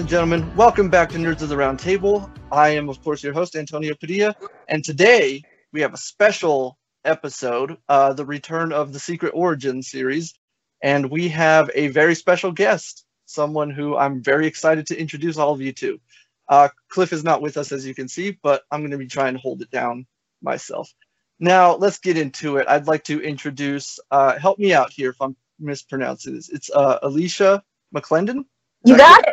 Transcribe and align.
and 0.00 0.08
gentlemen, 0.08 0.56
welcome 0.56 0.88
back 0.88 1.10
to 1.10 1.18
Nerds 1.18 1.42
of 1.42 1.50
the 1.50 1.56
Round 1.58 1.78
Table. 1.78 2.30
I 2.50 2.70
am, 2.70 2.88
of 2.88 3.02
course, 3.04 3.22
your 3.22 3.34
host, 3.34 3.54
Antonio 3.54 3.94
Padilla, 3.94 4.34
and 4.68 4.82
today 4.82 5.42
we 5.74 5.82
have 5.82 5.92
a 5.92 5.98
special 5.98 6.78
episode, 7.04 7.76
uh, 7.90 8.14
the 8.14 8.24
return 8.24 8.72
of 8.72 8.94
the 8.94 8.98
Secret 8.98 9.32
Origin 9.34 9.82
series, 9.82 10.32
and 10.82 11.10
we 11.10 11.28
have 11.28 11.70
a 11.74 11.88
very 11.88 12.14
special 12.14 12.50
guest, 12.50 13.04
someone 13.26 13.68
who 13.68 13.94
I'm 13.94 14.22
very 14.22 14.46
excited 14.46 14.86
to 14.86 14.98
introduce 14.98 15.36
all 15.36 15.52
of 15.52 15.60
you 15.60 15.72
to. 15.74 16.00
Uh, 16.48 16.68
Cliff 16.88 17.12
is 17.12 17.22
not 17.22 17.42
with 17.42 17.58
us, 17.58 17.70
as 17.70 17.86
you 17.86 17.94
can 17.94 18.08
see, 18.08 18.38
but 18.42 18.62
I'm 18.70 18.80
going 18.80 18.92
to 18.92 18.96
be 18.96 19.06
trying 19.06 19.34
to 19.34 19.40
hold 19.40 19.60
it 19.60 19.70
down 19.70 20.06
myself. 20.40 20.90
Now, 21.40 21.74
let's 21.76 21.98
get 21.98 22.16
into 22.16 22.56
it. 22.56 22.66
I'd 22.68 22.86
like 22.86 23.04
to 23.04 23.20
introduce, 23.20 24.00
uh, 24.10 24.38
help 24.38 24.58
me 24.58 24.72
out 24.72 24.94
here 24.94 25.10
if 25.10 25.20
I'm 25.20 25.36
mispronouncing 25.58 26.36
this. 26.36 26.48
It's 26.48 26.70
uh, 26.70 27.00
Alicia 27.02 27.62
McClendon. 27.94 28.46
You 28.82 28.96
got 28.96 29.28
it. 29.28 29.29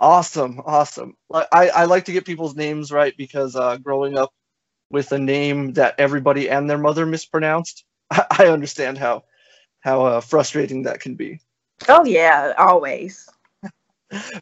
Awesome, 0.00 0.60
awesome. 0.64 1.16
I, 1.32 1.70
I 1.70 1.84
like 1.86 2.04
to 2.04 2.12
get 2.12 2.24
people's 2.24 2.54
names 2.54 2.92
right 2.92 3.16
because 3.16 3.56
uh, 3.56 3.78
growing 3.78 4.16
up 4.16 4.32
with 4.90 5.10
a 5.12 5.18
name 5.18 5.72
that 5.72 5.94
everybody 5.98 6.48
and 6.48 6.70
their 6.70 6.78
mother 6.78 7.04
mispronounced, 7.04 7.84
I, 8.10 8.24
I 8.38 8.46
understand 8.48 8.98
how 8.98 9.24
how 9.80 10.04
uh, 10.04 10.20
frustrating 10.20 10.82
that 10.82 11.00
can 11.00 11.14
be. 11.14 11.40
Oh 11.88 12.04
yeah, 12.04 12.54
always. 12.58 13.28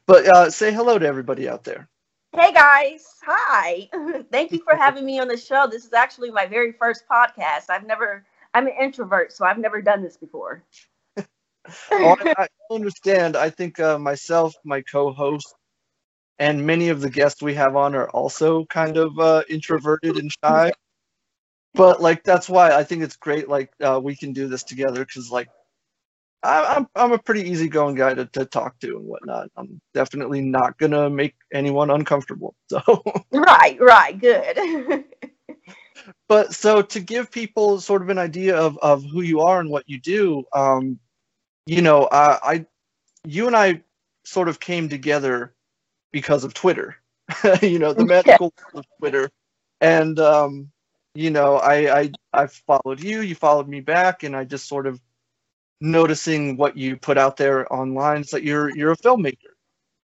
But 0.06 0.27
uh, 0.29 0.48
say 0.48 0.73
hello 0.73 0.96
to 0.96 1.05
everybody 1.05 1.48
out 1.48 1.65
there. 1.65 1.88
Hey 2.37 2.52
guys, 2.52 3.04
hi. 3.24 3.88
Thank 4.30 4.52
you 4.52 4.62
for 4.62 4.77
having 4.77 5.04
me 5.04 5.18
on 5.18 5.27
the 5.27 5.37
show. 5.37 5.66
This 5.68 5.84
is 5.84 5.93
actually 5.93 6.30
my 6.30 6.46
very 6.46 6.71
first 6.71 7.02
podcast. 7.10 7.68
I've 7.68 7.84
never 7.84 8.24
I'm 8.54 8.68
an 8.68 8.74
introvert, 8.80 9.32
so 9.32 9.45
I've 9.45 9.59
never 9.59 9.82
done 9.82 10.02
this 10.02 10.16
before. 10.16 10.62
Oh, 11.90 12.16
I, 12.20 12.34
I, 12.38 12.74
understand. 12.74 13.36
I 13.36 13.50
think 13.50 13.80
uh, 13.80 13.98
myself, 13.98 14.54
my 14.64 14.82
co-host, 14.82 15.54
and 16.38 16.66
many 16.66 16.88
of 16.88 17.00
the 17.00 17.10
guests 17.10 17.42
we 17.42 17.54
have 17.54 17.76
on 17.76 17.95
are 17.95 18.09
also 18.10 18.64
kind 18.66 18.96
of 18.96 19.18
uh, 19.18 19.42
introverted 19.48 20.16
and 20.16 20.30
shy. 20.44 20.72
But 21.74 22.00
like 22.00 22.22
that's 22.24 22.48
why 22.48 22.72
I 22.72 22.84
think 22.84 23.02
it's 23.02 23.16
great. 23.16 23.48
Like 23.48 23.70
uh, 23.80 24.00
we 24.02 24.16
can 24.16 24.32
do 24.32 24.48
this 24.48 24.62
together 24.62 25.04
because 25.04 25.30
like 25.30 25.48
I, 26.42 26.76
I'm 26.76 26.87
I'm 26.94 27.12
a 27.12 27.18
pretty 27.18 27.50
easygoing 27.50 27.96
guy 27.96 28.14
to, 28.14 28.26
to 28.26 28.44
talk 28.44 28.78
to 28.80 28.96
and 28.96 29.06
whatnot. 29.06 29.50
I'm 29.56 29.80
definitely 29.94 30.40
not 30.40 30.78
gonna 30.78 31.10
make 31.10 31.34
anyone 31.52 31.90
uncomfortable. 31.90 32.54
So 32.68 33.02
right, 33.32 33.78
right, 33.80 34.18
good. 34.18 35.04
but 36.28 36.54
so 36.54 36.82
to 36.82 37.00
give 37.00 37.30
people 37.30 37.80
sort 37.80 38.02
of 38.02 38.09
an 38.09 38.18
idea 38.18 38.56
of, 38.56 38.76
of 38.78 39.04
who 39.04 39.22
you 39.22 39.40
are 39.40 39.60
and 39.60 39.70
what 39.70 39.88
you 39.88 40.00
do, 40.00 40.44
um, 40.54 40.98
you 41.66 41.82
know, 41.82 42.04
uh, 42.04 42.38
I, 42.42 42.66
you 43.24 43.46
and 43.46 43.56
I 43.56 43.82
sort 44.24 44.48
of 44.48 44.60
came 44.60 44.88
together 44.88 45.52
because 46.12 46.45
of 46.45 46.54
Twitter. 46.54 46.96
you 47.62 47.78
know, 47.78 47.92
the 47.92 48.04
magical 48.04 48.54
yeah. 48.56 48.78
of 48.80 48.86
Twitter, 48.98 49.30
and 49.80 50.18
um, 50.20 50.70
you 51.14 51.30
know, 51.30 51.56
I, 51.56 52.00
I 52.00 52.10
I 52.32 52.46
followed 52.46 53.02
you, 53.02 53.20
you 53.20 53.34
followed 53.34 53.68
me 53.68 53.80
back, 53.80 54.22
and 54.22 54.37
I 54.37 54.44
just 54.44 54.68
sort 54.68 54.87
of 54.87 55.00
noticing 55.80 56.56
what 56.56 56.76
you 56.76 56.96
put 56.96 57.18
out 57.18 57.37
there 57.37 57.70
online. 57.72 58.20
It's 58.20 58.32
like 58.32 58.44
you're 58.44 58.74
you're 58.76 58.92
a 58.92 58.96
filmmaker. 58.96 59.56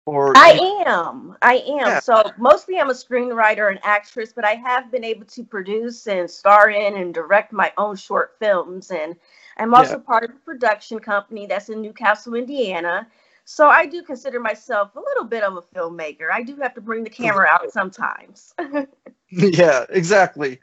Or 0.04 0.36
I 0.36 0.82
am. 0.84 1.36
I 1.42 1.58
am. 1.58 1.78
Yeah. 1.78 2.00
So 2.00 2.24
mostly 2.36 2.80
I'm 2.80 2.90
a 2.90 2.94
screenwriter 2.94 3.70
and 3.70 3.78
actress, 3.84 4.32
but 4.32 4.44
I 4.44 4.54
have 4.54 4.90
been 4.90 5.04
able 5.04 5.26
to 5.26 5.44
produce 5.44 6.08
and 6.08 6.28
star 6.28 6.70
in 6.70 6.96
and 6.96 7.14
direct 7.14 7.52
my 7.52 7.72
own 7.78 7.94
short 7.94 8.34
films 8.40 8.90
and 8.90 9.14
I'm 9.56 9.74
also 9.74 9.92
yeah. 9.92 10.06
part 10.06 10.24
of 10.24 10.30
a 10.30 10.38
production 10.44 10.98
company 10.98 11.46
that's 11.46 11.68
in 11.68 11.80
New 11.80 11.92
Castle, 11.92 12.34
Indiana. 12.34 13.06
So 13.44 13.68
I 13.68 13.86
do 13.86 14.02
consider 14.02 14.40
myself 14.40 14.94
a 14.94 15.00
little 15.00 15.24
bit 15.24 15.42
of 15.42 15.56
a 15.56 15.62
filmmaker. 15.62 16.30
I 16.32 16.42
do 16.42 16.56
have 16.56 16.74
to 16.74 16.80
bring 16.80 17.04
the 17.04 17.10
camera 17.20 17.48
out 17.50 17.72
sometimes. 17.72 18.54
yeah, 19.30 19.84
exactly. 19.90 20.60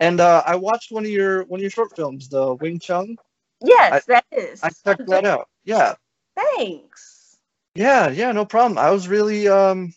And 0.00 0.20
uh, 0.20 0.42
I 0.46 0.56
watched 0.56 0.90
one 0.90 1.04
of 1.04 1.10
your 1.10 1.44
one 1.44 1.58
of 1.58 1.62
your 1.62 1.70
short 1.70 1.94
films, 1.94 2.28
the 2.28 2.54
Wing 2.54 2.78
Chun. 2.78 3.16
Yes, 3.64 4.04
I, 4.08 4.12
that 4.12 4.24
is. 4.32 4.62
I 4.62 4.70
checked 4.70 5.06
that 5.06 5.24
out. 5.24 5.48
Yeah. 5.64 5.94
Thanks. 6.34 7.36
Yeah, 7.74 8.08
yeah, 8.08 8.32
no 8.32 8.44
problem. 8.44 8.78
I 8.78 8.90
was 8.90 9.08
really 9.08 9.48
um 9.48 9.94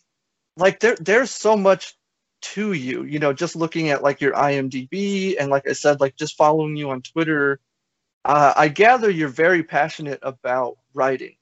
like 0.58 0.80
there 0.80 0.96
there's 1.00 1.32
so 1.32 1.58
much 1.58 1.96
to 2.42 2.74
you, 2.74 3.04
you 3.04 3.18
know, 3.18 3.34
just 3.34 3.56
looking 3.56 3.90
at 3.90 4.04
like 4.04 4.22
your 4.22 4.34
IMDb 4.34 5.36
and 5.40 5.50
like 5.50 5.68
I 5.68 5.74
said, 5.74 6.00
like 6.00 6.16
just 6.16 6.38
following 6.38 6.76
you 6.76 6.92
on 6.92 7.02
Twitter 7.02 7.60
uh, 8.26 8.54
I 8.56 8.68
gather 8.68 9.10
you're 9.10 9.30
very 9.30 9.64
passionate 9.64 10.20
about 10.24 10.78
writing. 10.94 11.36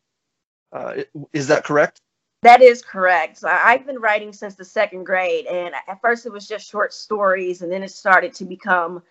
Uh, 0.72 1.04
is 1.32 1.48
that 1.48 1.64
correct? 1.64 2.02
That 2.42 2.62
is 2.62 2.82
correct. 2.82 3.38
So 3.38 3.48
I've 3.48 3.86
been 3.86 4.00
writing 4.00 4.34
since 4.34 4.56
the 4.56 4.66
second 4.66 5.06
grade, 5.06 5.46
and 5.46 5.74
at 5.88 6.02
first 6.02 6.26
it 6.26 6.32
was 6.32 6.46
just 6.48 6.70
short 6.70 6.94
stories, 6.94 7.62
and 7.62 7.72
then 7.72 7.84
it 7.84 7.92
started 7.92 8.34
to 8.34 8.46
become 8.46 9.02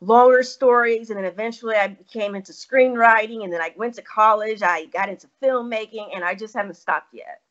longer 0.00 0.42
stories, 0.42 1.10
and 1.10 1.18
then 1.18 1.26
eventually 1.26 1.76
I 1.76 1.94
came 2.10 2.34
into 2.34 2.52
screenwriting, 2.52 3.44
and 3.44 3.52
then 3.52 3.60
I 3.60 3.74
went 3.76 3.94
to 3.96 4.02
college. 4.02 4.62
I 4.62 4.86
got 4.86 5.10
into 5.10 5.28
filmmaking, 5.42 6.08
and 6.14 6.24
I 6.24 6.34
just 6.34 6.54
haven't 6.54 6.76
stopped 6.76 7.12
yet. 7.12 7.42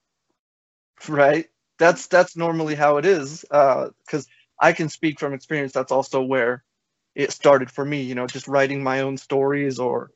Right. 1.08 1.48
That's 1.78 2.08
that's 2.08 2.36
normally 2.36 2.74
how 2.76 2.98
it 2.98 3.06
is, 3.06 3.42
because 3.42 3.94
uh, 4.14 4.60
I 4.60 4.74
can 4.74 4.90
speak 4.90 5.20
from 5.20 5.34
experience. 5.34 5.74
That's 5.74 5.92
also 5.92 6.24
where 6.24 6.64
it 7.20 7.34
started 7.34 7.70
for 7.70 7.84
me, 7.84 8.02
you 8.02 8.16
know, 8.16 8.28
just 8.28 8.48
writing 8.48 8.82
my 8.82 9.02
own 9.02 9.18
stories 9.18 9.78
or 9.78 10.10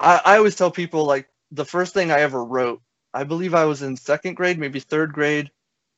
I, 0.00 0.20
I 0.24 0.36
always 0.38 0.56
tell 0.56 0.72
people 0.72 1.04
like 1.04 1.28
the 1.52 1.64
first 1.64 1.94
thing 1.94 2.10
I 2.10 2.22
ever 2.22 2.44
wrote, 2.44 2.82
I 3.14 3.22
believe 3.22 3.54
I 3.54 3.64
was 3.64 3.82
in 3.82 3.96
second 3.96 4.34
grade, 4.34 4.58
maybe 4.58 4.80
third 4.80 5.12
grade, 5.12 5.52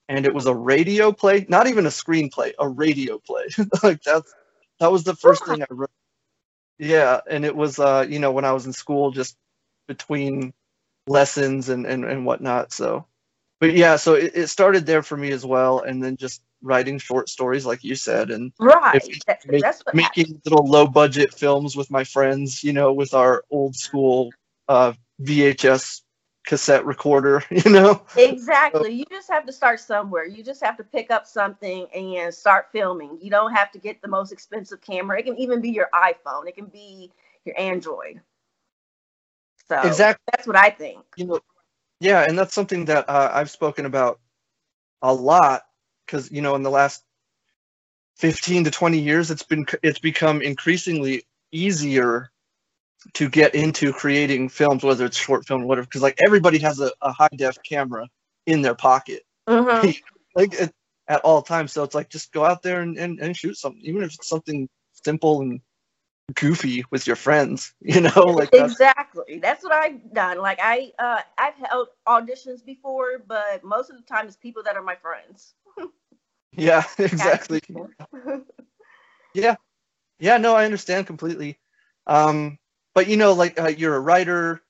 and 0.07 0.27
it 0.27 0.35
was 0.35 0.45
a 0.45 0.55
radio 0.55 1.13
play, 1.13 1.47
not 1.49 1.67
even 1.67 1.87
a 1.87 1.89
screenplay, 1.89 2.53
a 2.59 2.69
radio 2.69 3.19
play. 3.19 3.47
like 3.83 4.03
that's 4.03 4.35
that 4.81 4.93
was 4.93 5.05
the 5.05 5.17
first 5.17 5.47
thing 5.47 5.63
I 5.63 5.67
wrote. 5.71 5.91
Yeah, 6.79 7.21
and 7.31 7.47
it 7.47 7.57
was 7.57 7.79
uh, 7.79 8.05
you 8.07 8.19
know, 8.19 8.33
when 8.33 8.45
I 8.45 8.53
was 8.53 8.67
in 8.67 8.75
school 8.75 9.13
just 9.13 9.39
between 9.89 10.53
lessons 11.07 11.71
and, 11.71 11.87
and, 11.87 12.05
and 12.05 12.27
whatnot. 12.27 12.71
So 12.71 13.07
but 13.61 13.73
yeah, 13.73 13.97
so 13.97 14.13
it, 14.13 14.33
it 14.35 14.47
started 14.49 14.85
there 14.85 15.03
for 15.03 15.17
me 15.17 15.31
as 15.31 15.47
well, 15.47 15.81
and 15.81 16.03
then 16.05 16.19
just 16.19 16.43
writing 16.65 16.99
short 16.99 17.29
stories, 17.29 17.67
like 17.67 17.85
you 17.85 17.95
said, 17.95 18.31
and 18.31 18.53
right, 18.59 19.01
that's, 19.27 19.47
make, 19.47 19.63
that's 19.63 19.83
making 19.93 20.41
little 20.45 20.67
low 20.67 20.87
budget 20.87 21.33
films 21.33 21.77
with 21.77 21.91
my 21.91 22.03
friends, 22.03 22.65
you 22.65 22.73
know, 22.73 22.93
with 22.93 23.15
our 23.15 23.45
old 23.51 23.77
school 23.77 24.31
uh, 24.69 24.93
VHS 25.23 26.01
cassette 26.47 26.85
recorder, 26.85 27.45
you 27.51 27.71
know. 27.71 28.03
Exactly. 28.17 28.83
So, 28.83 28.89
you 28.89 29.05
just 29.11 29.31
have 29.31 29.47
to 29.47 29.53
start 29.53 29.79
somewhere. 29.79 30.27
You 30.27 30.43
just 30.43 30.65
have 30.65 30.77
to 30.79 30.85
pick 30.85 31.11
up 31.11 31.27
something 31.27 31.87
and 31.95 32.33
start 32.33 32.69
filming. 32.73 33.19
You 33.21 33.31
don't 33.31 33.53
have 33.53 33.71
to 33.73 33.79
get 33.79 34.01
the 34.03 34.09
most 34.09 34.33
expensive 34.33 34.81
camera. 34.81 35.19
It 35.19 35.25
can 35.25 35.39
even 35.39 35.61
be 35.61 35.71
your 35.71 35.91
iPhone. 35.95 36.49
It 36.49 36.57
can 36.57 36.67
be 36.67 37.13
your 37.45 37.59
Android. 37.59 38.21
So 39.69 39.81
exactly. 39.83 40.23
That's 40.33 40.47
what 40.47 40.57
I 40.57 40.71
think. 40.71 41.05
You 41.17 41.27
know, 41.27 41.41
yeah, 42.01 42.25
and 42.29 42.39
that's 42.39 42.55
something 42.55 42.85
that 42.87 43.09
uh, 43.09 43.31
I've 43.33 43.51
spoken 43.51 43.87
about 43.87 44.21
a 45.01 45.13
lot 45.13 45.63
because 46.07 46.31
you 46.31 46.43
know 46.43 46.55
in 46.55 46.63
the 46.63 46.71
last 46.71 47.05
15 48.17 48.65
to 48.65 48.71
20 48.71 48.99
years 48.99 49.31
it's 49.31 49.43
been 49.43 49.67
it's 49.83 49.99
become 49.99 50.41
increasingly 50.43 51.25
easier 51.53 52.31
to 53.13 53.29
get 53.29 53.55
into 53.55 53.93
creating 53.93 54.49
films 54.49 54.83
whether 54.83 55.05
it's 55.05 55.17
short 55.17 55.47
film 55.47 55.63
or 55.63 55.67
whatever 55.67 55.87
because 55.87 56.03
like 56.03 56.19
everybody 56.25 56.59
has 56.59 56.81
a, 56.81 56.91
a 57.03 57.13
high 57.13 57.29
def 57.37 57.57
camera 57.63 58.09
in 58.47 58.63
their 58.63 58.75
pocket. 58.75 59.23
Mm-hmm. 59.49 59.91
like 60.35 60.61
at, 60.61 60.73
at, 61.09 61.21
all 61.21 61.43
times. 61.43 61.73
So 61.73 61.83
it's 61.83 61.95
like 61.95 62.09
just 62.09 62.33
go 62.33 62.45
out 62.45 62.63
there 62.63 62.81
and, 62.81 62.97
and, 62.99 63.21
and 63.21 63.37
shoot 63.37 63.57
something 63.57 63.83
even 63.85 64.03
if 64.03 64.15
it's 64.15 64.29
something 64.29 64.69
simple 64.93 65.41
and 65.41 65.61
goofy 66.35 66.83
with 66.91 67.07
your 67.07 67.17
friends 67.17 67.75
you 67.83 68.01
know 68.01 68.23
like 68.23 68.49
exactly. 68.55 69.25
That's, 69.41 69.63
that's 69.63 69.65
what 69.65 69.73
i've 69.75 70.15
done. 70.15 70.39
Like 70.39 70.59
i 70.63 70.91
uh 70.99 71.21
i've 71.37 71.55
held 71.69 71.89
auditions 72.09 72.65
before 72.65 73.23
but 73.29 73.63
most 73.63 73.91
of 73.91 73.97
the 73.97 74.03
time 74.03 74.27
it's 74.27 74.35
people 74.35 74.63
that 74.63 74.75
are 74.75 74.83
my 74.83 74.95
friends 74.95 75.53
yeah, 76.57 76.85
exactly. 76.99 77.61
yeah, 79.35 79.57
yeah. 80.19 80.37
No, 80.37 80.55
I 80.55 80.65
understand 80.65 81.07
completely. 81.07 81.59
Um, 82.07 82.59
but 82.95 83.09
you 83.09 83.17
know, 83.17 83.33
like 83.33 83.61
uh, 83.61 83.69
you're 83.69 83.97
a 83.97 84.01
writer. 84.01 84.61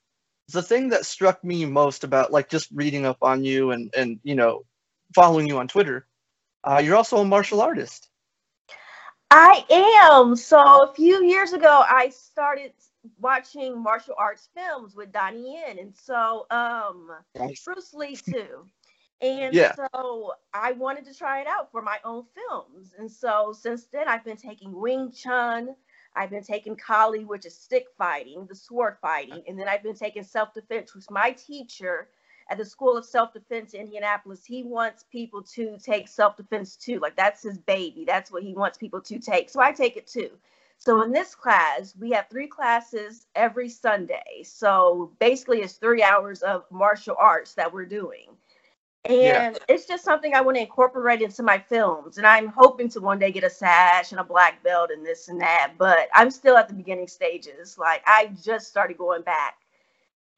The 0.49 0.61
thing 0.61 0.89
that 0.89 1.05
struck 1.05 1.43
me 1.43 1.65
most 1.65 2.03
about 2.03 2.31
like 2.31 2.49
just 2.49 2.69
reading 2.71 3.05
up 3.05 3.17
on 3.21 3.43
you 3.43 3.71
and 3.71 3.93
and 3.95 4.19
you 4.23 4.35
know 4.35 4.65
following 5.13 5.47
you 5.47 5.57
on 5.57 5.67
Twitter, 5.67 6.07
uh, 6.63 6.81
you're 6.83 6.95
also 6.95 7.17
a 7.17 7.25
martial 7.25 7.61
artist. 7.61 8.09
I 9.31 9.65
am. 9.69 10.35
So 10.35 10.59
a 10.59 10.93
few 10.93 11.23
years 11.23 11.53
ago, 11.53 11.83
I 11.87 12.09
started 12.09 12.73
watching 13.19 13.81
martial 13.81 14.15
arts 14.17 14.49
films 14.55 14.95
with 14.95 15.11
Donnie 15.11 15.55
Yen, 15.55 15.79
and 15.79 15.95
so 15.95 16.45
um, 16.51 17.11
nice. 17.37 17.63
Bruce 17.63 17.93
Lee 17.93 18.15
too. 18.15 18.67
And 19.21 19.53
yeah. 19.53 19.73
so 19.75 20.33
I 20.53 20.73
wanted 20.73 21.05
to 21.05 21.13
try 21.13 21.41
it 21.41 21.47
out 21.47 21.71
for 21.71 21.81
my 21.81 21.97
own 22.03 22.25
films. 22.35 22.93
And 22.97 23.09
so 23.09 23.53
since 23.57 23.85
then, 23.85 24.07
I've 24.07 24.25
been 24.25 24.37
taking 24.37 24.79
Wing 24.79 25.11
Chun, 25.11 25.75
I've 26.15 26.29
been 26.29 26.43
taking 26.43 26.75
Kali, 26.75 27.25
which 27.25 27.45
is 27.45 27.57
stick 27.57 27.87
fighting, 27.97 28.45
the 28.47 28.55
sword 28.55 28.97
fighting, 29.01 29.41
and 29.47 29.59
then 29.59 29.67
I've 29.67 29.83
been 29.83 29.95
taking 29.95 30.23
self 30.23 30.53
defense, 30.53 30.93
which 30.95 31.09
my 31.09 31.31
teacher 31.31 32.09
at 32.49 32.57
the 32.57 32.65
School 32.65 32.95
of 32.95 33.05
Self 33.05 33.33
Defense 33.33 33.73
in 33.73 33.81
Indianapolis, 33.81 34.45
he 34.45 34.63
wants 34.63 35.03
people 35.11 35.41
to 35.41 35.77
take 35.83 36.07
self 36.07 36.37
defense 36.37 36.75
too. 36.75 36.99
Like 36.99 37.15
that's 37.15 37.41
his 37.43 37.57
baby. 37.57 38.05
That's 38.05 38.31
what 38.31 38.43
he 38.43 38.53
wants 38.53 38.77
people 38.77 39.01
to 39.01 39.19
take. 39.19 39.49
So 39.49 39.61
I 39.61 39.71
take 39.71 39.97
it 39.97 40.07
too. 40.07 40.29
So 40.77 41.01
in 41.01 41.11
this 41.11 41.33
class, 41.33 41.95
we 41.99 42.11
have 42.11 42.27
three 42.29 42.47
classes 42.47 43.27
every 43.35 43.69
Sunday. 43.69 44.43
So 44.43 45.11
basically, 45.19 45.61
it's 45.61 45.73
three 45.73 46.03
hours 46.03 46.41
of 46.41 46.65
martial 46.69 47.15
arts 47.17 47.53
that 47.55 47.73
we're 47.73 47.85
doing. 47.85 48.27
And 49.05 49.15
yeah. 49.21 49.53
it's 49.69 49.85
just 49.85 50.03
something 50.03 50.33
I 50.33 50.41
want 50.41 50.57
to 50.57 50.61
incorporate 50.61 51.21
into 51.21 51.43
my 51.43 51.59
films. 51.59 52.17
And 52.17 52.25
I'm 52.25 52.47
hoping 52.47 52.89
to 52.89 52.99
one 52.99 53.19
day 53.19 53.31
get 53.31 53.43
a 53.43 53.49
sash 53.49 54.11
and 54.11 54.19
a 54.19 54.23
black 54.23 54.63
belt 54.63 54.89
and 54.91 55.05
this 55.05 55.27
and 55.27 55.39
that. 55.41 55.73
But 55.77 56.09
I'm 56.13 56.31
still 56.31 56.57
at 56.57 56.67
the 56.67 56.73
beginning 56.73 57.07
stages. 57.07 57.77
Like 57.77 58.01
I 58.07 58.31
just 58.43 58.67
started 58.67 58.97
going 58.97 59.21
back 59.21 59.57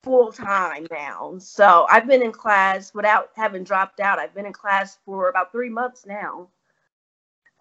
full 0.04 0.34
time 0.34 0.86
now. 0.92 1.36
So 1.40 1.88
I've 1.90 2.08
been 2.08 2.22
in 2.22 2.34
class 2.34 2.94
without 2.94 3.30
having 3.36 3.64
dropped 3.64 4.02
out. 4.02 4.19
I've 4.19 4.36
been 4.36 4.46
in 4.46 4.54
class 4.54 4.98
for 5.06 5.30
about 5.30 5.54
three 5.54 5.69
months 5.69 6.06
now. 6.06 6.50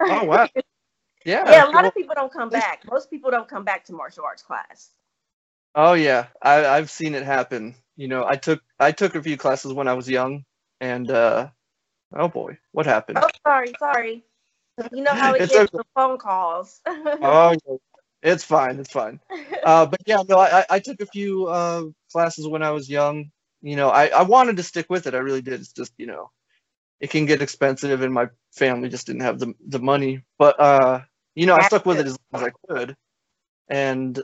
Oh 0.00 0.24
wow. 0.24 0.48
Yeah. 1.24 1.50
yeah, 1.50 1.68
a 1.68 1.70
lot 1.70 1.84
of 1.84 1.94
people 1.94 2.14
don't 2.16 2.32
come 2.32 2.50
back. 2.50 2.82
Most 2.90 3.10
people 3.10 3.30
don't 3.30 3.48
come 3.48 3.64
back 3.64 3.84
to 3.86 3.92
martial 3.92 4.24
arts 4.24 4.42
class. 4.42 4.90
Oh 5.76 5.92
yeah. 5.92 6.26
I, 6.42 6.66
I've 6.66 6.90
seen 6.90 7.14
it 7.14 7.22
happen. 7.22 7.76
You 7.94 8.08
know, 8.08 8.24
I 8.26 8.34
took 8.34 8.60
I 8.80 8.90
took 8.90 9.14
a 9.14 9.22
few 9.22 9.36
classes 9.36 9.72
when 9.72 9.86
I 9.86 9.94
was 9.94 10.08
young 10.08 10.44
and 10.80 11.10
uh, 11.10 11.48
oh 12.14 12.28
boy, 12.28 12.58
what 12.72 12.86
happened? 12.86 13.18
Oh, 13.20 13.28
sorry, 13.46 13.74
sorry. 13.78 14.24
You 14.92 15.02
know 15.02 15.12
how 15.12 15.34
it 15.34 15.42
it's 15.42 15.54
okay. 15.54 15.66
the 15.72 15.84
phone 15.94 16.18
calls. 16.18 16.80
oh, 16.86 17.54
it's 18.22 18.44
fine, 18.44 18.78
it's 18.78 18.92
fine. 18.92 19.20
Uh, 19.64 19.84
but 19.84 19.98
yeah, 20.06 20.22
no, 20.28 20.38
I, 20.38 20.64
I 20.70 20.78
took 20.78 21.00
a 21.00 21.06
few 21.06 21.46
uh, 21.46 21.82
classes 22.12 22.46
when 22.46 22.62
I 22.62 22.70
was 22.70 22.88
young. 22.88 23.32
You 23.62 23.74
know, 23.74 23.88
I, 23.88 24.06
I 24.06 24.22
wanted 24.22 24.58
to 24.58 24.62
stick 24.62 24.86
with 24.88 25.08
it. 25.08 25.14
I 25.14 25.18
really 25.18 25.42
did. 25.42 25.54
It's 25.54 25.72
just, 25.72 25.92
you 25.98 26.06
know, 26.06 26.30
it 27.00 27.10
can 27.10 27.26
get 27.26 27.42
expensive, 27.42 28.00
and 28.02 28.14
my 28.14 28.28
family 28.52 28.88
just 28.88 29.08
didn't 29.08 29.22
have 29.22 29.40
the 29.40 29.54
the 29.66 29.80
money. 29.80 30.22
But 30.38 30.60
uh, 30.60 31.00
you 31.34 31.46
know, 31.46 31.56
I 31.56 31.66
stuck 31.66 31.84
with 31.84 31.98
it 31.98 32.06
as 32.06 32.16
long 32.32 32.42
as 32.42 32.48
I 32.48 32.72
could, 32.72 32.96
and 33.68 34.22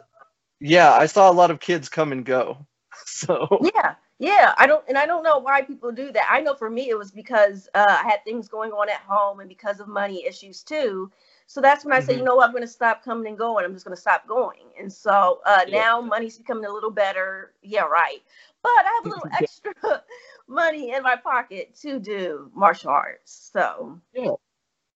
yeah, 0.61 0.93
I 0.93 1.07
saw 1.07 1.31
a 1.31 1.33
lot 1.33 1.51
of 1.51 1.61
kids 1.61 1.89
come 1.89 2.13
and 2.13 2.25
go. 2.25 2.67
So 3.07 3.59
yeah, 3.75 3.95
yeah, 4.23 4.55
I 4.57 4.69
don't, 4.69 4.85
and 4.87 4.97
I 4.97 5.05
don't 5.05 5.25
know 5.25 5.39
why 5.39 5.63
people 5.63 5.91
do 5.91 6.13
that. 6.13 6.29
I 6.31 6.41
know 6.41 6.55
for 6.55 6.71
me, 6.71 6.89
it 6.89 6.97
was 6.97 7.11
because 7.11 7.69
uh, 7.75 7.85
I 7.89 8.09
had 8.09 8.25
things 8.25 8.49
going 8.49 8.71
on 8.71 8.89
at 8.89 9.01
home 9.01 9.41
and 9.41 9.49
because 9.49 9.81
of 9.81 9.89
money 9.89 10.25
issues 10.25 10.63
too. 10.63 11.11
So 11.49 11.61
that's 11.61 11.85
when 11.85 11.93
I 11.93 11.99
mm-hmm. 11.99 12.07
say, 12.07 12.17
you 12.19 12.23
know 12.23 12.37
what, 12.37 12.47
I'm 12.47 12.53
going 12.53 12.63
to 12.63 12.69
stop 12.69 13.05
coming 13.05 13.27
and 13.27 13.37
going. 13.37 13.65
I'm 13.65 13.73
just 13.73 13.85
going 13.85 13.97
to 13.97 14.01
stop 14.01 14.29
going. 14.29 14.61
And 14.79 14.93
so 14.93 15.41
uh, 15.45 15.63
yeah. 15.67 15.77
now 15.77 16.01
money's 16.01 16.39
becoming 16.39 16.65
a 16.67 16.73
little 16.73 16.93
better. 16.93 17.53
Yeah, 17.63 17.83
right. 17.83 18.23
But 18.63 18.71
I 18.71 19.01
have 19.03 19.07
a 19.07 19.09
little 19.09 19.29
extra 19.41 19.73
money 20.47 20.93
in 20.93 21.03
my 21.03 21.17
pocket 21.17 21.75
to 21.83 21.99
do 21.99 22.49
martial 22.55 22.91
arts. 22.91 23.51
So 23.53 23.99
yeah, 24.15 24.35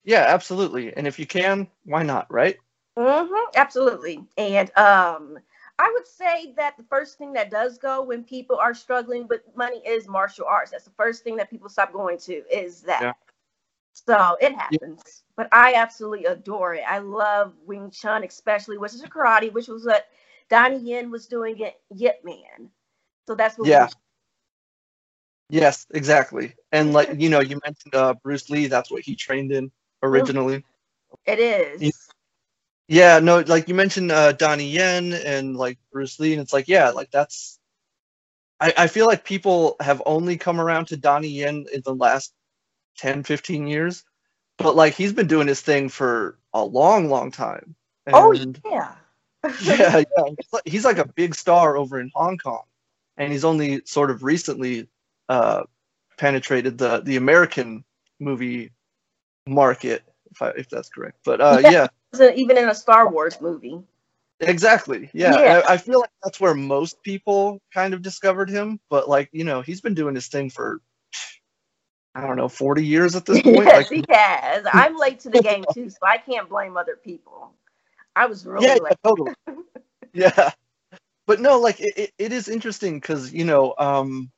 yeah, 0.05 0.25
absolutely. 0.29 0.97
And 0.97 1.05
if 1.05 1.19
you 1.19 1.27
can, 1.27 1.67
why 1.85 2.05
not, 2.05 2.33
right? 2.33 2.59
Mm-hmm, 2.97 3.51
absolutely. 3.57 4.25
And 4.39 4.71
um, 4.79 5.39
I 5.79 5.91
would 5.93 6.07
say 6.07 6.55
that 6.57 6.77
the 6.77 6.85
first 6.85 7.19
thing 7.19 7.33
that 7.35 7.51
does 7.51 7.77
go 7.79 8.03
when 8.03 8.25
people 8.25 8.57
are 8.57 8.75
struggling 8.75 9.27
with 9.29 9.43
money 9.55 9.83
is 9.87 10.09
martial 10.09 10.47
arts. 10.47 10.71
That's 10.71 10.85
the 10.85 10.91
first 10.97 11.23
thing 11.23 11.37
that 11.37 11.51
people 11.51 11.69
stop 11.69 11.93
going 11.93 12.19
to 12.21 12.43
is 12.51 12.81
that. 12.83 13.03
Yeah. 13.03 13.13
So 13.93 14.37
it 14.41 14.55
happens. 14.55 15.03
Yeah. 15.07 15.33
But 15.37 15.49
I 15.53 15.75
absolutely 15.75 16.25
adore 16.27 16.75
it. 16.75 16.83
I 16.87 16.99
love 16.99 17.55
Wing 17.67 17.91
Chun, 17.91 18.25
especially, 18.25 18.79
which 18.79 18.95
is 18.95 19.03
a 19.03 19.09
karate, 19.09 19.53
which 19.53 19.69
was 19.69 19.85
what 19.85 20.07
Donnie 20.49 20.79
Yen 20.79 21.11
was 21.11 21.27
doing 21.27 21.63
at 21.63 21.75
Yip 21.95 22.21
Man. 22.25 22.71
So 23.27 23.35
that's 23.35 23.59
what 23.59 23.69
Yeah. 23.69 23.89
Yes, 25.49 25.87
exactly. 25.91 26.55
And 26.73 26.93
like 26.93 27.11
you 27.21 27.29
know, 27.29 27.41
you 27.41 27.61
mentioned 27.65 27.95
uh, 27.95 28.15
Bruce 28.23 28.51
Lee, 28.51 28.67
that's 28.67 28.91
what 28.91 29.03
he 29.03 29.15
trained 29.15 29.53
in 29.53 29.71
originally. 30.03 30.65
It 31.25 31.39
is. 31.39 32.06
Yeah, 32.89 33.19
no, 33.19 33.41
like 33.41 33.69
you 33.69 33.75
mentioned 33.75 34.13
uh, 34.13 34.33
Donnie 34.33 34.69
Yen 34.69 35.13
and 35.13 35.57
like 35.57 35.79
Bruce 35.93 36.21
Lee, 36.21 36.33
and 36.33 36.41
it's 36.41 36.53
like, 36.53 36.69
yeah, 36.69 36.91
like 36.91 37.11
that's. 37.11 37.59
I, 38.61 38.73
I 38.79 38.87
feel 38.87 39.07
like 39.07 39.25
people 39.25 39.77
have 39.81 40.01
only 40.07 40.39
come 40.39 40.61
around 40.61 40.87
to 40.87 40.97
Donnie 40.97 41.29
Yen 41.29 41.67
in 41.73 41.83
the 41.85 41.95
last 41.95 42.33
10, 42.99 43.23
15 43.25 43.67
years, 43.67 44.05
but 44.57 44.77
like 44.77 44.95
he's 44.95 45.13
been 45.13 45.27
doing 45.27 45.49
his 45.49 45.61
thing 45.61 45.89
for 45.89 46.39
a 46.55 46.65
long, 46.65 47.11
long 47.11 47.31
time. 47.31 47.75
Oh, 48.07 48.33
and, 48.33 48.61
oh, 48.65 48.71
yeah. 48.71 48.95
yeah, 49.63 49.97
yeah. 49.99 50.25
He's 50.27 50.53
like, 50.53 50.63
he's 50.65 50.85
like 50.85 50.99
a 50.99 51.09
big 51.09 51.35
star 51.35 51.77
over 51.77 52.01
in 52.01 52.11
Hong 52.15 52.39
Kong, 52.39 52.63
and 53.17 53.33
he's 53.33 53.45
only 53.45 53.83
sort 53.85 54.11
of 54.11 54.23
recently 54.23 54.89
uh, 55.29 55.65
penetrated 56.17 56.79
the, 56.79 57.01
the 57.01 57.17
American 57.17 57.85
movie 58.21 58.71
market, 59.47 60.03
if, 60.37 60.43
I, 60.43 60.49
if 60.59 60.69
that's 60.69 60.89
correct. 60.89 61.19
But 61.25 61.41
uh, 61.41 61.59
yeah. 61.63 61.89
yeah 62.19 62.33
even 62.35 62.57
in 62.57 62.69
a 62.69 62.75
Star 62.75 63.11
Wars 63.11 63.41
movie. 63.41 63.81
Exactly. 64.41 65.11
Yeah. 65.13 65.39
yeah. 65.41 65.63
I, 65.67 65.75
I, 65.75 65.77
feel 65.77 66.01
like 66.01 66.11
that's 66.23 66.41
where 66.41 66.55
most 66.55 67.03
people 67.03 67.61
kind 67.73 67.95
of 67.95 68.03
discovered 68.03 68.51
him. 68.51 68.81
But 68.91 69.09
like, 69.09 69.31
you 69.33 69.45
know, 69.45 69.63
he's 69.63 69.81
been 69.81 69.95
doing 69.95 70.15
his 70.15 70.29
thing 70.29 70.51
for 70.51 70.81
I 72.15 72.27
don't 72.27 72.37
know, 72.37 72.49
40 72.49 72.85
years 72.85 73.15
at 73.15 73.27
this 73.27 73.43
point. 73.43 73.57
yes, 73.57 73.91
like, 73.91 74.07
he 74.09 74.15
has. 74.15 74.65
I'm 74.73 74.97
late 74.97 75.21
to 75.21 75.31
the 75.31 75.43
game 75.43 75.65
too, 75.73 75.91
so 75.91 75.99
I 76.03 76.17
can't 76.19 76.49
blame 76.49 76.77
other 76.77 76.97
people. 76.97 77.53
I 78.15 78.27
was 78.27 78.47
really 78.47 78.67
yeah, 78.67 78.75
late. 78.75 78.95
totally. 79.05 79.35
yeah. 80.15 80.51
But 81.27 81.41
no, 81.41 81.59
like 81.59 81.81
it, 81.81 81.93
it, 81.97 82.13
it 82.19 82.33
is 82.33 82.49
interesting 82.49 83.01
because, 83.01 83.33
you 83.33 83.45
know, 83.45 83.75
um 83.79 84.31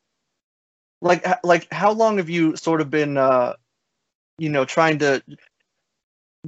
like 1.00 1.24
like 1.44 1.72
how 1.72 1.92
long 1.92 2.16
have 2.18 2.28
you 2.28 2.56
sort 2.56 2.80
of 2.80 2.90
been 2.90 3.16
uh 3.16 3.54
you 4.38 4.48
know 4.48 4.64
trying 4.64 4.98
to 4.98 5.22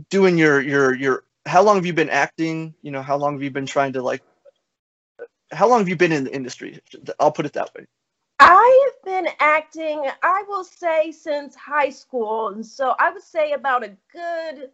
doing 0.08 0.38
your 0.38 0.60
your 0.60 0.94
your 0.94 1.24
how 1.46 1.62
long 1.62 1.76
have 1.76 1.86
you 1.86 1.92
been 1.92 2.10
acting? 2.10 2.74
You 2.82 2.90
know 2.90 3.02
how 3.02 3.16
long 3.16 3.34
have 3.34 3.42
you 3.42 3.50
been 3.50 3.66
trying 3.66 3.92
to 3.94 4.02
like 4.02 4.22
how 5.52 5.68
long 5.68 5.80
have 5.80 5.88
you 5.88 5.96
been 5.96 6.12
in 6.12 6.24
the 6.24 6.34
industry? 6.34 6.78
I'll 7.18 7.32
put 7.32 7.46
it 7.46 7.52
that 7.54 7.70
way. 7.76 7.86
I 8.38 8.86
have 8.86 9.04
been 9.24 9.32
acting 9.38 10.08
i 10.22 10.44
will 10.48 10.64
say 10.64 11.12
since 11.12 11.54
high 11.54 11.90
school. 11.90 12.48
And 12.48 12.64
so 12.64 12.94
i 12.98 13.10
would 13.10 13.22
say 13.22 13.52
about 13.52 13.84
a 13.84 13.96
good 14.12 14.70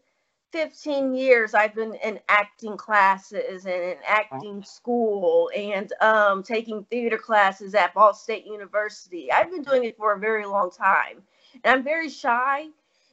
15 0.52 1.14
years 1.14 1.54
i've 1.54 1.74
been 1.74 1.94
in 2.04 2.20
acting 2.28 2.76
classes 2.76 3.66
and 3.66 3.82
in 3.82 3.96
acting 4.06 4.62
school 4.62 5.50
and 5.54 5.92
um, 6.00 6.42
taking 6.42 6.84
theater 6.84 7.18
classes 7.18 7.74
at 7.74 7.92
ball 7.92 8.14
state 8.14 8.46
university. 8.46 9.32
I've 9.32 9.50
been 9.50 9.62
doing 9.62 9.84
it 9.84 9.96
for 9.96 10.12
a 10.14 10.18
very 10.18 10.46
long 10.46 10.70
time. 10.70 11.22
And 11.64 11.78
i'm 11.78 11.84
very 11.84 12.08
shy 12.08 12.68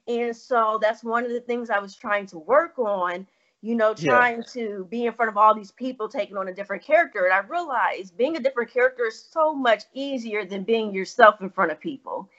and 0.07 0.36
so 0.36 0.79
that's 0.81 1.03
one 1.03 1.24
of 1.24 1.31
the 1.31 1.39
things 1.39 1.69
I 1.69 1.79
was 1.79 1.95
trying 1.95 2.25
to 2.27 2.38
work 2.38 2.77
on, 2.77 3.25
you 3.62 3.75
know, 3.75 3.93
trying 3.93 4.38
yeah. 4.38 4.53
to 4.53 4.88
be 4.89 5.05
in 5.05 5.13
front 5.13 5.29
of 5.29 5.38
all 5.38 5.55
these 5.55 5.72
people 5.72 6.10
taking 6.10 6.36
on 6.36 6.50
a 6.50 6.53
different 6.53 6.83
character. 6.83 7.25
And 7.25 7.33
I 7.33 7.39
realized 7.39 8.17
being 8.17 8.36
a 8.36 8.39
different 8.39 8.72
character 8.72 9.07
is 9.07 9.27
so 9.31 9.53
much 9.53 9.83
easier 9.93 10.43
than 10.45 10.63
being 10.63 10.93
yourself 10.93 11.41
in 11.41 11.50
front 11.50 11.72
of 11.72 11.79
people. 11.79 12.29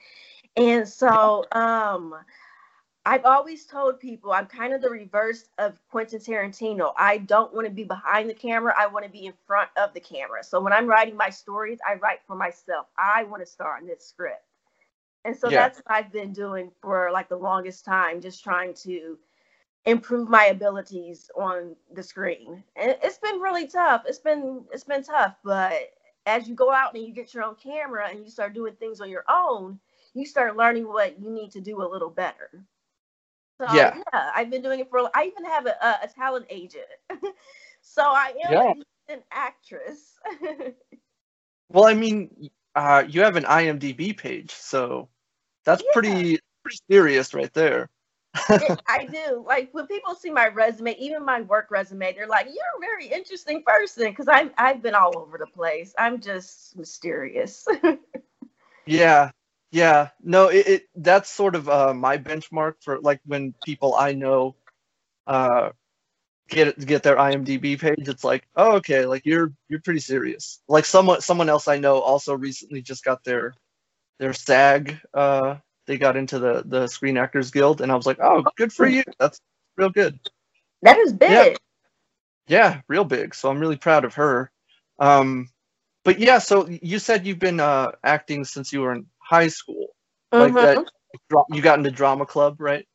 And 0.56 0.86
so 0.86 1.46
um 1.52 2.14
I've 3.06 3.24
always 3.26 3.66
told 3.66 4.00
people 4.00 4.32
I'm 4.32 4.46
kind 4.46 4.72
of 4.72 4.80
the 4.80 4.88
reverse 4.88 5.44
of 5.58 5.78
Quentin 5.90 6.20
Tarantino. 6.20 6.92
I 6.96 7.18
don't 7.18 7.52
want 7.54 7.66
to 7.66 7.72
be 7.72 7.84
behind 7.84 8.30
the 8.30 8.34
camera. 8.34 8.74
I 8.78 8.86
want 8.86 9.04
to 9.04 9.10
be 9.10 9.26
in 9.26 9.34
front 9.46 9.68
of 9.76 9.92
the 9.92 10.00
camera. 10.00 10.42
So 10.42 10.60
when 10.60 10.72
I'm 10.72 10.86
writing 10.86 11.16
my 11.16 11.28
stories, 11.28 11.78
I 11.86 11.94
write 11.94 12.20
for 12.26 12.34
myself. 12.34 12.86
I 12.98 13.24
want 13.24 13.42
to 13.42 13.46
star 13.46 13.78
in 13.78 13.86
this 13.86 14.06
script. 14.06 14.42
And 15.24 15.36
so 15.36 15.48
yeah. 15.48 15.60
that's 15.60 15.78
what 15.78 15.96
I've 15.96 16.12
been 16.12 16.32
doing 16.32 16.70
for 16.82 17.10
like 17.12 17.28
the 17.28 17.36
longest 17.36 17.84
time, 17.84 18.20
just 18.20 18.44
trying 18.44 18.74
to 18.74 19.18
improve 19.86 20.28
my 20.28 20.46
abilities 20.46 21.30
on 21.36 21.76
the 21.92 22.02
screen. 22.02 22.62
And 22.76 22.96
it's 23.02 23.18
been 23.18 23.40
really 23.40 23.66
tough. 23.66 24.02
It's 24.06 24.18
been 24.18 24.64
it's 24.72 24.84
been 24.84 25.02
tough, 25.02 25.36
but 25.42 25.72
as 26.26 26.48
you 26.48 26.54
go 26.54 26.72
out 26.72 26.94
and 26.94 27.04
you 27.04 27.12
get 27.12 27.34
your 27.34 27.44
own 27.44 27.54
camera 27.56 28.08
and 28.10 28.20
you 28.20 28.30
start 28.30 28.54
doing 28.54 28.74
things 28.74 29.00
on 29.00 29.10
your 29.10 29.24
own, 29.28 29.78
you 30.14 30.24
start 30.26 30.56
learning 30.56 30.88
what 30.88 31.20
you 31.20 31.30
need 31.30 31.50
to 31.52 31.60
do 31.60 31.82
a 31.82 31.88
little 31.88 32.10
better. 32.10 32.64
So 33.58 33.66
yeah, 33.72 33.96
yeah 34.12 34.30
I've 34.34 34.50
been 34.50 34.62
doing 34.62 34.80
it 34.80 34.90
for. 34.90 35.08
I 35.14 35.24
even 35.24 35.44
have 35.44 35.66
a, 35.66 35.76
a, 35.84 35.98
a 36.04 36.08
talent 36.08 36.46
agent, 36.50 36.86
so 37.80 38.02
I 38.02 38.32
am 38.44 38.52
yeah. 38.52 38.72
an 39.08 39.22
actress. 39.30 40.18
well, 41.68 41.86
I 41.86 41.94
mean, 41.94 42.50
uh, 42.74 43.04
you 43.08 43.22
have 43.22 43.36
an 43.36 43.44
IMDb 43.44 44.16
page, 44.16 44.50
so 44.50 45.08
that's 45.64 45.82
yeah. 45.82 45.90
pretty 45.92 46.38
pretty 46.62 46.78
serious 46.90 47.34
right 47.34 47.52
there. 47.52 47.90
I 48.34 49.06
do. 49.10 49.44
Like 49.46 49.68
when 49.72 49.86
people 49.86 50.14
see 50.14 50.30
my 50.30 50.48
resume, 50.48 50.96
even 50.98 51.24
my 51.24 51.42
work 51.42 51.70
resume, 51.70 52.12
they're 52.14 52.26
like, 52.26 52.46
"You're 52.46 52.56
a 52.76 52.80
very 52.80 53.06
interesting 53.06 53.62
person." 53.64 54.10
Because 54.10 54.26
I'm 54.28 54.50
I've 54.58 54.82
been 54.82 54.94
all 54.94 55.16
over 55.16 55.38
the 55.38 55.46
place. 55.46 55.94
I'm 55.98 56.20
just 56.20 56.76
mysterious. 56.76 57.66
yeah, 58.86 59.30
yeah. 59.70 60.08
No, 60.20 60.48
it, 60.48 60.66
it 60.66 60.88
that's 60.96 61.30
sort 61.30 61.54
of 61.54 61.68
uh, 61.68 61.94
my 61.94 62.18
benchmark 62.18 62.74
for 62.80 62.98
like 63.00 63.20
when 63.24 63.54
people 63.64 63.94
I 63.94 64.12
know 64.12 64.56
uh, 65.28 65.70
get 66.48 66.84
get 66.84 67.04
their 67.04 67.16
IMDb 67.16 67.78
page. 67.78 68.08
It's 68.08 68.24
like, 68.24 68.46
oh, 68.56 68.76
okay, 68.76 69.06
like 69.06 69.24
you're 69.24 69.52
you're 69.68 69.80
pretty 69.80 70.00
serious. 70.00 70.60
Like 70.66 70.86
someone 70.86 71.20
someone 71.20 71.48
else 71.48 71.68
I 71.68 71.78
know 71.78 72.00
also 72.00 72.34
recently 72.34 72.82
just 72.82 73.04
got 73.04 73.22
their 73.22 73.54
their 74.18 74.32
SAG. 74.32 74.98
Uh, 75.12 75.56
they 75.86 75.98
got 75.98 76.16
into 76.16 76.38
the 76.38 76.62
the 76.66 76.86
Screen 76.86 77.16
Actors 77.16 77.50
Guild, 77.50 77.80
and 77.80 77.92
I 77.92 77.94
was 77.94 78.06
like, 78.06 78.18
oh, 78.20 78.44
good 78.56 78.72
for 78.72 78.86
you. 78.86 79.02
That's 79.18 79.40
real 79.76 79.90
good. 79.90 80.18
That 80.82 80.98
is 80.98 81.12
big. 81.12 81.30
Yeah, 81.30 81.54
yeah 82.46 82.80
real 82.88 83.04
big. 83.04 83.34
So 83.34 83.50
I'm 83.50 83.58
really 83.58 83.76
proud 83.76 84.04
of 84.04 84.14
her. 84.14 84.50
Um, 84.98 85.48
but 86.04 86.18
yeah, 86.18 86.38
so 86.38 86.68
you 86.68 86.98
said 86.98 87.26
you've 87.26 87.38
been 87.38 87.60
uh, 87.60 87.92
acting 88.04 88.44
since 88.44 88.72
you 88.72 88.80
were 88.80 88.92
in 88.92 89.06
high 89.18 89.48
school. 89.48 89.88
Mhm. 90.32 90.54
Like 90.54 90.54
that, 90.54 91.44
you 91.50 91.62
got 91.62 91.78
into 91.78 91.90
drama 91.90 92.26
club, 92.26 92.60
right? 92.60 92.86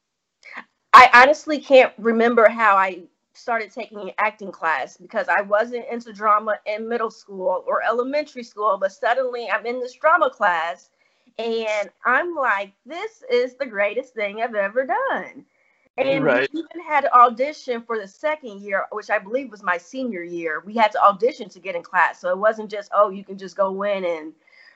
I 0.93 1.09
honestly 1.13 1.59
can't 1.59 1.93
remember 1.97 2.49
how 2.49 2.75
I 2.75 3.03
started 3.33 3.71
taking 3.71 3.99
an 4.01 4.11
acting 4.17 4.51
class 4.51 4.97
because 4.97 5.27
I 5.29 5.41
wasn't 5.41 5.85
into 5.89 6.11
drama 6.11 6.59
in 6.65 6.89
middle 6.89 7.11
school 7.11 7.63
or 7.67 7.83
elementary 7.83 8.43
school, 8.43 8.77
but 8.79 8.91
suddenly 8.91 9.49
I'm 9.49 9.65
in 9.65 9.79
this 9.79 9.93
drama 9.93 10.29
class 10.29 10.89
and 11.39 11.91
I'm 12.05 12.35
like, 12.35 12.73
this 12.85 13.23
is 13.31 13.55
the 13.57 13.67
greatest 13.67 14.15
thing 14.15 14.41
I've 14.41 14.55
ever 14.55 14.87
done. 14.87 15.45
And 15.97 16.25
Right. 16.25 16.41
we 16.41 16.49
even 16.53 16.81
had 16.87 17.03
to 17.03 17.15
audition 17.15 17.83
for 17.83 17.99
the 17.99 18.07
second 18.09 18.61
year, 18.61 18.87
which 18.91 19.11
I 19.11 19.19
believe 19.19 19.51
was 19.51 19.63
my 19.63 19.77
senior 19.77 20.23
year. 20.23 20.63
We 20.65 20.75
had 20.75 20.93
to 20.93 21.03
audition 21.03 21.49
to 21.51 21.61
get 21.61 21.75
in 21.75 21.83
class. 21.83 22.21
So 22.21 22.31
it 22.31 22.39
wasn't 22.39 22.71
just, 22.71 22.91
oh, 22.93 23.11
you 23.11 23.25
can 23.25 23.37
just 23.39 23.57
go 23.57 23.83
in 23.83 24.05
and 24.05 24.33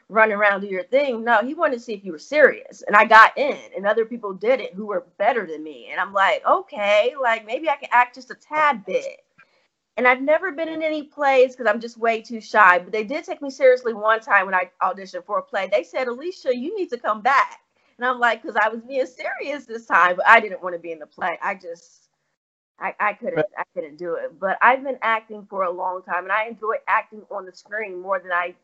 run 0.10 0.32
around 0.34 0.62
do 0.62 0.68
your 0.68 0.86
thing. 0.86 1.26
No, 1.26 1.42
he 1.44 1.56
wanted 1.56 1.76
to 1.76 1.82
see 1.82 1.94
if 1.96 2.06
you 2.06 2.14
were 2.14 2.20
serious. 2.20 2.84
And 2.84 2.96
I 2.96 3.06
got 3.06 3.38
in, 3.38 3.60
and 3.78 3.88
other 3.88 4.06
people 4.06 4.34
did 4.34 4.62
it 4.62 4.76
who 4.76 4.88
were 4.88 5.08
better 5.20 5.48
than 5.48 5.64
me. 5.64 5.90
And 5.92 6.02
I'm 6.02 6.14
like, 6.14 6.46
okay, 6.48 7.14
like 7.22 7.46
maybe 7.48 7.70
I 7.70 7.78
can 7.78 7.90
act 7.94 8.16
just 8.16 8.32
a 8.32 8.36
tad 8.36 8.86
bit. 8.86 9.23
And 9.98 10.08
I've 10.08 10.22
never 10.22 10.52
been 10.52 10.70
in 10.70 10.82
any 10.84 11.04
plays 11.04 11.56
because 11.56 11.68
I'm 11.72 11.82
just 11.82 11.98
way 11.98 12.22
too 12.22 12.42
shy. 12.42 12.80
But 12.80 12.92
they 12.92 13.04
did 13.04 13.26
take 13.26 13.42
me 13.42 13.50
seriously 13.52 13.94
one 13.94 14.22
time 14.22 14.46
when 14.48 14.56
I 14.56 14.72
auditioned 14.82 15.26
for 15.26 15.40
a 15.40 15.44
play. 15.44 15.68
They 15.72 15.84
said, 15.84 16.08
Alicia, 16.08 16.56
you 16.56 16.76
need 16.78 16.90
to 16.92 16.98
come 16.98 17.22
back. 17.22 17.60
And 17.98 18.06
I'm 18.08 18.20
like, 18.20 18.42
because 18.42 18.58
I 18.58 18.70
was 18.70 18.82
being 18.82 19.06
serious 19.06 19.66
this 19.66 19.86
time, 19.86 20.18
but 20.18 20.28
I 20.28 20.40
didn't 20.40 20.64
want 20.64 20.76
to 20.76 20.80
be 20.80 20.92
in 20.92 21.00
the 21.00 21.06
play. 21.08 21.38
I 21.44 21.56
just, 21.56 22.10
I, 22.80 22.96
I 23.00 23.14
couldn't, 23.14 23.48
I 23.58 23.64
couldn't 23.76 23.98
do 23.98 24.16
it. 24.16 24.40
But 24.40 24.58
I've 24.62 24.84
been 24.84 25.00
acting 25.02 25.48
for 25.50 25.64
a 25.64 25.72
long 25.72 26.04
time, 26.04 26.24
and 26.26 26.32
I 26.34 26.48
enjoy 26.48 26.76
acting 26.88 27.24
on 27.32 27.46
the 27.46 27.54
screen 27.54 28.02
more 28.02 28.20
than 28.20 28.32
I 28.32 28.56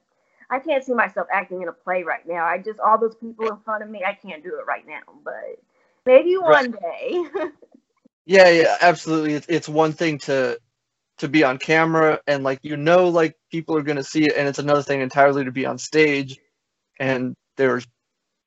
I 0.51 0.59
can't 0.59 0.85
see 0.85 0.93
myself 0.95 1.27
acting 1.33 1.63
in 1.63 1.69
a 1.69 1.73
play 1.73 2.03
right 2.03 2.27
now. 2.27 2.45
I 2.45 2.59
just 2.59 2.79
all 2.79 2.99
those 2.99 3.15
people 3.17 3.49
in 3.49 3.57
front 3.65 3.83
of 3.83 3.91
me, 3.91 4.03
I 4.05 4.15
can't 4.15 4.43
do 4.43 4.59
it 4.59 4.67
right 4.67 4.87
now. 4.87 5.01
But 5.25 5.59
maybe 6.05 6.37
one 6.37 6.73
day. 6.73 7.23
Yeah, 8.25 8.49
yeah, 8.49 8.77
absolutely. 8.81 9.35
It's 9.35 9.47
it's 9.49 9.69
one 9.69 9.93
thing 9.93 10.19
to 10.19 10.59
to 11.19 11.27
be 11.29 11.43
on 11.43 11.57
camera 11.57 12.19
and 12.27 12.43
like 12.43 12.59
you 12.63 12.77
know 12.77 13.09
like 13.09 13.35
people 13.51 13.77
are 13.77 13.83
gonna 13.83 14.03
see 14.03 14.25
it, 14.25 14.33
and 14.37 14.47
it's 14.47 14.59
another 14.59 14.83
thing 14.83 15.01
entirely 15.01 15.45
to 15.45 15.51
be 15.51 15.65
on 15.65 15.77
stage, 15.77 16.39
and 16.99 17.35
there's 17.57 17.87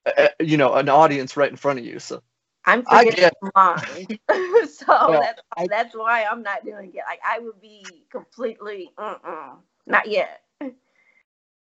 uh, 0.05 0.29
you 0.39 0.57
know 0.57 0.73
an 0.75 0.89
audience 0.89 1.37
right 1.37 1.49
in 1.51 1.57
front 1.57 1.79
of 1.79 1.85
you. 1.85 1.99
So 1.99 2.21
I'm 2.65 2.83
I 2.89 3.05
get 3.05 3.33
mine. 3.55 4.07
so 4.67 5.09
Yeah, 5.09 5.19
that's 5.19 5.41
I- 5.57 5.69
that's 5.69 5.95
why 5.95 6.25
I'm 6.25 6.43
not 6.43 6.65
doing 6.65 6.91
it. 6.93 7.03
Like 7.07 7.19
I 7.25 7.39
would 7.39 7.61
be 7.61 8.05
completely 8.11 8.91
uh-uh, 8.97 9.55
not 9.87 10.07
yet. 10.07 10.41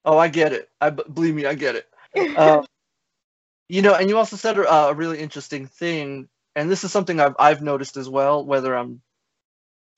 oh 0.06 0.18
I 0.18 0.28
get 0.28 0.54
it. 0.54 0.70
i 0.82 0.90
believe 0.90 1.36
me, 1.36 1.46
I 1.46 1.56
get 1.56 1.76
it. 1.76 1.88
Um, 2.36 2.66
you 3.70 3.82
know, 3.82 3.96
and 3.96 4.10
you 4.10 4.18
also 4.18 4.36
said 4.36 4.58
uh, 4.60 4.88
a 4.92 4.94
really 4.94 5.20
interesting 5.20 5.68
thing, 5.68 6.30
and 6.56 6.70
this 6.70 6.84
is 6.84 6.92
something 6.92 7.20
I've 7.20 7.36
I've 7.40 7.62
noticed 7.62 7.98
as 7.98 8.10
well. 8.10 8.46
Whether 8.46 8.76
I'm 8.76 9.02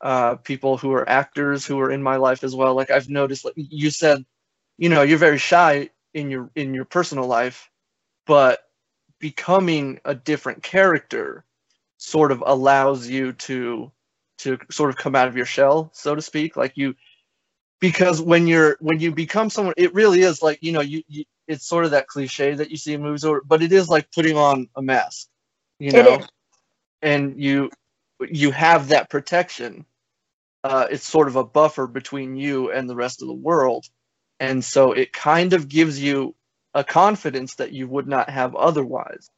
uh, 0.02 0.36
people 0.36 0.78
who 0.78 0.92
are 0.94 1.08
actors 1.10 1.66
who 1.66 1.80
are 1.80 1.92
in 1.92 2.04
my 2.04 2.18
life 2.18 2.44
as 2.44 2.56
well, 2.56 2.76
like 2.76 2.92
I've 2.92 3.10
noticed, 3.10 3.46
like 3.46 3.54
you 3.56 3.90
said, 3.90 4.26
you 4.78 4.90
know, 4.90 5.02
you're 5.02 5.18
very 5.18 5.38
shy 5.38 5.90
in 6.14 6.30
your 6.30 6.50
in 6.56 6.74
your 6.74 6.86
personal 6.86 7.28
life, 7.28 7.70
but 8.26 8.60
becoming 9.20 10.00
a 10.06 10.14
different 10.14 10.64
character 10.64 11.46
sort 11.98 12.32
of 12.32 12.44
allows 12.46 13.08
you 13.08 13.34
to 13.34 13.92
to 14.38 14.58
sort 14.70 14.90
of 14.90 14.98
come 14.98 15.16
out 15.16 15.28
of 15.28 15.38
your 15.38 15.46
shell, 15.46 15.90
so 15.94 16.14
to 16.14 16.22
speak. 16.22 16.58
Like 16.58 16.74
you, 16.76 16.96
because 17.80 18.22
when 18.22 18.48
you're 18.48 18.78
when 18.82 19.00
you 19.00 19.12
become 19.12 19.50
someone, 19.50 19.74
it 19.78 19.94
really 19.94 20.22
is 20.22 20.42
like 20.42 20.60
you 20.62 20.72
know 20.72 20.82
you, 20.82 21.04
you 21.08 21.24
it's 21.48 21.66
sort 21.66 21.86
of 21.86 21.92
that 21.92 22.08
cliche 22.08 22.54
that 22.56 22.70
you 22.70 22.78
see 22.78 22.94
in 22.94 23.02
movies, 23.02 23.24
or 23.24 23.42
but 23.46 23.62
it 23.62 23.72
is 23.72 23.90
like 23.90 24.12
putting 24.12 24.38
on 24.38 24.68
a 24.76 24.82
mask, 24.82 25.28
you 25.80 25.92
know, 25.92 26.22
and 27.02 27.42
you 27.42 27.70
you 28.22 28.52
have 28.52 28.90
that 28.90 29.10
protection. 29.10 29.86
Uh, 30.64 30.88
it's 30.92 31.08
sort 31.08 31.28
of 31.30 31.36
a 31.38 31.44
buffer 31.46 31.88
between 31.88 32.36
you 32.36 32.72
and 32.72 32.90
the 32.90 32.96
rest 32.96 33.22
of 33.22 33.28
the 33.30 33.34
world, 33.36 33.86
and 34.40 34.64
so 34.64 34.94
it 34.94 35.14
kind 35.14 35.54
of 35.54 35.70
gives 35.70 36.02
you 36.02 36.36
a 36.74 36.84
confidence 36.84 37.56
that 37.56 37.74
you 37.74 37.88
would 37.88 38.08
not 38.08 38.30
have 38.30 38.56
otherwise. 38.56 39.30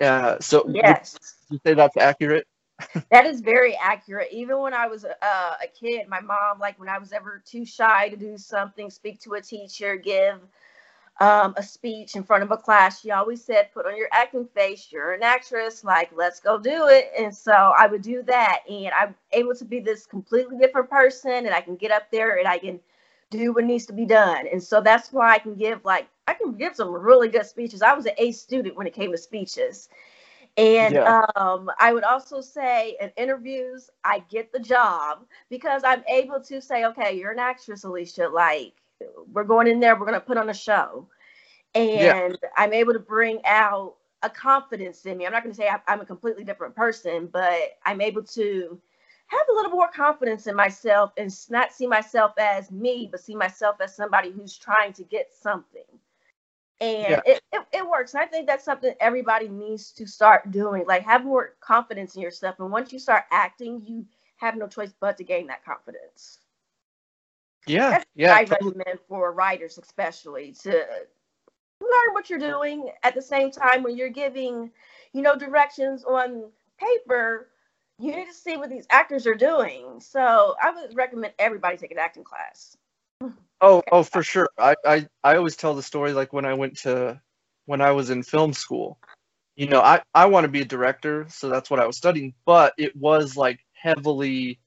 Uh, 0.00 0.38
so 0.40 0.66
Yes. 0.66 1.18
you 1.50 1.60
say 1.66 1.74
that's 1.74 1.96
accurate? 1.96 2.46
That 3.10 3.26
is 3.26 3.40
very 3.40 3.76
accurate. 3.76 4.28
Even 4.32 4.60
when 4.60 4.74
I 4.74 4.88
was 4.88 5.06
uh, 5.06 5.10
a 5.22 5.68
kid, 5.80 6.08
my 6.08 6.20
mom, 6.20 6.60
like 6.60 6.78
when 6.80 6.90
I 6.90 6.98
was 6.98 7.12
ever 7.14 7.42
too 7.46 7.64
shy 7.66 8.10
to 8.10 8.16
do 8.18 8.38
something, 8.38 8.90
speak 8.90 9.20
to 9.22 9.34
a 9.34 9.42
teacher, 9.42 9.96
give 9.96 10.40
um, 11.20 11.54
a 11.56 11.62
speech 11.62 12.16
in 12.16 12.24
front 12.24 12.42
of 12.42 12.50
a 12.50 12.56
class, 12.56 13.00
she 13.00 13.10
always 13.10 13.44
said, 13.44 13.72
put 13.72 13.86
on 13.86 13.96
your 13.96 14.08
acting 14.12 14.46
face. 14.54 14.88
You're 14.90 15.12
an 15.12 15.22
actress. 15.22 15.84
Like, 15.84 16.10
let's 16.14 16.40
go 16.40 16.58
do 16.58 16.88
it. 16.88 17.12
And 17.18 17.34
so 17.34 17.52
I 17.52 17.86
would 17.86 18.02
do 18.02 18.22
that. 18.24 18.60
And 18.68 18.90
I'm 18.98 19.14
able 19.32 19.54
to 19.54 19.64
be 19.64 19.80
this 19.80 20.06
completely 20.06 20.58
different 20.58 20.90
person. 20.90 21.46
And 21.46 21.50
I 21.54 21.60
can 21.60 21.76
get 21.76 21.90
up 21.92 22.10
there 22.10 22.38
and 22.38 22.48
I 22.48 22.58
can 22.58 22.80
do 23.30 23.52
what 23.52 23.64
needs 23.64 23.86
to 23.86 23.92
be 23.92 24.06
done. 24.06 24.46
And 24.50 24.62
so 24.62 24.80
that's 24.80 25.12
why 25.12 25.32
I 25.32 25.38
can 25.38 25.54
give, 25.54 25.84
like, 25.84 26.08
I 26.26 26.34
can 26.34 26.52
give 26.54 26.74
some 26.76 26.92
really 26.92 27.28
good 27.28 27.46
speeches. 27.46 27.82
I 27.82 27.94
was 27.94 28.06
an 28.06 28.12
A 28.18 28.32
student 28.32 28.76
when 28.76 28.86
it 28.86 28.94
came 28.94 29.12
to 29.12 29.18
speeches. 29.18 29.88
And 30.56 30.98
Yeah. 30.98 31.06
um, 31.06 31.70
I 31.78 31.94
would 31.94 32.04
also 32.04 32.40
say 32.40 32.96
in 33.00 33.10
interviews, 33.16 33.90
I 34.04 34.22
get 34.30 34.52
the 34.52 34.60
job 34.60 35.24
because 35.48 35.82
I'm 35.84 36.04
able 36.08 36.40
to 36.42 36.60
say, 36.60 36.84
okay, 36.86 37.16
you're 37.16 37.32
an 37.32 37.38
actress, 37.38 37.84
Alicia. 37.84 38.28
Like, 38.28 38.74
we're 39.32 39.44
going 39.44 39.68
in 39.68 39.80
there, 39.80 39.94
we're 39.96 40.06
going 40.06 40.20
to 40.20 40.26
put 40.26 40.38
on 40.38 40.50
a 40.50 40.54
show. 40.54 41.08
And 41.74 42.36
I'm 42.56 42.72
able 42.72 42.92
to 42.92 42.98
bring 43.00 43.40
out 43.46 43.96
a 44.22 44.30
confidence 44.30 45.04
in 45.06 45.18
me. 45.18 45.26
I'm 45.26 45.32
not 45.32 45.42
going 45.42 45.54
to 45.54 45.56
say 45.56 45.68
I'm- 45.68 45.82
I'm 45.88 46.00
a 46.00 46.06
completely 46.06 46.44
different 46.44 46.76
person, 46.76 47.28
but 47.28 47.78
I'm 47.84 48.00
able 48.00 48.22
to 48.24 48.80
have 49.28 49.48
a 49.50 49.54
little 49.54 49.72
more 49.72 49.88
confidence 49.88 50.46
in 50.46 50.54
myself 50.56 51.12
and 51.16 51.32
not 51.50 51.72
see 51.72 51.86
myself 51.86 52.32
as 52.38 52.70
me, 52.70 53.08
but 53.10 53.20
see 53.20 53.34
myself 53.34 53.80
as 53.80 53.96
somebody 53.96 54.30
who's 54.30 54.56
trying 54.56 54.92
to 54.94 55.04
get 55.04 55.32
something. 55.34 55.84
And 56.80 57.08
Yeah. 57.08 57.22
it, 57.24 57.40
it, 57.52 57.66
it 57.72 57.88
works. 57.88 58.14
And 58.14 58.22
I 58.22 58.26
think 58.26 58.46
that's 58.46 58.64
something 58.64 58.94
everybody 59.00 59.48
needs 59.48 59.92
to 59.92 60.06
start 60.06 60.50
doing. 60.50 60.84
Like 60.86 61.04
have 61.04 61.24
more 61.24 61.54
confidence 61.60 62.16
in 62.16 62.22
yourself. 62.22 62.56
And 62.60 62.70
once 62.72 62.92
you 62.92 62.98
start 62.98 63.24
acting, 63.32 63.82
you 63.86 64.06
have 64.36 64.56
no 64.56 64.68
choice 64.68 64.92
but 65.00 65.16
to 65.18 65.24
gain 65.24 65.46
that 65.48 65.64
confidence. 65.64 66.40
Yeah, 67.66 67.90
That's 67.90 68.06
yeah, 68.14 68.34
I 68.34 68.44
totally. 68.44 68.72
recommend 68.72 68.98
for 69.08 69.32
writers, 69.32 69.78
especially 69.78 70.52
to 70.62 70.84
learn 71.80 72.12
what 72.12 72.30
you're 72.30 72.38
doing 72.38 72.90
at 73.02 73.14
the 73.14 73.22
same 73.22 73.50
time 73.50 73.82
when 73.82 73.96
you're 73.96 74.08
giving, 74.08 74.70
you 75.12 75.22
know, 75.22 75.36
directions 75.36 76.04
on 76.04 76.50
paper. 76.78 77.48
You 77.98 78.16
need 78.16 78.26
to 78.26 78.34
see 78.34 78.56
what 78.56 78.70
these 78.70 78.86
actors 78.90 79.26
are 79.26 79.34
doing. 79.34 80.00
So 80.00 80.56
I 80.60 80.70
would 80.70 80.96
recommend 80.96 81.34
everybody 81.38 81.76
take 81.76 81.92
an 81.92 81.98
acting 81.98 82.24
class. 82.24 82.76
Oh, 83.60 83.82
oh, 83.92 84.02
for 84.02 84.24
sure. 84.24 84.48
I, 84.58 84.74
I, 84.84 85.06
I 85.22 85.36
always 85.36 85.54
tell 85.54 85.74
the 85.74 85.82
story 85.82 86.12
like 86.12 86.32
when 86.32 86.44
I 86.44 86.54
went 86.54 86.78
to, 86.78 87.20
when 87.66 87.80
I 87.80 87.92
was 87.92 88.10
in 88.10 88.24
film 88.24 88.52
school. 88.52 88.98
You 89.54 89.68
know, 89.68 89.80
I, 89.80 90.02
I 90.14 90.26
want 90.26 90.44
to 90.44 90.50
be 90.50 90.62
a 90.62 90.64
director, 90.64 91.26
so 91.28 91.48
that's 91.48 91.70
what 91.70 91.78
I 91.78 91.86
was 91.86 91.96
studying. 91.96 92.32
But 92.46 92.72
it 92.78 92.96
was 92.96 93.36
like 93.36 93.60
heavily 93.74 94.58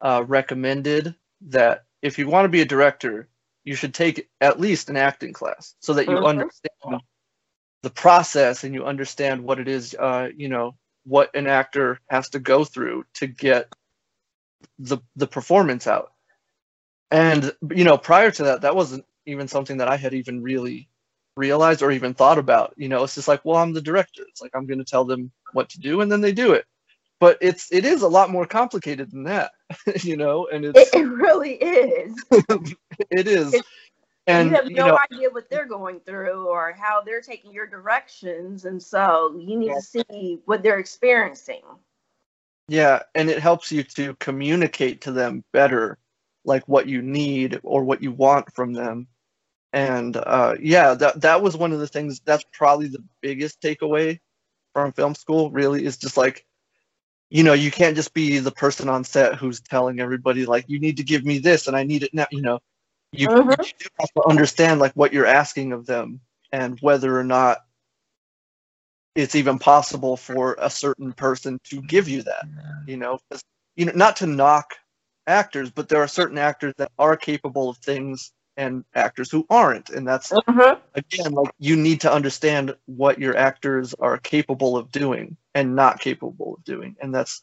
uh, 0.00 0.24
recommended 0.26 1.14
that 1.48 1.84
if 2.02 2.18
you 2.18 2.28
want 2.28 2.44
to 2.46 2.50
be 2.50 2.62
a 2.62 2.66
director, 2.66 3.28
you 3.64 3.76
should 3.76 3.94
take 3.94 4.28
at 4.40 4.60
least 4.60 4.90
an 4.90 4.96
acting 4.98 5.32
class 5.34 5.76
so 5.80 5.94
that 5.94 6.08
you 6.08 6.18
Mhm. 6.18 6.24
understand 6.24 7.02
the 7.82 7.90
process 7.90 8.64
and 8.64 8.74
you 8.74 8.84
understand 8.86 9.42
what 9.44 9.60
it 9.60 9.68
is. 9.68 9.94
Uh, 9.98 10.30
you 10.36 10.48
know, 10.48 10.76
what 11.04 11.34
an 11.36 11.46
actor 11.46 12.00
has 12.08 12.30
to 12.30 12.40
go 12.40 12.64
through 12.64 13.04
to 13.14 13.26
get 13.26 13.68
the 14.80 14.98
the 15.16 15.28
performance 15.28 15.86
out. 15.86 16.12
And 17.10 17.52
you 17.74 17.84
know, 17.84 17.98
prior 17.98 18.32
to 18.32 18.44
that, 18.44 18.62
that 18.62 18.76
wasn't 18.76 19.06
even 19.26 19.48
something 19.48 19.78
that 19.78 19.88
I 19.88 19.96
had 19.98 20.14
even 20.14 20.42
really 20.42 20.88
realized 21.36 21.82
or 21.82 21.92
even 21.92 22.14
thought 22.14 22.38
about. 22.38 22.74
You 22.78 22.90
know, 22.90 23.04
it's 23.04 23.16
just 23.16 23.28
like, 23.28 23.44
well, 23.44 23.58
I'm 23.58 23.74
the 23.74 23.82
director. 23.82 24.24
It's 24.28 24.42
like 24.42 24.52
I'm 24.54 24.66
going 24.66 24.80
to 24.80 24.86
tell 24.86 25.06
them 25.06 25.32
what 25.52 25.70
to 25.70 25.80
do, 25.80 26.02
and 26.02 26.12
then 26.12 26.22
they 26.22 26.32
do 26.32 26.54
it. 26.54 26.66
But 27.22 27.38
it's 27.40 27.72
it 27.72 27.84
is 27.84 28.02
a 28.02 28.08
lot 28.08 28.30
more 28.30 28.46
complicated 28.46 29.12
than 29.12 29.22
that, 29.22 29.52
you 30.02 30.16
know. 30.16 30.48
And 30.52 30.64
It, 30.64 30.76
it's 30.76 30.92
it 30.92 31.04
really 31.06 31.52
is. 31.54 32.16
it 33.10 33.28
is, 33.28 33.54
It's- 33.54 33.64
and 34.26 34.50
you 34.50 34.56
have 34.56 34.68
you 34.68 34.74
no 34.74 34.86
know, 34.88 34.98
idea 35.12 35.30
what 35.30 35.48
they're 35.48 35.64
going 35.68 36.00
through 36.00 36.48
or 36.48 36.72
how 36.72 37.00
they're 37.00 37.20
taking 37.20 37.52
your 37.52 37.68
directions. 37.68 38.64
And 38.64 38.82
so 38.82 39.36
you 39.40 39.56
need 39.56 39.72
to 39.72 39.80
see 39.80 40.40
what 40.46 40.64
they're 40.64 40.80
experiencing. 40.80 41.62
yeah, 42.66 43.02
and 43.14 43.30
it 43.30 43.38
helps 43.38 43.70
you 43.70 43.84
to 43.84 44.14
communicate 44.16 45.02
to 45.02 45.12
them 45.12 45.44
better, 45.52 45.98
like 46.44 46.66
what 46.66 46.88
you 46.88 47.02
need 47.02 47.60
or 47.62 47.84
what 47.84 48.02
you 48.02 48.10
want 48.10 48.52
from 48.52 48.72
them. 48.72 49.06
And 49.72 50.16
uh, 50.16 50.56
yeah, 50.60 50.94
that 50.94 51.20
that 51.20 51.40
was 51.40 51.56
one 51.56 51.70
of 51.70 51.78
the 51.78 51.86
things. 51.86 52.20
That's 52.24 52.44
probably 52.52 52.88
the 52.88 53.04
biggest 53.20 53.62
takeaway 53.62 54.18
from 54.72 54.90
film 54.92 55.14
school. 55.14 55.52
Really, 55.52 55.84
is 55.84 55.98
just 55.98 56.16
like, 56.16 56.44
you 57.32 57.42
know, 57.42 57.54
you 57.54 57.70
can't 57.70 57.96
just 57.96 58.12
be 58.12 58.38
the 58.40 58.50
person 58.50 58.90
on 58.90 59.04
set 59.04 59.36
who's 59.36 59.58
telling 59.62 60.00
everybody 60.00 60.44
like, 60.44 60.66
you 60.68 60.78
need 60.78 60.98
to 60.98 61.02
give 61.02 61.24
me 61.24 61.38
this, 61.38 61.66
and 61.66 61.74
I 61.74 61.82
need 61.82 62.02
it 62.02 62.12
now. 62.12 62.26
You 62.30 62.42
know, 62.42 62.58
you, 63.10 63.26
mm-hmm. 63.26 63.48
you 63.48 63.88
have 63.98 64.12
to 64.16 64.28
understand 64.28 64.80
like 64.80 64.92
what 64.92 65.14
you're 65.14 65.24
asking 65.24 65.72
of 65.72 65.86
them 65.86 66.20
and 66.52 66.78
whether 66.80 67.18
or 67.18 67.24
not 67.24 67.60
it's 69.14 69.34
even 69.34 69.58
possible 69.58 70.14
for 70.14 70.56
a 70.60 70.68
certain 70.68 71.14
person 71.14 71.58
to 71.64 71.80
give 71.80 72.06
you 72.06 72.22
that. 72.22 72.44
You 72.86 72.98
know, 72.98 73.18
you 73.76 73.86
know, 73.86 73.92
not 73.94 74.16
to 74.16 74.26
knock 74.26 74.74
actors, 75.26 75.70
but 75.70 75.88
there 75.88 76.02
are 76.02 76.08
certain 76.08 76.36
actors 76.36 76.74
that 76.76 76.92
are 76.98 77.16
capable 77.16 77.70
of 77.70 77.78
things 77.78 78.30
and 78.56 78.84
actors 78.94 79.30
who 79.30 79.46
aren't. 79.50 79.90
And 79.90 80.06
that's 80.06 80.32
uh-huh. 80.32 80.76
again 80.94 81.32
like 81.32 81.52
you 81.58 81.76
need 81.76 82.00
to 82.02 82.12
understand 82.12 82.74
what 82.86 83.18
your 83.18 83.36
actors 83.36 83.94
are 83.94 84.18
capable 84.18 84.76
of 84.76 84.90
doing 84.90 85.36
and 85.54 85.74
not 85.74 86.00
capable 86.00 86.54
of 86.54 86.64
doing. 86.64 86.96
And 87.00 87.14
that's 87.14 87.42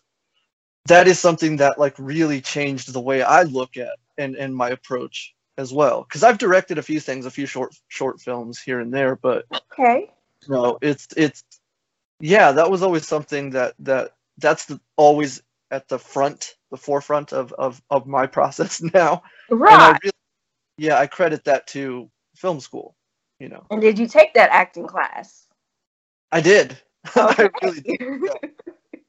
that 0.88 1.08
is 1.08 1.20
something 1.20 1.58
that 1.58 1.78
like 1.78 1.96
really 1.98 2.42
changed 2.42 2.94
the 2.94 3.02
way 3.02 3.22
i 3.22 3.44
look 3.44 3.78
at 3.78 3.98
and 4.18 4.36
and 4.36 4.56
my 4.56 4.70
approach 4.70 5.34
as 5.58 5.74
well. 5.74 6.04
Because 6.04 6.24
i've 6.24 6.38
directed 6.38 6.78
a 6.78 6.84
few 6.84 7.00
things 7.00 7.26
a 7.26 7.32
few 7.32 7.46
short 7.46 7.76
short 7.88 8.20
films 8.20 8.60
here 8.60 8.80
and 8.80 8.94
there 8.94 9.16
but 9.16 9.46
okay. 9.54 10.10
you 10.48 10.54
know 10.54 10.78
it's 10.82 11.08
it's 11.18 11.44
yeah 12.20 12.52
that 12.52 12.70
was 12.70 12.82
always 12.82 13.08
something 13.08 13.52
that 13.52 13.74
that 13.80 14.14
that's 14.38 14.66
the, 14.66 14.80
always 14.96 15.42
at 15.72 15.88
the 15.88 16.00
front 16.00 16.56
the 16.72 16.78
forefront 16.78 17.34
of 17.34 17.54
of, 17.54 17.82
of 17.90 18.08
my 18.08 18.28
process 18.38 18.82
now. 18.82 19.24
Right 19.50 20.00
yeah, 20.80 20.98
I 20.98 21.08
credit 21.08 21.44
that 21.46 21.68
to 21.68 22.10
film 22.36 22.60
school. 22.60 22.96
You 23.40 23.50
know. 23.50 23.66
And 23.70 23.82
did 23.82 23.98
you 23.98 24.08
take 24.08 24.34
that 24.34 24.50
acting 24.52 24.88
class? 24.88 25.48
I 26.32 26.42
did. 26.42 26.78
Okay. 27.16 27.46
I 27.46 27.50
really 27.64 27.80
did. 27.80 27.98
Yeah. 28.02 28.50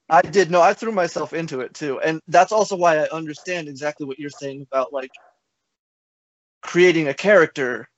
I 0.08 0.22
did. 0.22 0.50
No, 0.50 0.62
I 0.62 0.74
threw 0.74 0.92
myself 0.92 1.32
into 1.32 1.60
it 1.60 1.74
too, 1.74 2.00
and 2.00 2.20
that's 2.28 2.52
also 2.52 2.76
why 2.76 2.98
I 2.98 3.08
understand 3.08 3.68
exactly 3.68 4.06
what 4.06 4.18
you're 4.18 4.30
saying 4.30 4.62
about 4.62 4.92
like 4.92 5.10
creating 6.62 7.08
a 7.08 7.14
character 7.14 7.88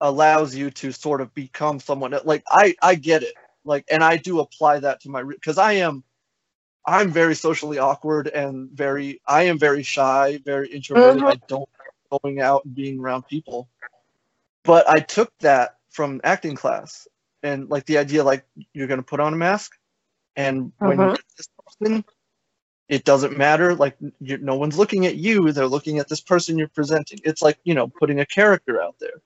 allows 0.00 0.54
you 0.54 0.70
to 0.70 0.92
sort 0.92 1.20
of 1.20 1.32
become 1.34 1.80
someone 1.80 2.14
like 2.24 2.42
I 2.48 2.74
I 2.82 2.94
get 2.94 3.22
it 3.22 3.34
like 3.64 3.84
and 3.90 4.02
I 4.02 4.16
do 4.16 4.40
apply 4.40 4.80
that 4.80 5.00
to 5.02 5.10
my 5.10 5.22
because 5.22 5.58
I 5.58 5.74
am 5.74 6.04
I'm 6.86 7.10
very 7.10 7.34
socially 7.34 7.78
awkward 7.78 8.28
and 8.28 8.70
very 8.70 9.20
I 9.26 9.44
am 9.44 9.58
very 9.58 9.82
shy, 9.82 10.40
very 10.44 10.68
introverted. 10.68 11.22
Mm-hmm. 11.22 11.26
I 11.26 11.40
don't 11.48 11.68
going 12.10 12.40
out 12.40 12.64
and 12.64 12.74
being 12.74 13.00
around 13.00 13.26
people. 13.26 13.68
But 14.64 14.88
I 14.88 15.00
took 15.00 15.30
that 15.40 15.76
from 15.90 16.20
acting 16.24 16.56
class 16.56 17.06
and 17.42 17.68
like 17.68 17.86
the 17.86 17.98
idea 17.98 18.24
like 18.24 18.44
you're 18.72 18.86
going 18.86 18.98
to 18.98 19.04
put 19.04 19.20
on 19.20 19.32
a 19.32 19.36
mask 19.36 19.72
and 20.36 20.72
when 20.78 20.98
uh-huh. 20.98 21.10
you 21.10 21.16
get 21.16 21.24
this 21.36 21.48
person 21.66 22.04
it 22.88 23.04
doesn't 23.04 23.38
matter. 23.38 23.74
Like 23.74 23.96
no 24.20 24.56
one's 24.56 24.76
looking 24.76 25.06
at 25.06 25.16
you. 25.16 25.52
They're 25.52 25.66
looking 25.66 25.98
at 25.98 26.08
this 26.08 26.20
person 26.20 26.58
you're 26.58 26.68
presenting. 26.68 27.18
It's 27.24 27.40
like 27.40 27.58
you 27.64 27.74
know 27.74 27.88
putting 27.88 28.20
a 28.20 28.26
character 28.26 28.82
out 28.82 28.96
there. 29.00 29.22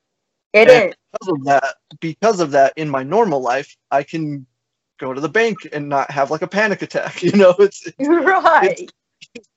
It 0.52 0.70
and 0.70 0.90
is. 0.90 0.96
because 1.12 1.28
of 1.28 1.44
that 1.44 1.74
because 2.00 2.40
of 2.40 2.50
that 2.52 2.72
in 2.76 2.88
my 2.88 3.02
normal 3.02 3.40
life 3.40 3.76
i 3.90 4.02
can 4.02 4.46
go 4.98 5.12
to 5.12 5.20
the 5.20 5.28
bank 5.28 5.58
and 5.72 5.88
not 5.88 6.10
have 6.10 6.30
like 6.30 6.42
a 6.42 6.46
panic 6.46 6.82
attack 6.82 7.22
you 7.22 7.32
know? 7.32 7.54
It's, 7.58 7.86
it's 7.86 8.08
right. 8.08 8.78
it's, 8.78 8.92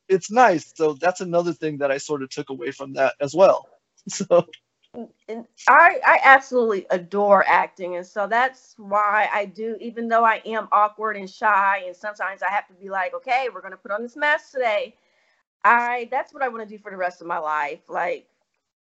it's 0.07 0.31
nice. 0.31 0.74
So 0.75 0.94
that's 0.94 1.22
another 1.22 1.53
thing 1.53 1.77
that 1.79 1.92
I 1.92 1.98
sort 1.98 2.24
of 2.24 2.29
took 2.29 2.50
away 2.50 2.72
from 2.72 2.94
that 2.94 3.16
as 3.22 3.34
well. 3.34 3.68
So 4.07 4.48
I 4.96 6.00
I 6.05 6.20
absolutely 6.24 6.86
adore 6.90 7.48
acting, 7.48 7.96
and 7.98 8.05
so 8.05 8.27
that's 8.27 8.74
why 8.77 9.29
I 9.31 9.46
do. 9.46 9.77
Even 9.79 10.07
though 10.07 10.25
I 10.25 10.42
am 10.46 10.68
awkward 10.72 11.16
and 11.18 11.29
shy, 11.29 11.84
and 11.86 11.96
sometimes 11.96 12.42
I 12.42 12.50
have 12.50 12.68
to 12.68 12.74
be 12.74 12.90
like, 12.90 13.14
okay, 13.14 13.48
we're 13.53 13.62
gonna 13.62 13.77
put 13.77 13.92
on 13.92 14.01
this 14.01 14.16
mask 14.18 14.51
today. 14.51 14.96
I 15.64 16.07
that's 16.12 16.34
what 16.34 16.44
I 16.44 16.50
want 16.50 16.68
to 16.68 16.77
do 16.77 16.81
for 16.81 16.92
the 16.92 16.98
rest 16.98 17.22
of 17.22 17.27
my 17.27 17.38
life. 17.38 17.79
Like, 17.88 18.27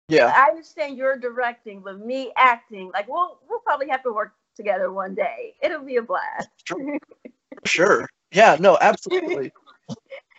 yeah, 0.08 0.32
I 0.34 0.48
understand 0.50 0.96
you're 0.96 1.18
directing, 1.18 1.80
but 1.80 1.98
me 1.98 2.32
acting, 2.36 2.90
like, 2.94 3.08
we'll 3.08 3.38
we'll 3.48 3.60
probably 3.60 3.88
have 3.88 4.02
to 4.04 4.12
work 4.12 4.32
together 4.56 4.92
one 4.92 5.14
day. 5.14 5.54
It'll 5.62 5.82
be 5.84 5.96
a 5.96 6.02
blast. 6.02 6.48
Sure. 6.64 6.98
sure. 7.66 8.08
Yeah. 8.32 8.56
No. 8.58 8.78
Absolutely. 8.80 9.52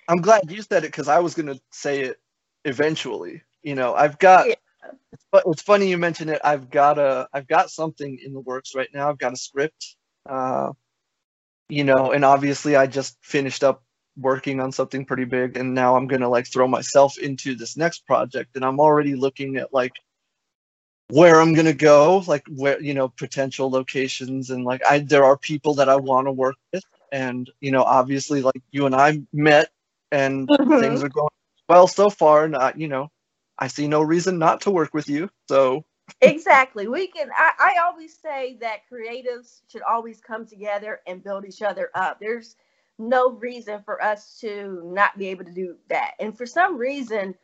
I'm 0.07 0.21
glad 0.21 0.49
you 0.49 0.61
said 0.61 0.83
it 0.83 0.87
because 0.87 1.07
I 1.07 1.19
was 1.19 1.33
gonna 1.33 1.59
say 1.71 2.01
it 2.01 2.19
eventually. 2.65 3.43
You 3.61 3.75
know, 3.75 3.93
I've 3.93 4.19
got. 4.19 4.47
Yeah. 4.47 4.55
But 5.31 5.43
it's 5.47 5.61
funny 5.61 5.89
you 5.89 5.97
mentioned 5.97 6.29
it. 6.29 6.41
I've 6.43 6.69
got 6.69 6.99
a. 6.99 7.27
I've 7.33 7.47
got 7.47 7.69
something 7.69 8.19
in 8.23 8.33
the 8.33 8.39
works 8.39 8.75
right 8.75 8.89
now. 8.93 9.09
I've 9.09 9.17
got 9.17 9.33
a 9.33 9.37
script. 9.37 9.95
Uh, 10.29 10.71
you 11.69 11.83
know, 11.83 12.11
and 12.11 12.25
obviously 12.25 12.75
I 12.75 12.87
just 12.87 13.17
finished 13.21 13.63
up 13.63 13.83
working 14.17 14.59
on 14.59 14.71
something 14.71 15.05
pretty 15.05 15.25
big, 15.25 15.57
and 15.57 15.73
now 15.73 15.95
I'm 15.95 16.07
gonna 16.07 16.29
like 16.29 16.47
throw 16.51 16.67
myself 16.67 17.17
into 17.17 17.55
this 17.55 17.77
next 17.77 18.05
project, 18.05 18.55
and 18.55 18.65
I'm 18.65 18.79
already 18.79 19.15
looking 19.15 19.57
at 19.57 19.73
like 19.73 19.93
where 21.09 21.39
I'm 21.41 21.53
gonna 21.53 21.73
go, 21.73 22.23
like 22.27 22.43
where 22.49 22.81
you 22.81 22.93
know 22.93 23.09
potential 23.09 23.69
locations, 23.69 24.49
and 24.49 24.65
like 24.65 24.81
I 24.85 24.99
there 24.99 25.23
are 25.23 25.37
people 25.37 25.75
that 25.75 25.89
I 25.89 25.95
want 25.95 26.27
to 26.27 26.31
work 26.31 26.55
with, 26.73 26.83
and 27.11 27.49
you 27.61 27.71
know 27.71 27.83
obviously 27.83 28.41
like 28.41 28.61
you 28.71 28.85
and 28.85 28.95
I 28.95 29.21
met 29.31 29.69
and 30.13 30.47
mm-hmm. 30.47 30.79
things 30.79 31.03
are 31.03 31.09
going 31.09 31.29
well 31.67 31.87
so 31.87 32.09
far. 32.09 32.47
Not, 32.47 32.79
you 32.79 32.87
know, 32.87 33.09
I 33.57 33.67
see 33.67 33.87
no 33.87 34.01
reason 34.01 34.37
not 34.37 34.61
to 34.61 34.71
work 34.71 34.93
with 34.93 35.09
you. 35.09 35.29
So 35.49 35.83
exactly, 36.21 36.87
we 36.87 37.07
can. 37.07 37.29
I, 37.35 37.51
I 37.59 37.81
always 37.83 38.17
say 38.17 38.57
that 38.61 38.81
creatives 38.91 39.61
should 39.67 39.81
always 39.81 40.21
come 40.21 40.45
together 40.45 41.01
and 41.07 41.23
build 41.23 41.45
each 41.45 41.61
other 41.61 41.89
up. 41.95 42.19
There's 42.19 42.55
no 42.99 43.31
reason 43.31 43.81
for 43.83 44.01
us 44.03 44.37
to 44.41 44.81
not 44.85 45.17
be 45.17 45.27
able 45.27 45.45
to 45.45 45.51
do 45.51 45.75
that. 45.89 46.11
And 46.19 46.37
for 46.37 46.45
some 46.45 46.77
reason, 46.77 47.35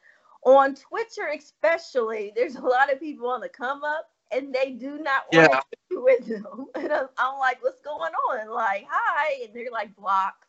on 0.43 0.75
Twitter 0.75 1.31
especially, 1.35 2.31
there's 2.35 2.55
a 2.55 2.61
lot 2.61 2.91
of 2.91 2.99
people 2.99 3.27
on 3.29 3.41
the 3.41 3.49
come 3.49 3.83
up 3.83 4.09
and 4.31 4.53
they 4.53 4.71
do 4.71 4.99
not 4.99 5.23
want 5.33 5.51
yeah. 5.51 5.59
to 5.59 5.63
do 5.89 6.03
with 6.03 6.27
them. 6.27 6.65
And 6.75 6.91
I'm, 6.91 7.07
I'm, 7.17 7.39
like, 7.39 7.63
what's 7.63 7.81
going 7.81 8.13
on? 8.13 8.49
Like, 8.53 8.85
hi. 8.89 9.43
And 9.43 9.53
they're 9.53 9.71
like 9.71 9.95
blocked. 9.95 10.45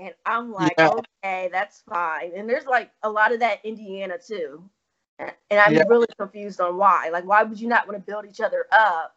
And 0.00 0.14
I'm 0.24 0.52
like, 0.52 0.74
yeah. 0.78 0.90
okay, 1.22 1.48
that's 1.52 1.82
fine. 1.88 2.32
And 2.34 2.48
there's 2.48 2.66
like 2.66 2.90
a 3.02 3.10
lot 3.10 3.32
of 3.32 3.40
that 3.40 3.64
Indiana 3.64 4.14
too. 4.18 4.68
And 5.18 5.60
I'm 5.60 5.74
yeah. 5.74 5.82
really 5.86 6.06
confused 6.18 6.60
on 6.60 6.76
why. 6.76 7.10
Like, 7.12 7.26
why 7.26 7.42
would 7.42 7.60
you 7.60 7.68
not 7.68 7.86
want 7.86 7.98
to 7.98 8.10
build 8.10 8.24
each 8.24 8.40
other 8.40 8.66
up 8.72 9.14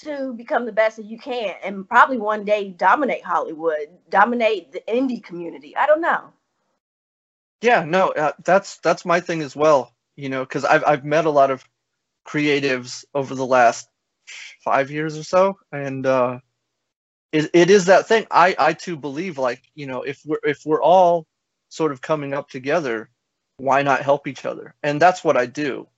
to 0.00 0.32
become 0.34 0.66
the 0.66 0.72
best 0.72 0.96
that 0.96 1.06
you 1.06 1.18
can 1.18 1.54
and 1.64 1.88
probably 1.88 2.18
one 2.18 2.44
day 2.44 2.68
dominate 2.70 3.24
Hollywood, 3.24 3.88
dominate 4.10 4.70
the 4.70 4.82
indie 4.88 5.22
community? 5.22 5.76
I 5.76 5.86
don't 5.86 6.00
know. 6.00 6.32
Yeah, 7.60 7.84
no, 7.84 8.10
uh, 8.10 8.32
that's 8.44 8.76
that's 8.78 9.04
my 9.04 9.20
thing 9.20 9.40
as 9.40 9.56
well. 9.56 9.94
You 10.16 10.28
know, 10.28 10.44
because 10.44 10.64
I've 10.64 10.84
I've 10.86 11.04
met 11.04 11.24
a 11.24 11.30
lot 11.30 11.50
of 11.50 11.64
creatives 12.26 13.04
over 13.14 13.34
the 13.34 13.46
last 13.46 13.88
five 14.62 14.90
years 14.90 15.18
or 15.18 15.24
so, 15.24 15.58
and 15.72 16.06
uh, 16.06 16.38
it, 17.34 17.50
it 17.52 17.68
is 17.68 17.86
that 17.86 18.06
thing. 18.06 18.26
I 18.30 18.54
I 18.56 18.72
too 18.74 18.96
believe 18.96 19.38
like 19.38 19.60
you 19.74 19.86
know 19.86 20.02
if 20.02 20.22
we're 20.24 20.38
if 20.44 20.64
we're 20.64 20.80
all 20.80 21.26
sort 21.68 21.90
of 21.90 22.00
coming 22.00 22.32
up 22.32 22.48
together, 22.48 23.10
why 23.56 23.82
not 23.82 24.02
help 24.02 24.28
each 24.28 24.44
other? 24.44 24.74
And 24.84 25.02
that's 25.02 25.24
what 25.24 25.36
I 25.36 25.46
do 25.46 25.88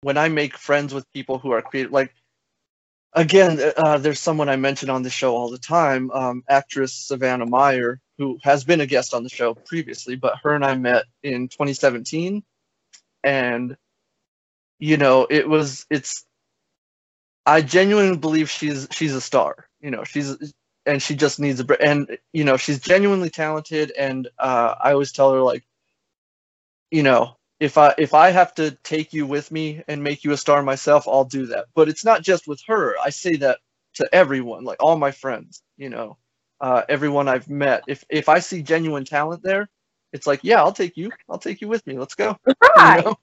when 0.00 0.18
I 0.18 0.28
make 0.28 0.56
friends 0.56 0.92
with 0.92 1.10
people 1.12 1.38
who 1.38 1.52
are 1.52 1.62
creative. 1.62 1.92
Like 1.92 2.12
again, 3.12 3.60
uh, 3.76 3.98
there's 3.98 4.18
someone 4.18 4.48
I 4.48 4.56
mention 4.56 4.90
on 4.90 5.04
the 5.04 5.10
show 5.10 5.36
all 5.36 5.48
the 5.48 5.58
time, 5.58 6.10
um, 6.10 6.42
actress 6.48 6.92
Savannah 6.92 7.46
Meyer, 7.46 8.00
who 8.18 8.40
has 8.42 8.64
been 8.64 8.80
a 8.80 8.86
guest 8.86 9.14
on 9.14 9.22
the 9.22 9.28
show 9.28 9.54
previously, 9.54 10.16
but 10.16 10.38
her 10.42 10.54
and 10.54 10.64
I 10.64 10.74
met 10.74 11.04
in 11.22 11.46
2017, 11.46 12.42
and 13.22 13.76
you 14.80 14.96
know 14.96 15.28
it 15.30 15.48
was 15.48 15.86
it's. 15.88 16.24
I 17.46 17.62
genuinely 17.62 18.18
believe 18.18 18.50
she's 18.50 18.88
she's 18.90 19.14
a 19.14 19.20
star. 19.20 19.68
You 19.80 19.92
know, 19.92 20.02
she's 20.02 20.36
and 20.86 21.02
she 21.02 21.14
just 21.14 21.40
needs 21.40 21.60
a 21.60 21.64
break. 21.64 21.80
And 21.82 22.18
you 22.32 22.44
know, 22.44 22.56
she's 22.56 22.80
genuinely 22.80 23.30
talented. 23.30 23.92
And 23.98 24.28
uh, 24.38 24.74
I 24.80 24.92
always 24.92 25.12
tell 25.12 25.32
her 25.32 25.40
like, 25.40 25.64
you 26.90 27.02
know, 27.02 27.36
if 27.60 27.78
I 27.78 27.94
if 27.98 28.14
I 28.14 28.30
have 28.30 28.54
to 28.56 28.72
take 28.82 29.12
you 29.12 29.26
with 29.26 29.50
me 29.50 29.82
and 29.88 30.02
make 30.02 30.24
you 30.24 30.32
a 30.32 30.36
star 30.36 30.62
myself, 30.62 31.06
I'll 31.06 31.24
do 31.24 31.46
that. 31.46 31.66
But 31.74 31.88
it's 31.88 32.04
not 32.04 32.22
just 32.22 32.48
with 32.48 32.60
her. 32.66 32.96
I 33.02 33.10
say 33.10 33.36
that 33.36 33.58
to 33.94 34.08
everyone, 34.12 34.64
like 34.64 34.82
all 34.82 34.96
my 34.96 35.10
friends. 35.10 35.62
You 35.76 35.90
know, 35.90 36.16
uh, 36.60 36.82
everyone 36.88 37.28
I've 37.28 37.48
met. 37.48 37.84
If 37.86 38.04
if 38.08 38.28
I 38.28 38.38
see 38.38 38.62
genuine 38.62 39.04
talent 39.04 39.42
there, 39.42 39.68
it's 40.12 40.26
like, 40.26 40.40
yeah, 40.42 40.58
I'll 40.58 40.72
take 40.72 40.96
you. 40.96 41.10
I'll 41.28 41.38
take 41.38 41.60
you 41.60 41.68
with 41.68 41.86
me. 41.86 41.98
Let's 41.98 42.14
go. 42.14 42.36
Right. 42.76 42.98
You 42.98 43.04
know? 43.10 43.16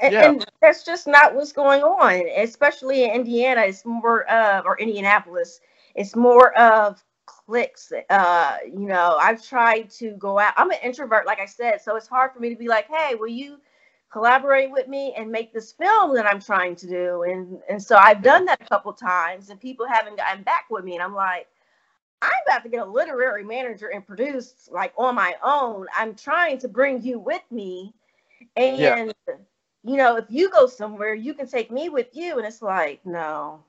And, 0.00 0.12
yeah. 0.12 0.28
and 0.30 0.44
that's 0.60 0.84
just 0.84 1.06
not 1.06 1.34
what's 1.34 1.52
going 1.52 1.82
on, 1.82 2.26
especially 2.36 3.04
in 3.04 3.10
Indiana. 3.10 3.60
It's 3.62 3.84
more, 3.84 4.28
uh, 4.28 4.62
or 4.64 4.78
Indianapolis 4.80 5.60
it's 5.94 6.16
more 6.16 6.56
of 6.58 7.02
clicks. 7.26 7.92
Uh, 8.10 8.56
you 8.64 8.86
know, 8.86 9.16
I've 9.20 9.42
tried 9.42 9.90
to 9.90 10.12
go 10.12 10.38
out. 10.38 10.54
I'm 10.56 10.70
an 10.70 10.78
introvert, 10.82 11.26
like 11.26 11.40
I 11.40 11.46
said, 11.46 11.80
so 11.80 11.96
it's 11.96 12.08
hard 12.08 12.32
for 12.32 12.40
me 12.40 12.50
to 12.50 12.56
be 12.56 12.68
like, 12.68 12.86
hey, 12.88 13.14
will 13.14 13.28
you 13.28 13.58
collaborate 14.12 14.70
with 14.70 14.88
me 14.88 15.14
and 15.16 15.32
make 15.32 15.52
this 15.52 15.72
film 15.72 16.14
that 16.14 16.26
I'm 16.26 16.40
trying 16.40 16.76
to 16.76 16.86
do. 16.86 17.22
And 17.22 17.58
and 17.68 17.82
so 17.82 17.96
I've 17.96 18.22
done 18.22 18.44
that 18.44 18.60
a 18.60 18.66
couple 18.66 18.92
times 18.92 19.48
and 19.48 19.58
people 19.58 19.86
haven't 19.88 20.18
gotten 20.18 20.42
back 20.42 20.66
with 20.70 20.84
me. 20.84 20.94
And 20.94 21.02
I'm 21.02 21.14
like, 21.14 21.48
I'm 22.20 22.30
about 22.46 22.62
to 22.62 22.68
get 22.68 22.86
a 22.86 22.90
literary 22.90 23.42
manager 23.42 23.88
and 23.88 24.06
produce 24.06 24.68
like 24.70 24.92
on 24.98 25.14
my 25.14 25.34
own. 25.42 25.86
I'm 25.96 26.14
trying 26.14 26.58
to 26.58 26.68
bring 26.68 27.02
you 27.02 27.18
with 27.18 27.42
me. 27.50 27.94
And 28.56 28.78
yeah. 28.78 29.34
you 29.82 29.96
know, 29.96 30.16
if 30.16 30.26
you 30.28 30.50
go 30.50 30.66
somewhere, 30.66 31.14
you 31.14 31.32
can 31.32 31.48
take 31.48 31.70
me 31.70 31.88
with 31.88 32.08
you. 32.12 32.36
And 32.36 32.46
it's 32.46 32.60
like, 32.62 33.00
no. 33.06 33.64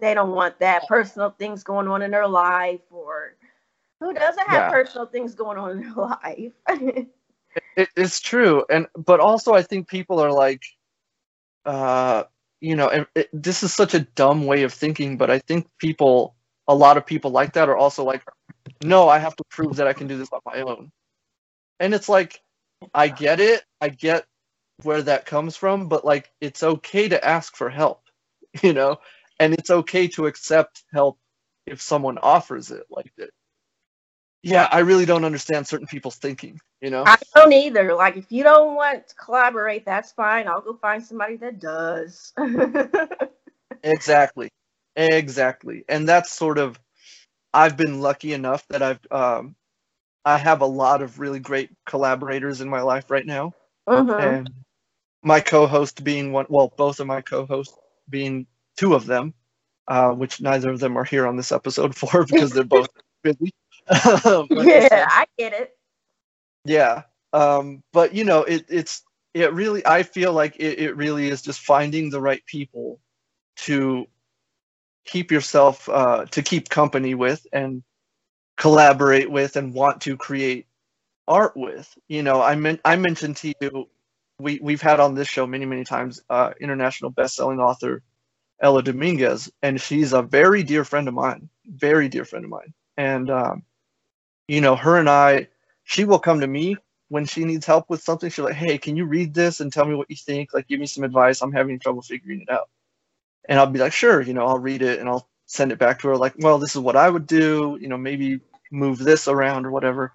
They 0.00 0.14
don't 0.14 0.32
want 0.32 0.58
that 0.60 0.86
personal 0.88 1.30
things 1.30 1.62
going 1.62 1.88
on 1.88 2.02
in 2.02 2.10
their 2.10 2.28
life 2.28 2.80
or 2.90 3.36
who 4.00 4.12
doesn't 4.12 4.46
have 4.48 4.62
yeah. 4.64 4.70
personal 4.70 5.06
things 5.06 5.34
going 5.34 5.58
on 5.58 5.70
in 5.70 5.80
their 5.80 5.94
life? 5.96 6.52
it, 7.76 7.88
it's 7.96 8.20
true. 8.20 8.64
And 8.70 8.86
but 8.94 9.20
also 9.20 9.54
I 9.54 9.62
think 9.62 9.88
people 9.88 10.20
are 10.20 10.32
like 10.32 10.62
uh 11.64 12.24
you 12.60 12.74
know, 12.74 12.88
it, 12.88 13.08
it, 13.14 13.28
this 13.32 13.62
is 13.62 13.74
such 13.74 13.94
a 13.94 14.00
dumb 14.00 14.46
way 14.46 14.62
of 14.62 14.72
thinking, 14.72 15.16
but 15.16 15.30
I 15.30 15.38
think 15.40 15.68
people 15.78 16.36
a 16.68 16.74
lot 16.74 16.96
of 16.96 17.06
people 17.06 17.30
like 17.30 17.52
that 17.52 17.68
are 17.68 17.76
also 17.76 18.04
like, 18.04 18.22
no, 18.82 19.08
I 19.08 19.18
have 19.18 19.36
to 19.36 19.44
prove 19.50 19.76
that 19.76 19.86
I 19.86 19.92
can 19.92 20.06
do 20.06 20.18
this 20.18 20.28
on 20.32 20.40
my 20.44 20.62
own. 20.62 20.90
And 21.78 21.94
it's 21.94 22.08
like, 22.08 22.40
I 22.94 23.08
get 23.08 23.40
it. 23.40 23.64
I 23.80 23.88
get 23.88 24.26
where 24.82 25.02
that 25.02 25.26
comes 25.26 25.56
from, 25.56 25.88
but 25.88 26.04
like, 26.04 26.30
it's 26.40 26.62
okay 26.62 27.08
to 27.08 27.24
ask 27.24 27.56
for 27.56 27.70
help, 27.70 28.02
you 28.62 28.72
know, 28.72 28.98
and 29.40 29.54
it's 29.54 29.70
okay 29.70 30.08
to 30.08 30.26
accept 30.26 30.84
help 30.92 31.18
if 31.66 31.80
someone 31.80 32.18
offers 32.18 32.70
it 32.70 32.84
like 32.90 33.12
that. 33.18 33.30
Yeah, 34.42 34.68
I 34.70 34.80
really 34.80 35.06
don't 35.06 35.24
understand 35.24 35.66
certain 35.66 35.88
people's 35.88 36.16
thinking, 36.16 36.60
you 36.80 36.90
know? 36.90 37.02
I 37.04 37.16
don't 37.34 37.52
either. 37.52 37.94
Like, 37.94 38.16
if 38.16 38.30
you 38.30 38.44
don't 38.44 38.76
want 38.76 39.08
to 39.08 39.14
collaborate, 39.16 39.84
that's 39.84 40.12
fine. 40.12 40.46
I'll 40.46 40.60
go 40.60 40.74
find 40.74 41.04
somebody 41.04 41.36
that 41.38 41.58
does. 41.58 42.32
exactly. 43.82 44.50
Exactly. 44.96 45.84
And 45.88 46.08
that's 46.08 46.32
sort 46.32 46.58
of 46.58 46.80
I've 47.52 47.76
been 47.76 48.00
lucky 48.00 48.32
enough 48.32 48.66
that 48.68 48.82
I've 48.82 49.00
um 49.10 49.54
I 50.24 50.38
have 50.38 50.60
a 50.60 50.66
lot 50.66 51.02
of 51.02 51.20
really 51.20 51.38
great 51.38 51.70
collaborators 51.84 52.60
in 52.60 52.68
my 52.68 52.80
life 52.80 53.10
right 53.10 53.26
now. 53.26 53.52
Mm-hmm. 53.88 54.20
And 54.20 54.50
my 55.22 55.40
co-host 55.40 56.02
being 56.02 56.32
one 56.32 56.46
well, 56.48 56.72
both 56.76 56.98
of 56.98 57.06
my 57.06 57.20
co-hosts 57.20 57.76
being 58.08 58.46
two 58.76 58.94
of 58.94 59.06
them, 59.06 59.34
uh, 59.88 60.10
which 60.10 60.40
neither 60.40 60.70
of 60.70 60.80
them 60.80 60.96
are 60.96 61.04
here 61.04 61.26
on 61.26 61.36
this 61.36 61.52
episode 61.52 61.94
for 61.96 62.24
because 62.24 62.52
they're 62.52 62.64
both 62.64 62.88
busy. 63.22 63.52
yeah, 63.90 65.06
I 65.08 65.26
get 65.38 65.52
it. 65.52 65.76
Yeah. 66.64 67.02
Um, 67.32 67.82
but 67.92 68.14
you 68.14 68.24
know, 68.24 68.42
it, 68.42 68.64
it's 68.68 69.02
it 69.34 69.52
really 69.52 69.86
I 69.86 70.02
feel 70.02 70.32
like 70.32 70.56
it, 70.56 70.78
it 70.78 70.96
really 70.96 71.28
is 71.28 71.42
just 71.42 71.60
finding 71.60 72.10
the 72.10 72.20
right 72.20 72.44
people 72.46 72.98
to 73.56 74.06
keep 75.04 75.30
yourself 75.30 75.88
uh, 75.88 76.24
to 76.26 76.42
keep 76.42 76.68
company 76.68 77.14
with 77.14 77.46
and 77.52 77.82
collaborate 78.56 79.30
with 79.30 79.56
and 79.56 79.74
want 79.74 80.00
to 80.02 80.16
create 80.16 80.66
art 81.28 81.56
with. 81.56 81.96
You 82.08 82.22
know, 82.22 82.42
I 82.42 82.56
meant 82.56 82.80
I 82.84 82.96
mentioned 82.96 83.36
to 83.38 83.52
you 83.60 83.88
we 84.38 84.58
we've 84.62 84.82
had 84.82 85.00
on 85.00 85.14
this 85.14 85.28
show 85.28 85.46
many 85.46 85.64
many 85.64 85.84
times 85.84 86.22
uh, 86.28 86.52
international 86.60 87.10
best-selling 87.10 87.60
author 87.60 88.02
Ella 88.60 88.82
Dominguez, 88.82 89.50
and 89.62 89.80
she's 89.80 90.12
a 90.12 90.22
very 90.22 90.62
dear 90.62 90.84
friend 90.84 91.08
of 91.08 91.14
mine, 91.14 91.48
very 91.66 92.08
dear 92.08 92.24
friend 92.24 92.44
of 92.44 92.50
mine. 92.50 92.72
And 92.96 93.30
um, 93.30 93.62
you 94.48 94.60
know, 94.60 94.76
her 94.76 94.98
and 94.98 95.08
I, 95.10 95.48
she 95.84 96.04
will 96.04 96.18
come 96.18 96.40
to 96.40 96.46
me 96.46 96.76
when 97.08 97.26
she 97.26 97.44
needs 97.44 97.66
help 97.66 97.90
with 97.90 98.02
something. 98.02 98.30
She's 98.30 98.44
like, 98.44 98.54
"Hey, 98.54 98.78
can 98.78 98.96
you 98.96 99.06
read 99.06 99.34
this 99.34 99.60
and 99.60 99.72
tell 99.72 99.86
me 99.86 99.94
what 99.94 100.10
you 100.10 100.16
think? 100.16 100.54
Like, 100.54 100.68
give 100.68 100.80
me 100.80 100.86
some 100.86 101.04
advice. 101.04 101.42
I'm 101.42 101.52
having 101.52 101.78
trouble 101.80 102.02
figuring 102.02 102.42
it 102.42 102.50
out." 102.50 102.68
and 103.48 103.58
I'll 103.58 103.66
be 103.66 103.78
like, 103.78 103.92
sure, 103.92 104.20
you 104.20 104.34
know, 104.34 104.46
I'll 104.46 104.58
read 104.58 104.82
it 104.82 105.00
and 105.00 105.08
I'll 105.08 105.28
send 105.46 105.72
it 105.72 105.78
back 105.78 106.00
to 106.00 106.08
her 106.08 106.16
like, 106.16 106.34
well, 106.38 106.58
this 106.58 106.74
is 106.74 106.82
what 106.82 106.96
I 106.96 107.08
would 107.08 107.26
do, 107.26 107.78
you 107.80 107.88
know, 107.88 107.96
maybe 107.98 108.40
move 108.72 108.98
this 108.98 109.28
around 109.28 109.66
or 109.66 109.70
whatever. 109.70 110.12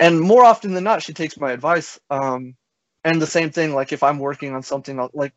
And 0.00 0.20
more 0.20 0.44
often 0.44 0.74
than 0.74 0.84
not, 0.84 1.02
she 1.02 1.12
takes 1.12 1.38
my 1.38 1.52
advice. 1.52 1.98
Um, 2.10 2.56
and 3.04 3.20
the 3.20 3.26
same 3.26 3.50
thing, 3.50 3.74
like 3.74 3.92
if 3.92 4.02
I'm 4.02 4.18
working 4.18 4.54
on 4.54 4.62
something, 4.62 5.08
like, 5.12 5.34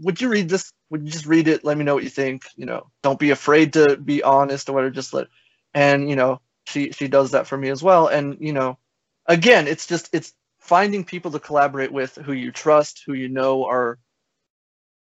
would 0.00 0.20
you 0.20 0.28
read 0.28 0.48
this? 0.48 0.72
Would 0.90 1.04
you 1.04 1.10
just 1.10 1.26
read 1.26 1.48
it? 1.48 1.64
Let 1.64 1.76
me 1.76 1.84
know 1.84 1.94
what 1.94 2.04
you 2.04 2.10
think. 2.10 2.44
You 2.56 2.66
know, 2.66 2.90
don't 3.02 3.18
be 3.18 3.30
afraid 3.30 3.74
to 3.74 3.96
be 3.96 4.22
honest 4.22 4.68
or 4.68 4.72
whatever. 4.72 4.94
Just 4.94 5.14
let, 5.14 5.28
and 5.72 6.08
you 6.08 6.16
know, 6.16 6.40
she 6.66 6.92
she 6.92 7.08
does 7.08 7.32
that 7.32 7.46
for 7.46 7.56
me 7.56 7.70
as 7.70 7.82
well. 7.82 8.08
And 8.08 8.38
you 8.40 8.52
know, 8.52 8.78
again, 9.26 9.68
it's 9.68 9.86
just 9.86 10.10
it's 10.12 10.32
finding 10.60 11.04
people 11.04 11.30
to 11.32 11.38
collaborate 11.38 11.92
with 11.92 12.16
who 12.16 12.32
you 12.32 12.52
trust, 12.52 13.02
who 13.06 13.12
you 13.12 13.28
know 13.28 13.66
are 13.66 13.98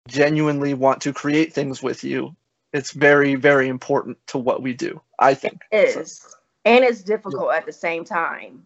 genuinely 0.08 0.74
want 0.74 1.02
to 1.02 1.14
create 1.14 1.54
things 1.54 1.84
with 1.84 2.04
you, 2.04 2.36
it's 2.74 2.92
very, 2.92 3.36
very 3.36 3.68
important 3.68 4.18
to 4.28 4.38
what 4.38 4.62
we 4.62 4.74
do. 4.74 5.02
I 5.20 5.34
think 5.34 5.62
it 5.72 5.98
is, 5.98 6.20
so. 6.20 6.30
and 6.66 6.84
it's 6.84 7.04
difficult 7.04 7.50
yeah. 7.52 7.58
at 7.58 7.66
the 7.66 7.72
same 7.72 8.04
time. 8.04 8.64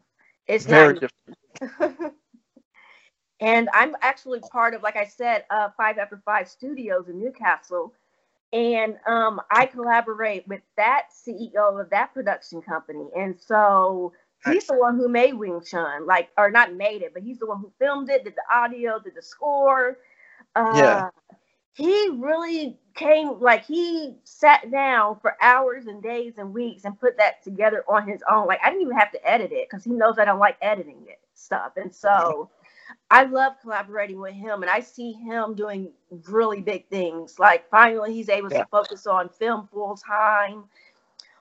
It's 0.47 0.65
very 0.65 0.99
not... 0.99 1.11
difficult. 1.59 2.13
and 3.41 3.69
I'm 3.73 3.95
actually 4.01 4.39
part 4.51 4.73
of, 4.73 4.83
like 4.83 4.95
I 4.95 5.05
said, 5.05 5.45
uh, 5.49 5.69
Five 5.77 5.97
After 5.97 6.21
Five 6.25 6.47
Studios 6.47 7.09
in 7.09 7.19
New 7.19 7.31
Castle, 7.31 7.93
and 8.53 8.95
um, 9.07 9.41
I 9.51 9.65
collaborate 9.65 10.47
with 10.47 10.61
that 10.77 11.07
CEO 11.11 11.81
of 11.81 11.89
that 11.89 12.13
production 12.13 12.61
company, 12.61 13.09
and 13.17 13.35
so 13.39 14.13
he's 14.45 14.67
the 14.67 14.77
one 14.77 14.97
who 14.97 15.09
made 15.09 15.33
Wing 15.33 15.61
Chun, 15.65 16.07
like, 16.07 16.29
or 16.37 16.51
not 16.51 16.75
made 16.75 17.01
it, 17.01 17.13
but 17.13 17.23
he's 17.23 17.39
the 17.39 17.47
one 17.47 17.59
who 17.59 17.71
filmed 17.79 18.09
it, 18.09 18.23
did 18.23 18.35
the 18.35 18.55
audio, 18.55 18.99
did 18.99 19.15
the 19.15 19.21
score. 19.23 19.97
Uh, 20.55 20.61
yeah 20.75 21.09
he 21.73 22.09
really 22.17 22.77
came 22.95 23.39
like 23.39 23.65
he 23.65 24.15
sat 24.23 24.69
down 24.71 25.17
for 25.21 25.35
hours 25.41 25.87
and 25.87 26.03
days 26.03 26.33
and 26.37 26.53
weeks 26.53 26.83
and 26.83 26.99
put 26.99 27.17
that 27.17 27.43
together 27.43 27.83
on 27.87 28.07
his 28.07 28.21
own. 28.29 28.47
Like 28.47 28.59
I 28.63 28.69
didn't 28.69 28.83
even 28.83 28.97
have 28.97 29.11
to 29.13 29.29
edit 29.29 29.51
it 29.53 29.67
because 29.69 29.83
he 29.85 29.91
knows 29.91 30.19
I 30.19 30.25
don't 30.25 30.39
like 30.39 30.57
editing 30.61 31.05
it 31.07 31.19
stuff. 31.33 31.73
And 31.77 31.93
so 31.95 32.49
I 33.09 33.23
love 33.23 33.53
collaborating 33.61 34.19
with 34.19 34.33
him 34.33 34.61
and 34.61 34.69
I 34.69 34.79
see 34.79 35.11
him 35.13 35.55
doing 35.55 35.91
really 36.27 36.61
big 36.61 36.87
things. 36.89 37.39
Like 37.39 37.69
finally 37.69 38.13
he's 38.13 38.29
able 38.29 38.51
yeah. 38.51 38.59
to 38.59 38.67
focus 38.71 39.07
on 39.07 39.29
film 39.29 39.67
full 39.71 39.97
time. 39.97 40.65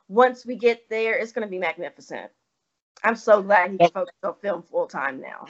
Once 0.09 0.45
we 0.45 0.57
get 0.57 0.89
there, 0.89 1.17
it's 1.17 1.33
gonna 1.33 1.47
be 1.47 1.59
magnificent. 1.59 2.31
I'm 3.03 3.17
so 3.17 3.43
glad 3.43 3.71
he 3.71 3.79
can 3.79 3.91
focus 3.91 4.15
on 4.23 4.35
film 4.43 4.63
full 4.63 4.87
time 4.87 5.21
now. 5.21 5.47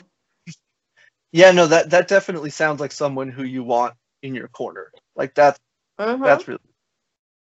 Yeah, 1.32 1.52
no, 1.52 1.66
that 1.66 1.90
that 1.90 2.08
definitely 2.08 2.50
sounds 2.50 2.80
like 2.80 2.92
someone 2.92 3.30
who 3.30 3.44
you 3.44 3.62
want 3.62 3.94
in 4.22 4.34
your 4.34 4.48
corner. 4.48 4.90
Like 5.16 5.34
that's 5.34 5.58
uh-huh. 5.98 6.24
that's 6.24 6.48
really 6.48 6.60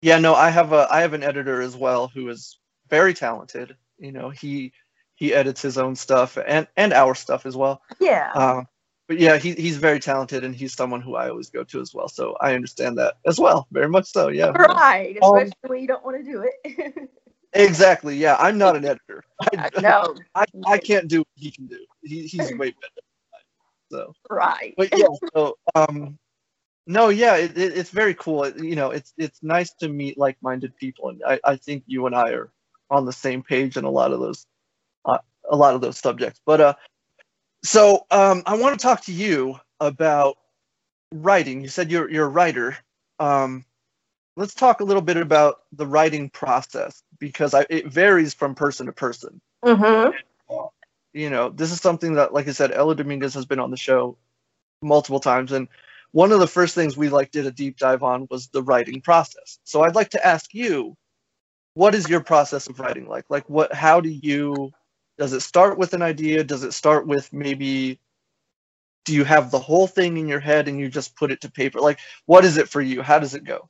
yeah. 0.01 0.19
No, 0.19 0.33
I 0.33 0.49
have 0.49 0.71
a 0.73 0.87
I 0.89 1.01
have 1.01 1.13
an 1.13 1.23
editor 1.23 1.61
as 1.61 1.75
well 1.75 2.07
who 2.07 2.29
is 2.29 2.57
very 2.89 3.13
talented. 3.13 3.75
You 3.97 4.11
know, 4.11 4.29
he 4.29 4.73
he 5.15 5.33
edits 5.33 5.61
his 5.61 5.77
own 5.77 5.95
stuff 5.95 6.37
and 6.45 6.67
and 6.77 6.93
our 6.93 7.15
stuff 7.15 7.45
as 7.45 7.55
well. 7.55 7.81
Yeah. 7.99 8.31
Uh, 8.33 8.63
but 9.07 9.19
yeah, 9.19 9.37
he, 9.37 9.53
he's 9.53 9.77
very 9.77 9.99
talented 9.99 10.43
and 10.43 10.55
he's 10.55 10.73
someone 10.73 11.01
who 11.01 11.15
I 11.15 11.29
always 11.29 11.49
go 11.49 11.63
to 11.63 11.79
as 11.79 11.93
well. 11.93 12.07
So 12.07 12.35
I 12.41 12.55
understand 12.55 12.97
that 12.97 13.15
as 13.25 13.39
well, 13.39 13.67
very 13.71 13.87
much 13.87 14.11
so. 14.11 14.29
Yeah. 14.29 14.49
Right, 14.49 15.17
um, 15.21 15.37
especially 15.37 15.51
um, 15.63 15.69
when 15.69 15.81
you 15.81 15.87
don't 15.87 16.03
want 16.03 16.17
to 16.17 16.31
do 16.31 16.49
it. 16.63 17.09
exactly. 17.53 18.17
Yeah, 18.17 18.35
I'm 18.39 18.57
not 18.57 18.75
an 18.75 18.85
editor. 18.85 19.23
I, 19.53 19.69
no, 19.79 20.15
I, 20.33 20.45
I 20.65 20.77
can't 20.79 21.07
do 21.07 21.19
what 21.19 21.27
he 21.35 21.51
can 21.51 21.67
do. 21.67 21.85
He, 22.03 22.23
he's 22.23 22.51
way 22.55 22.71
better. 22.71 23.01
So 23.91 24.13
right. 24.29 24.73
But 24.75 24.97
yeah, 24.97 25.05
so 25.35 25.55
um, 25.75 26.17
no, 26.87 27.09
yeah, 27.09 27.35
it, 27.35 27.57
it, 27.57 27.77
it's 27.77 27.91
very 27.91 28.15
cool. 28.15 28.43
It, 28.45 28.57
you 28.61 28.75
know, 28.75 28.89
it's 28.89 29.13
it's 29.17 29.43
nice 29.43 29.71
to 29.75 29.87
meet 29.89 30.17
like-minded 30.17 30.75
people, 30.77 31.09
and 31.09 31.21
I, 31.25 31.39
I 31.43 31.55
think 31.57 31.83
you 31.85 32.07
and 32.07 32.15
I 32.15 32.31
are 32.31 32.51
on 32.89 33.05
the 33.05 33.13
same 33.13 33.43
page 33.43 33.77
in 33.77 33.83
a 33.83 33.89
lot 33.89 34.11
of 34.11 34.19
those 34.19 34.45
a 35.49 35.55
lot 35.55 35.75
of 35.75 35.81
those 35.81 35.97
subjects. 35.97 36.39
But 36.45 36.61
uh, 36.61 36.73
so 37.63 38.05
um, 38.11 38.43
I 38.45 38.57
want 38.57 38.77
to 38.77 38.83
talk 38.83 39.01
to 39.05 39.13
you 39.13 39.59
about 39.79 40.37
writing. 41.11 41.61
You 41.61 41.67
said 41.67 41.91
you're 41.91 42.09
you're 42.09 42.25
a 42.25 42.29
writer. 42.29 42.77
Um, 43.19 43.65
let's 44.35 44.53
talk 44.53 44.79
a 44.79 44.83
little 44.83 45.01
bit 45.01 45.17
about 45.17 45.61
the 45.71 45.87
writing 45.87 46.29
process 46.29 47.01
because 47.19 47.53
I, 47.53 47.65
it 47.69 47.87
varies 47.87 48.33
from 48.33 48.55
person 48.55 48.85
to 48.87 48.91
person. 48.91 49.41
Mm-hmm. 49.63 50.11
You 51.13 51.29
know, 51.29 51.49
this 51.49 51.71
is 51.71 51.79
something 51.79 52.15
that, 52.15 52.33
like 52.33 52.47
I 52.47 52.51
said, 52.51 52.73
Ella 52.73 52.95
Dominguez 52.95 53.33
has 53.35 53.45
been 53.45 53.59
on 53.59 53.71
the 53.71 53.77
show 53.77 54.17
multiple 54.81 55.21
times, 55.21 55.53
and 55.53 55.69
one 56.11 56.31
of 56.31 56.39
the 56.39 56.47
first 56.47 56.75
things 56.75 56.95
we 56.95 57.09
like 57.09 57.31
did 57.31 57.45
a 57.45 57.51
deep 57.51 57.77
dive 57.77 58.03
on 58.03 58.27
was 58.29 58.47
the 58.47 58.63
writing 58.63 59.01
process. 59.01 59.59
So 59.63 59.81
I'd 59.81 59.95
like 59.95 60.09
to 60.11 60.25
ask 60.25 60.53
you, 60.53 60.95
what 61.73 61.95
is 61.95 62.09
your 62.09 62.21
process 62.21 62.67
of 62.67 62.79
writing 62.79 63.07
like? 63.07 63.25
Like 63.29 63.49
what 63.49 63.73
how 63.73 64.01
do 64.01 64.09
you 64.09 64.71
does 65.17 65.33
it 65.33 65.41
start 65.41 65.77
with 65.77 65.93
an 65.93 66.01
idea? 66.01 66.43
Does 66.43 66.63
it 66.63 66.73
start 66.73 67.07
with 67.07 67.31
maybe 67.31 67.99
do 69.05 69.13
you 69.13 69.23
have 69.23 69.51
the 69.51 69.59
whole 69.59 69.87
thing 69.87 70.17
in 70.17 70.27
your 70.27 70.39
head 70.39 70.67
and 70.67 70.79
you 70.79 70.89
just 70.89 71.15
put 71.15 71.31
it 71.31 71.41
to 71.41 71.51
paper? 71.51 71.79
Like 71.79 71.99
what 72.25 72.45
is 72.45 72.57
it 72.57 72.69
for 72.69 72.81
you? 72.81 73.01
How 73.01 73.19
does 73.19 73.35
it 73.35 73.43
go? 73.43 73.69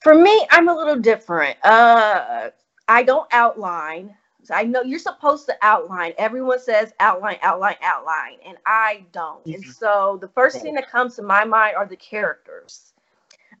For 0.00 0.14
me, 0.14 0.46
I'm 0.50 0.68
a 0.68 0.74
little 0.74 0.98
different. 0.98 1.56
Uh 1.64 2.50
I 2.88 3.02
don't 3.02 3.28
outline. 3.32 4.14
I 4.50 4.64
know 4.64 4.82
you're 4.82 4.98
supposed 4.98 5.46
to 5.46 5.56
outline. 5.62 6.14
Everyone 6.16 6.58
says 6.58 6.92
outline, 7.00 7.36
outline, 7.42 7.76
outline, 7.82 8.38
and 8.46 8.56
I 8.64 9.04
don't. 9.12 9.44
Mm-hmm. 9.44 9.54
And 9.54 9.64
so 9.64 10.18
the 10.20 10.28
first 10.28 10.62
thing 10.62 10.74
that 10.74 10.90
comes 10.90 11.16
to 11.16 11.22
my 11.22 11.44
mind 11.44 11.76
are 11.76 11.86
the 11.86 11.96
characters. 11.96 12.92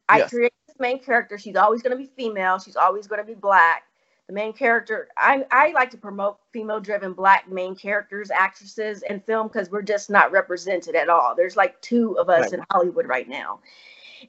I 0.08 0.18
yes. 0.18 0.30
create 0.30 0.52
this 0.66 0.76
main 0.78 1.02
character. 1.02 1.38
She's 1.38 1.56
always 1.56 1.82
going 1.82 1.96
to 1.96 2.02
be 2.02 2.10
female. 2.16 2.58
She's 2.58 2.76
always 2.76 3.06
going 3.06 3.20
to 3.20 3.26
be 3.26 3.34
black. 3.34 3.84
The 4.28 4.34
main 4.34 4.52
character. 4.52 5.08
I 5.16 5.44
I 5.50 5.72
like 5.72 5.90
to 5.92 5.96
promote 5.96 6.38
female-driven 6.52 7.14
black 7.14 7.50
main 7.50 7.74
characters, 7.74 8.30
actresses 8.30 9.02
in 9.02 9.20
film 9.20 9.48
because 9.48 9.70
we're 9.70 9.82
just 9.82 10.10
not 10.10 10.30
represented 10.30 10.94
at 10.94 11.08
all. 11.08 11.34
There's 11.34 11.56
like 11.56 11.80
two 11.80 12.18
of 12.18 12.28
us 12.28 12.42
right. 12.42 12.52
in 12.52 12.64
Hollywood 12.70 13.06
right 13.06 13.26
now, 13.26 13.60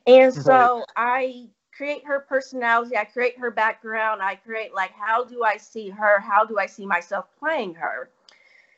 and 0.08 0.34
so 0.34 0.86
I 0.96 1.50
create 1.76 2.06
her 2.06 2.22
personality, 2.22 2.98
I 2.98 3.06
create 3.06 3.38
her 3.40 3.52
background, 3.52 4.22
I 4.22 4.36
create 4.36 4.74
like 4.74 4.92
how 4.92 5.24
do 5.24 5.44
I 5.44 5.58
see 5.58 5.90
her, 5.90 6.20
how 6.20 6.46
do 6.46 6.58
I 6.60 6.66
see 6.66 6.86
myself 6.86 7.26
playing 7.38 7.74
her. 7.76 8.10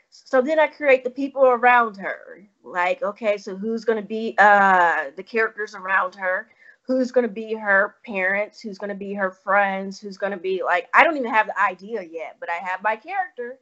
So 0.10 0.42
then 0.42 0.60
I 0.60 0.68
create 0.68 1.04
the 1.04 1.10
people 1.10 1.44
around 1.44 1.98
her. 1.98 2.46
Like, 2.64 3.02
okay, 3.02 3.38
so 3.38 3.56
who's 3.56 3.86
going 3.86 4.02
to 4.02 4.08
be 4.08 4.36
uh, 4.38 5.06
the 5.16 5.24
characters 5.24 5.74
around 5.74 6.16
her? 6.16 6.50
Who's 6.98 7.12
going 7.12 7.28
to 7.28 7.34
be 7.34 7.54
her 7.54 7.96
parents? 8.06 8.62
Who's 8.62 8.78
going 8.78 8.90
to 8.90 8.96
be 8.96 9.14
her 9.14 9.32
friends? 9.32 10.00
Who's 10.00 10.18
going 10.18 10.32
to 10.32 10.38
be 10.38 10.62
like, 10.64 10.88
I 10.94 11.04
don't 11.04 11.18
even 11.18 11.32
have 11.32 11.48
the 11.48 11.60
idea 11.60 12.04
yet, 12.04 12.38
but 12.40 12.50
I 12.50 12.56
have 12.56 12.84
my 12.84 12.96
character. 12.96 13.60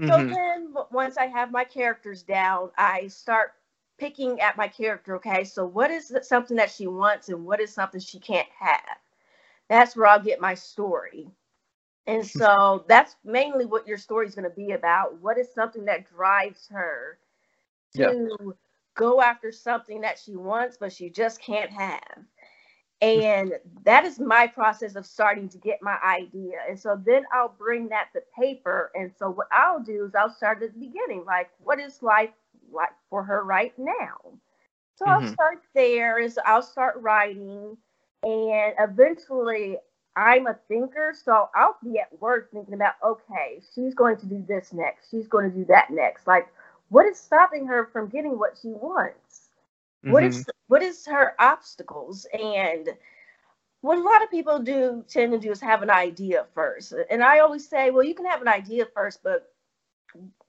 Mm-hmm. 0.00 0.10
So 0.10 0.34
then 0.34 0.74
once 0.90 1.16
I 1.16 1.26
have 1.26 1.52
my 1.52 1.64
characters 1.64 2.22
down, 2.22 2.70
I 2.76 3.08
start 3.08 3.52
picking 3.98 4.40
at 4.40 4.56
my 4.56 4.68
character, 4.68 5.16
okay, 5.16 5.44
so 5.44 5.64
what 5.64 5.90
is 5.90 6.12
something 6.22 6.56
that 6.56 6.70
she 6.70 6.86
wants 6.86 7.28
and 7.28 7.44
what 7.44 7.60
is 7.60 7.72
something 7.72 8.00
she 8.00 8.18
can't 8.18 8.48
have? 8.58 8.98
That's 9.68 9.96
where 9.96 10.06
I'll 10.06 10.20
get 10.20 10.40
my 10.40 10.54
story. 10.54 11.28
And 12.06 12.26
so 12.26 12.84
that's 12.88 13.16
mainly 13.24 13.64
what 13.64 13.86
your 13.86 13.96
story 13.96 14.26
is 14.26 14.34
going 14.34 14.48
to 14.48 14.54
be 14.54 14.72
about. 14.72 15.20
What 15.22 15.38
is 15.38 15.52
something 15.54 15.84
that 15.86 16.08
drives 16.08 16.68
her 16.70 17.18
to 17.96 18.28
yeah. 18.28 18.52
go 18.94 19.22
after 19.22 19.50
something 19.50 20.00
that 20.02 20.18
she 20.18 20.36
wants, 20.36 20.76
but 20.76 20.92
she 20.92 21.08
just 21.08 21.40
can't 21.40 21.70
have? 21.70 22.18
And 23.04 23.52
that 23.84 24.04
is 24.04 24.18
my 24.18 24.46
process 24.46 24.96
of 24.96 25.04
starting 25.04 25.48
to 25.50 25.58
get 25.58 25.80
my 25.82 25.98
idea. 26.04 26.56
And 26.68 26.78
so 26.78 27.00
then 27.04 27.24
I'll 27.32 27.54
bring 27.58 27.88
that 27.88 28.08
to 28.14 28.20
paper. 28.38 28.90
And 28.94 29.12
so 29.18 29.30
what 29.30 29.48
I'll 29.52 29.80
do 29.80 30.06
is 30.06 30.14
I'll 30.14 30.34
start 30.34 30.62
at 30.62 30.72
the 30.74 30.80
beginning. 30.80 31.24
Like, 31.26 31.50
what 31.62 31.78
is 31.78 32.02
life 32.02 32.30
like 32.74 32.90
for 33.08 33.22
her 33.22 33.44
right 33.44 33.72
now. 33.78 34.16
So 34.96 35.06
mm-hmm. 35.06 35.24
I'll 35.26 35.32
start 35.32 35.62
there. 35.74 36.18
Is 36.18 36.38
I'll 36.44 36.62
start 36.62 36.96
writing, 37.00 37.76
and 38.22 38.74
eventually 38.78 39.76
I'm 40.16 40.46
a 40.46 40.56
thinker, 40.68 41.14
so 41.24 41.48
I'll 41.54 41.76
be 41.82 41.98
at 41.98 42.20
work 42.20 42.50
thinking 42.52 42.74
about, 42.74 42.94
okay, 43.04 43.60
she's 43.74 43.94
going 43.94 44.16
to 44.18 44.26
do 44.26 44.44
this 44.46 44.72
next. 44.72 45.10
She's 45.10 45.26
going 45.26 45.50
to 45.50 45.56
do 45.56 45.64
that 45.66 45.90
next. 45.90 46.26
Like, 46.26 46.48
what 46.88 47.06
is 47.06 47.18
stopping 47.18 47.66
her 47.66 47.88
from 47.92 48.08
getting 48.08 48.38
what 48.38 48.56
she 48.60 48.68
wants? 48.68 49.43
Mm-hmm. 50.04 50.12
What 50.12 50.24
is 50.24 50.46
what 50.68 50.82
is 50.82 51.06
her 51.06 51.34
obstacles? 51.38 52.26
And 52.32 52.90
what 53.80 53.98
a 53.98 54.02
lot 54.02 54.22
of 54.22 54.30
people 54.30 54.58
do 54.58 55.04
tend 55.08 55.32
to 55.32 55.38
do 55.38 55.50
is 55.50 55.60
have 55.60 55.82
an 55.82 55.90
idea 55.90 56.46
first. 56.54 56.94
And 57.10 57.22
I 57.22 57.40
always 57.40 57.68
say, 57.68 57.90
well, 57.90 58.04
you 58.04 58.14
can 58.14 58.26
have 58.26 58.42
an 58.42 58.48
idea 58.48 58.86
first, 58.94 59.22
but 59.22 59.52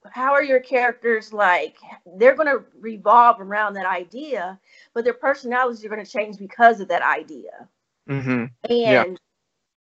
how 0.10 0.34
are 0.34 0.44
your 0.44 0.60
characters 0.60 1.34
like? 1.34 1.78
They're 2.18 2.36
going 2.36 2.48
to 2.48 2.64
revolve 2.80 3.42
around 3.42 3.74
that 3.74 3.86
idea, 3.86 4.60
but 4.94 5.04
their 5.04 5.14
personalities 5.14 5.84
are 5.84 5.90
going 5.90 6.04
to 6.04 6.12
change 6.12 6.38
because 6.38 6.80
of 6.80 6.88
that 6.90 7.02
idea. 7.02 7.68
Mm-hmm. 8.10 8.30
And 8.30 8.52
yeah. 8.70 9.04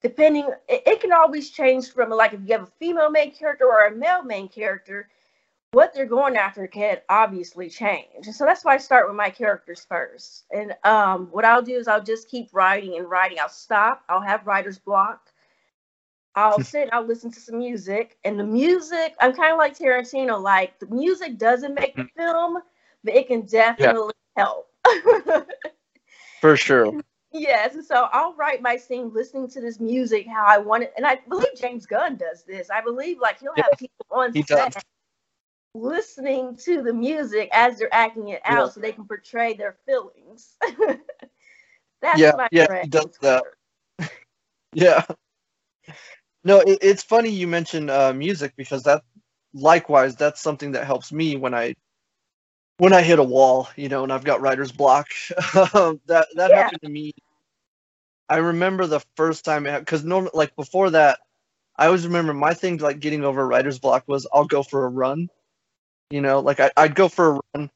depending, 0.03 0.49
it, 0.69 0.83
it, 0.87 1.01
can 1.01 1.13
always 1.13 1.51
change 1.51 1.91
from 1.91 2.11
like 2.11 2.33
if 2.33 2.41
you 2.45 2.53
have 2.53 2.63
a 2.63 2.73
female 2.79 3.11
main 3.11 3.33
character 3.33 3.67
or 3.67 3.87
a 3.87 3.95
male 3.95 4.23
main 4.23 4.49
character, 4.49 5.09
what 5.75 5.93
they're 5.93 6.07
going 6.07 6.37
after 6.37 6.67
can 6.67 6.99
obviously 7.09 7.69
change. 7.69 8.27
And 8.27 8.35
so 8.35 8.45
that's 8.45 8.65
why 8.65 8.75
I 8.75 8.79
start 8.79 9.09
with 9.09 9.17
my 9.17 9.29
characters 9.29 9.85
first. 9.89 10.45
And 10.51 10.75
um, 10.85 11.29
what 11.33 11.45
I'll 11.45 11.63
do 11.63 11.77
is 11.77 11.89
I'll 11.89 12.03
just 12.03 12.31
keep 12.31 12.49
writing 12.53 12.97
and 12.97 13.11
writing. 13.11 13.39
I'll 13.41 13.49
stop. 13.49 14.03
I'll 14.09 14.21
have 14.21 14.47
writer's 14.47 14.79
block. 14.79 15.31
I'll 16.37 16.61
sit, 16.63 16.89
I'll 16.93 17.05
listen 17.05 17.31
to 17.33 17.41
some 17.41 17.59
music, 17.59 18.19
and 18.25 18.39
the 18.39 18.45
music, 18.45 19.15
I'm 19.21 19.35
kind 19.35 19.53
of 19.53 19.59
like 19.59 19.77
Tarantino, 19.77 20.41
like 20.41 20.79
the 20.79 20.87
music 20.87 21.39
doesn't 21.39 21.75
make 21.75 21.95
the 21.97 22.05
mm. 22.05 22.11
film, 22.17 22.59
but 23.03 23.15
it 23.15 23.29
can 23.29 23.43
definitely 23.43 24.15
yeah. 24.37 24.45
help. 24.45 24.71
For 26.41 26.57
sure. 26.57 27.01
Yes, 27.33 27.75
and 27.75 27.85
so 27.85 28.09
I'll 28.13 28.35
write 28.35 28.63
my 28.63 28.77
scene 28.77 29.13
listening 29.13 29.49
to 29.51 29.61
this 29.61 29.81
music 29.81 30.27
how 30.27 30.45
I 30.47 30.59
want 30.59 30.85
it, 30.85 30.93
and 30.97 31.05
I 31.05 31.21
believe 31.29 31.49
James 31.57 31.87
Gunn 31.87 32.17
does 32.17 32.45
this. 32.45 32.71
I 32.71 32.81
believe 32.81 33.19
like 33.21 33.41
he'll 33.41 33.55
have 33.57 33.73
people 33.79 34.07
on 34.11 34.33
set 34.33 34.47
does. 34.47 34.83
Listening 35.75 36.57
to 36.57 36.83
the 36.83 36.93
music 36.93 37.49
as 37.53 37.79
they're 37.79 37.93
acting 37.93 38.29
it 38.29 38.41
out, 38.45 38.67
yeah. 38.67 38.69
so 38.71 38.81
they 38.81 38.93
can 38.93 39.05
portray 39.05 39.55
their 39.55 39.77
feelings. 39.87 40.57
That's 42.01 42.19
yeah, 42.19 42.33
my 42.37 42.49
yeah, 42.53 42.83
he 42.83 42.89
does 42.89 43.19
that. 43.23 43.45
yeah. 44.73 45.05
No, 46.45 46.61
it, 46.61 46.79
it's 46.83 47.03
funny 47.03 47.31
you 47.31 47.47
mentioned 47.47 47.91
uh, 47.91 48.13
music 48.13 48.53
because 48.57 48.83
that, 48.83 49.03
likewise, 49.55 50.15
that's 50.15 50.43
something 50.43 50.73
that 50.73 50.85
helps 50.85 51.13
me 51.13 51.37
when 51.37 51.55
I, 51.55 51.75
when 52.77 52.93
I 52.93 53.01
hit 53.01 53.19
a 53.19 53.25
wall, 53.25 53.69
you 53.77 53.89
know, 53.89 54.03
and 54.03 54.13
I've 54.13 54.25
got 54.25 54.43
writer's 54.43 54.73
block. 54.73 55.09
that 55.29 55.99
that 56.07 56.29
yeah. 56.37 56.57
happened 56.57 56.83
to 56.83 56.91
me. 56.91 57.13
I 58.29 58.37
remember 58.37 58.87
the 58.87 59.01
first 59.17 59.45
time 59.45 59.65
because 59.65 60.05
normally, 60.05 60.33
like 60.35 60.55
before 60.57 60.91
that, 60.91 61.21
I 61.77 61.87
always 61.87 62.07
remember 62.07 62.35
my 62.35 62.53
thing 62.53 62.77
like 62.79 63.01
getting 63.01 63.25
over 63.25 63.47
writer's 63.47 63.79
block 63.79 64.05
was 64.07 64.27
I'll 64.33 64.45
go 64.45 64.63
for 64.63 64.85
a 64.85 64.89
run. 64.89 65.31
You 66.11 66.21
know, 66.21 66.41
like 66.41 66.61
I, 66.61 66.71
I'd 66.77 66.95
go 66.95 67.09
for 67.09 67.37
a 67.37 67.41
run, 67.55 67.71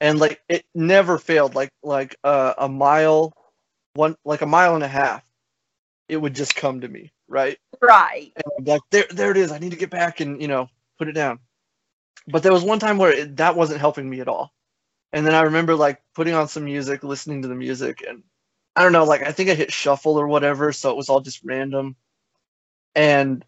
and 0.00 0.18
like 0.18 0.42
it 0.48 0.64
never 0.74 1.18
failed. 1.18 1.54
Like 1.54 1.70
like 1.82 2.16
uh, 2.24 2.54
a 2.58 2.68
mile, 2.68 3.32
one 3.94 4.16
like 4.24 4.42
a 4.42 4.46
mile 4.46 4.74
and 4.74 4.84
a 4.84 4.88
half, 4.88 5.22
it 6.08 6.16
would 6.16 6.34
just 6.34 6.54
come 6.56 6.80
to 6.80 6.88
me 6.88 7.12
right? 7.28 7.58
Right. 7.80 8.32
And 8.56 8.66
like 8.66 8.82
there, 8.90 9.06
there 9.10 9.30
it 9.30 9.36
is. 9.36 9.52
I 9.52 9.58
need 9.58 9.70
to 9.70 9.76
get 9.76 9.90
back 9.90 10.20
and 10.20 10.40
you 10.40 10.48
know 10.48 10.68
put 10.98 11.08
it 11.08 11.12
down. 11.12 11.38
But 12.26 12.42
there 12.42 12.52
was 12.52 12.64
one 12.64 12.78
time 12.78 12.96
where 12.96 13.12
it, 13.12 13.36
that 13.36 13.56
wasn't 13.56 13.80
helping 13.80 14.08
me 14.08 14.20
at 14.20 14.28
all. 14.28 14.52
And 15.12 15.26
then 15.26 15.34
I 15.34 15.42
remember 15.42 15.74
like 15.74 16.00
putting 16.14 16.34
on 16.34 16.48
some 16.48 16.64
music, 16.64 17.04
listening 17.04 17.42
to 17.42 17.48
the 17.48 17.54
music, 17.54 18.04
and 18.06 18.22
I 18.76 18.82
don't 18.82 18.92
know, 18.92 19.04
like 19.04 19.22
I 19.22 19.32
think 19.32 19.50
I 19.50 19.54
hit 19.54 19.72
shuffle 19.72 20.18
or 20.18 20.26
whatever, 20.26 20.72
so 20.72 20.90
it 20.90 20.96
was 20.96 21.08
all 21.08 21.20
just 21.20 21.44
random. 21.44 21.96
And 22.94 23.44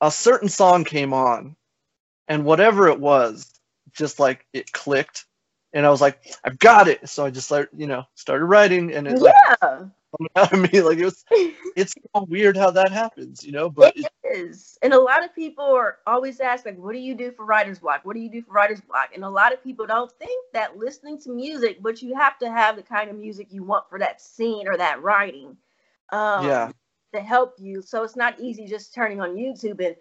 a 0.00 0.10
certain 0.10 0.48
song 0.48 0.84
came 0.84 1.12
on, 1.12 1.56
and 2.28 2.44
whatever 2.44 2.88
it 2.88 3.00
was, 3.00 3.59
just 4.00 4.18
like 4.18 4.46
it 4.52 4.72
clicked, 4.72 5.26
and 5.72 5.86
I 5.86 5.90
was 5.90 6.00
like, 6.00 6.34
I've 6.42 6.58
got 6.58 6.88
it. 6.88 7.08
So 7.08 7.24
I 7.24 7.30
just 7.30 7.50
like 7.50 7.68
you 7.76 7.86
know 7.86 8.04
started 8.16 8.46
writing, 8.46 8.92
and 8.92 9.06
it 9.06 9.20
yeah. 9.20 9.54
like 9.60 9.90
out 10.36 10.52
of 10.52 10.72
me. 10.72 10.80
Like 10.80 10.98
it 10.98 11.04
was, 11.04 11.24
it's 11.76 11.94
so 12.14 12.24
weird 12.28 12.56
how 12.56 12.70
that 12.72 12.90
happens, 12.90 13.44
you 13.44 13.52
know. 13.52 13.70
But 13.70 13.96
it 13.96 14.10
is, 14.24 14.78
and 14.82 14.92
a 14.92 14.98
lot 14.98 15.24
of 15.24 15.34
people 15.34 15.64
are 15.64 15.98
always 16.06 16.40
asked, 16.40 16.66
like, 16.66 16.78
"What 16.78 16.94
do 16.94 16.98
you 16.98 17.14
do 17.14 17.30
for 17.30 17.44
writer's 17.44 17.78
block? 17.78 18.00
What 18.04 18.14
do 18.14 18.20
you 18.20 18.30
do 18.30 18.42
for 18.42 18.52
writer's 18.52 18.80
block?" 18.80 19.10
And 19.14 19.22
a 19.22 19.30
lot 19.30 19.52
of 19.52 19.62
people 19.62 19.86
don't 19.86 20.10
think 20.12 20.44
that 20.52 20.76
listening 20.76 21.20
to 21.22 21.30
music, 21.30 21.82
but 21.82 22.02
you 22.02 22.14
have 22.14 22.38
to 22.38 22.50
have 22.50 22.76
the 22.76 22.82
kind 22.82 23.10
of 23.10 23.16
music 23.16 23.48
you 23.50 23.62
want 23.62 23.88
for 23.88 23.98
that 23.98 24.20
scene 24.20 24.66
or 24.66 24.76
that 24.76 25.02
writing. 25.02 25.56
Um, 26.10 26.46
yeah. 26.46 26.72
To 27.12 27.20
help 27.20 27.54
you, 27.58 27.82
so 27.82 28.04
it's 28.04 28.16
not 28.16 28.38
easy 28.40 28.66
just 28.66 28.94
turning 28.94 29.20
on 29.20 29.34
YouTube 29.34 29.84
and 29.84 29.96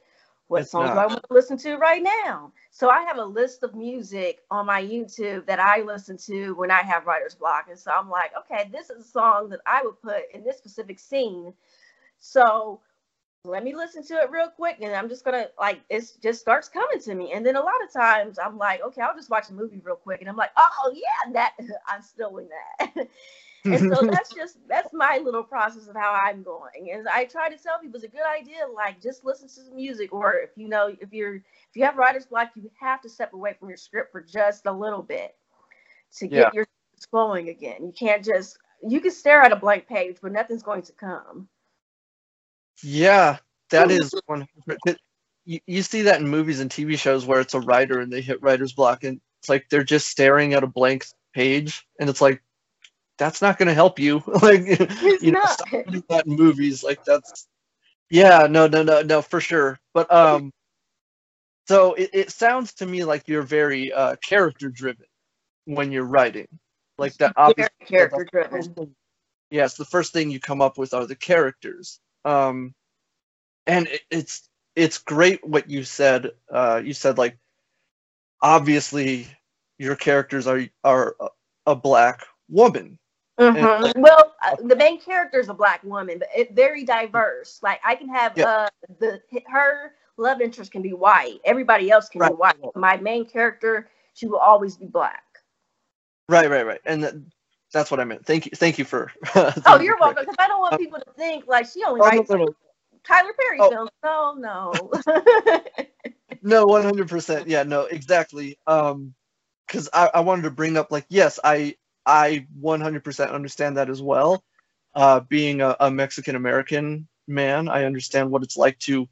what 0.49 0.61
it's 0.63 0.71
songs 0.71 0.87
not. 0.89 0.95
do 0.95 0.99
I 0.99 1.05
want 1.05 1.23
to 1.27 1.33
listen 1.33 1.57
to 1.59 1.77
right 1.77 2.03
now? 2.03 2.51
So 2.71 2.89
I 2.89 3.03
have 3.03 3.17
a 3.17 3.23
list 3.25 3.63
of 3.63 3.75
music 3.75 4.39
on 4.51 4.65
my 4.65 4.83
YouTube 4.83 5.45
that 5.45 5.59
I 5.59 5.81
listen 5.81 6.17
to 6.25 6.53
when 6.53 6.71
I 6.71 6.81
have 6.81 7.05
writer's 7.05 7.35
block. 7.35 7.67
And 7.69 7.77
so 7.77 7.91
I'm 7.91 8.09
like, 8.09 8.31
okay, 8.37 8.69
this 8.71 8.89
is 8.89 9.05
a 9.05 9.09
song 9.09 9.49
that 9.49 9.59
I 9.67 9.83
would 9.83 10.01
put 10.01 10.23
in 10.33 10.43
this 10.43 10.57
specific 10.57 10.99
scene. 10.99 11.53
So 12.19 12.81
let 13.45 13.63
me 13.63 13.75
listen 13.75 14.03
to 14.05 14.15
it 14.15 14.31
real 14.31 14.49
quick 14.49 14.77
and 14.81 14.93
I'm 14.93 15.07
just 15.07 15.23
gonna 15.23 15.47
like 15.57 15.79
it 15.89 16.03
just 16.21 16.41
starts 16.41 16.67
coming 16.67 16.99
to 17.01 17.15
me. 17.15 17.31
And 17.31 17.45
then 17.45 17.55
a 17.55 17.61
lot 17.61 17.81
of 17.83 17.93
times 17.93 18.39
I'm 18.39 18.57
like, 18.57 18.81
okay, 18.81 19.01
I'll 19.01 19.15
just 19.15 19.29
watch 19.29 19.49
a 19.49 19.53
movie 19.53 19.81
real 19.83 19.95
quick. 19.95 20.19
And 20.21 20.29
I'm 20.29 20.35
like, 20.35 20.51
oh 20.57 20.93
yeah, 20.95 21.31
that 21.33 21.53
I'm 21.87 22.01
still 22.01 22.37
in 22.39 22.49
that. 22.49 23.07
and 23.65 23.79
so 23.79 23.87
mm-hmm. 23.87 24.07
that's 24.07 24.33
just 24.33 24.57
that's 24.67 24.93
my 24.93 25.19
little 25.23 25.43
process 25.43 25.87
of 25.87 25.95
how 25.95 26.17
I'm 26.23 26.43
going. 26.43 26.91
And 26.93 27.07
I 27.07 27.25
try 27.25 27.49
to 27.49 27.57
tell 27.57 27.79
people 27.79 27.97
it's 27.97 28.05
a 28.05 28.07
good 28.07 28.21
idea, 28.25 28.59
like 28.73 29.01
just 29.01 29.25
listen 29.25 29.47
to 29.47 29.53
some 29.53 29.75
music, 29.75 30.13
or 30.13 30.33
if 30.33 30.51
you 30.55 30.69
know 30.69 30.87
if 30.87 31.11
you're 31.11 31.35
if 31.35 31.75
you 31.75 31.83
have 31.83 31.97
writer's 31.97 32.25
block, 32.25 32.51
you 32.55 32.71
have 32.79 33.01
to 33.01 33.09
step 33.09 33.33
away 33.33 33.55
from 33.59 33.69
your 33.69 33.77
script 33.77 34.11
for 34.11 34.21
just 34.21 34.65
a 34.65 34.71
little 34.71 35.03
bit 35.03 35.35
to 36.17 36.27
get 36.27 36.37
yeah. 36.37 36.49
your 36.53 36.67
flowing 37.11 37.49
again. 37.49 37.85
You 37.85 37.91
can't 37.91 38.23
just 38.23 38.57
you 38.87 39.01
can 39.01 39.11
stare 39.11 39.41
at 39.41 39.51
a 39.51 39.57
blank 39.57 39.87
page, 39.87 40.17
but 40.21 40.31
nothing's 40.31 40.63
going 40.63 40.83
to 40.83 40.93
come. 40.93 41.49
Yeah, 42.83 43.37
that 43.71 43.91
is 43.91 44.13
one. 44.25 44.47
You, 45.45 45.59
you 45.65 45.81
see 45.81 46.03
that 46.03 46.21
in 46.21 46.27
movies 46.27 46.59
and 46.59 46.69
TV 46.69 46.97
shows 46.97 47.25
where 47.25 47.41
it's 47.41 47.53
a 47.53 47.59
writer 47.59 47.99
and 47.99 48.11
they 48.11 48.21
hit 48.21 48.41
writer's 48.41 48.73
block, 48.73 49.03
and 49.03 49.19
it's 49.39 49.49
like 49.49 49.65
they're 49.69 49.83
just 49.83 50.07
staring 50.07 50.53
at 50.53 50.63
a 50.63 50.67
blank 50.67 51.05
page, 51.33 51.85
and 51.99 52.09
it's 52.09 52.21
like 52.21 52.41
that's 53.19 53.41
not 53.41 53.59
going 53.59 53.67
to 53.67 53.73
help 53.73 53.99
you. 53.99 54.23
like, 54.41 54.63
it's 54.65 55.21
you 55.21 55.31
know, 55.31 55.39
not. 55.39 55.51
stop 55.51 55.69
doing 55.69 56.03
that 56.09 56.25
in 56.25 56.35
movies. 56.35 56.83
Like 56.83 57.03
that's, 57.05 57.47
yeah, 58.09 58.47
no, 58.49 58.67
no, 58.67 58.81
no, 58.81 59.03
no, 59.03 59.21
for 59.21 59.39
sure. 59.39 59.79
But 59.93 60.11
um, 60.11 60.51
so 61.67 61.93
it, 61.93 62.09
it 62.13 62.31
sounds 62.31 62.73
to 62.75 62.85
me 62.87 63.03
like 63.03 63.27
you're 63.27 63.43
very 63.43 63.93
uh, 63.93 64.15
character 64.15 64.69
driven 64.69 65.05
when 65.65 65.91
you're 65.91 66.03
writing. 66.03 66.47
Like 66.97 67.13
that 67.17 67.33
obviously 67.37 67.69
character 67.85 68.25
driven. 68.31 68.95
Yes, 69.51 69.75
the 69.75 69.85
first 69.85 70.13
thing 70.13 70.31
you 70.31 70.39
come 70.39 70.61
up 70.61 70.77
with 70.77 70.93
are 70.93 71.05
the 71.05 71.15
characters. 71.15 71.99
Um, 72.25 72.73
and 73.67 73.87
it, 73.87 74.01
it's 74.09 74.49
it's 74.75 74.97
great 74.97 75.45
what 75.47 75.69
you 75.69 75.83
said. 75.83 76.31
Uh, 76.51 76.81
you 76.83 76.93
said 76.93 77.17
like 77.17 77.37
obviously 78.41 79.27
your 79.77 79.95
characters 79.95 80.47
are 80.47 80.65
are 80.83 81.15
a, 81.19 81.27
a 81.67 81.75
black 81.75 82.25
woman. 82.49 82.97
Mm-hmm. 83.39 83.85
And, 83.85 84.03
well, 84.03 84.35
uh, 84.45 84.55
the 84.65 84.75
main 84.75 84.99
character 84.99 85.39
is 85.39 85.47
a 85.47 85.53
black 85.53 85.81
woman, 85.83 86.19
but 86.19 86.27
it, 86.35 86.53
very 86.53 86.83
diverse. 86.83 87.59
Like 87.63 87.79
I 87.85 87.95
can 87.95 88.09
have 88.09 88.37
yeah. 88.37 88.45
uh, 88.45 88.67
the 88.99 89.21
her 89.47 89.93
love 90.17 90.41
interest 90.41 90.71
can 90.71 90.81
be 90.81 90.93
white. 90.93 91.39
Everybody 91.45 91.89
else 91.89 92.09
can 92.09 92.19
right. 92.19 92.31
be 92.31 92.35
white. 92.35 92.57
My 92.75 92.97
main 92.97 93.25
character, 93.25 93.89
she 94.13 94.27
will 94.27 94.39
always 94.39 94.75
be 94.75 94.87
black. 94.87 95.23
Right, 96.27 96.49
right, 96.49 96.65
right, 96.65 96.81
and 96.85 97.31
that's 97.71 97.89
what 97.89 97.99
I 97.99 98.03
meant. 98.03 98.25
Thank 98.25 98.45
you, 98.45 98.51
thank 98.55 98.77
you 98.77 98.85
for. 98.85 99.11
oh, 99.35 99.79
you're 99.81 99.97
welcome. 99.99 100.25
Because 100.25 100.35
I 100.37 100.47
don't 100.47 100.59
want 100.59 100.77
people 100.77 100.99
to 100.99 101.11
think 101.13 101.47
like 101.47 101.65
she 101.65 101.83
only 101.85 102.01
oh, 102.01 102.05
writes 102.05 102.29
no, 102.29 102.37
no, 102.37 102.45
no. 102.45 102.55
Tyler 103.07 103.31
Perry 103.39 103.57
oh. 103.61 103.69
films. 103.69 103.89
No, 104.03 104.33
no. 104.37 104.73
no, 106.41 106.65
one 106.65 106.83
hundred 106.83 107.07
percent. 107.07 107.47
Yeah, 107.47 107.63
no, 107.63 107.83
exactly. 107.83 108.57
Um, 108.67 109.13
because 109.65 109.87
I, 109.93 110.09
I 110.15 110.19
wanted 110.19 110.41
to 110.41 110.51
bring 110.51 110.77
up 110.77 110.91
like 110.91 111.05
yes, 111.09 111.39
I 111.43 111.75
I 112.09 112.47
one 112.59 112.81
hundred 112.81 113.03
percent 113.03 113.31
understand 113.31 113.77
that 113.77 113.89
as 113.89 114.01
well. 114.01 114.43
Uh, 114.95 115.21
being 115.21 115.61
a, 115.61 115.75
a 115.79 115.91
Mexican 115.91 116.35
American 116.35 117.07
man, 117.27 117.69
I 117.69 117.85
understand 117.85 118.31
what 118.31 118.43
it's 118.43 118.57
like 118.57 118.79
to. 118.79 119.07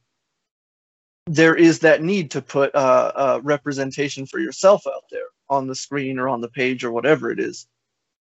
There 1.28 1.56
is 1.56 1.80
that 1.80 2.02
need 2.02 2.32
to 2.32 2.42
put 2.42 2.74
uh, 2.76 3.12
uh, 3.16 3.42
representation 3.44 4.26
for 4.26 4.40
yourself 4.40 4.88
out 4.88 5.06
there 5.12 5.28
on 5.50 5.68
the 5.68 5.76
screen 5.76 6.20
or 6.20 6.30
on 6.30 6.42
the 6.42 6.50
page 6.50 6.84
or 6.84 6.92
whatever 6.92 7.32
it 7.32 7.40
is 7.40 7.68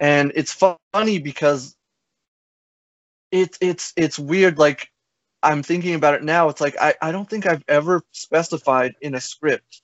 and 0.03 0.33
it's 0.35 0.53
funny 0.92 1.18
because 1.20 1.77
it's 3.31 3.57
it's 3.61 3.92
it's 3.96 4.18
weird 4.18 4.59
like 4.59 4.90
i'm 5.42 5.62
thinking 5.62 5.94
about 5.94 6.14
it 6.14 6.25
now 6.25 6.48
it's 6.48 6.61
like 6.61 6.77
I, 6.81 6.94
I 7.01 7.12
don't 7.12 7.31
think 7.31 7.46
i've 7.46 7.64
ever 7.68 8.03
specified 8.11 8.94
in 9.01 9.14
a 9.14 9.20
script 9.20 9.83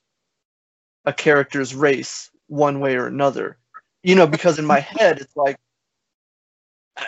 a 1.05 1.13
character's 1.13 1.73
race 1.73 2.29
one 2.47 2.81
way 2.81 2.95
or 2.95 3.07
another 3.07 3.57
you 4.03 4.15
know 4.15 4.27
because 4.27 4.59
in 4.59 4.65
my 4.65 4.79
head 4.79 5.19
it's 5.19 5.35
like 5.35 5.57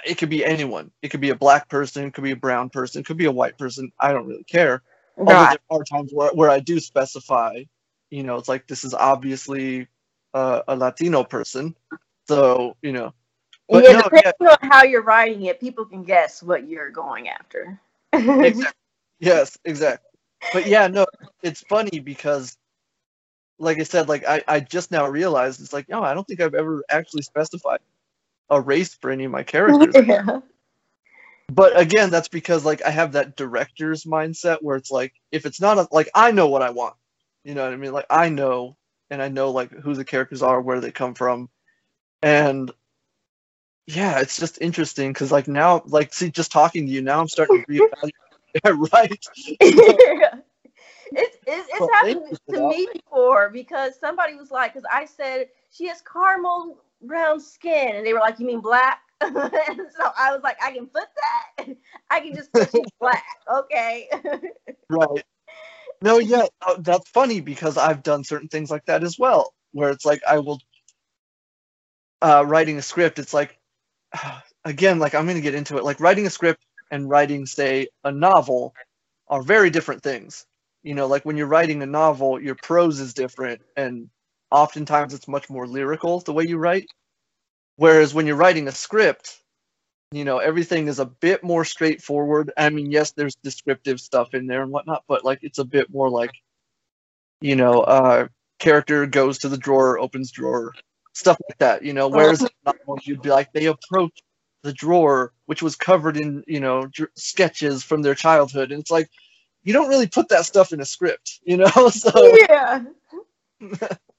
it 0.06 0.18
could 0.18 0.30
be 0.30 0.46
anyone 0.46 0.92
it 1.02 1.10
could 1.10 1.22
be 1.22 1.30
a 1.30 1.36
black 1.36 1.68
person 1.68 2.06
it 2.06 2.14
could 2.14 2.24
be 2.24 2.32
a 2.32 2.36
brown 2.36 2.70
person 2.70 3.02
it 3.02 3.06
could 3.06 3.18
be 3.18 3.26
a 3.26 3.32
white 3.32 3.58
person 3.58 3.92
i 4.00 4.12
don't 4.14 4.28
really 4.28 4.44
care 4.44 4.82
although 5.18 5.34
there 5.34 5.58
are 5.70 5.84
times 5.84 6.12
where, 6.14 6.32
where 6.34 6.50
i 6.50 6.60
do 6.60 6.80
specify 6.80 7.62
you 8.10 8.24
know 8.24 8.38
it's 8.38 8.50
like 8.50 8.68
this 8.68 8.84
is 8.84 8.94
obviously 8.94 9.88
uh, 10.34 10.62
a 10.70 10.76
latino 10.76 11.24
person 11.26 11.76
so 12.28 12.78
you 12.82 12.92
know. 12.94 13.14
But 13.68 13.84
yeah, 13.84 13.92
no, 13.94 14.02
depending 14.04 14.32
yeah. 14.40 14.56
on 14.62 14.70
how 14.70 14.84
you're 14.84 15.04
writing 15.04 15.44
it, 15.44 15.60
people 15.60 15.86
can 15.86 16.04
guess 16.04 16.44
what 16.44 16.68
you're 16.68 16.90
going 16.90 17.30
after. 17.30 17.80
exactly. 18.14 18.66
Yes, 19.20 19.58
exactly. 19.66 20.10
But 20.54 20.68
yeah, 20.68 20.88
no, 20.88 21.06
it's 21.42 21.62
funny 21.62 22.00
because, 22.00 22.58
like 23.62 23.80
I 23.80 23.84
said, 23.84 24.10
like 24.10 24.28
I, 24.28 24.44
I 24.48 24.60
just 24.60 24.92
now 24.92 25.08
realized 25.08 25.62
it's 25.62 25.74
like, 25.74 25.88
no, 25.88 26.04
I 26.04 26.14
don't 26.14 26.28
think 26.28 26.42
I've 26.42 26.56
ever 26.56 26.84
actually 26.90 27.22
specified 27.22 27.80
a 28.50 28.60
race 28.60 28.94
for 28.96 29.12
any 29.12 29.24
of 29.26 29.32
my 29.32 29.44
characters. 29.44 29.96
yeah. 30.06 30.42
But 31.52 31.78
again, 31.80 32.10
that's 32.10 32.28
because 32.28 32.66
like 32.66 32.82
I 32.84 32.90
have 32.90 33.14
that 33.14 33.36
director's 33.36 34.04
mindset 34.06 34.58
where 34.62 34.78
it's 34.78 34.92
like 34.92 35.14
if 35.32 35.46
it's 35.46 35.62
not 35.62 35.78
a, 35.78 35.88
like 35.92 36.10
I 36.16 36.32
know 36.32 36.48
what 36.48 36.62
I 36.62 36.72
want, 36.72 36.96
you 37.44 37.54
know 37.54 37.64
what 37.64 37.74
I 37.74 37.78
mean? 37.78 37.92
Like 37.92 38.08
I 38.10 38.30
know 38.30 38.78
and 39.10 39.22
I 39.22 39.28
know 39.28 39.52
like 39.52 39.72
who 39.72 39.94
the 39.94 40.06
characters 40.06 40.42
are, 40.42 40.62
where 40.62 40.80
they 40.80 40.92
come 40.92 41.14
from, 41.14 41.50
and 42.22 42.72
yeah, 43.86 44.20
it's 44.20 44.38
just 44.38 44.62
interesting 44.62 45.12
because 45.12 45.32
like 45.32 45.48
now, 45.48 45.84
like 45.86 46.14
see, 46.14 46.32
just 46.32 46.52
talking 46.52 46.86
to 46.86 46.92
you 46.92 47.02
now, 47.02 47.20
I'm 47.20 47.28
starting 47.28 47.64
to 47.68 47.68
reevaluate. 47.68 48.12
yeah, 48.66 48.72
right. 48.94 50.44
It's 51.12 51.38
it's, 51.46 51.70
it's 51.70 51.80
well, 51.80 51.90
happened 51.94 52.40
to 52.50 52.68
me 52.70 52.88
before 52.94 53.50
because 53.50 54.00
somebody 54.00 54.36
was 54.36 54.52
like, 54.52 54.74
because 54.74 54.88
I 54.92 55.06
said 55.06 55.48
she 55.72 55.88
has 55.88 56.02
caramel 56.02 56.78
brown 57.02 57.40
skin, 57.40 57.96
and 57.96 58.06
they 58.06 58.14
were 58.14 58.20
like, 58.20 58.40
"You 58.40 58.46
mean 58.46 58.62
black?" 58.62 59.00
and 59.22 59.36
so 59.38 60.12
I 60.18 60.34
was 60.34 60.42
like, 60.44 60.58
"I 60.64 60.72
can 60.72 60.88
put 60.88 61.08
that. 61.16 61.76
I 62.10 62.20
can 62.22 62.36
just 62.36 62.52
put 62.54 62.70
she's 62.72 62.86
black, 63.00 63.26
okay?" 63.52 64.10
right. 64.90 65.24
No, 66.02 66.18
yeah, 66.18 66.46
uh, 66.66 66.78
that's 66.80 67.10
funny 67.10 67.42
because 67.42 67.78
I've 67.78 68.02
done 68.02 68.24
certain 68.24 68.48
things 68.48 68.72
like 68.72 68.86
that 68.86 69.04
as 69.04 69.20
well, 69.20 69.54
where 69.72 69.92
it's 69.92 70.06
like 70.06 70.22
I 70.28 70.40
will 70.40 70.60
uh, 72.22 72.46
writing 72.48 72.78
a 72.78 72.82
script, 72.82 73.20
it's 73.20 73.34
like, 73.34 73.58
again, 74.66 75.00
like 75.00 75.16
I'm 75.16 75.26
going 75.26 75.38
to 75.38 75.42
get 75.42 75.56
into 75.56 75.78
it. 75.78 75.84
Like 75.84 76.00
writing 76.00 76.26
a 76.26 76.30
script 76.30 76.66
and 76.92 77.10
writing, 77.10 77.46
say, 77.46 77.88
a 78.04 78.12
novel 78.12 78.74
are 79.28 79.42
very 79.42 79.70
different 79.70 80.04
things. 80.04 80.46
You 80.84 80.96
know, 80.96 81.08
like 81.08 81.26
when 81.26 81.38
you're 81.38 81.48
writing 81.48 81.82
a 81.82 81.86
novel, 81.86 82.42
your 82.42 82.56
prose 82.56 83.00
is 83.00 83.14
different, 83.14 83.62
and 83.76 84.10
oftentimes 84.50 85.14
it's 85.14 85.28
much 85.28 85.50
more 85.50 85.68
lyrical 85.68 86.20
the 86.20 86.34
way 86.34 86.46
you 86.46 86.58
write. 86.58 86.88
Whereas 87.76 88.14
when 88.14 88.28
you're 88.28 88.36
writing 88.36 88.68
a 88.68 88.72
script, 88.72 89.42
you 90.12 90.26
know, 90.26 90.40
everything 90.40 90.88
is 90.88 91.00
a 91.00 91.06
bit 91.06 91.44
more 91.44 91.64
straightforward. 91.64 92.52
I 92.58 92.70
mean, 92.70 92.92
yes, 92.92 93.12
there's 93.12 93.36
descriptive 93.44 94.00
stuff 94.00 94.34
in 94.34 94.48
there 94.48 94.62
and 94.62 94.72
whatnot, 94.72 95.04
but 95.08 95.24
like 95.24 95.40
it's 95.42 95.60
a 95.60 95.66
bit 95.66 95.90
more 95.92 96.10
like, 96.10 96.32
you 97.40 97.56
know, 97.56 97.82
uh, 97.82 98.28
character 98.60 99.06
goes 99.06 99.40
to 99.40 99.50
the 99.50 99.58
drawer, 99.58 100.00
opens 100.00 100.32
drawer, 100.32 100.74
stuff 101.14 101.38
like 101.50 101.58
that. 101.60 101.84
You 101.84 101.94
know, 101.94 102.08
whereas 102.08 102.46
you'd 103.04 103.22
be 103.22 103.30
like 103.30 103.54
they 103.54 103.66
approach 103.66 104.22
the 104.64 104.74
drawer 104.74 105.34
which 105.48 105.64
was 105.64 105.76
covered 105.76 106.18
in 106.18 106.44
you 106.46 106.60
know 106.60 106.86
dr- 106.86 107.10
sketches 107.16 107.84
from 107.84 108.02
their 108.02 108.16
childhood, 108.16 108.72
and 108.72 108.82
it's 108.82 108.92
like 108.92 109.10
you 109.64 109.74
don't 109.74 109.90
really 109.90 110.08
put 110.08 110.30
that 110.30 110.46
stuff 110.46 110.74
in 110.74 110.82
a 110.82 110.86
script, 110.86 111.40
you 111.44 111.58
know. 111.58 111.68
so 111.90 112.12
yeah. 112.50 112.84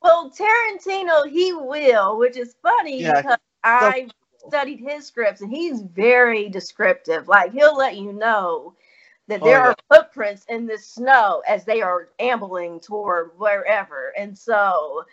well, 0.03 0.31
Tarantino 0.31 1.29
he 1.29 1.53
will, 1.53 2.19
which 2.19 2.37
is 2.37 2.55
funny 2.63 3.03
yeah. 3.03 3.23
because 3.23 3.39
I 3.65 4.09
studied 4.47 4.81
his 4.81 5.07
scripts 5.07 5.41
and 5.41 5.51
he's 5.51 5.83
very 5.83 6.49
descriptive. 6.49 7.29
Like 7.29 7.53
he'll 7.53 7.77
let 7.77 7.97
you 7.97 8.13
know 8.13 8.75
that 9.29 9.43
oh, 9.43 9.45
there 9.45 9.61
oh, 9.61 9.65
yeah. 9.65 9.69
are 9.71 9.97
footprints 9.97 10.45
in 10.49 10.67
the 10.67 10.79
snow 10.79 11.43
as 11.49 11.65
they 11.65 11.81
are 11.81 12.09
ambling 12.19 12.81
toward 12.81 13.31
wherever. 13.37 14.13
And 14.17 14.37
so 14.37 15.05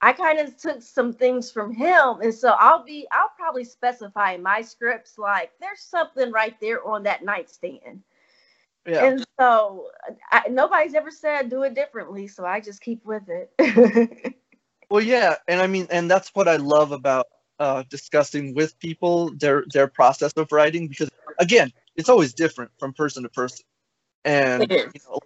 I 0.00 0.12
kind 0.12 0.38
of 0.38 0.56
took 0.56 0.80
some 0.80 1.12
things 1.12 1.50
from 1.50 1.72
him, 1.72 2.20
and 2.22 2.32
so 2.32 2.50
I'll 2.50 2.84
be 2.84 3.06
I'll 3.10 3.32
probably 3.36 3.64
specify 3.64 4.32
in 4.32 4.42
my 4.42 4.62
scripts 4.62 5.18
like 5.18 5.50
there's 5.60 5.80
something 5.80 6.30
right 6.30 6.58
there 6.60 6.86
on 6.86 7.02
that 7.02 7.24
nightstand. 7.24 8.02
Yeah. 8.88 9.04
And 9.04 9.24
so 9.38 9.88
I, 10.32 10.48
nobody's 10.48 10.94
ever 10.94 11.10
said 11.10 11.50
do 11.50 11.62
it 11.62 11.74
differently, 11.74 12.26
so 12.26 12.46
I 12.46 12.60
just 12.60 12.80
keep 12.80 13.04
with 13.04 13.24
it. 13.28 14.34
well, 14.90 15.02
yeah, 15.02 15.36
and 15.46 15.60
I 15.60 15.66
mean, 15.66 15.86
and 15.90 16.10
that's 16.10 16.30
what 16.34 16.48
I 16.48 16.56
love 16.56 16.92
about 16.92 17.26
uh, 17.58 17.82
discussing 17.90 18.54
with 18.54 18.78
people 18.78 19.30
their 19.36 19.64
their 19.72 19.88
process 19.88 20.32
of 20.32 20.50
writing 20.52 20.88
because 20.88 21.10
again, 21.38 21.70
it's 21.96 22.08
always 22.08 22.32
different 22.32 22.70
from 22.78 22.94
person 22.94 23.24
to 23.24 23.28
person, 23.28 23.66
and 24.24 24.70
you 24.70 24.90
know, 25.06 25.18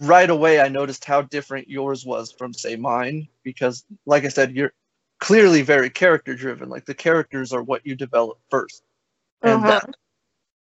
right 0.00 0.30
away 0.30 0.60
I 0.60 0.68
noticed 0.68 1.04
how 1.04 1.22
different 1.22 1.68
yours 1.68 2.06
was 2.06 2.30
from 2.30 2.54
say 2.54 2.76
mine 2.76 3.26
because 3.42 3.84
like 4.06 4.24
I 4.24 4.28
said 4.28 4.54
you're 4.56 4.72
clearly 5.18 5.62
very 5.62 5.90
character 5.90 6.34
driven 6.34 6.70
like 6.70 6.86
the 6.86 6.94
characters 6.94 7.52
are 7.52 7.62
what 7.62 7.84
you 7.84 7.94
develop 7.94 8.38
first 8.48 8.82
and 9.42 9.62
uh-huh. 9.62 9.68
that, 9.68 9.94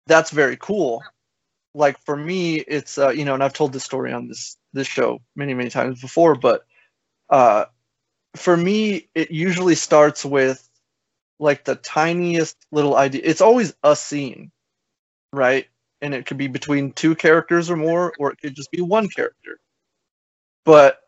that's 0.06 0.30
very 0.30 0.56
cool 0.56 1.02
like 1.76 1.98
for 2.04 2.16
me 2.16 2.56
it's 2.56 2.98
uh, 2.98 3.10
you 3.10 3.24
know 3.24 3.34
and 3.34 3.42
I've 3.42 3.52
told 3.52 3.72
this 3.72 3.84
story 3.84 4.12
on 4.12 4.28
this 4.28 4.56
this 4.72 4.86
show 4.86 5.20
many 5.34 5.54
many 5.54 5.70
times 5.70 6.00
before 6.00 6.34
but 6.34 6.64
uh 7.30 7.66
for 8.34 8.56
me 8.56 9.08
it 9.14 9.30
usually 9.30 9.74
starts 9.74 10.24
with 10.24 10.68
like 11.38 11.64
the 11.64 11.76
tiniest 11.76 12.56
little 12.72 12.96
idea 12.96 13.20
it's 13.24 13.40
always 13.40 13.74
a 13.82 13.94
scene 13.94 14.50
right 15.32 15.66
and 16.02 16.14
it 16.14 16.26
could 16.26 16.36
be 16.36 16.48
between 16.48 16.92
two 16.92 17.14
characters 17.14 17.70
or 17.70 17.76
more, 17.76 18.12
or 18.18 18.30
it 18.30 18.40
could 18.40 18.54
just 18.54 18.70
be 18.70 18.80
one 18.80 19.08
character. 19.08 19.58
But 20.64 20.98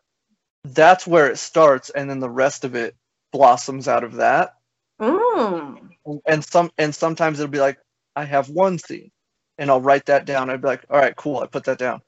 that's 0.65 1.07
where 1.07 1.31
it 1.31 1.39
starts, 1.39 1.91
and 1.91 2.09
then 2.09 2.21
the 2.21 2.31
rest 2.31 2.65
of 2.65 2.75
it 2.75 2.97
blossoms 3.33 3.89
out 3.89 4.05
of 4.05 4.15
that. 4.15 4.55
Mm. 5.01 5.91
And 6.27 6.45
some 6.45 6.71
and 6.79 6.95
sometimes 6.95 7.39
it'll 7.39 7.51
be 7.51 7.61
like, 7.61 7.79
I 8.17 8.25
have 8.25 8.49
one 8.49 8.79
scene, 8.79 9.11
and 9.59 9.71
I'll 9.71 9.81
write 9.81 10.07
that 10.07 10.25
down. 10.25 10.49
I'd 10.49 10.63
be 10.63 10.69
like, 10.69 10.85
all 10.89 10.99
right, 10.99 11.15
cool, 11.17 11.39
I 11.39 11.47
put 11.47 11.65
that 11.65 11.79
down. 11.79 12.01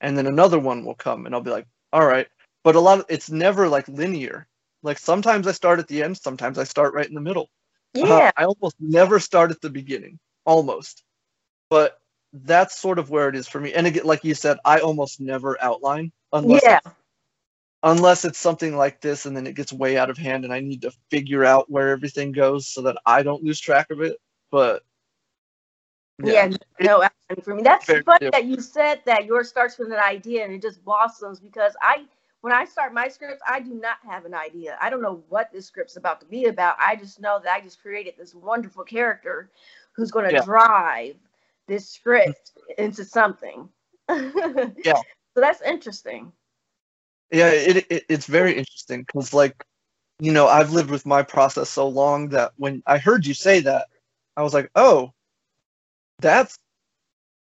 And 0.00 0.16
then 0.16 0.26
another 0.26 0.58
one 0.58 0.84
will 0.84 0.94
come, 0.94 1.26
and 1.26 1.34
I'll 1.34 1.40
be 1.40 1.50
like, 1.50 1.66
all 1.92 2.06
right. 2.06 2.28
But 2.64 2.76
a 2.76 2.80
lot 2.80 3.00
of 3.00 3.06
it's 3.08 3.30
never 3.30 3.68
like 3.68 3.88
linear. 3.88 4.46
Like 4.82 4.98
sometimes 4.98 5.46
I 5.46 5.52
start 5.52 5.78
at 5.78 5.88
the 5.88 6.02
end, 6.02 6.18
sometimes 6.18 6.58
I 6.58 6.64
start 6.64 6.94
right 6.94 7.08
in 7.08 7.14
the 7.14 7.20
middle. 7.20 7.50
Uh, 7.96 8.06
yeah. 8.06 8.14
Uh, 8.14 8.30
I 8.36 8.44
almost 8.44 8.76
never 8.78 9.18
start 9.18 9.50
at 9.50 9.60
the 9.60 9.70
beginning, 9.70 10.18
almost. 10.44 11.02
But 11.70 11.98
that's 12.32 12.78
sort 12.78 12.98
of 12.98 13.10
where 13.10 13.28
it 13.28 13.36
is 13.36 13.48
for 13.48 13.60
me. 13.60 13.72
And 13.72 13.86
again, 13.86 14.04
like 14.04 14.24
you 14.24 14.34
said, 14.34 14.58
I 14.64 14.80
almost 14.80 15.20
never 15.20 15.60
outline 15.62 16.12
unless 16.32 16.62
yeah. 16.62 16.80
unless 17.82 18.24
it's 18.24 18.38
something 18.38 18.76
like 18.76 19.00
this 19.00 19.26
and 19.26 19.36
then 19.36 19.46
it 19.46 19.54
gets 19.54 19.72
way 19.72 19.96
out 19.96 20.10
of 20.10 20.18
hand 20.18 20.44
and 20.44 20.52
I 20.52 20.60
need 20.60 20.82
to 20.82 20.92
figure 21.10 21.44
out 21.44 21.70
where 21.70 21.88
everything 21.88 22.32
goes 22.32 22.68
so 22.68 22.82
that 22.82 22.98
I 23.06 23.22
don't 23.22 23.42
lose 23.42 23.60
track 23.60 23.90
of 23.90 24.00
it. 24.00 24.18
But 24.50 24.82
yeah, 26.22 26.50
no, 26.80 27.06
for 27.42 27.54
me, 27.54 27.62
that's 27.62 27.86
funny 27.86 28.02
yeah. 28.22 28.30
that 28.30 28.44
you 28.44 28.60
said 28.60 29.00
that 29.06 29.24
yours 29.24 29.48
starts 29.48 29.78
with 29.78 29.88
an 29.88 29.98
idea 29.98 30.44
and 30.44 30.52
it 30.52 30.62
just 30.62 30.84
blossoms 30.84 31.38
because 31.38 31.74
I, 31.80 32.04
when 32.40 32.52
I 32.52 32.64
start 32.64 32.92
my 32.92 33.08
scripts, 33.08 33.42
I 33.46 33.60
do 33.60 33.74
not 33.74 33.98
have 34.08 34.24
an 34.24 34.34
idea. 34.34 34.76
I 34.80 34.90
don't 34.90 35.02
know 35.02 35.22
what 35.28 35.52
this 35.52 35.66
script's 35.66 35.96
about 35.96 36.20
to 36.20 36.26
be 36.26 36.46
about. 36.46 36.76
I 36.80 36.96
just 36.96 37.20
know 37.20 37.40
that 37.42 37.52
I 37.52 37.60
just 37.60 37.80
created 37.80 38.14
this 38.18 38.34
wonderful 38.34 38.84
character 38.84 39.50
who's 39.92 40.10
going 40.10 40.28
to 40.28 40.34
yeah. 40.34 40.44
drive 40.44 41.16
this 41.66 41.88
script 41.88 42.52
mm-hmm. 42.56 42.84
into 42.84 43.04
something. 43.04 43.68
yeah. 44.08 45.00
So 45.34 45.40
that's 45.40 45.62
interesting. 45.62 46.32
Yeah, 47.30 47.50
it, 47.50 47.86
it 47.90 48.04
it's 48.08 48.26
very 48.26 48.56
interesting 48.56 49.02
because 49.02 49.34
like, 49.34 49.62
you 50.18 50.32
know, 50.32 50.48
I've 50.48 50.72
lived 50.72 50.90
with 50.90 51.06
my 51.06 51.22
process 51.22 51.68
so 51.68 51.86
long 51.86 52.30
that 52.30 52.52
when 52.56 52.82
I 52.86 52.98
heard 52.98 53.26
you 53.26 53.34
say 53.34 53.60
that, 53.60 53.88
I 54.36 54.42
was 54.42 54.54
like, 54.54 54.70
oh, 54.74 55.12
that's 56.20 56.58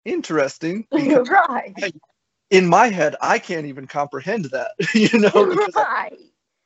interesting. 0.06 0.88
right. 0.92 1.74
I, 1.78 1.92
in 2.50 2.66
my 2.68 2.88
head, 2.88 3.16
I 3.22 3.40
can't 3.40 3.66
even 3.66 3.88
comprehend 3.88 4.46
that. 4.46 4.72
you 4.94 5.20
know, 5.20 5.30
right. 5.56 5.70
I, 5.76 6.12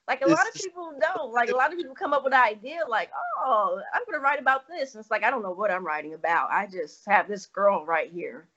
like 0.08 0.22
a 0.22 0.28
lot 0.28 0.48
of 0.48 0.54
people 0.54 0.94
don't. 1.00 1.32
Like 1.32 1.50
a 1.50 1.56
lot 1.56 1.72
of 1.72 1.78
people 1.78 1.96
come 1.96 2.14
up 2.14 2.24
with 2.24 2.34
an 2.34 2.42
idea, 2.42 2.80
like, 2.88 3.10
"Oh, 3.40 3.80
I'm 3.94 4.02
going 4.06 4.20
to 4.20 4.24
write 4.24 4.40
about 4.40 4.68
this." 4.68 4.94
And 4.94 5.02
it's 5.02 5.12
like 5.12 5.24
I 5.24 5.32
don't 5.32 5.42
know 5.42 5.52
what 5.52 5.72
I'm 5.72 5.86
writing 5.86 6.14
about. 6.14 6.50
I 6.52 6.68
just 6.68 7.06
have 7.08 7.28
this 7.28 7.46
girl 7.46 7.86
right 7.86 8.12
here. 8.12 8.48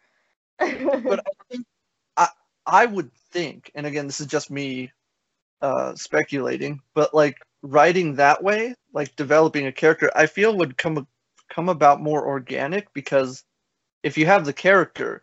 but 0.58 1.20
I 1.20 1.30
think 1.50 1.66
I 2.16 2.28
I 2.66 2.86
would 2.86 3.12
think, 3.30 3.70
and 3.74 3.86
again, 3.86 4.06
this 4.06 4.20
is 4.20 4.26
just 4.26 4.50
me 4.50 4.90
uh, 5.62 5.94
speculating, 5.94 6.80
but 6.94 7.14
like 7.14 7.38
writing 7.62 8.16
that 8.16 8.42
way, 8.42 8.74
like 8.92 9.14
developing 9.16 9.66
a 9.66 9.72
character, 9.72 10.10
I 10.14 10.26
feel 10.26 10.56
would 10.56 10.76
come 10.76 11.06
come 11.54 11.68
about 11.68 12.02
more 12.02 12.26
organic 12.26 12.92
because 12.92 13.44
if 14.02 14.18
you 14.18 14.26
have 14.26 14.44
the 14.44 14.52
character 14.52 15.22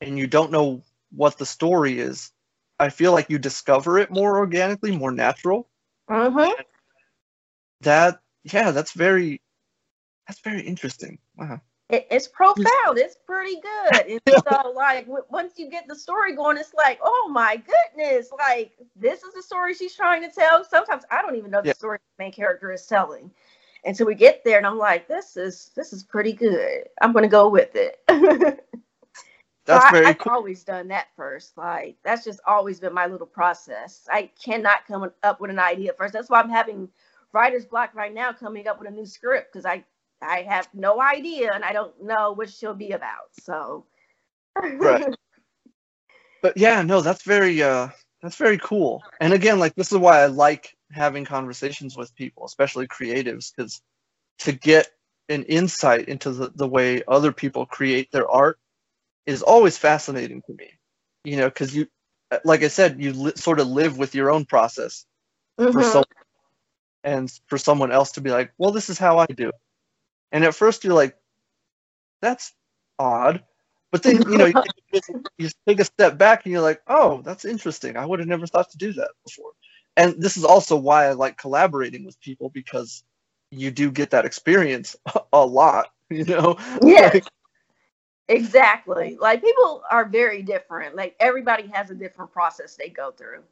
and 0.00 0.18
you 0.18 0.26
don't 0.26 0.52
know 0.52 0.82
what 1.10 1.38
the 1.38 1.46
story 1.46 1.98
is, 1.98 2.30
I 2.78 2.90
feel 2.90 3.12
like 3.12 3.30
you 3.30 3.38
discover 3.38 3.98
it 3.98 4.10
more 4.10 4.38
organically, 4.38 4.96
more 4.96 5.10
natural. 5.10 5.68
Mm-hmm. 6.08 6.60
That 7.82 8.20
yeah, 8.44 8.70
that's 8.70 8.92
very 8.92 9.40
that's 10.26 10.40
very 10.40 10.62
interesting. 10.62 11.18
Wow. 11.36 11.60
It, 11.88 12.06
it's 12.10 12.28
profound. 12.28 12.98
It's 12.98 13.16
pretty 13.26 13.60
good. 13.60 14.20
And 14.26 14.42
so, 14.48 14.70
like, 14.70 15.06
once 15.28 15.54
you 15.56 15.68
get 15.68 15.88
the 15.88 15.96
story 15.96 16.36
going, 16.36 16.56
it's 16.56 16.72
like, 16.72 17.00
oh 17.02 17.28
my 17.32 17.56
goodness, 17.56 18.30
like 18.38 18.72
this 18.94 19.24
is 19.24 19.34
the 19.34 19.42
story 19.42 19.74
she's 19.74 19.94
trying 19.94 20.22
to 20.22 20.30
tell. 20.30 20.64
Sometimes 20.64 21.02
I 21.10 21.20
don't 21.22 21.36
even 21.36 21.50
know 21.50 21.62
the 21.62 21.68
yeah. 21.68 21.74
story 21.74 21.98
the 22.18 22.24
main 22.24 22.32
character 22.32 22.70
is 22.70 22.86
telling 22.86 23.30
until 23.84 24.06
we 24.06 24.14
get 24.14 24.42
there, 24.44 24.58
and 24.58 24.66
I'm 24.66 24.78
like, 24.78 25.08
this 25.08 25.36
is 25.36 25.70
this 25.74 25.92
is 25.92 26.02
pretty 26.02 26.32
good. 26.32 26.84
I'm 27.00 27.12
gonna 27.12 27.28
go 27.28 27.48
with 27.48 27.74
it. 27.74 27.98
that's 29.66 29.84
so 29.84 29.90
very 29.90 30.06
I, 30.06 30.10
I've 30.10 30.18
cool. 30.18 30.32
always 30.32 30.64
done 30.64 30.88
that 30.88 31.08
first. 31.16 31.56
Like 31.56 31.96
that's 32.04 32.24
just 32.24 32.40
always 32.46 32.80
been 32.80 32.94
my 32.94 33.06
little 33.06 33.26
process. 33.26 34.06
I 34.10 34.30
cannot 34.42 34.86
come 34.86 35.10
up 35.22 35.40
with 35.40 35.50
an 35.50 35.58
idea 35.58 35.92
first. 35.96 36.12
That's 36.12 36.30
why 36.30 36.40
I'm 36.40 36.50
having 36.50 36.88
writer's 37.32 37.64
block 37.64 37.94
right 37.94 38.12
now, 38.12 38.32
coming 38.32 38.68
up 38.68 38.78
with 38.78 38.88
a 38.88 38.92
new 38.92 39.06
script 39.06 39.52
because 39.52 39.66
I 39.66 39.84
I 40.22 40.42
have 40.42 40.68
no 40.74 41.00
idea 41.00 41.52
and 41.54 41.64
I 41.64 41.72
don't 41.72 42.02
know 42.02 42.32
what 42.32 42.50
she'll 42.50 42.74
be 42.74 42.92
about. 42.92 43.30
So 43.32 43.86
right. 44.62 45.14
But 46.42 46.56
yeah, 46.56 46.80
no, 46.82 47.00
that's 47.02 47.22
very 47.22 47.62
uh 47.62 47.88
that's 48.22 48.36
very 48.36 48.58
cool. 48.58 49.02
And 49.20 49.32
again, 49.32 49.58
like 49.58 49.74
this 49.74 49.92
is 49.92 49.98
why 49.98 50.20
I 50.20 50.26
like 50.26 50.74
having 50.92 51.24
conversations 51.24 51.96
with 51.96 52.14
people, 52.14 52.44
especially 52.44 52.86
creatives, 52.86 53.52
because 53.54 53.80
to 54.40 54.52
get 54.52 54.88
an 55.28 55.44
insight 55.44 56.08
into 56.08 56.32
the, 56.32 56.50
the 56.54 56.68
way 56.68 57.02
other 57.06 57.32
people 57.32 57.66
create 57.66 58.10
their 58.10 58.28
art 58.28 58.58
is 59.26 59.42
always 59.42 59.78
fascinating 59.78 60.42
to 60.42 60.54
me. 60.54 60.70
You 61.24 61.36
know, 61.36 61.48
because 61.48 61.74
you, 61.74 61.86
like 62.44 62.62
I 62.62 62.68
said, 62.68 63.00
you 63.00 63.12
li- 63.12 63.32
sort 63.36 63.60
of 63.60 63.68
live 63.68 63.98
with 63.98 64.14
your 64.14 64.30
own 64.30 64.44
process 64.44 65.06
mm-hmm. 65.58 65.72
for 65.72 65.82
so, 65.84 66.04
and 67.04 67.30
for 67.46 67.58
someone 67.58 67.92
else 67.92 68.12
to 68.12 68.20
be 68.20 68.30
like, 68.30 68.52
well, 68.58 68.72
this 68.72 68.90
is 68.90 68.98
how 68.98 69.18
I 69.18 69.26
do 69.26 69.48
it. 69.48 69.54
And 70.32 70.44
at 70.44 70.54
first 70.54 70.84
you're 70.84 70.94
like, 70.94 71.16
that's 72.22 72.52
odd. 72.98 73.42
But 73.92 74.02
then, 74.02 74.22
you 74.22 74.38
know, 74.38 74.46
you, 74.46 75.00
you 75.38 75.48
take 75.66 75.80
a 75.80 75.84
step 75.84 76.16
back 76.16 76.44
and 76.44 76.52
you're 76.52 76.62
like, 76.62 76.80
oh, 76.86 77.22
that's 77.22 77.44
interesting. 77.44 77.96
I 77.96 78.06
would 78.06 78.20
have 78.20 78.28
never 78.28 78.46
thought 78.46 78.70
to 78.70 78.78
do 78.78 78.92
that 78.94 79.10
before 79.24 79.50
and 79.96 80.14
this 80.20 80.36
is 80.36 80.44
also 80.44 80.76
why 80.76 81.06
I 81.06 81.12
like 81.12 81.36
collaborating 81.36 82.04
with 82.04 82.20
people 82.20 82.48
because 82.50 83.04
you 83.50 83.70
do 83.70 83.90
get 83.90 84.10
that 84.10 84.24
experience 84.24 84.96
a 85.32 85.44
lot, 85.44 85.92
you 86.08 86.24
know? 86.24 86.56
Yeah. 86.82 87.10
Like, 87.14 87.24
exactly. 88.28 89.16
Like 89.20 89.42
people 89.42 89.82
are 89.90 90.04
very 90.04 90.42
different. 90.42 90.94
Like 90.94 91.16
everybody 91.20 91.66
has 91.68 91.90
a 91.90 91.94
different 91.94 92.32
process 92.32 92.76
they 92.76 92.88
go 92.88 93.10
through. 93.10 93.42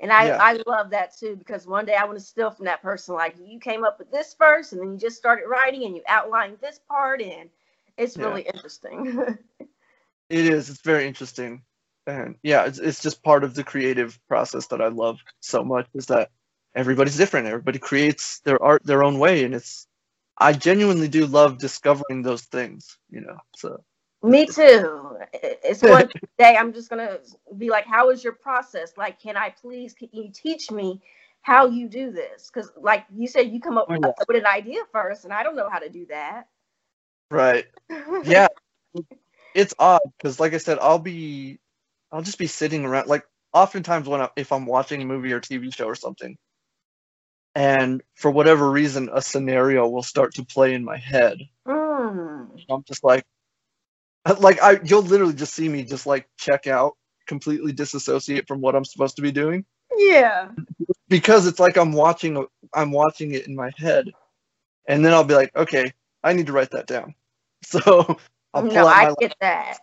And 0.00 0.12
I, 0.12 0.28
yeah. 0.28 0.38
I 0.40 0.60
love 0.66 0.90
that 0.90 1.16
too 1.16 1.36
because 1.36 1.66
one 1.66 1.84
day 1.84 1.94
I 1.94 2.04
want 2.04 2.18
to 2.18 2.24
steal 2.24 2.50
from 2.50 2.66
that 2.66 2.82
person. 2.82 3.14
Like 3.14 3.36
you 3.42 3.58
came 3.58 3.84
up 3.84 3.98
with 3.98 4.10
this 4.10 4.34
first 4.34 4.72
and 4.72 4.80
then 4.80 4.92
you 4.92 4.98
just 4.98 5.16
started 5.16 5.46
writing 5.48 5.84
and 5.84 5.96
you 5.96 6.02
outlined 6.06 6.58
this 6.60 6.80
part 6.88 7.20
and 7.20 7.50
it's 7.96 8.16
really 8.16 8.44
yeah. 8.44 8.52
interesting. 8.54 9.38
it 10.28 10.46
is. 10.46 10.70
It's 10.70 10.82
very 10.82 11.06
interesting 11.06 11.62
and 12.08 12.36
yeah, 12.42 12.64
it's, 12.64 12.78
it's 12.78 13.02
just 13.02 13.22
part 13.22 13.44
of 13.44 13.54
the 13.54 13.62
creative 13.62 14.18
process 14.28 14.66
that 14.68 14.80
I 14.80 14.88
love 14.88 15.18
so 15.40 15.62
much 15.62 15.86
is 15.94 16.06
that 16.06 16.30
everybody's 16.74 17.16
different. 17.16 17.46
Everybody 17.46 17.78
creates 17.78 18.40
their 18.40 18.62
art 18.62 18.82
their 18.84 19.04
own 19.04 19.18
way, 19.18 19.44
and 19.44 19.54
it's 19.54 19.86
I 20.38 20.54
genuinely 20.54 21.08
do 21.08 21.26
love 21.26 21.58
discovering 21.58 22.22
those 22.22 22.42
things. 22.42 22.98
You 23.10 23.20
know, 23.20 23.38
so. 23.56 23.84
Me 24.20 24.46
too. 24.46 25.16
It's 25.32 25.80
one 25.80 26.08
day 26.38 26.56
I'm 26.56 26.72
just 26.72 26.90
gonna 26.90 27.18
be 27.56 27.70
like, 27.70 27.86
"How 27.86 28.10
is 28.10 28.24
your 28.24 28.32
process? 28.32 28.94
Like, 28.96 29.20
can 29.20 29.36
I 29.36 29.50
please 29.50 29.92
can 29.92 30.08
you 30.12 30.30
teach 30.32 30.72
me 30.72 31.00
how 31.42 31.66
you 31.66 31.88
do 31.88 32.10
this?" 32.10 32.50
Because, 32.52 32.72
like 32.76 33.04
you 33.14 33.28
said, 33.28 33.52
you 33.52 33.60
come 33.60 33.78
up 33.78 33.86
oh, 33.88 33.94
yeah. 33.94 34.10
with 34.26 34.36
an 34.36 34.46
idea 34.46 34.80
first, 34.90 35.24
and 35.24 35.32
I 35.32 35.44
don't 35.44 35.54
know 35.54 35.68
how 35.70 35.78
to 35.78 35.88
do 35.88 36.06
that. 36.06 36.48
Right. 37.30 37.66
Yeah. 38.24 38.48
it's 39.54 39.74
odd 39.78 40.00
because, 40.16 40.40
like 40.40 40.52
I 40.52 40.58
said, 40.58 40.78
I'll 40.80 40.98
be 40.98 41.60
I'll 42.10 42.22
just 42.22 42.38
be 42.38 42.46
sitting 42.46 42.84
around 42.84 43.08
like 43.08 43.24
oftentimes 43.52 44.08
when 44.08 44.20
I, 44.20 44.28
if 44.36 44.52
I'm 44.52 44.66
watching 44.66 45.02
a 45.02 45.06
movie 45.06 45.32
or 45.32 45.40
TV 45.40 45.74
show 45.74 45.86
or 45.86 45.94
something, 45.94 46.36
and 47.54 48.02
for 48.14 48.30
whatever 48.30 48.70
reason 48.70 49.10
a 49.12 49.20
scenario 49.20 49.88
will 49.88 50.02
start 50.02 50.34
to 50.34 50.44
play 50.44 50.74
in 50.74 50.84
my 50.84 50.96
head. 50.96 51.38
Mm. 51.66 52.48
I'm 52.70 52.84
just 52.84 53.04
like, 53.04 53.24
like 54.38 54.62
I 54.62 54.80
you'll 54.84 55.02
literally 55.02 55.34
just 55.34 55.54
see 55.54 55.68
me 55.68 55.84
just 55.84 56.06
like 56.06 56.28
check 56.38 56.66
out, 56.66 56.96
completely 57.26 57.72
disassociate 57.72 58.46
from 58.48 58.60
what 58.60 58.74
I'm 58.74 58.84
supposed 58.84 59.16
to 59.16 59.22
be 59.22 59.32
doing. 59.32 59.64
Yeah. 59.96 60.50
Because 61.08 61.46
it's 61.46 61.60
like 61.60 61.76
I'm 61.76 61.92
watching 61.92 62.46
I'm 62.74 62.92
watching 62.92 63.32
it 63.32 63.46
in 63.46 63.54
my 63.54 63.70
head, 63.76 64.10
and 64.86 65.04
then 65.04 65.12
I'll 65.12 65.24
be 65.24 65.34
like, 65.34 65.54
okay, 65.56 65.92
I 66.22 66.32
need 66.32 66.46
to 66.46 66.52
write 66.52 66.70
that 66.70 66.86
down. 66.86 67.14
So 67.64 67.80
I'll 68.54 68.62
pull 68.62 68.72
no, 68.72 68.86
out 68.86 69.10
I 69.10 69.14
get 69.18 69.34
that. 69.40 69.78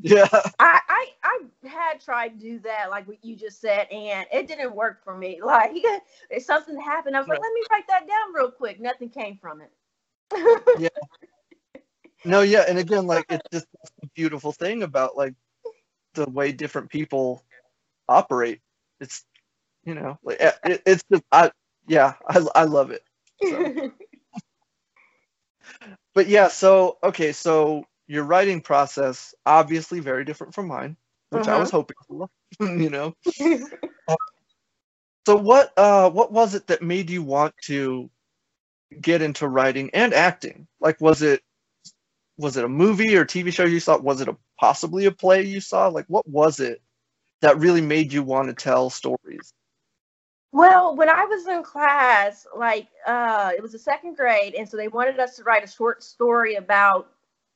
Yeah. 0.00 0.28
I, 0.58 0.80
I 0.88 1.06
I 1.22 1.40
had 1.68 2.00
tried 2.00 2.28
to 2.28 2.36
do 2.38 2.58
that, 2.60 2.90
like 2.90 3.06
what 3.08 3.24
you 3.24 3.36
just 3.36 3.60
said, 3.60 3.88
and 3.90 4.26
it 4.32 4.46
didn't 4.46 4.74
work 4.74 5.02
for 5.04 5.16
me. 5.16 5.40
Like 5.44 5.72
if 6.30 6.42
something 6.42 6.80
happened, 6.80 7.16
I 7.16 7.20
was 7.20 7.28
like, 7.28 7.40
let 7.40 7.52
me 7.52 7.62
write 7.70 7.86
that 7.88 8.06
down 8.06 8.34
real 8.34 8.50
quick. 8.50 8.80
Nothing 8.80 9.08
came 9.08 9.38
from 9.40 9.60
it. 9.62 9.70
yeah. 10.78 10.88
No, 12.24 12.42
yeah, 12.42 12.64
and 12.68 12.78
again, 12.78 13.06
like 13.06 13.24
it's 13.30 13.48
just 13.52 13.66
a 14.02 14.06
beautiful 14.14 14.52
thing 14.52 14.82
about 14.82 15.16
like 15.16 15.34
the 16.14 16.28
way 16.28 16.52
different 16.52 16.90
people 16.90 17.42
operate. 18.08 18.60
It's 19.00 19.24
you 19.84 19.94
know, 19.94 20.18
like 20.22 20.38
it, 20.40 20.82
it's 20.84 21.02
just 21.10 21.22
I 21.32 21.50
yeah, 21.86 22.14
I 22.26 22.44
I 22.54 22.64
love 22.64 22.90
it. 22.90 23.02
So. 23.42 23.92
but 26.14 26.26
yeah, 26.28 26.48
so 26.48 26.98
okay, 27.02 27.32
so 27.32 27.84
your 28.08 28.24
writing 28.24 28.60
process 28.60 29.34
obviously 29.46 30.00
very 30.00 30.24
different 30.24 30.54
from 30.54 30.66
mine, 30.66 30.96
which 31.30 31.46
uh-huh. 31.46 31.56
I 31.56 31.60
was 31.60 31.70
hoping 31.70 31.96
for. 32.08 32.28
you 32.60 32.90
know. 32.90 33.14
so 35.26 35.36
what 35.36 35.72
uh 35.76 36.10
what 36.10 36.32
was 36.32 36.54
it 36.54 36.66
that 36.66 36.82
made 36.82 37.10
you 37.10 37.22
want 37.22 37.54
to 37.64 38.10
get 39.00 39.22
into 39.22 39.46
writing 39.46 39.90
and 39.92 40.12
acting? 40.14 40.66
Like 40.80 41.00
was 41.00 41.22
it 41.22 41.42
was 42.38 42.56
it 42.56 42.64
a 42.64 42.68
movie 42.68 43.14
or 43.16 43.24
TV 43.24 43.52
show 43.52 43.64
you 43.64 43.80
saw? 43.80 43.98
Was 43.98 44.20
it 44.20 44.28
a 44.28 44.36
possibly 44.58 45.04
a 45.04 45.12
play 45.12 45.42
you 45.42 45.60
saw? 45.60 45.88
Like 45.88 46.06
what 46.08 46.26
was 46.26 46.60
it 46.60 46.80
that 47.42 47.58
really 47.58 47.82
made 47.82 48.12
you 48.12 48.22
want 48.22 48.48
to 48.48 48.54
tell 48.54 48.90
stories? 48.90 49.52
Well, 50.50 50.96
when 50.96 51.10
I 51.10 51.26
was 51.26 51.46
in 51.46 51.62
class, 51.62 52.46
like 52.56 52.88
uh, 53.06 53.50
it 53.54 53.62
was 53.62 53.72
the 53.72 53.78
second 53.78 54.16
grade, 54.16 54.54
and 54.54 54.66
so 54.66 54.78
they 54.78 54.88
wanted 54.88 55.20
us 55.20 55.36
to 55.36 55.42
write 55.42 55.62
a 55.62 55.66
short 55.66 56.02
story 56.02 56.54
about 56.54 57.10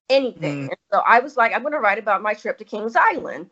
anything. 0.09 0.69
Mm. 0.69 0.75
So 0.93 1.03
I 1.07 1.21
was 1.21 1.37
like, 1.37 1.53
I'm 1.53 1.63
going 1.63 1.73
to 1.73 1.81
write 1.81 1.99
about 1.99 2.23
my 2.23 2.35
trip 2.35 2.59
to 2.59 2.65
Kings 2.65 2.97
Island. 2.97 3.51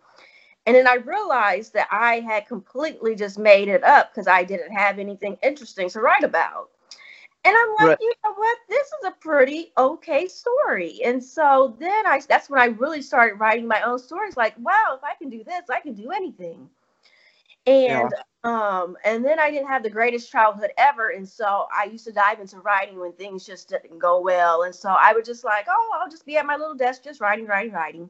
And 0.66 0.76
then 0.76 0.86
I 0.86 0.96
realized 0.96 1.72
that 1.74 1.88
I 1.90 2.20
had 2.20 2.46
completely 2.46 3.14
just 3.14 3.38
made 3.38 3.68
it 3.68 3.82
up 3.82 4.12
because 4.12 4.28
I 4.28 4.44
didn't 4.44 4.72
have 4.72 4.98
anything 4.98 5.38
interesting 5.42 5.88
to 5.90 6.00
write 6.00 6.22
about. 6.22 6.70
And 7.44 7.56
I'm 7.56 7.70
like, 7.70 7.88
right. 7.88 7.98
you 8.00 8.12
know 8.22 8.34
what? 8.34 8.58
This 8.68 8.86
is 8.86 9.06
a 9.06 9.12
pretty 9.12 9.72
okay 9.78 10.28
story. 10.28 11.00
And 11.02 11.24
so 11.24 11.74
then 11.80 12.06
I 12.06 12.20
that's 12.28 12.50
when 12.50 12.60
I 12.60 12.66
really 12.66 13.00
started 13.00 13.36
writing 13.36 13.66
my 13.66 13.80
own 13.80 13.98
stories. 13.98 14.36
Like, 14.36 14.54
wow, 14.58 14.94
if 14.94 15.02
I 15.02 15.14
can 15.14 15.30
do 15.30 15.42
this, 15.42 15.70
I 15.70 15.80
can 15.80 15.94
do 15.94 16.10
anything. 16.10 16.68
And 17.66 18.10
yeah. 18.14 18.22
Um, 18.42 18.96
and 19.04 19.24
then 19.24 19.38
I 19.38 19.50
didn't 19.50 19.68
have 19.68 19.82
the 19.82 19.90
greatest 19.90 20.30
childhood 20.30 20.70
ever. 20.78 21.10
And 21.10 21.28
so 21.28 21.66
I 21.76 21.84
used 21.84 22.06
to 22.06 22.12
dive 22.12 22.40
into 22.40 22.58
writing 22.60 22.98
when 22.98 23.12
things 23.12 23.44
just 23.44 23.68
didn't 23.68 23.98
go 23.98 24.20
well. 24.20 24.62
And 24.62 24.74
so 24.74 24.88
I 24.88 25.12
would 25.12 25.24
just 25.26 25.44
like, 25.44 25.66
oh, 25.68 25.90
I'll 26.00 26.10
just 26.10 26.24
be 26.24 26.36
at 26.38 26.46
my 26.46 26.56
little 26.56 26.74
desk 26.74 27.04
just 27.04 27.20
writing, 27.20 27.46
writing, 27.46 27.72
writing. 27.72 28.08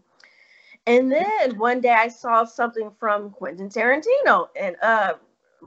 And 0.87 1.11
then 1.11 1.59
one 1.59 1.81
day 1.81 1.91
I 1.93 2.09
saw 2.09 2.45
something 2.45 2.91
from 2.99 3.31
Quentin 3.31 3.68
Tarantino 3.68 4.49
and 4.59 4.76
uh 4.83 5.14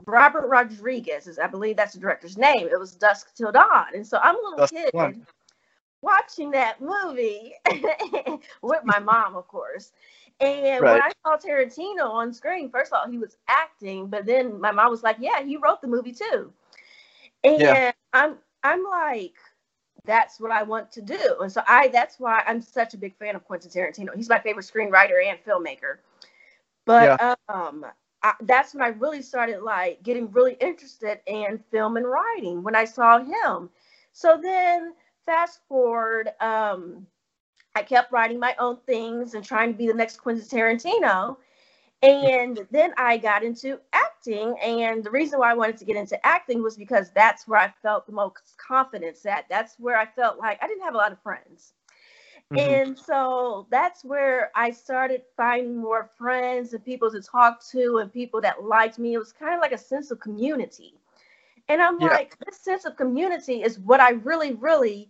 Robert 0.06 0.48
Rodriguez 0.48 1.28
is 1.28 1.38
I 1.38 1.46
believe 1.46 1.76
that's 1.76 1.94
the 1.94 2.00
director's 2.00 2.36
name. 2.36 2.66
It 2.66 2.78
was 2.78 2.94
Dusk 2.96 3.34
Till 3.36 3.52
Dawn. 3.52 3.88
And 3.94 4.06
so 4.06 4.18
I'm 4.22 4.36
a 4.36 4.40
little 4.42 4.58
Dusk 4.58 4.74
kid 4.74 4.90
one. 4.92 5.26
watching 6.02 6.50
that 6.52 6.80
movie 6.80 7.54
with 8.62 8.80
my 8.84 8.98
mom, 8.98 9.36
of 9.36 9.46
course. 9.46 9.92
And 10.40 10.82
right. 10.82 10.94
when 10.94 11.02
I 11.02 11.10
saw 11.24 11.36
Tarantino 11.36 12.10
on 12.10 12.32
screen, 12.32 12.70
first 12.70 12.92
of 12.92 12.98
all, 12.98 13.10
he 13.10 13.18
was 13.18 13.36
acting, 13.48 14.08
but 14.08 14.26
then 14.26 14.60
my 14.60 14.72
mom 14.72 14.90
was 14.90 15.02
like, 15.02 15.16
"Yeah, 15.20 15.42
he 15.42 15.56
wrote 15.56 15.80
the 15.80 15.86
movie 15.86 16.12
too." 16.12 16.52
And 17.44 17.60
yeah. 17.60 17.92
I'm 18.12 18.36
I'm 18.62 18.82
like, 18.82 19.34
that's 20.04 20.40
what 20.40 20.50
I 20.50 20.62
want 20.62 20.90
to 20.92 21.02
do, 21.02 21.36
and 21.40 21.52
so 21.52 21.62
I 21.68 21.88
that's 21.88 22.18
why 22.18 22.42
I'm 22.46 22.60
such 22.60 22.94
a 22.94 22.98
big 22.98 23.16
fan 23.16 23.36
of 23.36 23.44
Quentin 23.44 23.70
Tarantino. 23.70 24.14
He's 24.14 24.28
my 24.28 24.40
favorite 24.40 24.66
screenwriter 24.66 25.24
and 25.24 25.38
filmmaker. 25.44 25.98
But 26.84 27.18
yeah. 27.20 27.34
um, 27.48 27.86
I, 28.22 28.34
that's 28.42 28.74
when 28.74 28.82
I 28.82 28.88
really 28.88 29.22
started 29.22 29.62
like 29.62 30.02
getting 30.02 30.30
really 30.32 30.54
interested 30.54 31.20
in 31.26 31.62
film 31.70 31.96
and 31.96 32.06
writing 32.06 32.62
when 32.62 32.74
I 32.74 32.84
saw 32.84 33.18
him. 33.18 33.70
So 34.12 34.38
then 34.40 34.94
fast 35.26 35.60
forward, 35.68 36.30
um, 36.40 37.06
I 37.74 37.82
kept 37.82 38.12
writing 38.12 38.38
my 38.38 38.54
own 38.58 38.78
things 38.86 39.34
and 39.34 39.44
trying 39.44 39.72
to 39.72 39.78
be 39.78 39.86
the 39.86 39.94
next 39.94 40.18
Quentin 40.18 40.44
Tarantino. 40.44 41.36
And 42.02 42.66
then 42.70 42.92
I 42.98 43.16
got 43.16 43.42
into 43.42 43.80
acting. 43.92 44.56
And 44.62 45.02
the 45.02 45.10
reason 45.10 45.38
why 45.38 45.50
I 45.50 45.54
wanted 45.54 45.78
to 45.78 45.84
get 45.84 45.96
into 45.96 46.24
acting 46.26 46.62
was 46.62 46.76
because 46.76 47.10
that's 47.10 47.48
where 47.48 47.60
I 47.60 47.72
felt 47.82 48.06
the 48.06 48.12
most 48.12 48.36
confidence 48.58 49.24
at. 49.26 49.46
That's 49.48 49.76
where 49.78 49.96
I 49.96 50.06
felt 50.06 50.38
like 50.38 50.62
I 50.62 50.66
didn't 50.66 50.84
have 50.84 50.94
a 50.94 50.98
lot 50.98 51.12
of 51.12 51.22
friends. 51.22 51.72
Mm-hmm. 52.52 52.72
And 52.72 52.98
so 52.98 53.66
that's 53.70 54.04
where 54.04 54.50
I 54.54 54.70
started 54.70 55.22
finding 55.36 55.76
more 55.76 56.10
friends 56.18 56.74
and 56.74 56.84
people 56.84 57.10
to 57.10 57.22
talk 57.22 57.64
to 57.70 57.98
and 57.98 58.12
people 58.12 58.40
that 58.42 58.62
liked 58.62 58.98
me. 58.98 59.14
It 59.14 59.18
was 59.18 59.32
kind 59.32 59.54
of 59.54 59.60
like 59.60 59.72
a 59.72 59.78
sense 59.78 60.10
of 60.10 60.20
community. 60.20 60.94
And 61.68 61.80
I'm 61.80 61.98
yeah. 61.98 62.08
like, 62.08 62.36
this 62.44 62.58
sense 62.58 62.84
of 62.84 62.96
community 62.96 63.62
is 63.62 63.78
what 63.78 64.00
I 64.00 64.10
really, 64.10 64.52
really 64.52 65.08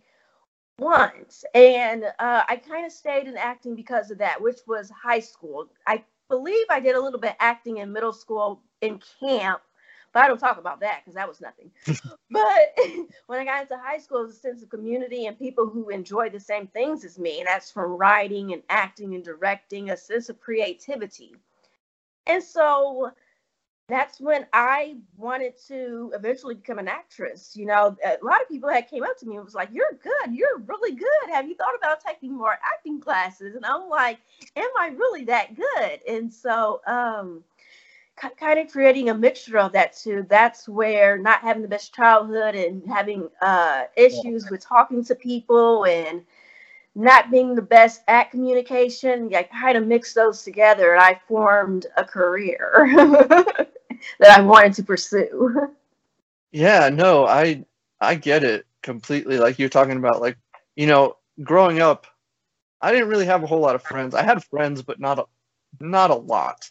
want. 0.79 1.43
And 1.53 2.05
uh, 2.19 2.43
I 2.47 2.55
kind 2.57 2.85
of 2.85 2.91
stayed 2.91 3.27
in 3.27 3.37
acting 3.37 3.75
because 3.75 4.11
of 4.11 4.17
that, 4.19 4.41
which 4.41 4.59
was 4.67 4.89
high 4.89 5.19
school. 5.19 5.67
I 5.87 6.03
believe 6.29 6.65
I 6.69 6.79
did 6.79 6.95
a 6.95 7.01
little 7.01 7.19
bit 7.19 7.35
acting 7.39 7.77
in 7.77 7.91
middle 7.93 8.13
school 8.13 8.61
in 8.81 8.99
camp 9.19 9.61
but 10.15 10.23
I 10.23 10.27
don't 10.29 10.39
talk 10.39 10.57
about 10.57 10.79
that 10.79 11.01
because 11.03 11.15
that 11.15 11.27
was 11.27 11.41
nothing. 11.41 11.69
but 12.31 12.77
when 13.27 13.37
I 13.37 13.43
got 13.43 13.63
into 13.63 13.77
high 13.77 13.97
school, 13.97 14.19
it 14.19 14.27
was 14.27 14.37
a 14.37 14.39
sense 14.39 14.63
of 14.63 14.69
community 14.69 15.25
and 15.25 15.37
people 15.37 15.67
who 15.67 15.89
enjoy 15.89 16.29
the 16.29 16.39
same 16.39 16.67
things 16.67 17.03
as 17.03 17.19
me. 17.19 17.39
And 17.39 17.47
that's 17.47 17.69
from 17.69 17.91
writing 17.97 18.53
and 18.53 18.63
acting 18.69 19.13
and 19.13 19.25
directing, 19.25 19.89
a 19.89 19.97
sense 19.97 20.29
of 20.29 20.39
creativity. 20.39 21.35
And 22.27 22.41
so 22.41 23.11
that's 23.87 24.19
when 24.19 24.47
I 24.51 24.95
wanted 25.15 25.53
to 25.67 26.11
eventually 26.15 26.55
become 26.55 26.79
an 26.79 26.87
actress. 26.87 27.55
You 27.55 27.67
know, 27.67 27.95
a 28.03 28.17
lot 28.23 28.41
of 28.41 28.49
people 28.49 28.69
had 28.69 28.89
came 28.89 29.03
up 29.03 29.17
to 29.19 29.27
me 29.27 29.35
and 29.35 29.45
was 29.45 29.53
like, 29.53 29.69
"You're 29.71 29.99
good. 30.01 30.33
You're 30.33 30.57
really 30.65 30.95
good. 30.95 31.29
Have 31.29 31.47
you 31.47 31.55
thought 31.55 31.75
about 31.77 31.99
taking 32.03 32.33
more 32.33 32.57
acting 32.63 32.99
classes?" 32.99 33.55
And 33.55 33.65
I'm 33.65 33.87
like, 33.89 34.17
"Am 34.55 34.69
I 34.79 34.87
really 34.87 35.25
that 35.25 35.55
good?" 35.55 36.01
And 36.07 36.33
so, 36.33 36.81
um, 36.87 37.43
kind 38.15 38.59
of 38.59 38.71
creating 38.71 39.09
a 39.09 39.13
mixture 39.13 39.59
of 39.59 39.73
that 39.73 39.95
too. 39.95 40.25
That's 40.29 40.67
where 40.67 41.17
not 41.17 41.41
having 41.41 41.61
the 41.61 41.67
best 41.67 41.93
childhood 41.93 42.55
and 42.55 42.81
having 42.87 43.29
uh, 43.41 43.83
issues 43.95 44.49
with 44.49 44.61
talking 44.61 45.03
to 45.05 45.15
people 45.15 45.85
and 45.85 46.25
not 46.95 47.29
being 47.29 47.55
the 47.55 47.61
best 47.61 48.01
at 48.07 48.31
communication, 48.31 49.29
I 49.35 49.43
kind 49.43 49.77
of 49.77 49.85
mixed 49.85 50.15
those 50.15 50.43
together 50.43 50.93
and 50.93 51.01
I 51.03 51.19
formed 51.27 51.87
a 51.97 52.05
career 52.05 52.87
that 54.19 54.37
I 54.39 54.41
wanted 54.41 54.73
to 54.75 54.83
pursue. 54.83 55.69
Yeah, 56.51 56.89
no, 56.89 57.25
I 57.25 57.65
I 57.99 58.15
get 58.15 58.43
it 58.43 58.65
completely. 58.83 59.37
Like 59.37 59.59
you're 59.59 59.69
talking 59.69 59.97
about, 59.97 60.21
like 60.21 60.37
you 60.75 60.87
know, 60.87 61.17
growing 61.43 61.79
up, 61.81 62.07
I 62.81 62.91
didn't 62.91 63.09
really 63.09 63.25
have 63.25 63.43
a 63.43 63.47
whole 63.47 63.59
lot 63.61 63.75
of 63.75 63.83
friends. 63.83 64.15
I 64.15 64.23
had 64.23 64.43
friends, 64.45 64.81
but 64.83 64.99
not 64.99 65.19
a 65.19 65.25
not 65.79 66.11
a 66.11 66.15
lot. 66.15 66.69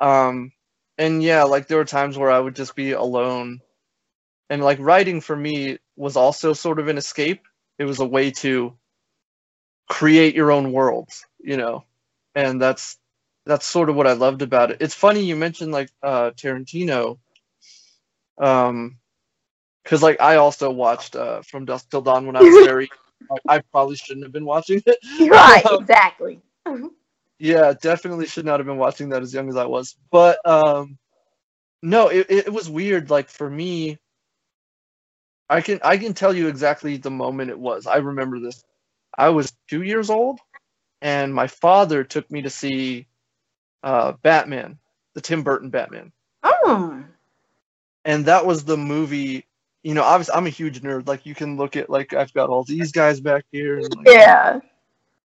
Um, 0.00 0.52
and 0.98 1.22
yeah, 1.22 1.44
like 1.44 1.68
there 1.68 1.78
were 1.78 1.84
times 1.84 2.18
where 2.18 2.30
I 2.30 2.40
would 2.40 2.56
just 2.56 2.76
be 2.76 2.92
alone. 2.92 3.60
And 4.50 4.62
like 4.62 4.78
writing 4.80 5.20
for 5.20 5.36
me 5.36 5.78
was 5.96 6.16
also 6.16 6.52
sort 6.52 6.78
of 6.78 6.88
an 6.88 6.98
escape. 6.98 7.42
It 7.78 7.84
was 7.84 8.00
a 8.00 8.06
way 8.06 8.30
to 8.32 8.76
create 9.88 10.34
your 10.34 10.50
own 10.52 10.72
worlds, 10.72 11.24
you 11.38 11.56
know. 11.56 11.84
And 12.34 12.60
that's 12.60 12.98
that's 13.46 13.66
sort 13.66 13.90
of 13.90 13.96
what 13.96 14.06
I 14.06 14.12
loved 14.12 14.42
about 14.42 14.70
it. 14.72 14.78
It's 14.80 14.94
funny 14.94 15.22
you 15.24 15.36
mentioned 15.36 15.72
like 15.72 15.90
uh 16.02 16.32
Tarantino. 16.32 17.18
Um 18.38 18.98
because 19.84 20.02
like 20.02 20.20
I 20.20 20.36
also 20.36 20.70
watched 20.70 21.16
uh 21.16 21.42
From 21.42 21.64
Dusk 21.66 21.90
Till 21.90 22.02
Dawn 22.02 22.26
when 22.26 22.36
I 22.36 22.42
was 22.42 22.58
very 22.58 22.90
I 23.48 23.60
probably 23.72 23.96
shouldn't 23.96 24.24
have 24.24 24.32
been 24.32 24.46
watching 24.46 24.82
it. 24.86 24.98
Right, 25.20 25.64
exactly. 25.70 26.40
Yeah, 27.38 27.74
definitely 27.80 28.26
should 28.26 28.44
not 28.46 28.60
have 28.60 28.66
been 28.66 28.78
watching 28.78 29.10
that 29.10 29.22
as 29.22 29.32
young 29.34 29.48
as 29.48 29.56
I 29.56 29.66
was. 29.66 29.96
But 30.10 30.38
um 30.46 30.98
no, 31.82 32.08
it, 32.08 32.26
it 32.30 32.52
was 32.52 32.68
weird. 32.68 33.10
Like 33.10 33.28
for 33.28 33.48
me, 33.48 33.98
I 35.48 35.60
can 35.60 35.80
I 35.84 35.96
can 35.98 36.14
tell 36.14 36.34
you 36.34 36.48
exactly 36.48 36.96
the 36.96 37.10
moment 37.10 37.50
it 37.50 37.58
was. 37.58 37.86
I 37.86 37.96
remember 37.96 38.38
this. 38.40 38.64
I 39.16 39.30
was 39.30 39.52
two 39.68 39.82
years 39.82 40.10
old, 40.10 40.40
and 41.00 41.34
my 41.34 41.46
father 41.48 42.04
took 42.04 42.30
me 42.30 42.42
to 42.42 42.50
see 42.50 43.06
uh, 43.82 44.12
Batman, 44.22 44.78
the 45.14 45.20
Tim 45.20 45.42
Burton 45.42 45.70
Batman. 45.70 46.12
Oh. 46.42 47.04
And 48.04 48.24
that 48.26 48.46
was 48.46 48.64
the 48.64 48.76
movie. 48.76 49.46
You 49.82 49.94
know, 49.94 50.02
obviously, 50.02 50.34
I'm 50.34 50.46
a 50.46 50.50
huge 50.50 50.80
nerd. 50.82 51.06
Like 51.06 51.26
you 51.26 51.34
can 51.34 51.56
look 51.56 51.76
at 51.76 51.90
like 51.90 52.12
I've 52.12 52.32
got 52.34 52.50
all 52.50 52.64
these 52.64 52.92
guys 52.92 53.20
back 53.20 53.44
here. 53.52 53.78
And, 53.78 53.96
like, 53.96 54.06
yeah. 54.08 54.60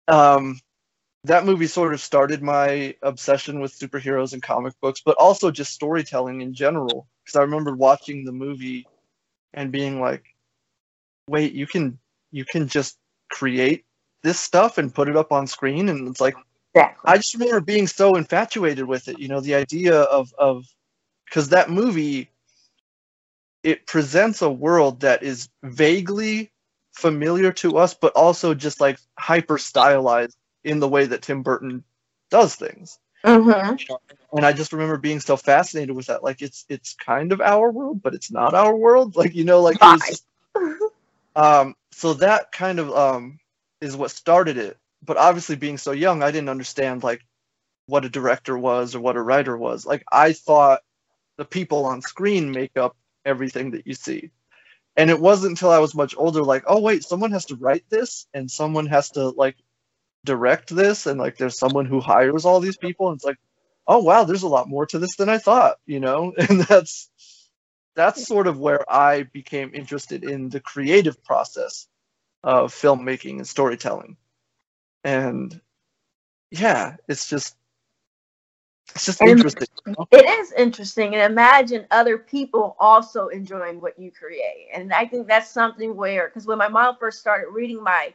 Um, 0.07 0.59
that 1.25 1.45
movie 1.45 1.67
sort 1.67 1.93
of 1.93 2.01
started 2.01 2.41
my 2.41 2.95
obsession 3.01 3.59
with 3.59 3.77
superheroes 3.77 4.33
and 4.33 4.41
comic 4.41 4.73
books, 4.81 5.01
but 5.03 5.17
also 5.17 5.51
just 5.51 5.73
storytelling 5.73 6.41
in 6.41 6.53
general. 6.53 7.07
Because 7.23 7.35
I 7.35 7.41
remember 7.41 7.75
watching 7.75 8.23
the 8.23 8.31
movie 8.31 8.87
and 9.53 9.71
being 9.71 9.99
like, 9.99 10.23
"Wait, 11.27 11.53
you 11.53 11.67
can 11.67 11.99
you 12.31 12.45
can 12.45 12.67
just 12.67 12.97
create 13.29 13.85
this 14.23 14.39
stuff 14.39 14.77
and 14.77 14.93
put 14.93 15.09
it 15.09 15.17
up 15.17 15.31
on 15.31 15.45
screen?" 15.45 15.89
And 15.89 16.07
it's 16.07 16.21
like, 16.21 16.35
exactly. 16.73 17.11
I 17.11 17.17
just 17.17 17.33
remember 17.33 17.61
being 17.61 17.87
so 17.87 18.15
infatuated 18.15 18.85
with 18.85 19.07
it. 19.07 19.19
You 19.19 19.27
know, 19.27 19.39
the 19.39 19.55
idea 19.55 20.01
of 20.01 20.33
of 20.37 20.65
because 21.25 21.49
that 21.49 21.69
movie 21.69 22.29
it 23.63 23.85
presents 23.85 24.41
a 24.41 24.49
world 24.49 25.01
that 25.01 25.21
is 25.23 25.49
vaguely 25.63 26.51
familiar 26.91 27.51
to 27.51 27.77
us, 27.77 27.93
but 27.93 28.13
also 28.13 28.53
just 28.53 28.79
like 28.79 28.97
hyper 29.17 29.57
stylized 29.57 30.37
in 30.63 30.79
the 30.79 30.87
way 30.87 31.05
that 31.05 31.21
Tim 31.21 31.43
Burton 31.43 31.83
does 32.29 32.55
things. 32.55 32.99
Mm-hmm. 33.23 33.75
And 34.37 34.45
I 34.45 34.53
just 34.53 34.71
remember 34.71 34.97
being 34.97 35.19
so 35.19 35.35
fascinated 35.35 35.95
with 35.95 36.05
that. 36.07 36.23
Like 36.23 36.41
it's 36.41 36.65
it's 36.69 36.93
kind 36.93 37.31
of 37.31 37.41
our 37.41 37.71
world, 37.71 38.01
but 38.01 38.13
it's 38.13 38.31
not 38.31 38.53
our 38.53 38.75
world. 38.75 39.15
Like 39.15 39.35
you 39.35 39.43
know, 39.43 39.61
like 39.61 39.79
just, 39.79 40.25
um. 41.35 41.75
So 41.91 42.13
that 42.13 42.51
kind 42.53 42.79
of 42.79 42.91
um 42.91 43.39
is 43.81 43.97
what 43.97 44.11
started 44.11 44.57
it. 44.57 44.77
But 45.03 45.17
obviously, 45.17 45.55
being 45.55 45.77
so 45.77 45.91
young, 45.91 46.23
I 46.23 46.31
didn't 46.31 46.49
understand 46.49 47.03
like 47.03 47.21
what 47.87 48.05
a 48.05 48.09
director 48.09 48.57
was 48.57 48.95
or 48.95 48.99
what 48.99 49.15
a 49.15 49.21
writer 49.21 49.57
was. 49.57 49.85
Like 49.85 50.03
I 50.11 50.33
thought 50.33 50.81
the 51.37 51.45
people 51.45 51.85
on 51.85 52.01
screen 52.01 52.51
make 52.51 52.77
up 52.77 52.95
everything 53.25 53.71
that 53.71 53.87
you 53.87 53.93
see. 53.93 54.31
And 54.97 55.09
it 55.09 55.19
wasn't 55.19 55.51
until 55.51 55.71
I 55.71 55.79
was 55.79 55.95
much 55.95 56.15
older, 56.17 56.43
like, 56.43 56.63
oh 56.67 56.81
wait, 56.81 57.03
someone 57.03 57.31
has 57.31 57.45
to 57.45 57.55
write 57.55 57.85
this, 57.89 58.27
and 58.33 58.51
someone 58.51 58.87
has 58.87 59.11
to 59.11 59.29
like 59.29 59.55
direct 60.25 60.75
this 60.75 61.05
and 61.05 61.19
like 61.19 61.37
there's 61.37 61.57
someone 61.57 61.85
who 61.85 61.99
hires 61.99 62.45
all 62.45 62.59
these 62.59 62.77
people 62.77 63.07
and 63.09 63.15
it's 63.15 63.25
like 63.25 63.37
oh 63.87 63.99
wow 63.99 64.23
there's 64.23 64.43
a 64.43 64.47
lot 64.47 64.67
more 64.67 64.85
to 64.85 64.99
this 64.99 65.15
than 65.15 65.29
i 65.29 65.37
thought 65.37 65.77
you 65.85 65.99
know 65.99 66.33
and 66.49 66.61
that's 66.61 67.09
that's 67.95 68.27
sort 68.27 68.47
of 68.47 68.59
where 68.59 68.89
i 68.91 69.23
became 69.23 69.71
interested 69.73 70.23
in 70.23 70.49
the 70.49 70.59
creative 70.59 71.23
process 71.23 71.87
of 72.43 72.73
filmmaking 72.73 73.37
and 73.37 73.47
storytelling 73.47 74.17
and 75.03 75.59
yeah 76.51 76.95
it's 77.07 77.29
just 77.29 77.55
It's 78.95 79.05
just 79.05 79.21
and 79.21 79.29
interesting. 79.31 79.67
It 80.11 80.25
is 80.39 80.51
interesting, 80.53 81.15
and 81.15 81.31
imagine 81.31 81.85
other 81.91 82.17
people 82.17 82.75
also 82.79 83.27
enjoying 83.27 83.79
what 83.79 83.99
you 83.99 84.11
create. 84.11 84.67
And 84.73 84.91
I 84.93 85.05
think 85.05 85.27
that's 85.27 85.49
something 85.51 85.95
where, 85.95 86.27
because 86.27 86.47
when 86.47 86.57
my 86.57 86.67
mom 86.67 86.97
first 86.99 87.19
started 87.19 87.49
reading 87.51 87.83
my 87.83 88.13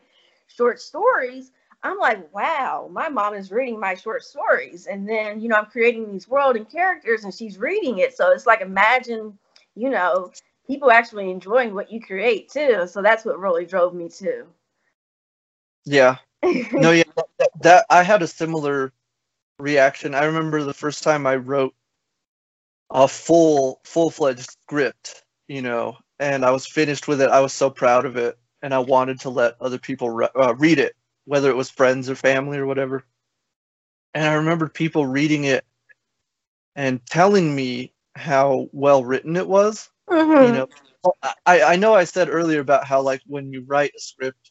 short 0.49 0.81
stories, 0.81 1.53
I'm 1.85 1.99
like, 1.99 2.33
wow, 2.35 2.89
my 2.91 3.09
mom 3.09 3.35
is 3.35 3.53
reading 3.53 3.79
my 3.79 3.95
short 3.95 4.25
stories. 4.25 4.87
And 4.87 5.09
then, 5.09 5.41
you 5.41 5.49
know, 5.49 5.57
I'm 5.57 5.67
creating 5.67 6.11
these 6.11 6.27
world 6.27 6.57
and 6.57 6.69
characters 6.69 7.25
and 7.25 7.35
she's 7.35 7.59
reading 7.59 7.99
it. 7.99 8.17
So 8.17 8.33
it's 8.33 8.47
like, 8.47 8.63
imagine, 8.63 9.39
you 9.77 9.91
know, 9.91 10.33
people 10.67 10.91
actually 10.91 11.31
enjoying 11.31 11.75
what 11.75 11.93
you 11.93 12.01
create 12.01 12.49
too. 12.49 12.87
So 12.89 13.03
that's 13.03 13.25
what 13.25 13.39
really 13.39 13.67
drove 13.67 13.95
me 13.95 14.09
too. 14.09 14.47
Yeah. 15.85 16.17
No, 16.73 16.91
yeah, 16.93 17.05
that, 17.39 17.51
that 17.61 17.87
I 17.91 18.03
had 18.03 18.23
a 18.23 18.27
similar 18.29 18.93
reaction. 19.59 20.15
I 20.15 20.25
remember 20.25 20.63
the 20.63 20.75
first 20.75 21.03
time 21.03 21.27
I 21.27 21.37
wrote 21.37 21.75
a 22.91 23.09
full 23.09 23.81
full-fledged 23.85 24.51
script, 24.51 25.25
you 25.49 25.63
know, 25.63 25.97
and 26.19 26.45
I 26.45 26.51
was 26.51 26.67
finished 26.67 27.09
with 27.09 27.21
it. 27.21 27.31
I 27.31 27.41
was 27.41 27.53
so 27.53 27.71
proud 27.71 28.05
of 28.05 28.17
it 28.17 28.39
and 28.63 28.73
I 28.73 28.79
wanted 28.79 29.21
to 29.21 29.31
let 29.31 29.57
other 29.61 29.79
people 29.79 30.11
re- 30.11 30.29
uh, 30.35 30.55
read 30.55 30.79
it, 30.79 30.97
whether 31.27 31.51
it 31.51 31.57
was 31.57 31.71
friends 31.71 32.09
or 32.09 32.15
family 32.15 32.59
or 32.59 32.67
whatever. 32.67 33.05
And 34.15 34.25
I 34.25 34.35
remember 34.35 34.69
people 34.69 35.07
reading 35.07 35.45
it 35.45 35.65
and 36.75 37.05
telling 37.07 37.55
me 37.55 37.93
how 38.17 38.69
well 38.73 39.05
written 39.05 39.37
it 39.37 39.47
was. 39.47 39.91
Mm-hmm. 40.09 40.45
You 40.47 40.53
know, 40.53 41.15
I, 41.47 41.63
I 41.63 41.77
know 41.77 41.95
I 41.95 42.05
said 42.05 42.31
earlier 42.31 42.61
about 42.61 42.87
how 42.87 43.03
like 43.03 43.21
when 43.27 43.53
you 43.53 43.65
write 43.67 43.93
a 43.97 44.01
script, 44.01 44.51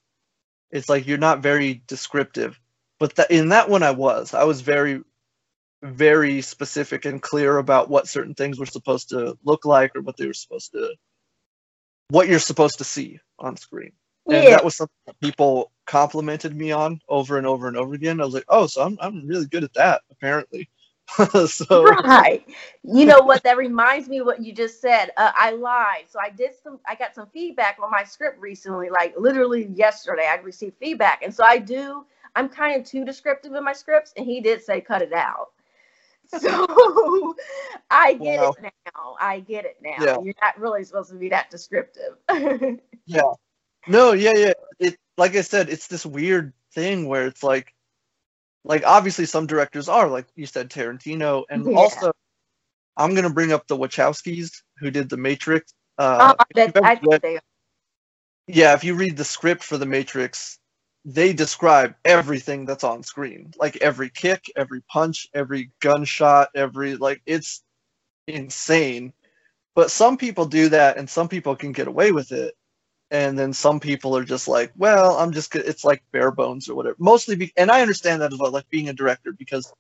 it's 0.74 0.90
like 0.90 1.08
you're 1.08 1.18
not 1.18 1.42
very 1.42 1.82
descriptive, 1.88 2.60
but 3.00 3.16
that 3.16 3.32
in 3.32 3.50
that 3.50 3.70
one 3.70 3.84
I 3.84 3.92
was. 3.92 4.34
I 4.34 4.44
was 4.44 4.62
very, 4.62 5.02
very 5.82 6.42
specific 6.42 7.06
and 7.06 7.22
clear 7.22 7.58
about 7.58 7.90
what 7.90 8.08
certain 8.08 8.36
things 8.36 8.60
were 8.60 8.66
supposed 8.66 9.10
to 9.10 9.38
look 9.46 9.66
like 9.66 9.96
or 9.96 10.02
what 10.02 10.18
they 10.18 10.28
were 10.28 10.34
supposed 10.34 10.72
to, 10.74 10.96
what 12.10 12.28
you're 12.28 12.40
supposed 12.40 12.80
to 12.80 12.84
see 12.84 13.20
on 13.40 13.56
screen 13.56 13.94
and 14.28 14.44
yeah. 14.44 14.50
that 14.52 14.66
was 14.66 14.76
something 14.76 14.94
that 15.06 15.20
people 15.20 15.72
complimented 15.86 16.56
me 16.56 16.72
on 16.72 17.00
over 17.10 17.38
and 17.38 17.46
over 17.46 17.68
and 17.68 17.78
over 17.78 17.94
again. 17.94 18.22
I 18.22 18.26
was 18.26 18.34
like, 18.34 18.46
oh, 18.48 18.68
so 18.68 18.82
I'm 18.82 18.98
I'm 19.02 19.28
really 19.28 19.46
good 19.46 19.64
at 19.64 19.74
that 19.74 20.02
apparently. 20.12 20.70
so 21.48 21.84
right, 21.84 22.44
you 22.84 23.06
know 23.06 23.22
what? 23.22 23.44
That 23.44 23.58
reminds 23.58 24.08
me 24.08 24.22
what 24.22 24.42
you 24.42 24.54
just 24.54 24.82
said. 24.82 25.12
Uh, 25.18 25.32
I 25.36 25.52
lied. 25.52 26.06
So 26.10 26.20
I 26.22 26.30
did 26.30 26.52
some. 26.64 26.80
I 26.88 26.96
got 26.96 27.14
some 27.14 27.28
feedback 27.28 27.78
on 27.82 27.92
my 27.92 28.04
script 28.04 28.42
recently. 28.42 28.90
Like 28.90 29.14
literally 29.18 29.68
yesterday, 29.76 30.28
I 30.30 30.36
received 30.38 30.78
feedback, 30.80 31.22
and 31.22 31.34
so 31.34 31.44
I 31.44 31.60
do. 31.60 32.06
I'm 32.36 32.50
kind 32.50 32.80
of 32.80 32.88
too 32.88 33.06
descriptive 33.06 33.54
in 33.54 33.64
my 33.64 33.74
scripts, 33.74 34.14
and 34.18 34.26
he 34.26 34.42
did 34.42 34.64
say 34.64 34.82
cut 34.82 35.02
it 35.02 35.14
out. 35.14 35.50
So 36.40 37.36
I 37.92 38.14
get 38.14 38.40
wow. 38.40 38.56
it 38.58 38.64
now. 38.64 39.16
I 39.20 39.42
get 39.42 39.66
it 39.66 39.78
now. 39.84 40.04
Yeah. 40.04 40.18
You're 40.24 40.34
not 40.42 40.58
really 40.58 40.84
supposed 40.84 41.12
to 41.12 41.16
be 41.16 41.30
that 41.30 41.52
descriptive. 41.52 42.16
yeah. 43.06 43.22
No, 43.88 44.14
yeah, 44.14 44.34
yeah. 44.36 44.54
It 44.80 44.98
like 45.18 45.36
I 45.36 45.42
said, 45.42 45.70
it's 45.70 45.88
this 45.88 46.08
weird 46.08 46.54
thing 46.74 47.08
where 47.08 47.28
it's 47.28 47.44
like 47.44 47.76
like 48.66 48.84
obviously 48.86 49.26
some 49.26 49.46
directors 49.46 49.90
are 49.90 50.08
like 50.08 50.26
you 50.36 50.46
said 50.46 50.70
Tarantino 50.70 51.44
and 51.50 51.66
yeah. 51.70 51.78
also 51.78 52.12
I'm 52.96 53.16
gonna 53.16 53.30
bring 53.30 53.52
up 53.52 53.68
the 53.68 53.78
Wachowskis 53.78 54.52
who 54.78 54.92
did 54.92 55.10
the 55.10 55.18
Matrix. 55.18 55.74
Uh, 55.98 56.36
oh, 56.40 56.44
that, 56.56 56.78
I 56.84 56.96
think 56.96 57.12
read, 57.12 57.22
they 57.22 57.40
Yeah, 58.48 58.74
if 58.74 58.84
you 58.84 58.96
read 58.96 59.18
the 59.18 59.26
script 59.26 59.64
for 59.64 59.78
the 59.78 59.86
Matrix, 59.86 60.60
they 61.06 61.34
describe 61.34 61.96
everything 62.06 62.66
that's 62.66 62.84
on 62.84 63.04
screen. 63.04 63.52
Like 63.58 63.78
every 63.78 64.10
kick, 64.10 64.46
every 64.56 64.82
punch, 64.92 65.28
every 65.34 65.72
gunshot, 65.82 66.50
every 66.56 66.96
like 66.96 67.22
it's 67.26 67.64
insane. 68.28 69.14
But 69.76 69.92
some 69.92 70.18
people 70.18 70.46
do 70.46 70.70
that 70.70 70.98
and 70.98 71.10
some 71.10 71.28
people 71.28 71.56
can 71.56 71.72
get 71.72 71.88
away 71.88 72.12
with 72.12 72.32
it 72.32 72.54
and 73.14 73.38
then 73.38 73.54
some 73.54 73.80
people 73.80 74.18
are 74.18 74.24
just 74.24 74.48
like, 74.48 74.74
well, 74.76 75.18
I'm 75.18 75.32
just 75.32 75.56
it's 75.56 75.86
like 75.86 76.04
bare 76.12 76.32
bones 76.32 76.68
or 76.68 76.74
whatever. 76.74 76.96
Mostly, 76.98 77.36
be, 77.36 77.54
and 77.56 77.70
I 77.70 77.82
understand 77.82 78.22
that 78.22 78.34
as 78.34 78.40
well, 78.40 78.52
like 78.52 78.68
being 78.70 78.90
a 78.90 78.94
director, 78.94 79.32
because 79.32 79.72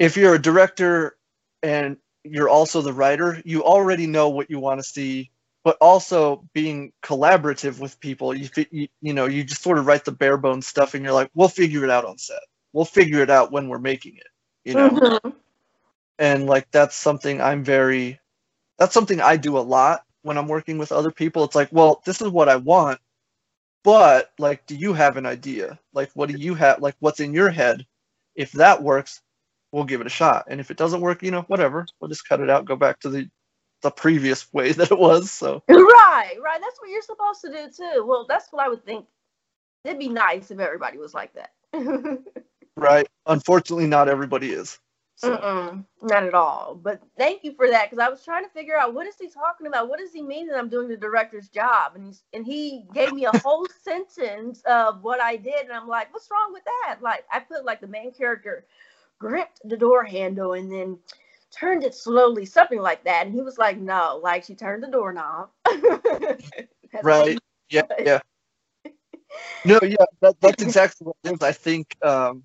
if 0.00 0.16
you're 0.16 0.34
a 0.34 0.42
director 0.42 1.16
and 1.62 1.96
you're 2.24 2.48
also 2.48 2.82
the 2.82 2.92
writer, 2.92 3.40
you 3.44 3.62
already 3.62 4.08
know 4.08 4.30
what 4.30 4.50
you 4.50 4.58
want 4.58 4.80
to 4.80 4.84
see. 4.86 5.30
But 5.62 5.76
also 5.80 6.44
being 6.54 6.92
collaborative 7.02 7.78
with 7.78 8.00
people, 8.00 8.34
you, 8.34 8.48
you 8.70 8.88
you 9.00 9.12
know 9.12 9.26
you 9.26 9.44
just 9.44 9.62
sort 9.62 9.78
of 9.78 9.86
write 9.86 10.04
the 10.04 10.12
bare 10.12 10.38
bones 10.38 10.66
stuff, 10.66 10.94
and 10.94 11.04
you're 11.04 11.12
like, 11.12 11.30
we'll 11.34 11.48
figure 11.48 11.84
it 11.84 11.90
out 11.90 12.04
on 12.04 12.18
set. 12.18 12.40
We'll 12.72 12.84
figure 12.84 13.22
it 13.22 13.30
out 13.30 13.52
when 13.52 13.68
we're 13.68 13.78
making 13.78 14.16
it, 14.16 14.26
you 14.64 14.74
know. 14.74 14.88
Mm-hmm. 14.90 15.30
And 16.18 16.46
like 16.46 16.68
that's 16.72 16.96
something 16.96 17.40
I'm 17.40 17.62
very, 17.62 18.18
that's 18.76 18.94
something 18.94 19.20
I 19.20 19.36
do 19.36 19.56
a 19.56 19.60
lot 19.60 20.02
when 20.28 20.38
I'm 20.38 20.46
working 20.46 20.76
with 20.76 20.92
other 20.92 21.10
people, 21.10 21.42
it's 21.42 21.56
like, 21.56 21.70
well, 21.72 22.02
this 22.04 22.20
is 22.20 22.28
what 22.28 22.50
I 22.50 22.56
want, 22.56 23.00
but 23.82 24.30
like, 24.38 24.66
do 24.66 24.76
you 24.76 24.92
have 24.92 25.16
an 25.16 25.24
idea? 25.24 25.78
Like, 25.94 26.10
what 26.12 26.28
do 26.28 26.36
you 26.36 26.54
have? 26.54 26.82
Like, 26.82 26.94
what's 27.00 27.20
in 27.20 27.32
your 27.32 27.48
head? 27.48 27.86
If 28.34 28.52
that 28.52 28.82
works, 28.82 29.22
we'll 29.72 29.84
give 29.84 30.02
it 30.02 30.06
a 30.06 30.10
shot. 30.10 30.44
And 30.48 30.60
if 30.60 30.70
it 30.70 30.76
doesn't 30.76 31.00
work, 31.00 31.22
you 31.22 31.30
know, 31.30 31.42
whatever, 31.48 31.86
we'll 31.98 32.10
just 32.10 32.28
cut 32.28 32.40
it 32.40 32.50
out, 32.50 32.66
go 32.66 32.76
back 32.76 33.00
to 33.00 33.08
the 33.08 33.28
the 33.80 33.90
previous 33.90 34.52
way 34.52 34.72
that 34.72 34.92
it 34.92 34.98
was. 34.98 35.30
So 35.30 35.62
right, 35.68 36.34
right. 36.42 36.60
That's 36.60 36.78
what 36.78 36.90
you're 36.90 37.00
supposed 37.00 37.40
to 37.42 37.50
do 37.50 37.70
too. 37.74 38.04
Well, 38.06 38.26
that's 38.28 38.48
what 38.50 38.64
I 38.64 38.68
would 38.68 38.84
think. 38.84 39.06
It'd 39.84 39.98
be 39.98 40.10
nice 40.10 40.50
if 40.50 40.58
everybody 40.58 40.98
was 40.98 41.14
like 41.14 41.32
that. 41.34 41.52
right. 42.76 43.08
Unfortunately, 43.24 43.86
not 43.86 44.08
everybody 44.08 44.50
is. 44.50 44.78
So. 45.18 45.84
not 46.02 46.22
at 46.22 46.34
all. 46.34 46.78
But 46.80 47.02
thank 47.16 47.42
you 47.42 47.52
for 47.54 47.68
that 47.68 47.90
because 47.90 48.04
I 48.04 48.08
was 48.08 48.24
trying 48.24 48.44
to 48.44 48.50
figure 48.50 48.78
out 48.78 48.94
what 48.94 49.06
is 49.06 49.16
he 49.20 49.28
talking 49.28 49.66
about? 49.66 49.88
What 49.88 49.98
does 49.98 50.12
he 50.12 50.22
mean 50.22 50.46
that 50.46 50.56
I'm 50.56 50.68
doing 50.68 50.88
the 50.88 50.96
director's 50.96 51.48
job? 51.48 51.92
And 51.96 52.04
he's 52.04 52.22
and 52.32 52.46
he 52.46 52.84
gave 52.94 53.12
me 53.12 53.24
a 53.24 53.38
whole 53.38 53.66
sentence 53.82 54.62
of 54.64 55.02
what 55.02 55.20
I 55.20 55.36
did, 55.36 55.64
and 55.64 55.72
I'm 55.72 55.88
like, 55.88 56.12
what's 56.14 56.30
wrong 56.30 56.52
with 56.52 56.62
that? 56.64 56.98
Like 57.02 57.24
I 57.32 57.40
put 57.40 57.64
like 57.64 57.80
the 57.80 57.88
main 57.88 58.12
character 58.12 58.64
gripped 59.18 59.60
the 59.64 59.76
door 59.76 60.04
handle 60.04 60.52
and 60.52 60.70
then 60.70 60.98
turned 61.50 61.82
it 61.82 61.94
slowly, 61.94 62.46
something 62.46 62.80
like 62.80 63.02
that. 63.04 63.26
And 63.26 63.34
he 63.34 63.42
was 63.42 63.58
like, 63.58 63.78
no, 63.78 64.20
like 64.22 64.44
she 64.44 64.54
turned 64.54 64.84
the 64.84 64.88
doorknob. 64.88 65.50
right. 67.02 67.38
Yeah. 67.70 67.82
Yeah. 68.04 68.20
No, 69.64 69.78
yeah, 69.82 69.96
that, 70.20 70.40
that's 70.40 70.62
exactly 70.62 71.06
what 71.06 71.16
it 71.24 71.32
is. 71.32 71.42
I 71.42 71.52
think 71.52 71.96
um, 72.02 72.44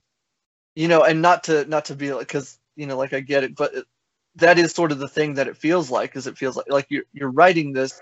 you 0.76 0.88
know, 0.88 1.04
and 1.04 1.22
not 1.22 1.44
to 1.46 1.66
not 1.66 1.86
to 1.86 1.96
be 1.96 2.12
like 2.12 2.28
because 2.28 2.60
you 2.76 2.88
know, 2.88 2.98
like 2.98 3.14
I 3.14 3.20
get 3.20 3.44
it, 3.44 3.56
but 3.56 3.74
that 4.36 4.58
is 4.58 4.72
sort 4.72 4.92
of 4.92 5.00
the 5.00 5.08
thing 5.08 5.36
that 5.36 5.48
it 5.48 5.58
feels 5.58 5.92
like, 5.92 6.16
is 6.16 6.28
it 6.28 6.38
feels 6.38 6.58
like 6.58 6.66
like 6.70 6.88
you're 6.90 7.04
you're 7.14 7.32
writing 7.32 7.74
this, 7.74 8.02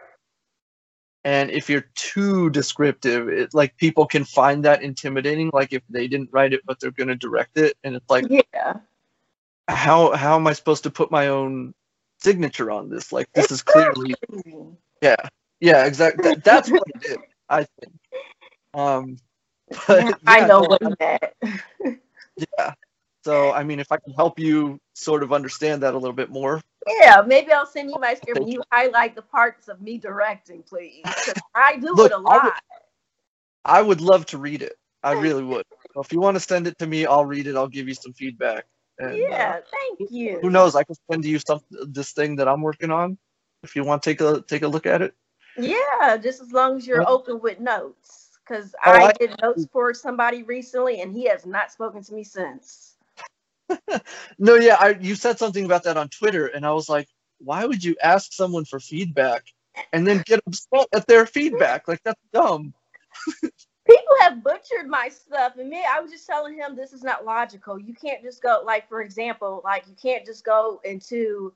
and 1.23 1.51
if 1.51 1.69
you're 1.69 1.85
too 1.95 2.49
descriptive, 2.49 3.29
it 3.29 3.53
like 3.53 3.75
people 3.77 4.05
can 4.05 4.23
find 4.23 4.65
that 4.65 4.81
intimidating. 4.81 5.49
Like 5.53 5.73
if 5.73 5.83
they 5.89 6.07
didn't 6.07 6.29
write 6.31 6.53
it, 6.53 6.61
but 6.65 6.79
they're 6.79 6.91
gonna 6.91 7.15
direct 7.15 7.57
it, 7.57 7.77
and 7.83 7.95
it's 7.95 8.09
like, 8.09 8.25
yeah, 8.29 8.77
how 9.67 10.13
how 10.15 10.35
am 10.35 10.47
I 10.47 10.53
supposed 10.53 10.83
to 10.83 10.91
put 10.91 11.11
my 11.11 11.27
own 11.27 11.73
signature 12.19 12.71
on 12.71 12.89
this? 12.89 13.11
Like 13.11 13.31
this 13.33 13.51
is 13.51 13.61
clearly, 13.61 14.15
yeah, 15.01 15.15
yeah, 15.59 15.85
exactly. 15.85 16.29
That, 16.29 16.43
that's 16.43 16.71
what 16.71 16.83
it 16.87 17.11
is, 17.11 17.17
I 17.49 17.67
think. 17.79 17.93
Um, 18.73 19.17
but, 19.87 20.05
yeah, 20.05 20.15
I 20.25 20.47
know 20.47 20.61
what 20.61 20.81
meant. 20.99 21.99
yeah 22.57 22.73
so, 23.23 23.51
I 23.51 23.63
mean, 23.63 23.79
if 23.79 23.91
I 23.91 23.97
can 23.97 24.13
help 24.13 24.39
you 24.39 24.79
sort 24.93 25.23
of 25.23 25.31
understand 25.31 25.83
that 25.83 25.93
a 25.93 25.97
little 25.97 26.15
bit 26.15 26.29
more. 26.29 26.61
Yeah, 26.87 27.21
maybe 27.25 27.51
I'll 27.51 27.67
send 27.67 27.91
you 27.91 27.99
my 27.99 28.15
script 28.15 28.39
and 28.39 28.51
you 28.51 28.63
highlight 28.71 29.15
the 29.15 29.21
parts 29.21 29.67
of 29.67 29.81
me 29.81 29.99
directing, 29.99 30.63
please. 30.63 31.03
I 31.53 31.77
do 31.77 31.93
Look, 31.93 32.11
it 32.11 32.15
a 32.15 32.17
lot. 32.17 32.41
I 32.41 32.43
would, 32.43 32.53
I 33.65 33.81
would, 33.81 34.01
love 34.01 34.25
to 34.27 34.39
read 34.39 34.63
it. 34.63 34.73
I 35.03 35.13
really 35.13 35.43
would. 35.43 35.65
Well, 35.93 36.03
if 36.03 36.11
you 36.11 36.19
want 36.19 36.35
to 36.35 36.39
send 36.39 36.67
it 36.67 36.77
to 36.79 36.87
me, 36.87 37.05
I'll 37.05 37.25
read 37.25 37.47
it. 37.47 37.55
I'll 37.55 37.67
give 37.67 37.87
you 37.87 37.93
some 37.93 38.13
feedback. 38.13 38.65
And, 38.97 39.17
yeah, 39.17 39.57
uh, 39.57 39.61
thank 39.97 40.11
you. 40.11 40.39
Who 40.41 40.49
knows? 40.49 40.75
I 40.75 40.83
could 40.83 40.97
send 41.09 41.25
you 41.25 41.39
some 41.39 41.59
this 41.69 42.11
thing 42.11 42.35
that 42.37 42.47
I'm 42.47 42.61
working 42.61 42.91
on. 42.91 43.17
If 43.63 43.75
you 43.75 43.83
want 43.83 44.03
to 44.03 44.09
take 44.09 44.21
a 44.21 44.41
take 44.41 44.61
a 44.61 44.67
look 44.67 44.85
at 44.85 45.01
it. 45.01 45.13
Yeah, 45.57 46.17
just 46.17 46.41
as 46.41 46.51
long 46.51 46.77
as 46.77 46.85
you're 46.85 47.07
open 47.07 47.39
with 47.41 47.59
notes. 47.59 48.29
Because 48.43 48.75
oh, 48.85 48.91
I, 48.91 49.07
I 49.07 49.11
did 49.13 49.35
notes 49.41 49.65
for 49.71 49.93
somebody 49.93 50.43
recently, 50.43 51.01
and 51.01 51.13
he 51.13 51.27
has 51.27 51.45
not 51.45 51.71
spoken 51.71 52.03
to 52.03 52.13
me 52.13 52.23
since. 52.23 52.90
no, 54.39 54.55
yeah, 54.55 54.77
I, 54.79 54.89
you 54.99 55.15
said 55.15 55.39
something 55.39 55.65
about 55.65 55.83
that 55.83 55.97
on 55.97 56.09
Twitter, 56.09 56.47
and 56.47 56.65
I 56.65 56.71
was 56.71 56.89
like, 56.89 57.07
why 57.39 57.65
would 57.65 57.83
you 57.83 57.95
ask 58.01 58.33
someone 58.33 58.65
for 58.65 58.79
feedback 58.79 59.43
and 59.93 60.05
then 60.05 60.23
get 60.25 60.41
upset 60.45 60.87
at 60.93 61.07
their 61.07 61.25
feedback? 61.25 61.87
Like 61.87 62.01
that's 62.03 62.21
dumb. 62.33 62.73
People 63.41 64.15
have 64.19 64.43
butchered 64.43 64.87
my 64.87 65.09
stuff, 65.09 65.57
and 65.57 65.69
me, 65.69 65.83
I 65.91 65.99
was 65.99 66.11
just 66.11 66.27
telling 66.27 66.55
him 66.55 66.75
this 66.75 66.93
is 66.93 67.03
not 67.03 67.25
logical. 67.25 67.79
You 67.79 67.93
can't 67.93 68.21
just 68.21 68.41
go, 68.41 68.61
like, 68.63 68.87
for 68.87 69.01
example, 69.01 69.61
like 69.65 69.87
you 69.87 69.95
can't 70.01 70.25
just 70.25 70.45
go 70.45 70.79
into. 70.83 71.53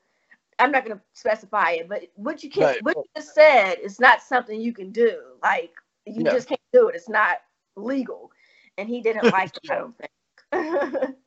I'm 0.58 0.72
not 0.72 0.86
going 0.86 0.98
to 0.98 1.04
specify 1.14 1.72
it, 1.72 1.90
but 1.90 2.04
what 2.16 2.42
you 2.42 2.50
can, 2.50 2.64
right. 2.64 2.84
what 2.84 2.96
you 2.96 3.04
just 3.16 3.36
said 3.36 3.76
is 3.76 4.00
not 4.00 4.22
something 4.22 4.60
you 4.60 4.72
can 4.72 4.92
do. 4.92 5.20
Like 5.44 5.74
you 6.06 6.24
yeah. 6.24 6.32
just 6.32 6.48
can't 6.48 6.62
do 6.72 6.88
it. 6.88 6.96
It's 6.96 7.10
not 7.10 7.40
legal, 7.76 8.32
and 8.78 8.90
he 8.90 9.02
didn't 9.02 9.32
like 9.32 9.52
it. 9.58 9.70
I 9.70 9.76
don't 9.76 9.96
think. 9.98 11.16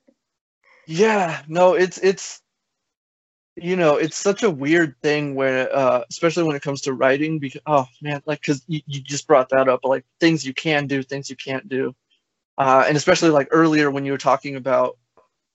Yeah, 0.89 1.45
no, 1.47 1.75
it's 1.75 1.99
it's 1.99 2.43
you 3.57 3.75
know 3.77 3.97
it's 3.97 4.17
such 4.17 4.43
a 4.45 4.51
weird 4.51 4.95
thing 5.03 5.35
where 5.35 5.75
uh 5.75 6.05
especially 6.11 6.45
when 6.45 6.55
it 6.55 6.63
comes 6.63 6.81
to 6.83 6.93
writing 6.93 7.39
because 7.41 7.61
oh 7.67 7.87
man 8.01 8.23
like 8.25 8.41
because 8.41 8.63
you, 8.69 8.81
you 8.87 9.01
just 9.01 9.27
brought 9.27 9.49
that 9.49 9.69
up 9.69 9.81
like 9.85 10.05
things 10.21 10.45
you 10.45 10.55
can 10.55 10.87
do 10.87 11.03
things 11.03 11.29
you 11.29 11.37
can't 11.37 11.69
do. 11.69 11.95
Uh 12.59 12.85
and 12.89 12.97
especially 12.97 13.31
like 13.31 13.49
earlier 13.53 13.91
when 13.91 14.05
you 14.07 14.13
were 14.13 14.19
talking 14.19 14.57
about 14.57 14.99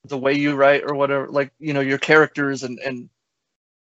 the 0.06 0.18
way 0.18 0.34
you 0.34 0.56
write 0.56 0.84
or 0.86 0.96
whatever 0.96 1.30
like 1.30 1.52
you 1.60 1.74
know 1.74 1.82
your 1.82 2.00
characters 2.00 2.64
and 2.64 2.80
and 2.80 3.10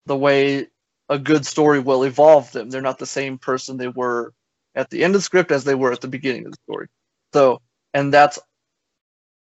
the 0.07 0.17
way 0.17 0.67
a 1.09 1.19
good 1.19 1.45
story 1.45 1.79
will 1.79 2.03
evolve 2.03 2.51
them. 2.51 2.69
They're 2.69 2.81
not 2.81 2.99
the 2.99 3.05
same 3.05 3.37
person 3.37 3.77
they 3.77 3.87
were 3.89 4.33
at 4.75 4.89
the 4.89 5.03
end 5.03 5.15
of 5.15 5.19
the 5.21 5.25
script 5.25 5.51
as 5.51 5.63
they 5.63 5.75
were 5.75 5.91
at 5.91 6.01
the 6.01 6.07
beginning 6.07 6.45
of 6.45 6.51
the 6.53 6.57
story. 6.71 6.87
So 7.33 7.61
and 7.93 8.13
that's 8.13 8.39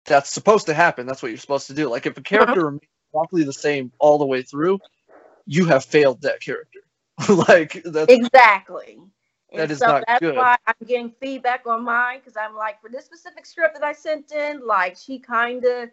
that's 0.10 0.30
supposed 0.30 0.66
to 0.68 0.74
happen 0.74 1.07
that's 1.07 1.24
what 1.24 1.30
you're 1.30 1.38
supposed 1.38 1.68
to 1.68 1.74
do 1.74 1.89
like 1.89 2.05
if 2.05 2.18
a 2.18 2.22
character 2.22 2.66
remains 2.66 2.84
exactly 3.14 3.43
the 3.43 3.53
same 3.53 3.91
all 3.99 4.18
the 4.18 4.26
way 4.26 4.41
through, 4.41 4.80
you 5.45 5.66
have 5.66 5.86
failed 5.86 6.22
that 6.22 6.41
character. 6.41 6.80
like 7.49 7.82
that's 7.86 8.14
exactly. 8.14 8.99
That 9.53 9.62
and 9.62 9.72
is 9.72 9.80
so 9.80 9.88
not 9.88 10.03
that's 10.07 10.22
good. 10.22 10.36
why 10.36 10.57
I'm 10.68 10.88
getting 10.88 11.12
feedback 11.20 11.66
on 11.66 11.84
mine 11.84 12.20
because 12.20 12.38
I'm 12.38 12.55
like, 12.55 12.82
for 12.82 12.89
this 12.89 13.05
specific 13.05 13.45
script 13.45 13.76
that 13.76 13.84
I 13.84 13.93
sent 13.93 14.32
in, 14.32 14.66
like 14.66 14.95
she 14.95 15.20
kind 15.20 15.66
of, 15.66 15.89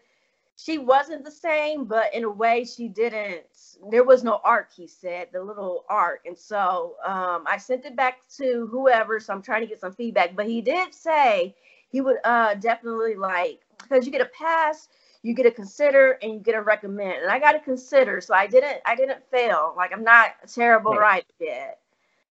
she 0.57 0.79
wasn't 0.79 1.25
the 1.25 1.31
same, 1.31 1.85
but 1.85 2.15
in 2.15 2.25
a 2.25 2.31
way 2.31 2.65
she 2.65 2.89
didn't. 2.89 3.43
There 3.91 4.05
was 4.05 4.23
no 4.25 4.41
arc, 4.45 4.73
he 4.73 4.87
said, 4.87 5.29
the 5.33 5.43
little 5.43 5.85
arc, 5.89 6.27
and 6.27 6.37
so 6.39 6.97
um, 7.05 7.45
I 7.47 7.57
sent 7.59 7.87
it 7.87 7.97
back 7.97 8.19
to 8.37 8.69
whoever. 8.71 9.21
So 9.21 9.33
I'm 9.33 9.43
trying 9.43 9.63
to 9.63 9.67
get 9.67 9.81
some 9.81 9.93
feedback, 9.93 10.37
but 10.37 10.47
he 10.47 10.61
did 10.61 10.95
say 10.95 11.55
he 11.91 12.01
would 12.03 12.19
uh, 12.25 12.55
definitely 12.55 13.15
like 13.17 13.61
because 13.79 14.07
you 14.07 14.13
get 14.13 14.21
a 14.21 14.27
pass 14.27 14.89
you 15.27 15.35
get 15.35 15.43
to 15.43 15.51
consider 15.51 16.13
and 16.23 16.35
you 16.35 16.39
get 16.39 16.53
to 16.53 16.63
recommend. 16.63 17.23
And 17.23 17.31
I 17.31 17.41
got 17.41 17.53
to 17.53 17.59
consider, 17.59 18.21
so 18.21 18.33
I 18.33 18.47
didn't 18.47 18.79
I 18.87 18.95
didn't 18.95 19.29
fail. 19.29 19.75
Like 19.77 19.93
I'm 19.93 20.05
not 20.05 20.35
a 20.45 20.47
terrible 20.47 20.93
right. 20.93 21.01
writer 21.01 21.27
yet. 21.41 21.81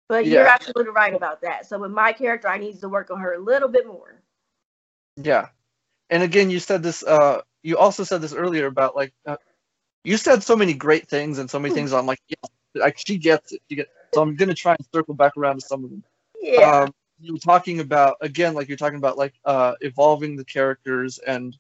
But 0.09 0.25
yeah. 0.25 0.35
you're 0.35 0.47
absolutely 0.47 0.93
right 0.93 1.13
about 1.13 1.43
that. 1.43 1.67
So 1.67 1.81
with 1.81 1.91
my 1.91 2.13
character, 2.13 2.47
I 2.47 2.59
need 2.59 2.81
to 2.81 2.89
work 2.89 3.11
on 3.11 3.19
her 3.19 3.35
a 3.35 3.41
little 3.41 3.69
bit 3.69 3.89
more. 3.89 4.23
Yeah, 5.17 5.49
and 6.11 6.23
again, 6.23 6.49
you 6.49 6.61
said 6.61 6.83
this. 6.85 7.03
Uh, 7.03 7.41
you 7.65 7.77
also 7.77 8.05
said 8.05 8.21
this 8.21 8.33
earlier 8.33 8.67
about 8.67 8.95
like 8.95 9.13
uh, 9.27 9.37
you 10.05 10.17
said 10.17 10.45
so 10.45 10.55
many 10.55 10.73
great 10.73 11.09
things 11.09 11.39
and 11.39 11.51
so 11.51 11.59
many 11.59 11.75
things. 11.75 11.93
I'm 11.93 12.07
like, 12.07 12.21
yeah, 12.29 12.83
like 12.83 12.99
she 13.05 13.19
gets 13.19 13.53
it. 13.53 13.63
She 13.69 13.77
gets. 13.77 13.91
So 14.15 14.23
I'm 14.23 14.37
gonna 14.37 14.55
try 14.55 14.77
and 14.79 14.87
circle 14.95 15.15
back 15.15 15.37
around 15.37 15.61
to 15.61 15.67
some 15.67 15.83
of 15.83 15.91
them. 15.91 16.05
Yeah. 16.41 16.83
Um, 16.83 16.95
you 17.21 17.33
were 17.35 17.39
talking 17.39 17.81
about 17.81 18.17
again, 18.21 18.55
like 18.55 18.69
you're 18.69 18.77
talking 18.77 18.99
about 18.99 19.19
like 19.19 19.35
uh, 19.45 19.75
evolving 19.81 20.37
the 20.37 20.45
characters 20.45 21.19
and 21.19 21.57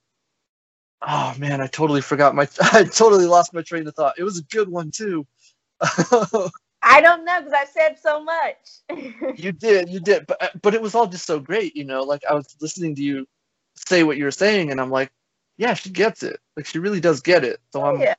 Oh 1.02 1.34
man, 1.38 1.61
I 1.61 1.66
totally 1.66 2.00
forgot 2.00 2.34
my. 2.34 2.48
I 2.72 2.84
totally 2.84 3.26
lost 3.26 3.52
my 3.52 3.62
train 3.62 3.86
of 3.86 3.94
thought. 3.94 4.18
It 4.18 4.24
was 4.24 4.38
a 4.38 4.42
good 4.44 4.68
one 4.68 4.90
too. 4.90 5.26
I 5.80 7.00
don't 7.00 7.24
know 7.24 7.40
because 7.40 7.52
I 7.52 7.64
said 7.66 7.98
so 7.98 8.22
much. 8.22 9.36
you 9.38 9.52
did, 9.52 9.88
you 9.90 10.00
did, 10.00 10.26
but 10.26 10.52
but 10.62 10.74
it 10.74 10.80
was 10.80 10.94
all 10.94 11.07
just 11.07 11.26
so 11.26 11.38
great, 11.38 11.76
you 11.76 11.84
know. 11.84 12.02
Like 12.02 12.22
I 12.28 12.34
was 12.34 12.57
listening 12.61 12.94
to 12.96 13.02
you 13.02 13.26
say 13.74 14.04
what 14.04 14.16
you 14.16 14.24
were 14.24 14.30
saying, 14.30 14.70
and 14.70 14.80
I'm 14.80 14.90
like, 14.90 15.11
yeah, 15.59 15.74
she 15.74 15.90
gets 15.90 16.22
it. 16.22 16.40
Like 16.57 16.66
she 16.66 16.78
really 16.78 17.00
does 17.00 17.20
get 17.20 17.44
it. 17.44 17.61
So 17.72 17.84
I'm. 17.84 18.00
Yeah. 18.00 18.14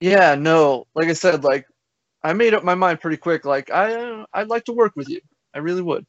Yeah. 0.00 0.34
No. 0.36 0.86
Like 0.94 1.08
I 1.08 1.14
said, 1.14 1.42
like 1.42 1.66
I 2.22 2.32
made 2.32 2.54
up 2.54 2.62
my 2.62 2.74
mind 2.74 3.00
pretty 3.00 3.16
quick. 3.16 3.44
Like 3.44 3.70
I, 3.70 4.24
I'd 4.32 4.48
like 4.48 4.64
to 4.66 4.72
work 4.72 4.94
with 4.94 5.08
you. 5.08 5.20
I 5.52 5.58
really 5.58 5.82
would. 5.82 6.06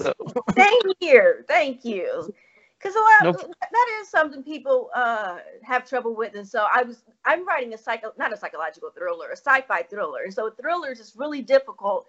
So. 0.00 0.14
Thank 0.52 0.84
you. 1.00 1.44
Thank 1.46 1.84
you 1.84 2.32
because 2.78 2.94
a 2.94 2.98
lot 2.98 3.36
nope. 3.36 3.54
that 3.60 3.98
is 4.00 4.08
something 4.08 4.42
people 4.42 4.90
uh, 4.94 5.38
have 5.62 5.88
trouble 5.88 6.14
with 6.14 6.34
and 6.34 6.46
so 6.46 6.66
i 6.72 6.82
was 6.82 7.02
i'm 7.24 7.46
writing 7.46 7.74
a 7.74 7.78
psycho 7.78 8.12
not 8.18 8.32
a 8.32 8.36
psychological 8.36 8.90
thriller 8.96 9.28
a 9.30 9.36
sci-fi 9.36 9.82
thriller 9.82 10.22
and 10.24 10.34
so 10.34 10.50
thrillers 10.50 11.00
is 11.00 11.14
really 11.16 11.42
difficult 11.42 12.06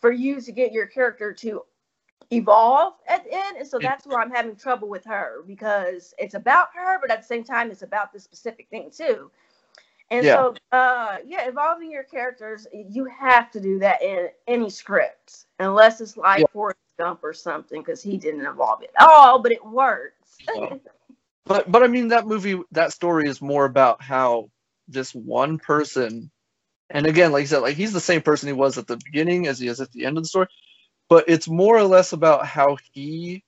for 0.00 0.12
you 0.12 0.40
to 0.40 0.52
get 0.52 0.72
your 0.72 0.86
character 0.86 1.32
to 1.32 1.62
evolve 2.30 2.94
at 3.08 3.24
the 3.24 3.32
end 3.32 3.56
and 3.58 3.66
so 3.66 3.78
that's 3.78 4.06
where 4.06 4.18
i'm 4.18 4.30
having 4.30 4.56
trouble 4.56 4.88
with 4.88 5.04
her 5.04 5.42
because 5.46 6.14
it's 6.18 6.34
about 6.34 6.68
her 6.74 6.98
but 7.00 7.10
at 7.10 7.20
the 7.20 7.26
same 7.26 7.44
time 7.44 7.70
it's 7.70 7.82
about 7.82 8.12
this 8.12 8.24
specific 8.24 8.68
thing 8.70 8.90
too 8.94 9.30
and 10.12 10.24
yeah. 10.24 10.36
so 10.36 10.54
uh 10.70 11.16
yeah 11.26 11.48
evolving 11.48 11.90
your 11.90 12.04
characters 12.04 12.66
you 12.72 13.04
have 13.06 13.50
to 13.50 13.60
do 13.60 13.78
that 13.78 14.00
in 14.02 14.28
any 14.46 14.70
script 14.70 15.46
unless 15.58 16.00
it's 16.00 16.16
like 16.16 16.40
yeah. 16.40 16.46
Forrest 16.52 16.78
Gump 16.98 17.20
or 17.24 17.32
something 17.32 17.80
because 17.80 18.02
he 18.02 18.16
didn't 18.16 18.46
evolve 18.46 18.82
at 18.82 18.90
all, 19.00 19.40
but 19.40 19.50
it 19.50 19.64
works. 19.64 20.36
but 21.46 21.70
but 21.70 21.82
I 21.82 21.88
mean 21.88 22.08
that 22.08 22.26
movie 22.26 22.60
that 22.72 22.92
story 22.92 23.28
is 23.28 23.40
more 23.40 23.64
about 23.64 24.02
how 24.02 24.50
this 24.88 25.14
one 25.14 25.58
person 25.58 26.30
and 26.90 27.06
again, 27.06 27.32
like 27.32 27.42
you 27.42 27.46
said, 27.46 27.58
like 27.58 27.76
he's 27.76 27.92
the 27.92 28.00
same 28.00 28.20
person 28.20 28.48
he 28.48 28.52
was 28.52 28.76
at 28.76 28.86
the 28.86 28.98
beginning 28.98 29.46
as 29.46 29.58
he 29.58 29.66
is 29.66 29.80
at 29.80 29.90
the 29.92 30.04
end 30.04 30.18
of 30.18 30.24
the 30.24 30.28
story. 30.28 30.48
But 31.08 31.24
it's 31.26 31.48
more 31.48 31.76
or 31.76 31.84
less 31.84 32.12
about 32.12 32.46
how 32.46 32.76
he 32.92 33.42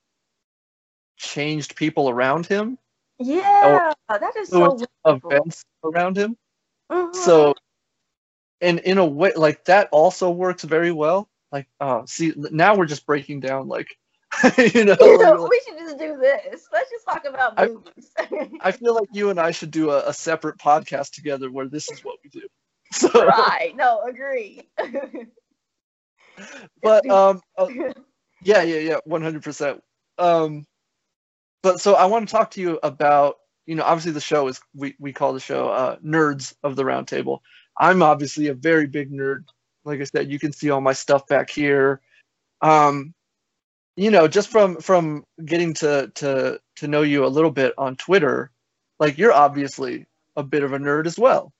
changed 1.16 1.76
people 1.76 2.08
around 2.08 2.46
him. 2.46 2.78
Yeah, 3.18 3.92
that 4.08 4.36
is 4.36 4.48
so 4.48 4.78
events 5.04 5.64
around 5.84 6.16
him. 6.16 6.36
Mm-hmm. 6.90 7.16
So, 7.16 7.54
and 8.60 8.80
in 8.80 8.98
a 8.98 9.04
way, 9.04 9.32
like 9.34 9.64
that 9.66 9.88
also 9.92 10.30
works 10.30 10.64
very 10.64 10.92
well. 10.92 11.28
Like 11.52 11.68
uh 11.80 12.02
see 12.06 12.32
now 12.36 12.74
we're 12.74 12.86
just 12.86 13.06
breaking 13.06 13.40
down 13.40 13.68
like 13.68 13.96
you 14.58 14.84
know, 14.84 14.96
you 15.00 15.18
know 15.18 15.34
like, 15.34 15.50
we 15.50 15.62
should 15.64 15.78
just 15.78 15.98
do 15.98 16.16
this. 16.18 16.66
Let's 16.72 16.90
just 16.90 17.04
talk 17.06 17.24
about 17.24 17.56
movies. 17.56 18.10
I, 18.18 18.50
I 18.68 18.72
feel 18.72 18.94
like 18.94 19.08
you 19.12 19.30
and 19.30 19.38
i 19.38 19.52
should 19.52 19.70
do 19.70 19.90
a, 19.90 20.08
a, 20.08 20.12
separate 20.12 20.58
podcast 20.58 21.12
together 21.12 21.52
where 21.52 21.68
this 21.68 21.88
is 21.90 22.04
what 22.04 22.16
we 22.24 22.30
do. 22.30 22.42
So 22.92 23.08
right. 23.08 23.74
No 23.76 24.02
agree. 24.02 24.60
But 26.82 27.08
um 27.08 27.40
uh, 27.56 27.68
yeah 28.42 28.62
yeah 28.62 28.78
yeah 28.78 28.98
100% 29.08 29.80
um 30.18 30.64
but 31.62 31.80
so 31.80 31.94
i 31.94 32.04
want 32.04 32.28
to 32.28 32.32
talk 32.32 32.52
to 32.52 32.60
you 32.60 32.78
about 32.82 33.36
you 33.66 33.74
know 33.74 33.82
obviously 33.84 34.12
the 34.12 34.20
show 34.20 34.48
is 34.48 34.60
we, 34.74 34.94
we 34.98 35.12
call 35.12 35.32
the 35.32 35.40
show 35.40 35.68
uh 35.68 35.96
nerds 36.04 36.54
of 36.62 36.76
the 36.76 36.82
Roundtable. 36.82 37.40
i'm 37.78 38.02
obviously 38.02 38.48
a 38.48 38.54
very 38.54 38.86
big 38.86 39.10
nerd 39.10 39.44
like 39.84 40.00
I 40.00 40.04
said, 40.04 40.30
you 40.30 40.38
can 40.38 40.52
see 40.52 40.70
all 40.70 40.80
my 40.80 40.92
stuff 40.92 41.26
back 41.26 41.50
here. 41.50 42.00
Um, 42.62 43.14
you 43.96 44.10
know, 44.10 44.26
just 44.26 44.48
from 44.48 44.76
from 44.80 45.24
getting 45.44 45.74
to 45.74 46.10
to 46.16 46.58
to 46.76 46.88
know 46.88 47.02
you 47.02 47.24
a 47.24 47.28
little 47.28 47.50
bit 47.50 47.74
on 47.78 47.96
Twitter, 47.96 48.50
like 48.98 49.18
you're 49.18 49.32
obviously 49.32 50.06
a 50.36 50.42
bit 50.42 50.64
of 50.64 50.72
a 50.72 50.78
nerd 50.78 51.06
as 51.06 51.18
well. 51.18 51.52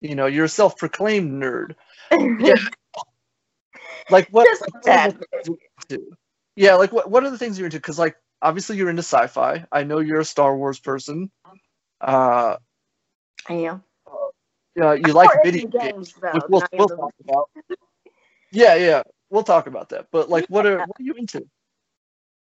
You 0.00 0.14
know, 0.14 0.26
you're 0.26 0.44
a 0.44 0.48
self-proclaimed 0.48 1.42
nerd. 1.42 1.74
yeah. 2.12 2.54
Like 4.10 4.28
what? 4.32 4.46
Like, 4.84 5.16
what 5.46 5.98
yeah, 6.56 6.74
like 6.74 6.92
what? 6.92 7.10
What 7.10 7.24
are 7.24 7.30
the 7.30 7.38
things 7.38 7.58
you're 7.58 7.64
into? 7.68 7.78
Because 7.78 7.98
like 7.98 8.16
obviously 8.44 8.76
you're 8.76 8.90
into 8.90 9.02
sci-fi. 9.02 9.64
I 9.72 9.82
know 9.82 9.98
you're 9.98 10.20
a 10.20 10.24
Star 10.24 10.56
Wars 10.56 10.78
person. 10.78 11.30
Uh, 12.00 12.56
I 13.48 13.52
am 13.54 13.82
uh, 14.80 14.92
you 14.92 15.12
like 15.12 15.30
video 15.42 15.68
games, 15.68 16.12
games 16.12 16.14
which 16.32 16.42
we'll, 16.48 16.62
we'll 16.72 16.88
talk 16.88 17.14
about. 17.22 17.50
yeah, 18.50 18.74
yeah, 18.74 19.02
we'll 19.30 19.42
talk 19.44 19.66
about 19.66 19.90
that. 19.90 20.08
But 20.10 20.28
like, 20.28 20.42
yeah. 20.42 20.46
what 20.48 20.66
are 20.66 20.78
what 20.78 21.00
are 21.00 21.02
you 21.02 21.14
into? 21.14 21.46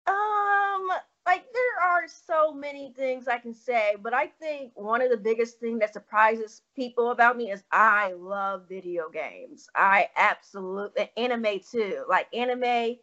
Um, 0.07 0.89
like 1.27 1.45
there 1.53 1.83
are 1.83 2.05
so 2.09 2.55
many 2.55 2.93
things 2.97 3.29
I 3.29 3.39
can 3.39 3.53
say, 3.53 3.97
but 4.03 4.15
I 4.15 4.29
think 4.29 4.73
one 4.75 5.03
of 5.03 5.11
the 5.11 5.17
biggest 5.17 5.59
thing 5.59 5.79
that 5.81 5.93
surprises 5.93 6.63
people 6.75 7.11
about 7.11 7.37
me 7.37 7.51
is 7.51 7.65
I 7.71 8.13
love 8.13 8.69
video 8.69 9.11
games. 9.11 9.69
I 9.75 10.09
absolutely 10.17 11.11
anime 11.17 11.61
too, 11.71 12.05
like 12.09 12.29
anime, 12.33 12.97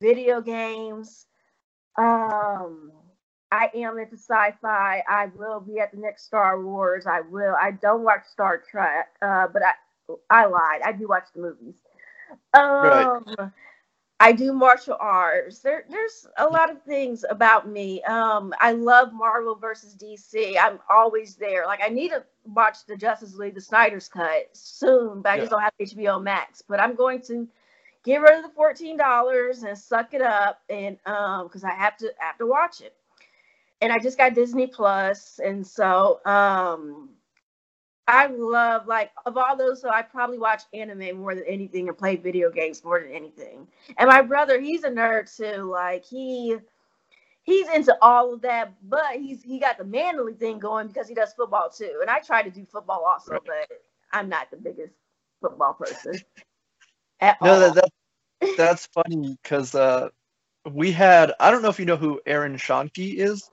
video 0.00 0.40
games. 0.40 1.26
Um, 1.96 2.92
I 3.52 3.70
am 3.74 3.98
into 3.98 4.16
sci-fi. 4.16 5.02
I 5.08 5.26
will 5.36 5.60
be 5.60 5.78
at 5.78 5.92
the 5.92 5.98
next 5.98 6.24
Star 6.24 6.60
Wars. 6.62 7.06
I 7.06 7.20
will. 7.20 7.54
I 7.60 7.72
don't 7.72 8.02
watch 8.02 8.24
Star 8.26 8.58
Trek, 8.58 9.08
uh, 9.22 9.46
but 9.52 9.62
I 9.62 9.72
I 10.30 10.46
lied. 10.46 10.80
I 10.84 10.92
do 10.92 11.06
watch 11.08 11.24
the 11.34 11.40
movies. 11.42 11.74
Um, 12.52 13.24
right. 13.38 13.50
I 14.20 14.32
do 14.32 14.52
martial 14.52 14.96
arts. 15.00 15.58
There, 15.58 15.84
there's 15.90 16.26
a 16.38 16.46
lot 16.46 16.70
of 16.70 16.82
things 16.82 17.24
about 17.28 17.68
me. 17.68 18.02
Um, 18.04 18.54
I 18.60 18.72
love 18.72 19.12
Marvel 19.12 19.56
versus 19.56 19.94
DC. 19.96 20.56
I'm 20.60 20.78
always 20.88 21.36
there. 21.36 21.66
Like 21.66 21.80
I 21.84 21.88
need 21.88 22.10
to 22.10 22.24
watch 22.44 22.86
the 22.86 22.96
Justice 22.96 23.34
League, 23.34 23.54
the 23.54 23.60
Snyder's 23.60 24.08
Cut 24.08 24.48
soon, 24.52 25.20
but 25.20 25.32
I 25.32 25.38
just 25.38 25.50
don't 25.50 25.62
have 25.62 25.72
HBO 25.80 26.22
Max. 26.22 26.62
But 26.66 26.80
I'm 26.80 26.94
going 26.94 27.20
to 27.22 27.48
get 28.04 28.20
rid 28.20 28.36
of 28.36 28.42
the 28.42 28.54
fourteen 28.54 28.96
dollars 28.96 29.62
and 29.62 29.76
suck 29.76 30.14
it 30.14 30.22
up, 30.22 30.60
and 30.68 30.98
um, 31.06 31.46
because 31.46 31.64
I 31.64 31.72
have 31.72 31.96
to 31.98 32.12
have 32.18 32.38
to 32.38 32.46
watch 32.46 32.80
it 32.80 32.94
and 33.84 33.92
I 33.92 33.98
just 33.98 34.16
got 34.16 34.34
Disney 34.34 34.66
Plus, 34.66 35.38
and 35.44 35.66
so 35.66 36.20
um, 36.24 37.10
I 38.08 38.26
love 38.26 38.86
like 38.86 39.10
of 39.26 39.36
all 39.36 39.56
those. 39.56 39.82
So 39.82 39.90
I 39.90 40.00
probably 40.00 40.38
watch 40.38 40.62
anime 40.72 41.18
more 41.18 41.34
than 41.34 41.44
anything, 41.46 41.88
and 41.88 41.98
play 41.98 42.16
video 42.16 42.50
games 42.50 42.82
more 42.82 43.00
than 43.00 43.10
anything. 43.10 43.66
And 43.98 44.08
my 44.08 44.22
brother, 44.22 44.58
he's 44.58 44.84
a 44.84 44.90
nerd 44.90 45.34
too. 45.34 45.64
Like 45.64 46.02
he 46.02 46.56
he's 47.42 47.68
into 47.68 47.94
all 48.00 48.32
of 48.32 48.40
that, 48.42 48.72
but 48.88 49.16
he's 49.16 49.42
he 49.42 49.58
got 49.58 49.76
the 49.76 49.84
manly 49.84 50.32
thing 50.32 50.58
going 50.58 50.88
because 50.88 51.06
he 51.06 51.14
does 51.14 51.34
football 51.34 51.68
too. 51.68 51.98
And 52.00 52.08
I 52.08 52.20
try 52.20 52.42
to 52.42 52.50
do 52.50 52.64
football 52.64 53.04
also, 53.06 53.32
right. 53.32 53.42
but 53.44 53.68
I'm 54.12 54.30
not 54.30 54.50
the 54.50 54.56
biggest 54.56 54.94
football 55.42 55.74
person. 55.74 56.14
At 57.20 57.40
no, 57.42 57.52
all. 57.52 57.60
That, 57.60 57.74
that, 58.40 58.56
that's 58.56 58.86
funny 58.86 59.36
because 59.42 59.74
uh, 59.74 60.08
we 60.70 60.92
had 60.92 61.32
I 61.38 61.50
don't 61.50 61.62
know 61.62 61.68
if 61.68 61.78
you 61.78 61.84
know 61.84 61.96
who 61.96 62.20
Aaron 62.26 62.56
Schoenke 62.56 63.14
is. 63.14 63.50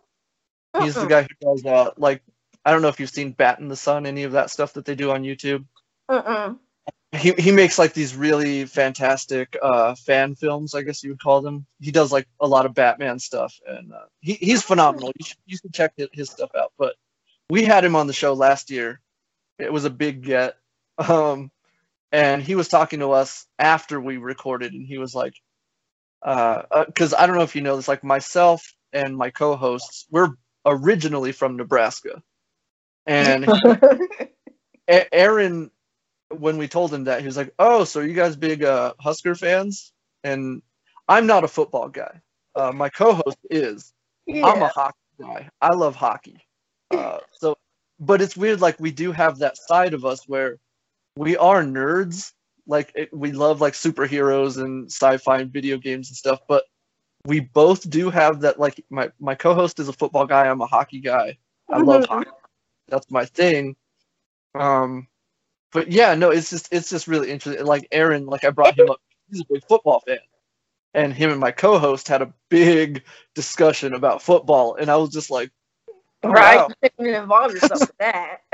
He's 0.79 0.95
the 0.95 1.05
guy 1.05 1.23
who 1.23 1.27
does 1.41 1.65
uh, 1.65 1.91
like 1.97 2.21
I 2.63 2.71
don't 2.71 2.81
know 2.81 2.87
if 2.87 2.99
you've 2.99 3.09
seen 3.09 3.31
Bat 3.31 3.59
in 3.59 3.67
the 3.67 3.75
Sun, 3.75 4.05
any 4.05 4.23
of 4.23 4.33
that 4.33 4.49
stuff 4.49 4.73
that 4.73 4.85
they 4.85 4.95
do 4.95 5.11
on 5.11 5.23
YouTube. 5.23 5.65
He 7.13 7.33
he 7.33 7.51
makes 7.51 7.77
like 7.77 7.93
these 7.93 8.15
really 8.15 8.65
fantastic 8.65 9.57
uh, 9.61 9.95
fan 9.95 10.35
films, 10.35 10.73
I 10.73 10.81
guess 10.83 11.03
you 11.03 11.09
would 11.09 11.21
call 11.21 11.41
them. 11.41 11.65
He 11.81 11.91
does 11.91 12.11
like 12.11 12.27
a 12.39 12.47
lot 12.47 12.65
of 12.65 12.73
Batman 12.73 13.19
stuff, 13.19 13.59
and 13.67 13.91
uh, 13.91 14.05
he 14.21 14.35
he's 14.35 14.63
phenomenal. 14.63 15.11
You 15.19 15.25
should 15.25 15.37
you 15.45 15.57
should 15.57 15.73
check 15.73 15.93
his 16.13 16.29
stuff 16.29 16.51
out. 16.57 16.71
But 16.77 16.95
we 17.49 17.65
had 17.65 17.83
him 17.83 17.97
on 17.97 18.07
the 18.07 18.13
show 18.13 18.33
last 18.33 18.69
year. 18.69 19.01
It 19.59 19.73
was 19.73 19.83
a 19.83 19.89
big 19.89 20.23
get, 20.23 20.55
um, 20.97 21.51
and 22.11 22.41
he 22.41 22.55
was 22.55 22.67
talking 22.67 22.99
to 22.99 23.11
us 23.11 23.45
after 23.59 23.99
we 23.99 24.17
recorded, 24.17 24.73
and 24.73 24.85
he 24.85 24.97
was 24.97 25.15
like, 25.15 25.33
because 26.21 27.13
uh, 27.13 27.17
uh 27.17 27.19
I 27.19 27.27
don't 27.27 27.35
know 27.35 27.43
if 27.43 27.55
you 27.55 27.61
know 27.61 27.75
this, 27.75 27.87
like 27.87 28.03
myself 28.03 28.63
and 28.93 29.15
my 29.17 29.29
co-hosts, 29.29 30.07
we're 30.11 30.29
originally 30.65 31.31
from 31.31 31.57
Nebraska, 31.57 32.21
and 33.05 33.47
Aaron, 34.87 35.71
when 36.29 36.57
we 36.57 36.67
told 36.67 36.93
him 36.93 37.05
that, 37.05 37.21
he 37.21 37.25
was 37.25 37.37
like, 37.37 37.53
"Oh, 37.59 37.83
so 37.83 38.01
are 38.01 38.05
you 38.05 38.13
guys 38.13 38.35
big 38.35 38.63
uh, 38.63 38.93
Husker 38.99 39.35
fans?" 39.35 39.93
And 40.23 40.61
I'm 41.07 41.27
not 41.27 41.43
a 41.43 41.47
football 41.47 41.89
guy. 41.89 42.21
Uh, 42.55 42.71
my 42.71 42.89
co-host 42.89 43.37
is. 43.49 43.93
Yeah. 44.27 44.45
I'm 44.45 44.61
a 44.61 44.67
hockey 44.67 44.97
guy. 45.19 45.49
I 45.61 45.73
love 45.73 45.95
hockey. 45.95 46.37
Uh, 46.91 47.19
so, 47.31 47.57
but 47.99 48.21
it's 48.21 48.37
weird. 48.37 48.61
Like 48.61 48.79
we 48.79 48.91
do 48.91 49.11
have 49.11 49.39
that 49.39 49.57
side 49.57 49.93
of 49.93 50.05
us 50.05 50.27
where 50.27 50.57
we 51.15 51.37
are 51.37 51.63
nerds. 51.63 52.31
Like 52.67 52.91
it, 52.95 53.09
we 53.11 53.31
love 53.31 53.61
like 53.61 53.73
superheroes 53.73 54.57
and 54.57 54.89
sci-fi 54.89 55.39
and 55.41 55.51
video 55.51 55.77
games 55.77 56.09
and 56.09 56.17
stuff. 56.17 56.39
But 56.47 56.63
we 57.25 57.39
both 57.39 57.89
do 57.89 58.09
have 58.09 58.41
that. 58.41 58.59
Like 58.59 58.83
my 58.89 59.11
my 59.19 59.35
co-host 59.35 59.79
is 59.79 59.87
a 59.87 59.93
football 59.93 60.25
guy. 60.25 60.47
I'm 60.47 60.61
a 60.61 60.67
hockey 60.67 60.99
guy. 60.99 61.37
I 61.69 61.79
love 61.79 62.03
mm-hmm. 62.03 62.13
hockey 62.13 62.31
that's 62.91 63.09
my 63.09 63.25
thing. 63.25 63.75
Um, 64.53 65.07
but 65.71 65.91
yeah, 65.91 66.13
no, 66.13 66.29
it's 66.29 66.51
just 66.51 66.71
it's 66.71 66.89
just 66.89 67.07
really 67.07 67.31
interesting. 67.31 67.65
Like 67.65 67.87
Aaron, 67.91 68.25
like 68.27 68.43
I 68.43 68.51
brought 68.51 68.77
him 68.77 68.89
up. 68.89 68.99
He's 69.29 69.41
a 69.41 69.45
big 69.49 69.65
football 69.67 70.01
fan, 70.05 70.19
and 70.93 71.13
him 71.13 71.31
and 71.31 71.39
my 71.39 71.51
co-host 71.51 72.09
had 72.09 72.21
a 72.21 72.33
big 72.49 73.03
discussion 73.33 73.93
about 73.93 74.21
football, 74.21 74.75
and 74.75 74.91
I 74.91 74.97
was 74.97 75.09
just 75.09 75.31
like, 75.31 75.49
oh, 76.23 76.29
right, 76.29 76.57
wow. 76.57 77.05
involve 77.05 77.53
yourself 77.53 77.79
with 77.81 77.97
that. 77.97 78.37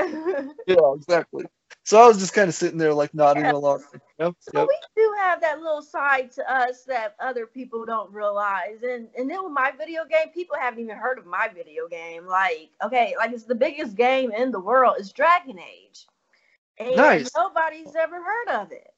yeah, 0.66 0.94
exactly. 0.94 1.44
So 1.84 2.02
I 2.02 2.06
was 2.06 2.18
just 2.18 2.34
kind 2.34 2.48
of 2.48 2.54
sitting 2.54 2.78
there, 2.78 2.92
like 2.92 3.14
nodding 3.14 3.44
yeah. 3.44 3.52
along. 3.52 3.82
Yep, 4.18 4.34
so 4.40 4.60
yep. 4.60 4.68
we 4.68 5.02
do 5.02 5.14
have 5.18 5.40
that 5.40 5.60
little 5.60 5.80
side 5.80 6.30
to 6.32 6.52
us 6.52 6.84
that 6.84 7.14
other 7.18 7.46
people 7.46 7.86
don't 7.86 8.12
realize, 8.12 8.82
and 8.82 9.08
and 9.16 9.30
then 9.30 9.42
with 9.42 9.52
my 9.52 9.72
video 9.76 10.04
game, 10.04 10.28
people 10.34 10.56
haven't 10.60 10.80
even 10.80 10.96
heard 10.96 11.18
of 11.18 11.26
my 11.26 11.48
video 11.48 11.88
game. 11.88 12.26
Like, 12.26 12.70
okay, 12.84 13.14
like 13.16 13.32
it's 13.32 13.44
the 13.44 13.54
biggest 13.54 13.96
game 13.96 14.32
in 14.32 14.50
the 14.50 14.60
world. 14.60 14.96
It's 14.98 15.12
Dragon 15.12 15.58
Age, 15.58 16.06
and 16.78 16.94
nice. 16.96 17.30
nobody's 17.34 17.94
ever 17.96 18.22
heard 18.22 18.60
of 18.60 18.72
it. 18.72 18.92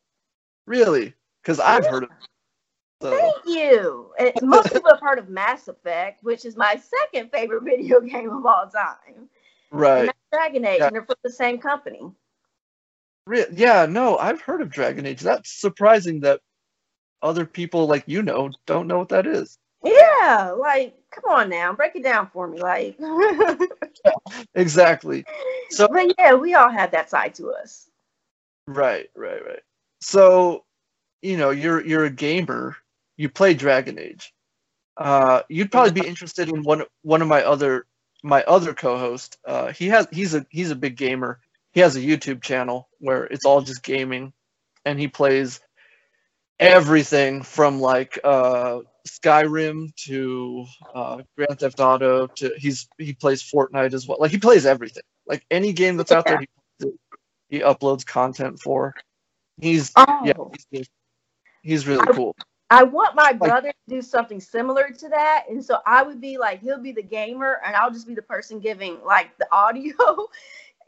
Really? 0.66 1.14
Because 1.43 1.61
I've 1.61 1.87
heard 1.87 2.05
of. 2.05 2.11
it. 2.11 2.16
So. 3.03 3.11
Thank 3.16 3.36
you. 3.46 4.12
And 4.18 4.32
most 4.42 4.72
people 4.72 4.90
have 4.90 5.01
heard 5.01 5.18
of 5.18 5.28
Mass 5.28 5.68
Effect, 5.68 6.22
which 6.22 6.44
is 6.44 6.57
my 6.57 6.76
second 6.76 7.30
favorite 7.30 7.62
video 7.64 8.01
game 8.01 8.30
of 8.30 8.44
all 8.44 8.68
time. 8.68 9.28
Right. 9.70 10.11
Dragon 10.32 10.64
Age, 10.64 10.80
yeah. 10.80 10.86
and 10.86 10.94
they're 10.94 11.05
from 11.05 11.16
the 11.22 11.32
same 11.32 11.59
company. 11.59 12.11
Yeah, 13.53 13.86
no, 13.86 14.16
I've 14.18 14.40
heard 14.40 14.61
of 14.61 14.70
Dragon 14.70 15.07
Age. 15.07 15.20
That's 15.20 15.53
surprising 15.53 16.20
that 16.20 16.40
other 17.22 17.44
people 17.44 17.86
like 17.86 18.05
you 18.07 18.22
know 18.22 18.51
don't 18.66 18.88
know 18.88 18.98
what 18.98 19.11
that 19.11 19.26
is. 19.26 19.59
Yeah, 19.84 20.55
like 20.59 20.96
come 21.11 21.32
on 21.32 21.48
now, 21.48 21.72
break 21.72 21.94
it 21.96 22.03
down 22.03 22.28
for 22.32 22.48
me, 22.48 22.61
like. 22.61 22.96
yeah, 22.98 24.12
exactly. 24.55 25.24
So, 25.70 25.88
but 25.88 26.14
yeah, 26.18 26.34
we 26.34 26.55
all 26.55 26.70
had 26.70 26.90
that 26.92 27.11
side 27.11 27.34
to 27.36 27.51
us. 27.51 27.88
Right, 28.66 29.09
right, 29.14 29.44
right. 29.44 29.62
So, 30.01 30.64
you 31.22 31.36
know, 31.36 31.51
you're 31.51 31.84
you're 31.84 32.05
a 32.05 32.11
gamer. 32.11 32.76
You 33.21 33.29
play 33.29 33.55
Dragon 33.55 33.99
Age. 33.99 34.33
Uh, 34.97 35.43
you'd 35.49 35.71
probably 35.71 36.01
be 36.01 36.07
interested 36.07 36.49
in 36.49 36.62
one 36.62 36.85
one 37.03 37.23
of 37.23 37.29
my 37.29 37.43
other 37.43 37.87
my 38.23 38.43
other 38.45 38.75
co-host. 38.75 39.39
Uh, 39.47 39.73
he 39.73 39.89
has 39.89 40.07
he's 40.11 40.35
a 40.35 40.47
he's 40.51 40.71
a 40.71 40.77
big 40.77 40.97
gamer 40.97 41.41
he 41.73 41.81
has 41.81 41.97
a 41.97 42.01
YouTube 42.01 42.43
channel 42.43 42.89
where 42.99 43.25
it's 43.25 43.45
all 43.45 43.62
just 43.62 43.83
gaming, 43.83 44.33
and 44.85 44.99
he 44.99 45.09
plays 45.09 45.61
everything 46.59 47.43
from 47.43 47.81
like 47.81 48.18
uh, 48.25 48.81
Skyrim 49.09 49.95
to 50.07 50.66
uh, 50.95 51.23
Grand 51.37 51.61
Theft 51.61 51.81
Auto 51.81 52.27
to 52.27 52.53
he's 52.57 52.89
he 52.99 53.12
plays 53.12 53.43
Fortnite 53.43 53.95
as 53.95 54.07
well. 54.07 54.18
Like 54.21 54.33
he 54.33 54.39
plays 54.39 54.66
everything. 54.66 55.05
Like 55.27 55.45
any 55.51 55.73
game 55.73 55.97
that's 55.97 56.12
out 56.12 56.27
there, 56.27 56.41
he, 56.41 56.87
he 57.49 57.61
uploads 57.61 58.05
content 58.05 58.61
for. 58.61 58.95
He's 59.61 59.93
oh. 59.95 60.23
yeah, 60.25 60.33
he's, 60.71 60.89
he's 61.62 61.87
really 61.87 62.07
I, 62.09 62.12
cool. 62.12 62.35
I 62.71 62.85
want 62.85 63.16
my 63.16 63.33
brother 63.33 63.68
like, 63.68 63.77
to 63.89 63.97
do 63.97 64.03
something 64.03 64.41
similar 64.41 64.91
to 64.91 65.09
that, 65.09 65.45
and 65.51 65.64
so 65.64 65.79
I 65.87 66.03
would 66.03 66.21
be 66.21 66.39
like, 66.39 66.61
he'll 66.62 66.79
be 66.79 66.93
the 66.93 67.03
gamer, 67.03 67.61
and 67.64 67.75
I'll 67.75 67.91
just 67.91 68.07
be 68.07 68.14
the 68.14 68.23
person 68.23 68.61
giving 68.61 68.99
like 69.05 69.37
the 69.39 69.47
audio. 69.53 69.95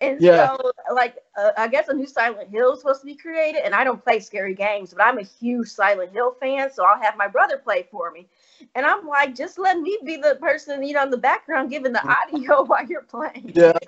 And 0.01 0.21
yeah. 0.21 0.57
so, 0.57 0.73
like, 0.93 1.19
uh, 1.39 1.53
I 1.57 1.69
guess 1.69 1.87
a 1.87 1.95
new 1.95 2.09
Silent 2.09 2.51
Hill 2.51 2.73
is 2.73 2.81
supposed 2.81 3.03
to 3.03 3.07
be 3.07 3.15
created, 3.15 3.65
and 3.65 3.73
I 3.73 3.85
don't 3.85 4.03
play 4.03 4.19
scary 4.19 4.53
games, 4.53 4.93
but 4.93 5.05
I'm 5.05 5.19
a 5.19 5.23
huge 5.23 5.69
Silent 5.69 6.13
Hill 6.13 6.35
fan, 6.41 6.73
so 6.73 6.85
I'll 6.85 7.01
have 7.01 7.17
my 7.17 7.29
brother 7.29 7.57
play 7.57 7.87
for 7.89 8.11
me. 8.11 8.27
And 8.75 8.85
I'm 8.85 9.07
like, 9.07 9.37
just 9.37 9.61
let 9.61 9.79
me 9.79 9.97
be 10.05 10.17
the 10.17 10.39
person, 10.41 10.83
you 10.83 10.95
know, 10.95 11.05
in 11.05 11.11
the 11.11 11.19
background 11.19 11.71
giving 11.71 11.93
the 11.93 12.03
audio 12.05 12.65
while 12.67 12.85
you're 12.85 13.03
playing. 13.03 13.53
Yeah. 13.55 13.79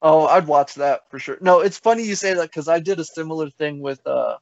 Oh, 0.00 0.26
I'd 0.26 0.46
watch 0.46 0.74
that 0.76 1.10
for 1.10 1.18
sure. 1.18 1.36
No, 1.42 1.60
it's 1.60 1.78
funny 1.78 2.04
you 2.04 2.14
say 2.14 2.32
that 2.32 2.50
because 2.50 2.68
I 2.68 2.80
did 2.80 2.98
a 2.98 3.04
similar 3.04 3.50
thing 3.50 3.80
with 3.80 4.00
uh, 4.06 4.36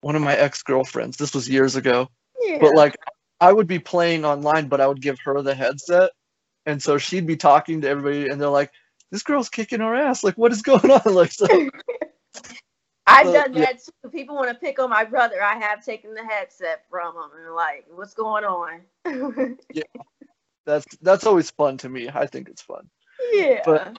one 0.00 0.16
of 0.16 0.22
my 0.22 0.36
ex 0.36 0.62
girlfriends. 0.62 1.16
This 1.16 1.34
was 1.34 1.48
years 1.48 1.76
ago. 1.76 2.08
Yeah. 2.40 2.58
But 2.60 2.74
like, 2.74 2.96
I 3.40 3.52
would 3.52 3.66
be 3.66 3.78
playing 3.78 4.24
online, 4.24 4.68
but 4.68 4.80
I 4.80 4.86
would 4.86 5.00
give 5.00 5.18
her 5.24 5.42
the 5.42 5.54
headset, 5.54 6.10
and 6.66 6.82
so 6.82 6.98
she'd 6.98 7.26
be 7.26 7.36
talking 7.36 7.80
to 7.80 7.88
everybody, 7.88 8.28
and 8.28 8.40
they're 8.40 8.48
like, 8.48 8.70
this 9.10 9.22
girl's 9.22 9.48
kicking 9.48 9.80
our 9.80 9.94
ass. 9.94 10.22
Like, 10.22 10.36
what 10.36 10.52
is 10.52 10.62
going 10.62 10.90
on? 10.90 11.00
Like, 11.14 11.32
so, 11.32 11.46
I've 13.06 13.32
done 13.32 13.52
that 13.54 13.80
too. 13.84 14.10
People 14.10 14.36
want 14.36 14.48
to 14.50 14.54
pick 14.54 14.78
on 14.78 14.88
my 14.88 15.04
brother. 15.04 15.42
I 15.42 15.56
have 15.56 15.84
taken 15.84 16.14
the 16.14 16.24
headset 16.24 16.84
from 16.88 17.16
him 17.16 17.30
and 17.44 17.54
like, 17.54 17.84
what's 17.92 18.14
going 18.14 18.44
on? 18.44 18.82
yeah, 19.72 19.82
that's 20.64 20.86
that's 21.02 21.26
always 21.26 21.50
fun 21.50 21.76
to 21.78 21.88
me. 21.88 22.08
I 22.12 22.26
think 22.26 22.48
it's 22.48 22.62
fun. 22.62 22.88
Yeah. 23.32 23.62
But 23.64 23.98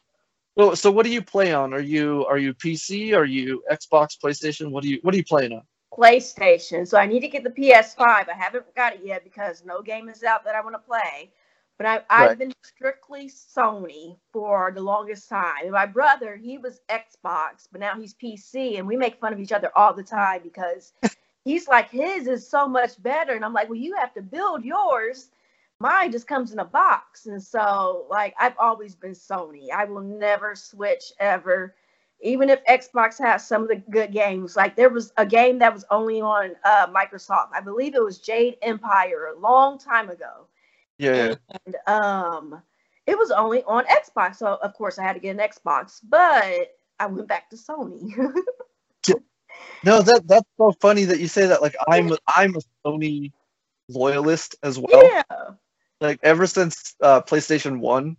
so, 0.57 0.75
so 0.75 0.91
what 0.91 1.05
do 1.05 1.11
you 1.11 1.21
play 1.21 1.53
on? 1.53 1.73
Are 1.73 1.81
you 1.81 2.25
are 2.27 2.37
you 2.37 2.53
PC? 2.53 3.13
Are 3.15 3.25
you 3.25 3.63
Xbox, 3.69 4.17
PlayStation? 4.17 4.71
What 4.71 4.83
do 4.83 4.89
you 4.89 4.99
what 5.01 5.13
are 5.13 5.17
you 5.17 5.25
playing 5.25 5.53
on? 5.53 5.63
PlayStation. 5.93 6.87
So 6.87 6.97
I 6.97 7.05
need 7.05 7.21
to 7.21 7.27
get 7.27 7.43
the 7.43 7.49
PS5. 7.49 7.99
I 7.99 8.25
haven't 8.37 8.73
got 8.75 8.93
it 8.93 9.01
yet 9.03 9.23
because 9.23 9.63
no 9.65 9.81
game 9.81 10.09
is 10.09 10.23
out 10.23 10.43
that 10.45 10.55
I 10.55 10.61
want 10.61 10.75
to 10.75 10.79
play. 10.79 11.31
But 11.77 11.87
I, 11.87 12.01
I've 12.09 12.29
right. 12.29 12.37
been 12.37 12.53
strictly 12.63 13.27
Sony 13.27 14.15
for 14.31 14.71
the 14.73 14.81
longest 14.81 15.27
time. 15.27 15.63
And 15.63 15.71
my 15.71 15.87
brother, 15.87 16.35
he 16.35 16.59
was 16.59 16.79
Xbox, 16.89 17.67
but 17.71 17.81
now 17.81 17.99
he's 17.99 18.13
PC, 18.13 18.77
and 18.77 18.87
we 18.87 18.95
make 18.95 19.19
fun 19.19 19.33
of 19.33 19.39
each 19.39 19.51
other 19.51 19.71
all 19.75 19.93
the 19.93 20.03
time 20.03 20.41
because 20.43 20.93
he's 21.43 21.67
like, 21.67 21.89
his 21.89 22.27
is 22.27 22.47
so 22.47 22.67
much 22.67 23.01
better. 23.01 23.33
And 23.33 23.43
I'm 23.43 23.53
like, 23.53 23.67
well, 23.67 23.79
you 23.79 23.95
have 23.95 24.13
to 24.13 24.21
build 24.21 24.63
yours. 24.63 25.31
Mine 25.79 26.11
just 26.11 26.27
comes 26.27 26.51
in 26.51 26.59
a 26.59 26.65
box. 26.65 27.25
And 27.25 27.41
so, 27.41 28.05
like, 28.11 28.35
I've 28.39 28.57
always 28.59 28.93
been 28.93 29.13
Sony. 29.13 29.71
I 29.71 29.85
will 29.85 30.01
never 30.01 30.53
switch 30.53 31.11
ever. 31.19 31.73
Even 32.23 32.49
if 32.49 32.63
Xbox 32.65 33.17
has 33.19 33.47
some 33.47 33.63
of 33.63 33.67
the 33.67 33.77
good 33.89 34.11
games, 34.11 34.55
like 34.55 34.75
there 34.75 34.89
was 34.89 35.11
a 35.17 35.25
game 35.25 35.57
that 35.59 35.73
was 35.73 35.85
only 35.89 36.21
on 36.21 36.51
uh, 36.63 36.87
Microsoft. 36.87 37.49
I 37.53 37.61
believe 37.61 37.95
it 37.95 38.03
was 38.03 38.19
Jade 38.19 38.57
Empire 38.61 39.33
a 39.35 39.39
long 39.39 39.79
time 39.79 40.09
ago 40.09 40.47
yeah. 41.01 41.35
And 41.65 41.75
um, 41.87 42.61
it 43.07 43.17
was 43.17 43.31
only 43.31 43.63
on 43.63 43.85
Xbox, 43.85 44.35
so 44.35 44.59
of 44.61 44.73
course 44.75 44.99
I 44.99 45.03
had 45.03 45.13
to 45.13 45.19
get 45.19 45.35
an 45.35 45.41
Xbox, 45.41 45.99
but 46.07 46.75
I 46.99 47.05
went 47.07 47.27
back 47.27 47.49
to 47.49 47.55
Sony. 47.55 48.13
no, 49.83 50.01
that 50.03 50.21
that's 50.27 50.47
so 50.57 50.73
funny 50.79 51.05
that 51.05 51.19
you 51.19 51.27
say 51.27 51.47
that. 51.47 51.61
Like 51.61 51.75
I'm 51.87 52.15
I'm 52.27 52.55
a 52.55 52.59
Sony 52.87 53.31
loyalist 53.89 54.55
as 54.61 54.77
well. 54.77 55.03
Yeah. 55.03 55.23
Like 55.99 56.19
ever 56.21 56.45
since 56.45 56.95
uh, 57.01 57.21
PlayStation 57.21 57.79
One, 57.79 58.15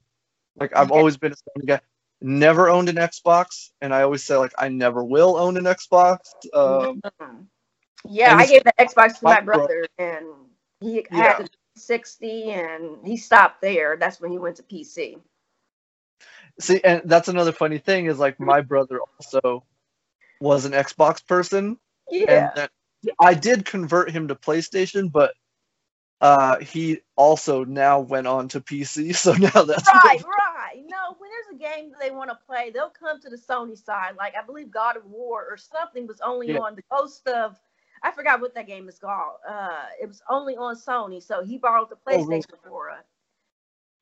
like 0.58 0.76
I've 0.76 0.90
always 0.90 1.16
been 1.16 1.32
a 1.32 1.36
Sony 1.36 1.66
guy. 1.66 1.80
Never 2.22 2.68
owned 2.68 2.88
an 2.88 2.96
Xbox, 2.96 3.70
and 3.80 3.94
I 3.94 4.02
always 4.02 4.24
say 4.24 4.36
like 4.36 4.52
I 4.58 4.68
never 4.68 5.02
will 5.02 5.36
own 5.36 5.56
an 5.56 5.64
Xbox. 5.64 6.18
Um, 6.54 7.00
yeah, 8.08 8.36
I 8.36 8.46
gave 8.46 8.64
the 8.64 8.72
Xbox 8.78 9.18
to 9.18 9.24
my 9.24 9.40
brother, 9.40 9.86
and 9.98 10.26
he 10.80 11.06
yeah. 11.10 11.16
had 11.16 11.36
to 11.38 11.48
360, 11.76 12.50
and 12.50 13.06
he 13.06 13.16
stopped 13.16 13.60
there. 13.60 13.96
That's 13.96 14.20
when 14.20 14.30
he 14.30 14.38
went 14.38 14.56
to 14.56 14.62
PC. 14.62 15.20
See, 16.60 16.80
and 16.84 17.02
that's 17.04 17.28
another 17.28 17.52
funny 17.52 17.78
thing 17.78 18.06
is 18.06 18.18
like 18.18 18.38
my 18.38 18.60
brother 18.60 19.00
also 19.18 19.64
was 20.40 20.64
an 20.64 20.72
Xbox 20.72 21.26
person. 21.26 21.78
Yeah. 22.10 22.50
And 22.56 22.68
I 23.18 23.34
did 23.34 23.64
convert 23.64 24.10
him 24.10 24.28
to 24.28 24.34
PlayStation, 24.34 25.10
but 25.10 25.34
uh, 26.20 26.58
he 26.60 27.00
also 27.16 27.64
now 27.64 28.00
went 28.00 28.26
on 28.26 28.48
to 28.48 28.60
PC. 28.60 29.14
So 29.16 29.32
now 29.32 29.64
that's 29.64 29.88
right, 29.88 30.22
right. 30.24 30.82
No, 30.86 30.98
when 31.00 31.00
there's 31.00 31.01
a 31.01 31.01
game 31.62 31.92
they 32.00 32.10
want 32.10 32.30
to 32.30 32.38
play, 32.46 32.70
they'll 32.70 32.90
come 32.90 33.20
to 33.20 33.30
the 33.30 33.36
Sony 33.36 33.76
side. 33.76 34.16
Like 34.18 34.34
I 34.36 34.44
believe 34.44 34.70
God 34.70 34.96
of 34.96 35.06
War 35.06 35.46
or 35.48 35.56
something 35.56 36.06
was 36.06 36.20
only 36.20 36.52
yeah. 36.52 36.58
on 36.58 36.74
the 36.74 36.82
Ghost 36.90 37.26
of. 37.28 37.58
I 38.04 38.10
forgot 38.10 38.40
what 38.40 38.54
that 38.56 38.66
game 38.66 38.88
is 38.88 38.98
called. 38.98 39.36
Uh, 39.48 39.84
it 40.00 40.08
was 40.08 40.22
only 40.28 40.56
on 40.56 40.74
Sony, 40.74 41.22
so 41.22 41.44
he 41.44 41.56
borrowed 41.56 41.88
the 41.88 41.96
PlayStation 41.96 42.44
oh, 42.54 42.68
for 42.68 42.90
us. 42.90 43.04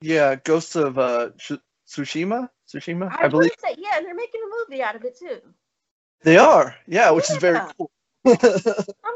Yeah, 0.00 0.36
Ghost 0.36 0.74
of 0.74 0.98
uh, 0.98 1.30
Tsushima. 1.86 2.48
Tsushima, 2.66 3.10
I, 3.10 3.24
I 3.24 3.28
believe. 3.28 3.50
That, 3.62 3.78
yeah, 3.78 3.96
and 3.96 4.06
they're 4.06 4.14
making 4.14 4.40
a 4.42 4.70
movie 4.70 4.82
out 4.82 4.96
of 4.96 5.04
it 5.04 5.18
too. 5.18 5.40
They 6.22 6.38
are, 6.38 6.74
yeah, 6.86 7.10
which 7.10 7.28
yeah. 7.28 7.36
is 7.36 7.40
very 7.40 7.60
cool. 7.76 7.90
I'm 8.26 8.34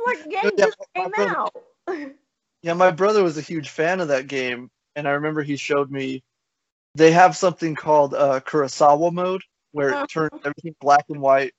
like, 0.07 0.25
game 0.31 0.51
yeah, 0.57 0.65
just 0.67 0.79
came 0.95 1.11
brother, 1.11 1.37
out. 1.37 1.57
yeah, 2.63 2.73
my 2.75 2.91
brother 2.91 3.23
was 3.23 3.39
a 3.39 3.43
huge 3.43 3.69
fan 3.69 4.01
of 4.01 4.09
that 4.09 4.27
game, 4.27 4.71
and 4.97 5.07
I 5.07 5.13
remember 5.13 5.43
he 5.43 5.57
showed 5.57 5.91
me. 5.91 6.23
They 6.95 7.11
have 7.13 7.37
something 7.37 7.75
called 7.75 8.15
uh, 8.15 8.41
Kurosawa 8.41 9.13
mode, 9.13 9.43
where 9.73 10.03
it 10.03 10.09
turns 10.09 10.31
uh-huh. 10.33 10.43
everything 10.45 10.77
black 10.81 11.05
and 11.09 11.21
white, 11.21 11.53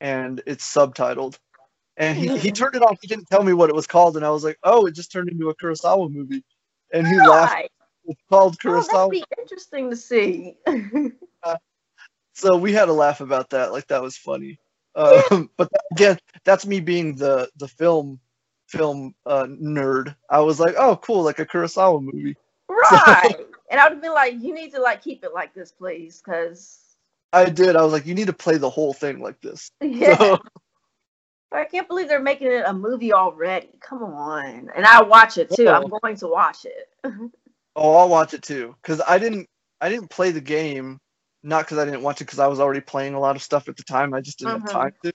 and 0.00 0.42
it's 0.46 0.64
subtitled. 0.64 1.38
And 1.96 2.16
he, 2.16 2.38
he 2.38 2.52
turned 2.52 2.76
it 2.76 2.82
on. 2.82 2.96
He 3.02 3.08
didn't 3.08 3.26
tell 3.26 3.42
me 3.42 3.52
what 3.52 3.68
it 3.68 3.74
was 3.74 3.86
called, 3.86 4.16
and 4.16 4.24
I 4.24 4.30
was 4.30 4.44
like, 4.44 4.58
"Oh, 4.62 4.86
it 4.86 4.94
just 4.94 5.10
turned 5.10 5.28
into 5.28 5.50
a 5.50 5.54
Kurosawa 5.54 6.10
movie." 6.10 6.44
And 6.92 7.06
he 7.06 7.16
laughed. 7.16 7.68
It's 8.04 8.22
called 8.30 8.58
Kurosawa. 8.58 8.88
Oh, 8.92 9.08
that'd 9.08 9.10
be 9.10 9.24
interesting 9.38 9.90
to 9.90 9.96
see. 9.96 10.54
uh, 11.42 11.56
so 12.32 12.56
we 12.56 12.72
had 12.72 12.88
a 12.88 12.92
laugh 12.92 13.20
about 13.20 13.50
that. 13.50 13.72
Like 13.72 13.88
that 13.88 14.00
was 14.00 14.16
funny. 14.16 14.58
Um, 14.94 15.50
but 15.56 15.68
again, 15.92 16.18
that's 16.44 16.66
me 16.66 16.80
being 16.80 17.16
the 17.16 17.50
the 17.56 17.68
film 17.68 18.20
film 18.68 19.14
uh, 19.26 19.46
nerd. 19.46 20.14
I 20.30 20.40
was 20.40 20.60
like, 20.60 20.74
oh, 20.78 20.96
cool, 20.96 21.22
like 21.22 21.38
a 21.38 21.46
Kurosawa 21.46 22.02
movie. 22.02 22.36
Right. 22.70 23.34
So, 23.36 23.46
and 23.70 23.80
I 23.80 23.84
would 23.84 23.94
have 23.94 24.02
been 24.02 24.14
like, 24.14 24.34
you 24.40 24.54
need 24.54 24.72
to 24.72 24.80
like 24.80 25.02
keep 25.02 25.24
it 25.24 25.32
like 25.34 25.54
this, 25.54 25.72
please, 25.72 26.22
because. 26.24 26.80
I 27.32 27.50
did. 27.50 27.76
I 27.76 27.82
was 27.82 27.92
like, 27.92 28.06
you 28.06 28.14
need 28.14 28.28
to 28.28 28.32
play 28.32 28.56
the 28.56 28.70
whole 28.70 28.92
thing 28.92 29.20
like 29.20 29.40
this. 29.40 29.70
Yeah. 29.82 30.16
So, 30.16 30.38
I 31.50 31.64
can't 31.64 31.88
believe 31.88 32.08
they're 32.08 32.20
making 32.20 32.48
it 32.48 32.64
a 32.66 32.74
movie 32.74 33.12
already. 33.12 33.70
Come 33.80 34.02
on. 34.02 34.70
And 34.76 34.84
I 34.84 35.02
watch 35.02 35.38
it 35.38 35.50
too. 35.50 35.68
Oh. 35.68 35.74
I'm 35.74 35.88
going 36.02 36.16
to 36.16 36.28
watch 36.28 36.66
it. 36.66 36.88
oh, 37.76 37.96
I'll 37.96 38.08
watch 38.08 38.34
it 38.34 38.42
too. 38.42 38.76
Cause 38.82 39.00
I 39.06 39.18
didn't 39.18 39.48
I 39.80 39.88
didn't 39.88 40.10
play 40.10 40.30
the 40.30 40.42
game 40.42 41.00
not 41.42 41.64
because 41.64 41.78
I 41.78 41.84
didn't 41.84 42.02
want 42.02 42.18
to, 42.18 42.24
because 42.24 42.38
I 42.38 42.46
was 42.46 42.60
already 42.60 42.80
playing 42.80 43.14
a 43.14 43.20
lot 43.20 43.36
of 43.36 43.42
stuff 43.42 43.68
at 43.68 43.76
the 43.76 43.84
time. 43.84 44.12
I 44.12 44.20
just 44.20 44.38
didn't 44.38 44.60
have 44.60 44.68
uh-huh. 44.68 44.78
time 44.78 44.92
to. 45.04 45.12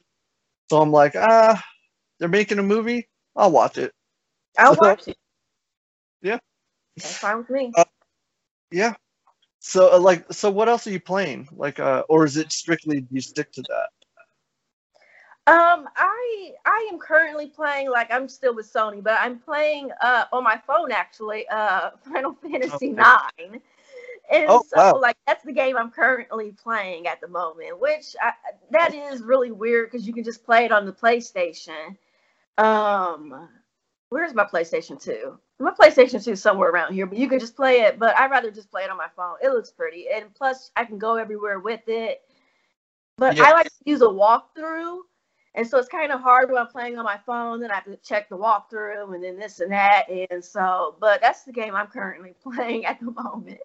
So 0.70 0.82
I'm 0.82 0.91
like, 0.91 1.16
ah, 1.16 1.62
they're 2.20 2.30
making 2.30 2.60
a 2.60 2.64
movie. 2.64 3.08
I'll 3.36 3.51
watch 3.51 3.78
it. 3.78 3.93
I'll 4.58 4.76
so, 4.76 4.80
watch 4.82 5.08
it. 5.08 5.18
Yeah. 6.22 6.39
That's 6.97 7.18
fine 7.18 7.38
with 7.39 7.49
me. 7.49 7.72
Uh, 7.76 7.84
yeah. 8.74 8.94
So 9.60 9.94
uh, 9.94 10.00
like, 10.00 10.26
so 10.32 10.50
what 10.50 10.68
else 10.68 10.88
are 10.88 10.92
you 10.92 11.00
playing? 11.00 11.48
Like, 11.52 11.80
uh, 11.80 12.04
or 12.10 12.26
is 12.26 12.36
it 12.36 12.52
strictly 12.52 13.02
do 13.02 13.08
you 13.12 13.22
stick 13.22 13.52
to 13.54 13.62
that? 13.62 13.90
Um, 15.46 15.88
I 15.96 16.52
I 16.66 16.90
am 16.92 17.00
currently 17.00 17.48
playing 17.48 17.90
like 17.90 18.12
I'm 18.12 18.28
still 18.28 18.56
with 18.56 18.72
Sony, 18.72 19.04
but 19.04 19.18
I'm 19.20 19.40
playing 19.40 19.92
uh 20.02 20.26
on 20.32 20.44
my 20.44 20.58
phone 20.66 20.92
actually 20.92 21.48
uh 21.50 21.92
Final 22.14 22.34
Fantasy 22.34 22.94
okay. 22.94 23.04
Nine. 23.48 23.62
And 24.32 24.46
oh, 24.48 24.64
so, 24.68 24.78
wow. 24.78 25.00
like, 25.00 25.18
that's 25.28 25.44
the 25.44 25.52
game 25.52 25.76
I'm 25.76 25.92
currently 25.92 26.54
playing 26.54 27.08
at 27.08 27.20
the 27.20 27.28
moment, 27.28 27.80
which 27.80 28.16
I, 28.22 28.32
that 28.72 28.94
is 28.94 29.22
really 29.22 29.52
weird 29.52 29.92
because 29.92 30.08
you 30.08 30.14
can 30.14 30.24
just 30.24 30.46
play 30.46 30.64
it 30.64 30.72
on 30.72 30.86
the 30.86 30.94
PlayStation. 30.94 31.98
Um, 32.58 33.50
where's 34.14 34.36
my 34.36 34.45
PlayStation 34.45 35.01
2? 35.01 35.38
My 35.59 35.72
PlayStation 35.72 36.24
2 36.24 36.34
is 36.34 36.41
somewhere 36.41 36.70
around 36.70 36.93
here, 36.93 37.07
but 37.07 37.18
you 37.18 37.28
can 37.28 37.39
just 37.39 37.55
play 37.55 37.82
it. 37.82 37.97
But 37.97 38.16
I'd 38.16 38.30
rather 38.30 38.51
just 38.51 38.70
play 38.70 38.84
it 38.84 38.91
on 38.91 38.97
my 38.97 39.07
phone. 39.16 39.38
It 39.41 39.49
looks 39.49 39.72
pretty, 39.72 40.05
and 40.14 40.34
plus 40.36 40.72
I 40.76 40.86
can 40.86 40.99
go 40.99 41.16
everywhere 41.16 41.59
with 41.59 41.82
it. 41.88 42.22
But. 43.18 43.39
I 43.39 43.51
like 43.53 43.66
to 43.66 43.72
use 43.86 44.01
a 44.01 44.05
walkthrough, 44.05 44.99
and 45.55 45.68
so 45.68 45.80
it's 45.80 45.89
kind 45.89 46.11
of 46.11 46.22
hard 46.22 46.51
when 46.51 46.59
I'm 46.59 46.68
playing 46.68 46.97
on 46.97 47.05
my 47.05 47.20
phone. 47.26 47.59
Then 47.59 47.72
I 47.72 47.76
have 47.76 47.86
to 47.86 47.97
check 47.97 48.30
the 48.30 48.38
walkthrough, 48.38 49.14
and 49.16 49.24
then 49.24 49.38
this 49.38 49.59
and 49.59 49.72
that, 49.72 50.05
and 50.09 50.45
so. 50.45 50.95
But 50.99 51.20
that's 51.22 51.43
the 51.43 51.51
game 51.51 51.76
I'm 51.76 51.88
currently 51.88 52.36
playing 52.43 52.86
at 52.86 52.99
the 52.99 53.11
moment. 53.11 53.59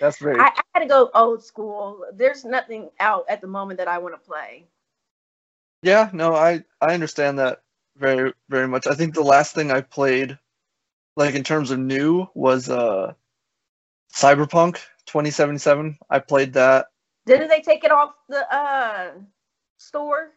That's 0.00 0.18
very. 0.18 0.40
I, 0.40 0.46
I 0.46 0.62
had 0.74 0.80
to 0.80 0.86
go 0.86 1.10
old 1.14 1.44
school. 1.44 2.06
There's 2.14 2.44
nothing 2.44 2.88
out 3.00 3.26
at 3.28 3.42
the 3.42 3.46
moment 3.46 3.78
that 3.78 3.88
I 3.88 3.98
want 3.98 4.14
to 4.14 4.18
play. 4.18 4.66
Yeah, 5.82 6.10
no, 6.12 6.34
I 6.34 6.64
I 6.80 6.94
understand 6.94 7.38
that 7.38 7.61
very 7.96 8.32
very 8.48 8.68
much. 8.68 8.86
I 8.86 8.94
think 8.94 9.14
the 9.14 9.22
last 9.22 9.54
thing 9.54 9.70
I 9.70 9.80
played, 9.80 10.38
like 11.16 11.34
in 11.34 11.44
terms 11.44 11.70
of 11.70 11.78
new, 11.78 12.26
was 12.34 12.68
uh, 12.68 13.14
Cyberpunk 14.14 14.74
2077. 15.06 15.98
I 16.10 16.18
played 16.18 16.54
that. 16.54 16.86
Didn't 17.26 17.48
they 17.48 17.60
take 17.60 17.84
it 17.84 17.92
off 17.92 18.14
the 18.28 18.54
uh 18.54 19.10
store? 19.78 20.30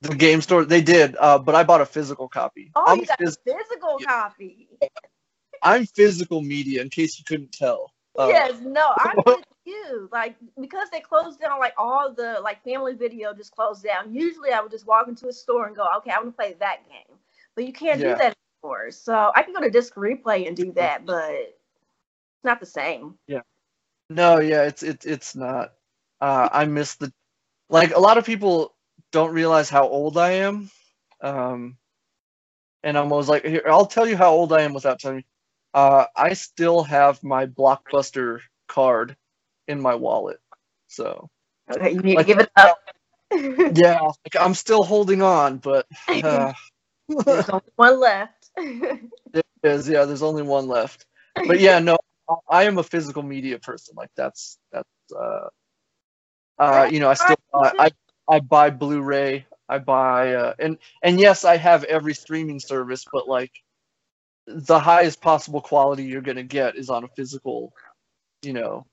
The 0.00 0.14
game 0.16 0.40
store, 0.40 0.64
they 0.64 0.80
did, 0.80 1.16
uh, 1.18 1.38
but 1.38 1.54
I 1.54 1.62
bought 1.62 1.80
a 1.80 1.86
physical 1.86 2.28
copy. 2.28 2.72
Oh, 2.74 2.84
I'm 2.88 2.98
you 2.98 3.06
got 3.06 3.20
phys- 3.20 3.36
a 3.46 3.56
physical 3.56 3.98
copy. 3.98 4.68
I'm 5.62 5.86
physical 5.86 6.42
media, 6.42 6.82
in 6.82 6.90
case 6.90 7.18
you 7.20 7.24
couldn't 7.24 7.52
tell. 7.52 7.92
Uh, 8.18 8.26
yes, 8.28 8.60
no, 8.62 8.92
I'm 8.98 9.16
you. 9.64 10.08
Like 10.12 10.36
because 10.60 10.88
they 10.90 11.00
closed 11.00 11.40
down, 11.40 11.58
like 11.58 11.74
all 11.76 12.12
the 12.12 12.38
like 12.42 12.62
family 12.64 12.94
video 12.94 13.34
just 13.34 13.54
closed 13.54 13.82
down. 13.82 14.12
Usually, 14.12 14.52
I 14.52 14.60
would 14.60 14.70
just 14.70 14.86
walk 14.86 15.08
into 15.08 15.28
a 15.28 15.32
store 15.32 15.66
and 15.66 15.76
go, 15.76 15.86
okay, 15.98 16.10
I 16.10 16.18
want 16.18 16.30
to 16.30 16.36
play 16.36 16.56
that 16.58 16.88
game, 16.88 17.16
but 17.54 17.66
you 17.66 17.72
can't 17.72 18.00
yeah. 18.00 18.12
do 18.12 18.18
that 18.18 18.36
anymore. 18.64 18.90
So 18.90 19.32
I 19.34 19.42
can 19.42 19.54
go 19.54 19.60
to 19.60 19.70
Disc 19.70 19.94
Replay 19.94 20.46
and 20.46 20.56
do 20.56 20.72
that, 20.72 21.06
but 21.06 21.30
it's 21.30 22.44
not 22.44 22.60
the 22.60 22.66
same. 22.66 23.14
Yeah. 23.26 23.42
No, 24.10 24.40
yeah, 24.40 24.64
it's 24.64 24.82
it's 24.82 25.06
it's 25.06 25.34
not. 25.34 25.72
Uh, 26.20 26.48
I 26.52 26.66
miss 26.66 26.96
the 26.96 27.12
like 27.68 27.94
a 27.94 28.00
lot 28.00 28.18
of 28.18 28.26
people 28.26 28.74
don't 29.10 29.32
realize 29.32 29.70
how 29.70 29.88
old 29.88 30.18
I 30.18 30.32
am. 30.32 30.70
Um, 31.20 31.76
and 32.82 32.98
I'm 32.98 33.12
always 33.12 33.28
like, 33.28 33.44
here, 33.44 33.62
I'll 33.68 33.86
tell 33.86 34.08
you 34.08 34.16
how 34.16 34.32
old 34.32 34.52
I 34.52 34.62
am 34.62 34.74
without 34.74 34.98
telling 34.98 35.18
you. 35.18 35.24
Uh, 35.74 36.06
I 36.16 36.32
still 36.34 36.82
have 36.82 37.22
my 37.22 37.46
Blockbuster 37.46 38.40
card 38.68 39.16
in 39.72 39.80
my 39.80 39.94
wallet. 39.94 40.38
So. 40.86 41.28
Okay, 41.70 41.92
you 41.92 42.00
need 42.00 42.16
like, 42.16 42.26
to 42.26 42.32
give 42.32 42.40
it 42.40 42.50
up. 42.56 42.78
yeah, 43.32 44.00
like, 44.00 44.36
I'm 44.38 44.54
still 44.54 44.84
holding 44.84 45.22
on, 45.22 45.58
but. 45.58 45.86
Uh, 46.08 46.52
there's 47.08 47.48
only 47.48 47.72
one 47.76 48.00
left. 48.00 48.50
it 48.56 49.44
is, 49.62 49.88
yeah. 49.88 50.04
There's 50.04 50.22
only 50.22 50.42
one 50.42 50.68
left. 50.68 51.06
But 51.34 51.60
yeah, 51.60 51.78
no, 51.78 51.96
I 52.48 52.64
am 52.64 52.78
a 52.78 52.82
physical 52.82 53.22
media 53.22 53.58
person. 53.58 53.94
Like 53.96 54.10
that's 54.16 54.58
that's. 54.70 54.88
Uh, 55.14 55.48
uh, 56.58 56.88
you 56.90 57.00
know, 57.00 57.08
I 57.08 57.14
still 57.14 57.36
I 57.54 57.90
I 58.28 58.40
buy 58.40 58.70
Blu-ray. 58.70 59.46
I 59.68 59.78
buy 59.78 60.34
uh, 60.34 60.54
and 60.58 60.78
and 61.02 61.18
yes, 61.18 61.44
I 61.44 61.56
have 61.56 61.84
every 61.84 62.14
streaming 62.14 62.60
service, 62.60 63.04
but 63.10 63.28
like 63.28 63.52
the 64.46 64.78
highest 64.78 65.20
possible 65.20 65.60
quality 65.60 66.04
you're 66.04 66.20
going 66.20 66.36
to 66.36 66.42
get 66.42 66.76
is 66.76 66.90
on 66.90 67.04
a 67.04 67.08
physical, 67.08 67.72
you 68.42 68.52
know, 68.52 68.86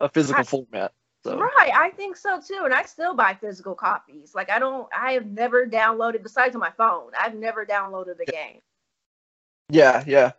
a 0.00 0.08
physical 0.08 0.44
format. 0.44 0.92
So. 1.22 1.38
Right, 1.38 1.70
I 1.74 1.90
think 1.90 2.16
so 2.16 2.40
too, 2.40 2.62
and 2.64 2.72
I 2.72 2.84
still 2.84 3.14
buy 3.14 3.34
physical 3.34 3.74
copies. 3.74 4.34
Like 4.34 4.50
I 4.50 4.58
don't, 4.58 4.88
I 4.96 5.12
have 5.12 5.26
never 5.26 5.66
downloaded 5.66 6.22
besides 6.22 6.54
on 6.54 6.60
my 6.60 6.70
phone. 6.70 7.10
I've 7.18 7.34
never 7.34 7.66
downloaded 7.66 8.20
a 8.20 8.30
game. 8.30 8.60
Yeah, 9.68 10.02
yeah, 10.06 10.32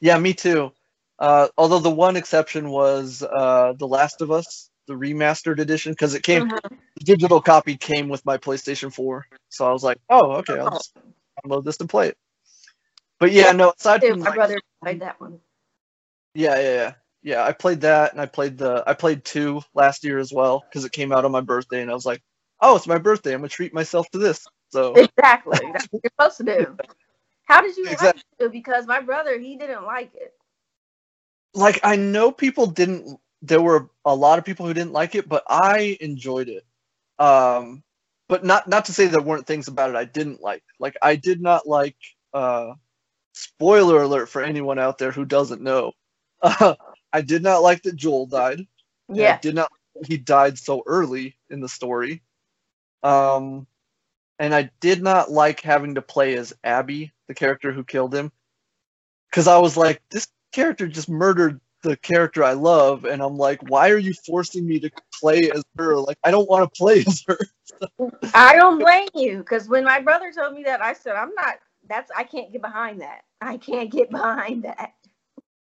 yeah. 0.00 0.18
Me 0.18 0.34
too. 0.34 0.72
Uh, 1.20 1.48
although 1.56 1.78
the 1.78 1.90
one 1.90 2.16
exception 2.16 2.68
was 2.68 3.22
uh, 3.22 3.74
The 3.78 3.86
Last 3.86 4.20
of 4.20 4.32
Us, 4.32 4.70
the 4.88 4.94
remastered 4.94 5.60
edition, 5.60 5.92
because 5.92 6.14
it 6.14 6.24
came, 6.24 6.48
mm-hmm. 6.48 6.74
the 6.96 7.04
digital 7.04 7.40
copy 7.40 7.76
came 7.76 8.08
with 8.08 8.24
my 8.26 8.36
PlayStation 8.36 8.92
4. 8.92 9.24
So 9.48 9.66
I 9.68 9.72
was 9.72 9.84
like, 9.84 9.98
oh, 10.10 10.32
okay, 10.32 10.58
I'll 10.58 10.70
just 10.70 10.96
download 11.44 11.64
this 11.64 11.78
and 11.78 11.88
play 11.88 12.08
it. 12.08 12.18
But 13.20 13.32
yeah, 13.32 13.52
no. 13.52 13.72
Aside 13.78 14.02
from 14.02 14.18
my 14.18 14.26
like, 14.26 14.34
brother 14.34 14.60
played 14.82 15.00
that 15.00 15.20
one. 15.20 15.38
Yeah, 16.34 16.56
yeah, 16.56 16.74
yeah, 16.74 16.92
yeah. 17.24 17.44
I 17.44 17.52
played 17.52 17.82
that, 17.82 18.12
and 18.12 18.20
I 18.22 18.26
played 18.26 18.58
the 18.58 18.84
I 18.86 18.94
played 18.94 19.24
two 19.24 19.62
last 19.74 20.04
year 20.04 20.20
as 20.20 20.32
well 20.32 20.64
because 20.68 20.84
it 20.84 20.92
came 20.92 21.12
out 21.12 21.24
on 21.24 21.32
my 21.32 21.42
birthday, 21.42 21.82
and 21.82 21.90
I 21.90 21.94
was 21.94 22.06
like, 22.06 22.22
oh, 22.60 22.76
it's 22.76 22.86
my 22.88 22.98
birthday. 22.98 23.34
I'm 23.34 23.40
gonna 23.40 23.48
treat 23.50 23.74
myself 23.74 24.10
to 24.12 24.18
this. 24.18 24.46
So 24.70 24.94
exactly, 24.96 25.58
that's 25.72 25.88
what 25.90 26.02
you're 26.04 26.12
supposed 26.18 26.38
to 26.38 26.44
do. 26.44 26.78
How 27.46 27.62
did 27.62 27.76
you 27.76 27.84
exactly. 27.84 28.22
like 28.40 28.48
it? 28.48 28.52
Because 28.52 28.86
my 28.86 29.00
brother, 29.00 29.38
he 29.38 29.56
didn't 29.56 29.84
like 29.84 30.14
it. 30.14 30.34
Like 31.54 31.80
I 31.84 31.96
know 31.96 32.32
people 32.32 32.66
didn't. 32.66 33.18
There 33.42 33.62
were 33.62 33.90
a 34.04 34.14
lot 34.14 34.38
of 34.38 34.44
people 34.46 34.66
who 34.66 34.74
didn't 34.74 34.92
like 34.92 35.14
it, 35.14 35.28
but 35.28 35.44
I 35.48 35.98
enjoyed 36.00 36.48
it. 36.48 36.64
Um, 37.18 37.82
but 38.28 38.44
not 38.44 38.68
not 38.68 38.86
to 38.86 38.92
say 38.94 39.06
there 39.06 39.22
weren't 39.22 39.46
things 39.46 39.68
about 39.68 39.90
it 39.90 39.96
I 39.96 40.04
didn't 40.06 40.42
like. 40.42 40.64
Like 40.80 40.96
I 41.02 41.16
did 41.16 41.40
not 41.42 41.66
like 41.66 41.96
uh 42.32 42.72
spoiler 43.34 44.02
alert 44.02 44.28
for 44.28 44.42
anyone 44.42 44.78
out 44.78 44.98
there 44.98 45.12
who 45.12 45.24
doesn't 45.24 45.62
know. 45.62 45.92
Uh, 46.42 46.74
I 47.14 47.22
did 47.22 47.42
not 47.44 47.62
like 47.62 47.84
that 47.84 47.96
Joel 47.96 48.26
died. 48.26 48.66
Yeah. 49.08 49.36
I 49.36 49.38
did 49.38 49.54
not 49.54 49.72
he 50.04 50.18
died 50.18 50.58
so 50.58 50.82
early 50.86 51.36
in 51.50 51.60
the 51.60 51.68
story. 51.68 52.22
Um 53.04 53.68
and 54.40 54.54
I 54.54 54.70
did 54.80 55.02
not 55.02 55.30
like 55.30 55.60
having 55.60 55.94
to 55.94 56.02
play 56.02 56.36
as 56.36 56.52
Abby, 56.64 57.12
the 57.28 57.34
character 57.34 57.72
who 57.72 57.84
killed 57.84 58.14
him. 58.14 58.32
Cuz 59.32 59.46
I 59.46 59.58
was 59.58 59.76
like 59.76 60.02
this 60.10 60.28
character 60.52 60.88
just 60.88 61.08
murdered 61.08 61.60
the 61.82 61.96
character 61.98 62.42
I 62.44 62.54
love 62.54 63.04
and 63.04 63.22
I'm 63.22 63.36
like 63.38 63.62
why 63.62 63.90
are 63.90 63.98
you 63.98 64.14
forcing 64.26 64.66
me 64.66 64.80
to 64.80 64.90
play 65.20 65.50
as 65.54 65.64
her? 65.78 65.96
Like 65.98 66.18
I 66.24 66.32
don't 66.32 66.50
want 66.50 66.64
to 66.64 66.78
play 66.78 67.04
as 67.06 67.24
her. 67.28 67.38
I 68.34 68.56
don't 68.56 68.80
blame 68.80 69.08
you 69.14 69.38
because 69.38 69.68
when 69.68 69.84
my 69.84 70.00
brother 70.00 70.32
told 70.32 70.54
me 70.54 70.64
that, 70.64 70.82
I 70.82 70.92
said, 70.92 71.16
I'm 71.16 71.34
not, 71.34 71.56
that's, 71.88 72.10
I 72.16 72.24
can't 72.24 72.52
get 72.52 72.62
behind 72.62 73.00
that. 73.02 73.22
I 73.40 73.56
can't 73.58 73.90
get 73.90 74.10
behind 74.10 74.64
that. 74.64 74.92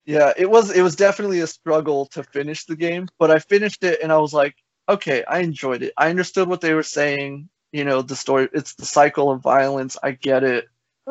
Yeah, 0.05 0.33
it 0.37 0.51
was 0.51 0.71
it 0.71 0.83
was 0.83 0.97
definitely 0.97 1.41
a 1.41 1.47
struggle 1.47 2.07
to 2.07 2.23
finish 2.25 2.65
the 2.65 2.77
game, 2.77 3.09
but 3.19 3.31
I 3.31 3.39
finished 3.39 3.85
it 3.85 4.01
and 4.03 4.13
I 4.13 4.19
was 4.19 4.33
like, 4.33 4.57
okay, 4.89 5.25
I 5.25 5.41
enjoyed 5.41 5.83
it. 5.83 5.93
I 5.97 6.11
understood 6.11 6.49
what 6.49 6.61
they 6.61 6.75
were 6.75 6.83
saying. 6.83 7.49
You 7.73 7.85
know, 7.85 8.03
the 8.03 8.17
story 8.17 8.49
it's 8.53 8.75
the 8.75 8.85
cycle 8.87 9.31
of 9.31 9.43
violence. 9.43 9.97
I 10.03 10.13
get 10.13 10.43
it. 10.45 10.67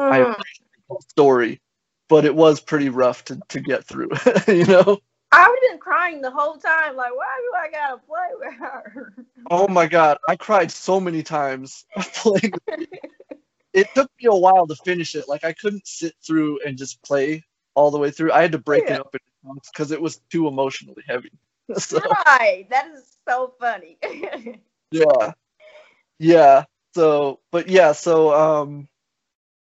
I 0.09 0.17
Mhm. 0.17 0.31
appreciate 0.31 0.67
the 0.89 0.97
story, 1.09 1.61
but 2.09 2.25
it 2.25 2.35
was 2.35 2.59
pretty 2.61 2.89
rough 2.89 3.23
to, 3.25 3.41
to 3.49 3.59
get 3.61 3.85
through, 3.85 4.09
you 4.47 4.65
know? 4.65 4.99
I 5.31 5.39
have 5.41 5.55
been 5.69 5.79
crying 5.79 6.21
the 6.21 6.31
whole 6.31 6.57
time, 6.57 6.95
like, 6.95 7.15
why 7.15 7.35
do 7.41 7.53
I 7.57 7.71
gotta 7.71 7.97
play 7.99 8.29
with 8.39 8.53
her? 8.55 9.13
Oh 9.49 9.67
my 9.67 9.87
god, 9.87 10.17
I 10.27 10.35
cried 10.35 10.71
so 10.71 10.99
many 10.99 11.23
times 11.23 11.85
playing. 12.15 12.53
It 13.73 13.93
took 13.93 14.09
me 14.19 14.27
a 14.27 14.35
while 14.35 14.67
to 14.67 14.75
finish 14.75 15.15
it. 15.15 15.27
Like 15.27 15.43
I 15.43 15.53
couldn't 15.53 15.87
sit 15.87 16.15
through 16.25 16.59
and 16.65 16.77
just 16.77 17.01
play 17.03 17.43
all 17.75 17.91
the 17.91 17.99
way 17.99 18.11
through. 18.11 18.31
I 18.31 18.41
had 18.41 18.51
to 18.53 18.57
break 18.59 18.83
Yeah. 18.87 18.95
it 18.95 18.99
up 18.99 19.15
because 19.71 19.91
it 19.91 20.01
was 20.01 20.21
too 20.31 20.47
emotionally 20.47 21.03
heavy. 21.07 21.31
So 21.77 21.99
right. 22.25 22.67
That 22.69 22.89
is 22.93 23.17
so 23.27 23.53
funny. 23.59 23.97
yeah, 24.91 25.31
yeah. 26.19 26.65
So, 26.95 27.39
but 27.51 27.69
yeah. 27.69 27.93
So, 27.93 28.33
um, 28.33 28.87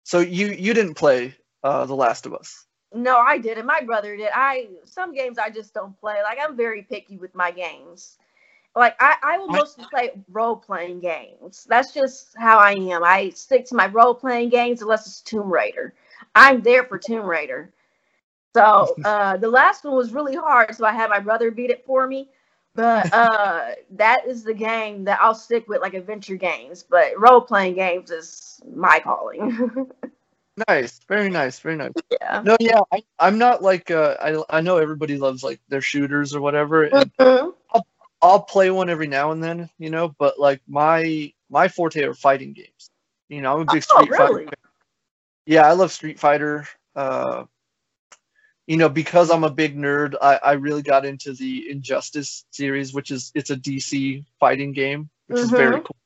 so 0.05 0.21
you 0.21 0.49
you 0.49 0.75
didn't 0.75 0.95
play 0.95 1.37
uh 1.63 1.87
The 1.87 1.97
Last 1.97 2.27
of 2.27 2.35
Us. 2.35 2.67
no, 2.95 3.19
I 3.19 3.39
didn't. 3.39 3.67
My 3.67 3.81
brother 3.83 4.17
did. 4.17 4.31
I 4.35 4.69
some 4.85 5.15
games 5.15 5.39
I 5.39 5.51
just 5.51 5.75
don't 5.75 5.99
play. 6.01 6.23
Like 6.23 6.39
I'm 6.43 6.57
very 6.57 6.83
picky 6.83 7.17
with 7.19 7.35
my 7.35 7.51
games. 7.51 8.19
Like 8.77 8.97
I, 9.01 9.17
I 9.23 9.39
will 9.39 9.49
mostly 9.49 9.85
play 9.91 10.13
role 10.31 10.57
playing 10.57 11.01
games. 11.01 11.67
That's 11.69 11.93
just 11.93 12.35
how 12.39 12.59
I 12.59 12.73
am. 12.73 13.05
I 13.05 13.31
stick 13.31 13.67
to 13.67 13.75
my 13.75 13.87
role 13.89 14.15
playing 14.15 14.51
games 14.51 14.83
unless 14.83 15.07
it's 15.07 15.21
Tomb 15.23 15.53
Raider. 15.53 15.95
I'm 16.35 16.63
there 16.63 16.85
for 16.85 16.99
Tomb 16.99 17.27
Raider. 17.27 17.73
So 18.55 18.99
uh, 19.05 19.37
the 19.37 19.49
last 19.49 19.85
one 19.85 19.95
was 19.95 20.13
really 20.13 20.35
hard, 20.37 20.75
so 20.75 20.85
I 20.85 20.93
had 20.93 21.11
my 21.11 21.21
brother 21.21 21.51
beat 21.51 21.71
it 21.71 21.85
for 21.85 22.07
me. 22.07 22.29
But 22.75 23.09
uh, 23.13 23.71
that 23.93 24.27
is 24.27 24.45
the 24.45 24.55
game 24.55 25.05
that 25.05 25.19
I'll 25.21 25.35
stick 25.35 25.69
with, 25.69 25.81
like 25.81 25.95
adventure 25.95 26.37
games. 26.37 26.83
But 26.83 27.19
role 27.19 27.41
playing 27.41 27.75
games 27.75 28.11
is 28.11 28.61
my 28.75 29.01
calling. 29.01 29.89
Nice, 30.69 31.01
very 31.09 31.31
nice, 31.31 31.59
very 31.61 31.77
nice. 31.77 31.93
yeah. 32.21 32.45
No, 32.45 32.57
yeah, 32.61 32.81
I, 32.93 33.03
I'm 33.19 33.39
not 33.39 33.63
like 33.63 33.91
uh, 33.91 34.17
I 34.21 34.59
I 34.59 34.61
know 34.61 34.79
everybody 34.79 35.17
loves 35.19 35.43
like 35.43 35.61
their 35.69 35.81
shooters 35.81 36.35
or 36.35 36.41
whatever, 36.41 36.85
and 36.85 37.11
Mhm. 37.19 37.55
I'll 38.23 38.43
play 38.43 38.71
one 38.71 38.89
every 38.91 39.07
now 39.09 39.33
and 39.33 39.43
then, 39.43 39.69
you 39.79 39.91
know. 39.91 40.09
But 40.19 40.39
like 40.39 40.61
my 40.69 41.33
my 41.51 41.69
forte 41.69 42.03
are 42.03 42.15
fighting 42.15 42.53
games. 42.53 42.91
You 43.29 43.41
know, 43.43 43.55
I'm 43.55 43.61
a 43.63 43.65
big 43.67 43.83
Oh, 43.91 44.07
Street 44.07 44.15
Fighter. 44.15 44.33
really? 44.33 44.45
fan. 44.45 44.55
Yeah, 45.47 45.69
I 45.69 45.73
love 45.73 45.93
Street 45.93 46.19
Fighter. 46.19 46.67
Uh, 46.95 47.45
you 48.67 48.77
know, 48.77 48.89
because 48.89 49.31
I'm 49.31 49.45
a 49.45 49.51
big 49.51 49.77
nerd, 49.77 50.15
I, 50.23 50.39
I 50.43 50.53
really 50.53 50.83
got 50.83 51.05
into 51.05 51.33
the 51.33 51.69
Injustice 51.71 52.45
series, 52.51 52.95
which 52.95 53.11
is 53.11 53.33
it's 53.35 53.51
a 53.51 53.57
DC 53.57 54.25
fighting 54.39 54.73
game, 54.73 55.11
which 55.27 55.39
is 55.41 55.51
very 55.51 55.77
Mhm. 55.77 55.85
cool. 55.85 55.97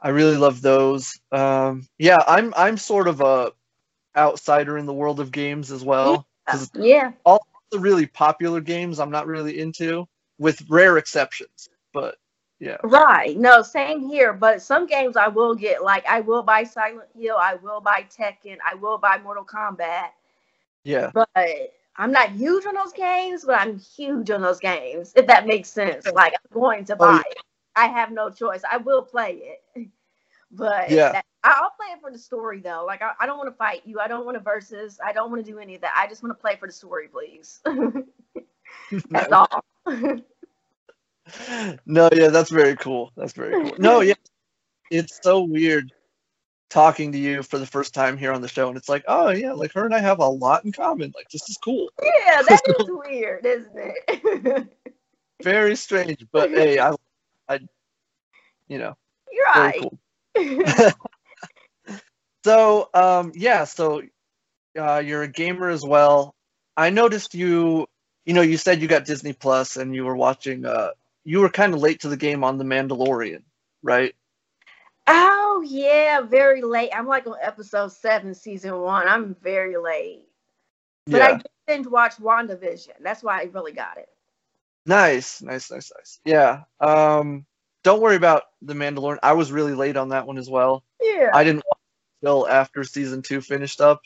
I 0.00 0.08
really 0.10 0.36
love 0.36 0.62
those. 0.62 1.20
Um, 1.30 1.86
yeah, 1.98 2.18
I'm 2.26 2.54
I'm 2.56 2.78
sort 2.78 3.08
of 3.08 3.20
a 3.20 3.52
outsider 4.16 4.78
in 4.78 4.86
the 4.86 4.94
world 4.94 5.20
of 5.20 5.30
games 5.30 5.70
as 5.70 5.84
well. 5.84 6.26
Yeah. 6.74 7.12
All 7.24 7.46
the 7.70 7.78
really 7.78 8.06
popular 8.06 8.60
games 8.60 8.98
I'm 8.98 9.10
not 9.10 9.26
really 9.26 9.60
into, 9.60 10.08
with 10.38 10.62
rare 10.68 10.96
exceptions. 10.98 11.68
But 11.92 12.16
yeah, 12.60 12.78
Right. 12.82 13.36
No, 13.38 13.62
same 13.62 14.00
here. 14.08 14.32
But 14.32 14.62
some 14.62 14.86
games 14.86 15.16
I 15.16 15.28
will 15.28 15.54
get. 15.54 15.82
Like 15.84 16.06
I 16.06 16.20
will 16.20 16.42
buy 16.42 16.64
Silent 16.64 17.08
Hill. 17.14 17.36
I 17.38 17.54
will 17.56 17.80
buy 17.80 18.06
Tekken. 18.10 18.56
I 18.66 18.74
will 18.74 18.98
buy 18.98 19.18
Mortal 19.18 19.44
Kombat. 19.44 20.10
Yeah, 20.84 21.12
But 21.12 21.28
I'm 21.96 22.12
not 22.12 22.30
huge 22.32 22.66
on 22.66 22.74
those 22.74 22.92
games. 22.94 23.44
But 23.44 23.60
I'm 23.60 23.78
huge 23.78 24.30
on 24.30 24.42
those 24.42 24.60
games. 24.60 25.12
If 25.16 25.26
that 25.28 25.46
makes 25.46 25.70
sense. 25.70 26.12
Like 26.12 26.34
I'm 26.34 26.60
going 26.60 26.84
to 26.86 26.96
Oh, 27.00 27.08
buy 27.08 27.12
yeah. 27.12 27.22
it. 27.30 27.38
I 27.76 27.88
have 27.88 28.12
no 28.12 28.30
choice. 28.30 28.62
I 28.70 28.78
will 28.78 29.02
play 29.02 29.58
it. 29.76 29.88
But 30.52 30.96
Yeah. 30.96 31.12
that, 31.12 31.24
I'll 31.44 31.72
play 31.76 31.88
it 31.94 32.00
for 32.00 32.10
the 32.12 32.18
story 32.18 32.60
though. 32.60 32.84
Like 32.86 33.02
I, 33.02 33.12
I 33.20 33.26
don't 33.26 33.38
want 33.38 33.50
to 33.50 33.56
fight 33.56 33.82
you. 33.86 34.00
I 34.00 34.08
don't 34.08 34.24
want 34.26 34.36
to 34.36 34.42
versus. 34.42 34.98
I 35.04 35.12
don't 35.12 35.30
want 35.30 35.44
to 35.44 35.52
do 35.52 35.58
any 35.58 35.76
of 35.76 35.82
that. 35.82 35.94
I 35.96 36.08
just 36.08 36.22
want 36.22 36.36
to 36.36 36.40
play 36.40 36.56
for 36.56 36.66
the 36.68 36.72
story, 36.72 37.08
please. 37.08 37.60
That's 39.12 39.32
all. 39.32 39.64
no, 41.86 42.08
yeah, 42.12 42.28
that's 42.28 42.50
very 42.50 42.76
cool. 42.76 43.12
That's 43.16 43.32
very 43.34 43.56
cool. 43.56 43.74
No, 43.78 44.00
yeah, 44.00 44.14
it's 44.90 45.18
so 45.22 45.42
weird 45.44 45.92
talking 46.70 47.12
to 47.12 47.18
you 47.18 47.42
for 47.42 47.58
the 47.58 47.66
first 47.66 47.92
time 47.92 48.16
here 48.16 48.32
on 48.32 48.40
the 48.40 48.48
show, 48.48 48.68
and 48.68 48.76
it's 48.76 48.88
like, 48.88 49.04
oh 49.06 49.30
yeah, 49.30 49.52
like 49.52 49.72
her 49.72 49.84
and 49.84 49.94
I 49.94 49.98
have 49.98 50.20
a 50.20 50.26
lot 50.26 50.64
in 50.64 50.72
common. 50.72 51.12
Like 51.14 51.28
this 51.30 51.48
is 51.48 51.58
cool. 51.62 51.90
yeah, 52.02 52.42
that 52.48 52.62
is 52.78 52.86
weird, 52.88 53.44
isn't 53.44 53.72
it? 53.76 54.66
Very 55.42 55.76
strange, 55.76 56.24
but 56.32 56.50
hey, 56.50 56.78
I, 56.78 56.94
I, 57.48 57.60
you 58.68 58.78
know, 58.78 58.96
You're 59.32 59.46
right. 59.46 59.80
cool. 59.80 59.98
So, 62.44 62.88
um, 62.94 63.32
yeah, 63.34 63.64
so 63.64 64.02
uh, 64.78 65.02
you're 65.04 65.22
a 65.22 65.28
gamer 65.28 65.68
as 65.68 65.84
well. 65.84 66.34
I 66.76 66.90
noticed 66.90 67.34
you, 67.34 67.86
you 68.24 68.34
know, 68.34 68.40
you 68.40 68.56
said 68.56 68.80
you 68.80 68.88
got 68.88 69.04
Disney 69.04 69.32
Plus 69.32 69.76
and 69.76 69.94
you 69.94 70.04
were 70.04 70.16
watching. 70.16 70.64
Uh, 70.64 70.90
you 71.24 71.40
were 71.40 71.50
kind 71.50 71.74
of 71.74 71.80
late 71.80 72.00
to 72.00 72.08
the 72.08 72.16
game 72.16 72.42
on 72.44 72.56
The 72.56 72.64
Mandalorian, 72.64 73.42
right? 73.82 74.14
Oh 75.50 75.62
yeah, 75.62 76.20
very 76.20 76.62
late. 76.62 76.90
I'm 76.94 77.06
like 77.06 77.26
on 77.26 77.36
episode 77.42 77.92
seven, 77.92 78.34
season 78.34 78.78
one. 78.80 79.08
I'm 79.08 79.34
very 79.42 79.76
late. 79.76 80.22
But 81.06 81.22
I 81.22 81.40
didn't 81.66 81.90
watch 81.90 82.16
WandaVision. 82.16 82.92
That's 83.00 83.22
why 83.22 83.40
I 83.40 83.44
really 83.44 83.72
got 83.72 83.98
it. 83.98 84.08
Nice, 84.86 85.42
nice, 85.42 85.70
nice, 85.70 85.90
nice. 85.96 86.20
Yeah. 86.24 86.62
Um, 86.78 87.46
don't 87.82 88.00
worry 88.00 88.16
about 88.16 88.44
the 88.62 88.74
Mandalorian. 88.74 89.18
I 89.22 89.32
was 89.32 89.50
really 89.50 89.74
late 89.74 89.96
on 89.96 90.10
that 90.10 90.26
one 90.26 90.38
as 90.38 90.48
well. 90.48 90.84
Yeah. 91.00 91.30
I 91.34 91.42
didn't 91.42 91.64
watch 91.66 91.78
until 92.22 92.48
after 92.48 92.84
season 92.84 93.22
two 93.22 93.40
finished 93.40 93.80
up, 93.80 94.02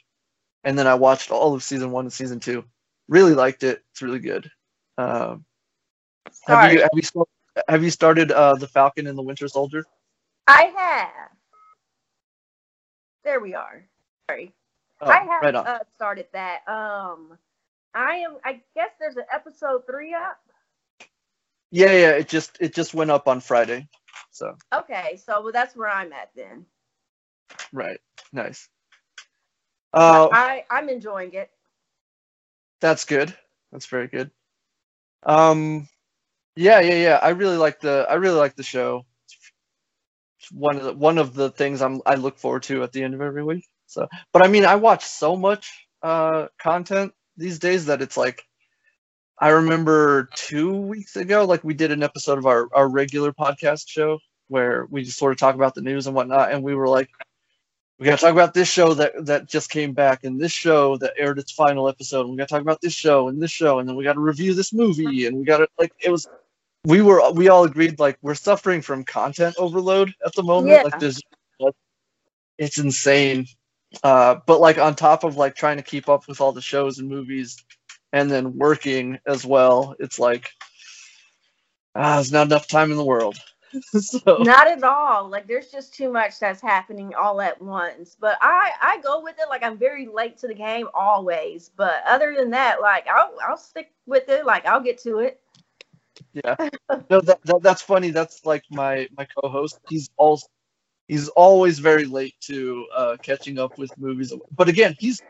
and 0.62 0.79
then 0.79 0.87
I 0.87 0.95
watched 0.95 1.31
all 1.31 1.55
of 1.55 1.62
season 1.62 1.91
one 1.91 2.07
and 2.07 2.12
season 2.12 2.41
two. 2.41 2.65
Really 3.09 3.35
liked 3.35 3.65
it. 3.65 3.83
It's 3.93 4.01
really 4.01 4.19
good. 4.19 4.51
Um, 4.97 5.45
have 6.47 6.73
you 6.73 6.81
have 6.81 6.91
you 6.95 7.27
have 7.69 7.85
you 7.85 7.91
started 7.91 8.33
uh, 8.33 8.55
the 8.55 8.69
Falcon 8.69 9.07
and 9.07 9.19
the 9.19 9.23
Winter 9.23 9.47
Soldier? 9.47 9.85
I 10.47 10.73
have. 10.77 11.34
There 13.25 13.41
we 13.41 13.55
are. 13.55 13.85
Sorry. 14.31 14.53
Oh, 15.01 15.09
I 15.09 15.21
have 15.21 15.43
right 15.43 15.55
uh, 15.55 15.79
started 15.95 16.27
that. 16.33 16.61
Um, 16.69 17.39
I 17.95 18.17
am. 18.17 18.37
I 18.45 18.61
guess 18.75 18.91
there's 19.01 19.17
an 19.17 19.25
episode 19.33 19.83
three 19.87 20.15
up. 20.15 20.39
yeah, 21.71 21.93
yeah. 21.93 22.11
It 22.11 22.29
just 22.29 22.57
it 22.61 22.75
just 22.75 22.95
went 22.95 23.11
up 23.11 23.29
on 23.29 23.41
Friday. 23.41 23.89
So 24.31 24.57
Okay, 24.75 25.17
so 25.25 25.43
well, 25.43 25.53
that's 25.53 25.77
where 25.77 25.89
I'm 25.91 26.13
at 26.13 26.31
then. 26.37 26.67
right, 27.73 28.01
nice. 28.33 28.69
Uh, 29.93 30.29
I 30.33 30.65
I'm 30.71 30.89
enjoying 30.89 31.35
it. 31.35 31.51
That's 32.81 33.05
good. 33.05 33.35
That's 33.73 33.87
very 33.87 34.09
good. 34.09 34.31
Um, 35.25 35.89
yeah, 36.57 36.81
yeah, 36.81 36.95
yeah. 36.95 37.21
I 37.23 37.31
really 37.31 37.57
like 37.57 37.81
the 37.81 38.07
I 38.09 38.15
really 38.15 38.39
like 38.39 38.57
the 38.57 38.63
show. 38.63 39.07
One 40.53 40.77
of 40.77 40.85
the 40.85 40.93
one 40.95 41.19
of 41.19 41.35
the 41.35 41.51
things 41.51 41.83
I'm 41.83 42.01
I 42.07 42.15
look 42.16 42.39
forward 42.39 42.65
to 42.65 42.83
at 42.83 42.93
the 42.93 43.03
end 43.03 43.15
of 43.15 43.21
every 43.21 43.45
week. 43.45 43.66
So, 43.87 44.09
but 44.33 44.45
I 44.45 44.49
mean, 44.49 44.65
I 44.65 44.77
watch 44.77 45.05
so 45.05 45.37
much 45.37 45.71
uh 46.03 46.49
content 46.61 47.12
these 47.37 47.59
days 47.59 47.87
that 47.87 48.03
it's 48.03 48.16
like 48.16 48.45
I 49.39 49.51
remember 49.51 50.29
two 50.37 50.73
weeks 50.77 51.16
ago, 51.16 51.45
like 51.45 51.65
we 51.65 51.75
did 51.75 51.91
an 51.93 52.03
episode 52.03 52.39
of 52.39 52.47
our 52.47 52.69
our 52.73 52.89
regular 52.89 53.33
podcast 53.33 53.89
show 53.89 54.19
where 54.49 54.87
we 54.91 55.03
just 55.05 55.19
sort 55.19 55.33
of 55.33 55.39
talk 55.39 55.55
about 55.55 55.75
the 55.75 55.81
news 55.83 56.07
and 56.07 56.15
whatnot, 56.15 56.53
and 56.53 56.62
we 56.62 56.75
were 56.75 56.89
like, 56.89 57.11
we 57.99 58.07
got 58.07 58.19
to 58.19 58.25
talk 58.25 58.33
about 58.33 58.55
this 58.55 58.69
show 58.69 58.95
that 58.95 59.12
that 59.27 59.49
just 59.49 59.71
came 59.71 59.93
back 59.93 60.25
and 60.25 60.41
this 60.41 60.53
show 60.53 60.97
that 60.99 61.15
aired 61.19 61.39
its 61.39 61.53
final 61.53 61.89
episode. 61.89 62.23
And 62.23 62.31
we 62.31 62.37
got 62.37 62.49
to 62.49 62.55
talk 62.55 62.62
about 62.62 62.81
this 62.81 62.93
show 62.93 63.29
and 63.29 63.43
this 63.43 63.51
show. 63.51 63.79
And 63.79 63.89
then 63.89 63.97
we 63.97 64.05
got 64.05 64.15
to 64.15 64.21
review 64.21 64.55
this 64.55 64.73
movie 64.73 65.27
and 65.27 65.37
we 65.39 65.45
got 65.45 65.59
to 65.59 65.69
like 65.79 65.93
it 66.03 66.11
was 66.11 66.29
we 66.85 67.02
were 67.02 67.32
we 67.32 67.48
all 67.48 67.65
agreed 67.65 67.98
like 68.01 68.19
we're 68.23 68.35
suffering 68.35 68.82
from 68.82 69.05
content 69.05 69.56
overload 69.59 70.15
at 70.27 70.35
the 70.35 70.43
moment 70.43 70.69
Yeah. 70.69 70.82
like 70.82 70.98
there's 70.98 71.20
it's 72.59 72.78
insane 72.78 73.47
Uh, 74.02 74.36
but 74.47 74.61
like 74.61 74.78
on 74.78 74.94
top 74.94 75.24
of 75.24 75.36
like 75.36 75.55
trying 75.55 75.77
to 75.77 75.82
keep 75.82 76.09
up 76.09 76.27
with 76.28 76.40
all 76.40 76.52
the 76.52 76.62
shows 76.62 76.98
and 76.98 77.09
movies, 77.09 77.65
and 78.12 78.31
then 78.31 78.56
working 78.56 79.19
as 79.27 79.44
well, 79.47 79.94
it's 79.98 80.19
like 80.19 80.51
ah, 81.97 82.16
there's 82.16 82.32
not 82.32 82.47
enough 82.48 82.69
time 82.69 82.90
in 82.90 82.97
the 82.97 83.05
world. 83.05 83.39
so. 84.01 84.44
Not 84.44 84.69
at 84.69 84.82
all. 84.85 85.28
Like 85.28 85.47
there's 85.48 85.70
just 85.70 85.94
too 85.94 86.12
much 86.12 86.40
that's 86.40 86.62
happening 86.62 87.15
all 87.15 87.40
at 87.40 87.61
once. 87.62 88.16
But 88.20 88.39
I 88.43 88.73
I 88.82 89.01
go 89.02 89.23
with 89.23 89.36
it. 89.39 89.48
Like 89.51 89.65
I'm 89.65 89.78
very 89.78 90.06
late 90.06 90.39
to 90.39 90.48
the 90.48 90.55
game 90.55 90.89
always. 90.94 91.70
But 91.77 92.02
other 92.06 92.35
than 92.36 92.51
that, 92.51 92.81
like 92.81 93.06
I'll 93.09 93.36
I'll 93.48 93.59
stick 93.59 93.93
with 94.06 94.28
it. 94.28 94.47
Like 94.47 94.66
I'll 94.66 94.82
get 94.82 94.98
to 95.05 95.19
it. 95.20 95.40
Yeah. 96.32 96.57
No, 97.11 97.20
that, 97.20 97.43
that 97.45 97.62
that's 97.62 97.82
funny. 97.82 98.11
That's 98.11 98.45
like 98.47 98.65
my 98.70 99.09
my 99.16 99.27
co-host. 99.27 99.78
He's 99.89 100.11
also 100.16 100.47
he's 101.09 101.28
always 101.31 101.78
very 101.78 102.05
late 102.05 102.35
to 102.43 102.86
uh, 102.95 103.16
catching 103.23 103.59
up 103.59 103.78
with 103.78 103.97
movies. 103.99 104.32
But 104.55 104.69
again, 104.69 104.97
he's 104.99 105.20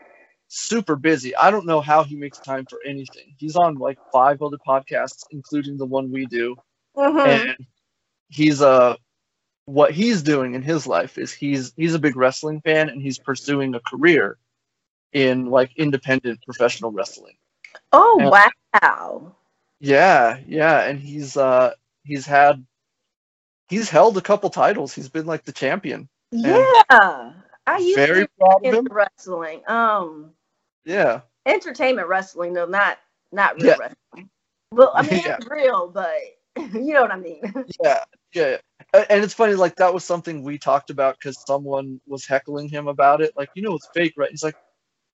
super 0.47 0.95
busy. 0.95 1.35
I 1.35 1.51
don't 1.51 1.65
know 1.65 1.81
how 1.81 2.03
he 2.03 2.15
makes 2.15 2.39
time 2.39 2.65
for 2.69 2.79
anything. 2.85 3.35
He's 3.37 3.55
on 3.55 3.75
like 3.75 3.97
five 4.11 4.41
other 4.41 4.57
podcasts, 4.65 5.25
including 5.31 5.77
the 5.77 5.85
one 5.85 6.11
we 6.11 6.25
do. 6.27 6.55
Mm-hmm. 6.95 7.19
And 7.19 7.67
he's 8.29 8.61
uh 8.61 8.95
what 9.65 9.91
he's 9.91 10.21
doing 10.21 10.53
in 10.53 10.61
his 10.61 10.85
life 10.87 11.17
is 11.17 11.33
he's 11.33 11.73
he's 11.75 11.93
a 11.93 11.99
big 11.99 12.15
wrestling 12.15 12.61
fan 12.61 12.89
and 12.89 13.01
he's 13.01 13.17
pursuing 13.17 13.75
a 13.75 13.79
career 13.79 14.37
in 15.13 15.47
like 15.47 15.71
independent 15.75 16.41
professional 16.43 16.91
wrestling. 16.91 17.35
Oh 17.91 18.17
and, 18.19 18.31
wow. 18.81 19.35
Yeah, 19.79 20.39
yeah, 20.47 20.81
and 20.83 20.99
he's 20.99 21.37
uh 21.37 21.73
he's 22.03 22.25
had 22.25 22.65
he's 23.69 23.89
held 23.89 24.17
a 24.17 24.21
couple 24.21 24.49
titles. 24.49 24.93
He's 24.93 25.09
been 25.09 25.25
like 25.25 25.45
the 25.45 25.51
champion. 25.51 26.07
Yeah. 26.31 27.33
I 27.67 27.77
used 27.77 27.95
very 27.95 28.21
to 28.25 28.29
proud 28.39 28.65
of 28.65 28.73
him. 28.73 28.87
wrestling. 28.89 29.61
Um 29.67 30.31
Yeah. 30.85 31.21
Entertainment 31.45 32.07
wrestling 32.07 32.53
though, 32.53 32.65
not 32.65 32.99
not 33.31 33.55
real 33.55 33.67
yeah. 33.67 33.75
wrestling. 33.79 34.29
Well, 34.71 34.91
I 34.95 35.01
mean 35.09 35.23
yeah. 35.25 35.39
real, 35.49 35.87
but 35.89 36.13
you 36.73 36.93
know 36.93 37.01
what 37.01 37.11
I 37.11 37.17
mean. 37.17 37.41
yeah, 37.83 38.03
yeah. 38.33 38.57
And 39.09 39.23
it's 39.23 39.33
funny, 39.33 39.55
like 39.55 39.75
that 39.75 39.93
was 39.93 40.05
something 40.05 40.41
we 40.41 40.57
talked 40.57 40.89
about 40.89 41.17
because 41.19 41.37
someone 41.45 41.99
was 42.07 42.25
heckling 42.25 42.69
him 42.69 42.87
about 42.87 43.21
it. 43.21 43.33
Like, 43.35 43.49
you 43.55 43.61
know, 43.61 43.75
it's 43.75 43.89
fake, 43.93 44.13
right? 44.15 44.29
He's 44.29 44.43
like, 44.43 44.55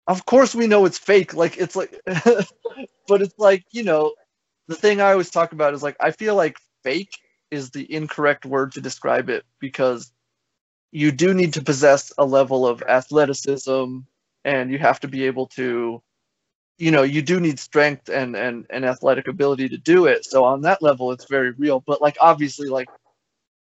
of 0.08 0.26
course 0.26 0.54
we 0.54 0.68
know 0.68 0.86
it's 0.86 1.00
fake. 1.00 1.34
Like, 1.34 1.58
it's 1.58 1.76
like, 1.76 2.00
but 3.08 3.22
it's 3.22 3.34
like, 3.40 3.66
you 3.72 3.84
know, 3.84 4.14
the 4.68 4.76
thing 4.76 5.02
I 5.02 5.12
always 5.12 5.30
talk 5.30 5.52
about 5.52 5.74
is 5.74 5.84
like, 5.84 5.98
I 6.00 6.12
feel 6.12 6.36
like 6.36 6.58
fake 6.84 7.18
is 7.50 7.70
the 7.70 7.94
incorrect 7.94 8.46
word 8.46 8.72
to 8.74 8.82
describe 8.82 9.30
it 9.30 9.44
because 9.60 10.12
you 10.92 11.12
do 11.12 11.34
need 11.34 11.54
to 11.54 11.62
possess 11.62 12.12
a 12.18 12.26
level 12.26 12.68
of 12.68 12.82
athleticism 12.84 14.00
and 14.46 14.72
you 14.72 14.80
have 14.80 15.00
to 15.02 15.08
be 15.08 15.26
able 15.26 15.48
to 15.48 16.02
you 16.78 16.90
know 16.90 17.04
you 17.04 17.22
do 17.22 17.40
need 17.40 17.60
strength 17.60 18.10
and 18.10 18.36
and 18.36 18.66
and 18.70 18.86
athletic 18.86 19.28
ability 19.28 19.70
to 19.70 19.78
do 19.78 20.06
it. 20.06 20.26
So 20.26 20.44
on 20.44 20.62
that 20.62 20.82
level 20.82 21.12
it's 21.12 21.26
very 21.26 21.52
real. 21.52 21.80
But 21.80 22.02
like 22.02 22.18
obviously 22.20 22.68
like 22.70 22.90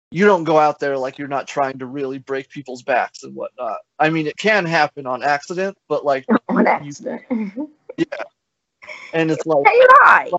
you 0.09 0.25
don't 0.25 0.43
go 0.43 0.57
out 0.57 0.79
there 0.79 0.97
like 0.97 1.17
you're 1.17 1.27
not 1.27 1.47
trying 1.47 1.79
to 1.79 1.85
really 1.85 2.17
break 2.17 2.49
people's 2.49 2.81
backs 2.81 3.23
and 3.23 3.35
whatnot. 3.35 3.77
I 3.99 4.09
mean 4.09 4.27
it 4.27 4.37
can 4.37 4.65
happen 4.65 5.05
on 5.05 5.23
accident 5.23 5.77
but 5.87 6.03
like 6.03 6.25
on 6.49 6.65
accident. 6.65 7.21
You, 7.29 7.71
yeah. 7.97 8.23
And 9.13 9.29
it's 9.29 9.45
like, 9.45 9.65
like 10.09 10.31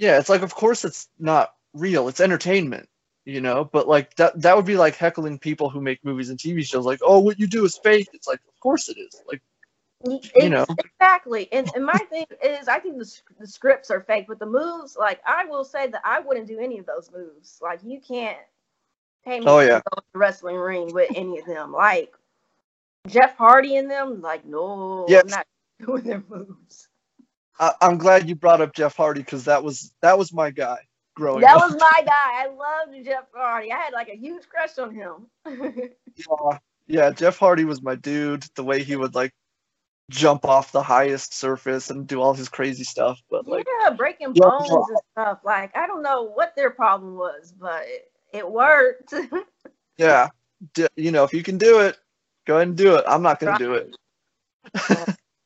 yeah 0.00 0.18
it's 0.18 0.28
like 0.28 0.42
of 0.42 0.54
course 0.54 0.84
it's 0.84 1.08
not 1.18 1.54
real 1.74 2.08
it's 2.08 2.20
entertainment 2.20 2.88
you 3.26 3.40
know 3.40 3.64
but 3.64 3.86
like 3.86 4.16
that 4.16 4.40
that 4.40 4.56
would 4.56 4.64
be 4.64 4.76
like 4.76 4.96
heckling 4.96 5.38
people 5.38 5.68
who 5.68 5.80
make 5.80 6.04
movies 6.04 6.30
and 6.30 6.38
tv 6.38 6.66
shows 6.66 6.86
like 6.86 6.98
oh 7.02 7.20
what 7.20 7.38
you 7.38 7.46
do 7.46 7.64
is 7.64 7.78
fake 7.84 8.08
it's 8.12 8.26
like 8.26 8.40
of 8.48 8.58
course 8.60 8.88
it 8.88 8.98
is 8.98 9.22
like 9.28 9.40
you 10.34 10.48
know 10.48 10.64
exactly 10.78 11.52
and, 11.52 11.70
and 11.74 11.84
my 11.84 11.98
thing 12.08 12.24
is 12.42 12.66
i 12.66 12.78
think 12.78 12.96
the, 12.98 13.20
the 13.38 13.46
scripts 13.46 13.90
are 13.90 14.00
fake 14.00 14.24
but 14.26 14.38
the 14.38 14.46
moves 14.46 14.96
like 14.98 15.20
i 15.26 15.44
will 15.44 15.64
say 15.64 15.86
that 15.86 16.00
i 16.04 16.18
wouldn't 16.18 16.48
do 16.48 16.58
any 16.58 16.78
of 16.78 16.86
those 16.86 17.10
moves 17.14 17.58
like 17.62 17.80
you 17.84 18.00
can't 18.00 18.38
pay 19.22 19.38
me 19.38 19.44
oh, 19.46 19.60
yeah. 19.60 19.76
to 19.76 19.82
go 19.90 19.96
to 19.96 20.02
the 20.14 20.18
wrestling 20.18 20.56
ring 20.56 20.92
with 20.94 21.12
any 21.14 21.38
of 21.38 21.44
them 21.44 21.70
like 21.70 22.14
jeff 23.06 23.36
hardy 23.36 23.76
and 23.76 23.90
them 23.90 24.22
like 24.22 24.46
no 24.46 25.04
yeah. 25.06 25.20
i'm 25.20 25.26
not 25.26 25.46
doing 25.86 26.02
their 26.02 26.22
moves 26.30 26.88
I, 27.60 27.74
i'm 27.80 27.98
glad 27.98 28.28
you 28.28 28.34
brought 28.34 28.60
up 28.60 28.74
jeff 28.74 28.96
hardy 28.96 29.20
because 29.20 29.44
that 29.44 29.62
was 29.62 29.94
that 30.02 30.18
was 30.18 30.32
my 30.32 30.50
guy 30.50 30.78
growing 31.14 31.44
up 31.44 31.50
that 31.50 31.56
up. 31.56 31.70
was 31.70 31.80
my 31.80 32.02
guy 32.04 32.44
i 32.44 32.46
loved 32.48 33.04
jeff 33.04 33.26
hardy 33.34 33.72
i 33.72 33.76
had 33.76 33.92
like 33.92 34.08
a 34.08 34.16
huge 34.16 34.48
crush 34.48 34.78
on 34.78 34.94
him 34.94 35.26
yeah 36.16 36.58
yeah 36.88 37.10
jeff 37.10 37.38
hardy 37.38 37.64
was 37.64 37.82
my 37.82 37.94
dude 37.94 38.44
the 38.56 38.64
way 38.64 38.82
he 38.82 38.96
would 38.96 39.14
like 39.14 39.32
jump 40.10 40.44
off 40.44 40.72
the 40.72 40.82
highest 40.82 41.34
surface 41.34 41.88
and 41.88 42.06
do 42.06 42.20
all 42.20 42.34
his 42.34 42.48
crazy 42.48 42.84
stuff. 42.84 43.20
But 43.30 43.46
like, 43.46 43.66
yeah, 43.80 43.90
breaking 43.90 44.34
bones 44.34 44.88
and 44.88 44.98
stuff. 45.12 45.38
Like, 45.44 45.74
I 45.76 45.86
don't 45.86 46.02
know 46.02 46.24
what 46.24 46.54
their 46.56 46.70
problem 46.70 47.16
was, 47.16 47.54
but 47.58 47.84
it 48.32 48.48
worked. 48.48 49.14
yeah, 49.98 50.28
D- 50.74 50.88
you 50.96 51.12
know, 51.12 51.24
if 51.24 51.32
you 51.32 51.42
can 51.42 51.58
do 51.58 51.80
it, 51.80 51.96
go 52.46 52.56
ahead 52.56 52.68
and 52.68 52.76
do 52.76 52.96
it. 52.96 53.04
I'm 53.06 53.22
not 53.22 53.40
going 53.40 53.56
to 53.56 53.64
do 53.64 53.74
it. 53.74 53.96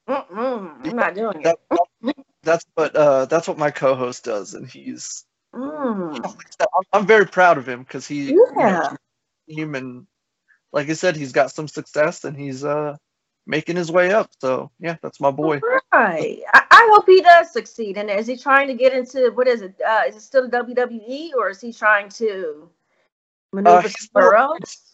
I'm 0.07 0.83
not 0.83 1.15
doing 1.15 1.43
that, 1.43 1.59
it. 2.03 2.17
that's 2.43 2.67
what 2.75 2.95
uh, 2.95 3.25
that's 3.27 3.49
what 3.49 3.59
my 3.59 3.71
co-host 3.71 4.25
does, 4.25 4.55
and 4.55 4.69
he's. 4.69 5.25
Mm. 5.55 6.37
I'm 6.93 7.07
very 7.07 7.27
proud 7.27 7.59
of 7.59 7.69
him 7.69 7.85
because 7.85 8.07
he, 8.07 8.37
yeah. 8.57 8.95
you 9.47 9.67
know, 9.67 9.79
him 9.79 10.07
like 10.73 10.91
I 10.91 10.95
said, 10.95 11.17
he's 11.17 11.33
got 11.33 11.53
some 11.53 11.69
success, 11.69 12.25
and 12.25 12.37
he's 12.37 12.65
uh 12.65 12.97
making 13.47 13.77
his 13.77 13.91
way 13.91 14.13
up. 14.13 14.31
So 14.41 14.71
yeah, 14.81 14.97
that's 15.03 15.21
my 15.21 15.31
boy. 15.31 15.61
Right. 15.93 16.41
I, 16.53 16.63
I 16.71 16.89
hope 16.93 17.07
he 17.07 17.23
does 17.23 17.53
succeed. 17.53 17.97
And 17.97 18.11
is 18.11 18.27
he 18.27 18.37
trying 18.37 18.67
to 18.69 18.75
get 18.75 18.93
into 18.93 19.31
what 19.35 19.47
is 19.47 19.63
it? 19.63 19.75
Uh, 19.87 20.03
is 20.09 20.17
it 20.17 20.23
still 20.23 20.49
WWE 20.49 21.31
or 21.37 21.51
is 21.51 21.61
he 21.61 21.73
trying 21.73 22.09
to 22.11 22.69
maneuver 23.53 23.87
uh, 23.87 23.89
somewhere 23.89 24.35
else? 24.35 24.93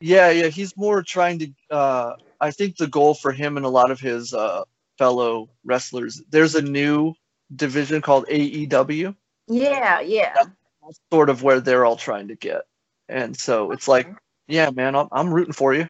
Yeah, 0.00 0.30
yeah. 0.30 0.48
He's 0.48 0.76
more 0.76 1.02
trying 1.02 1.38
to. 1.38 1.48
Uh, 1.70 2.16
I 2.42 2.50
think 2.50 2.76
the 2.76 2.86
goal 2.86 3.14
for 3.14 3.32
him 3.32 3.56
and 3.56 3.64
a 3.64 3.70
lot 3.70 3.90
of 3.90 4.00
his 4.00 4.34
uh, 4.34 4.64
fellow 4.98 5.48
wrestlers. 5.64 6.22
There's 6.28 6.54
a 6.54 6.62
new 6.62 7.14
division 7.54 8.02
called 8.02 8.26
AEW. 8.26 9.16
Yeah, 9.48 10.00
yeah. 10.00 10.34
That's 10.82 11.00
sort 11.10 11.30
of 11.30 11.42
where 11.42 11.60
they're 11.60 11.84
all 11.84 11.96
trying 11.96 12.28
to 12.28 12.34
get. 12.34 12.62
And 13.08 13.36
so 13.36 13.70
it's 13.70 13.88
like, 13.88 14.08
yeah, 14.48 14.70
man, 14.70 14.94
I'm, 14.94 15.08
I'm 15.12 15.32
rooting 15.32 15.54
for 15.54 15.72
you. 15.72 15.88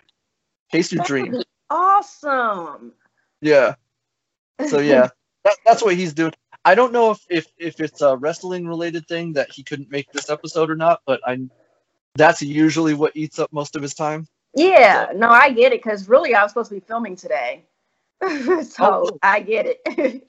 Chase 0.71 0.93
your 0.93 1.05
dream 1.05 1.43
awesome. 1.73 2.93
Yeah. 3.41 3.75
So 4.69 4.79
yeah, 4.81 5.09
that, 5.45 5.57
that's 5.65 5.83
what 5.83 5.97
he's 5.97 6.13
doing. 6.13 6.33
I 6.65 6.75
don't 6.77 6.93
know 6.93 7.11
if, 7.11 7.27
if 7.29 7.47
if 7.59 7.81
it's 7.81 8.03
a 8.03 8.17
wrestling 8.17 8.69
related 8.69 9.09
thing 9.09 9.33
that 9.33 9.51
he 9.51 9.65
couldn't 9.65 9.91
make 9.91 10.13
this 10.13 10.31
episode 10.31 10.71
or 10.71 10.77
not, 10.77 11.01
but 11.07 11.21
I 11.27 11.41
that's 12.15 12.43
usually 12.43 12.95
what 12.95 13.17
eats 13.17 13.39
up 13.39 13.53
most 13.53 13.75
of 13.75 13.83
his 13.83 13.95
time. 13.95 14.29
Yeah, 14.55 15.09
so. 15.11 15.17
no, 15.17 15.29
I 15.29 15.51
get 15.51 15.73
it 15.73 15.83
because 15.83 16.09
really 16.09 16.35
I 16.35 16.43
was 16.43 16.53
supposed 16.53 16.69
to 16.71 16.75
be 16.75 16.81
filming 16.87 17.17
today, 17.17 17.65
so 18.21 18.63
oh. 18.81 19.19
I 19.23 19.41
get 19.41 19.67
it. 19.67 20.25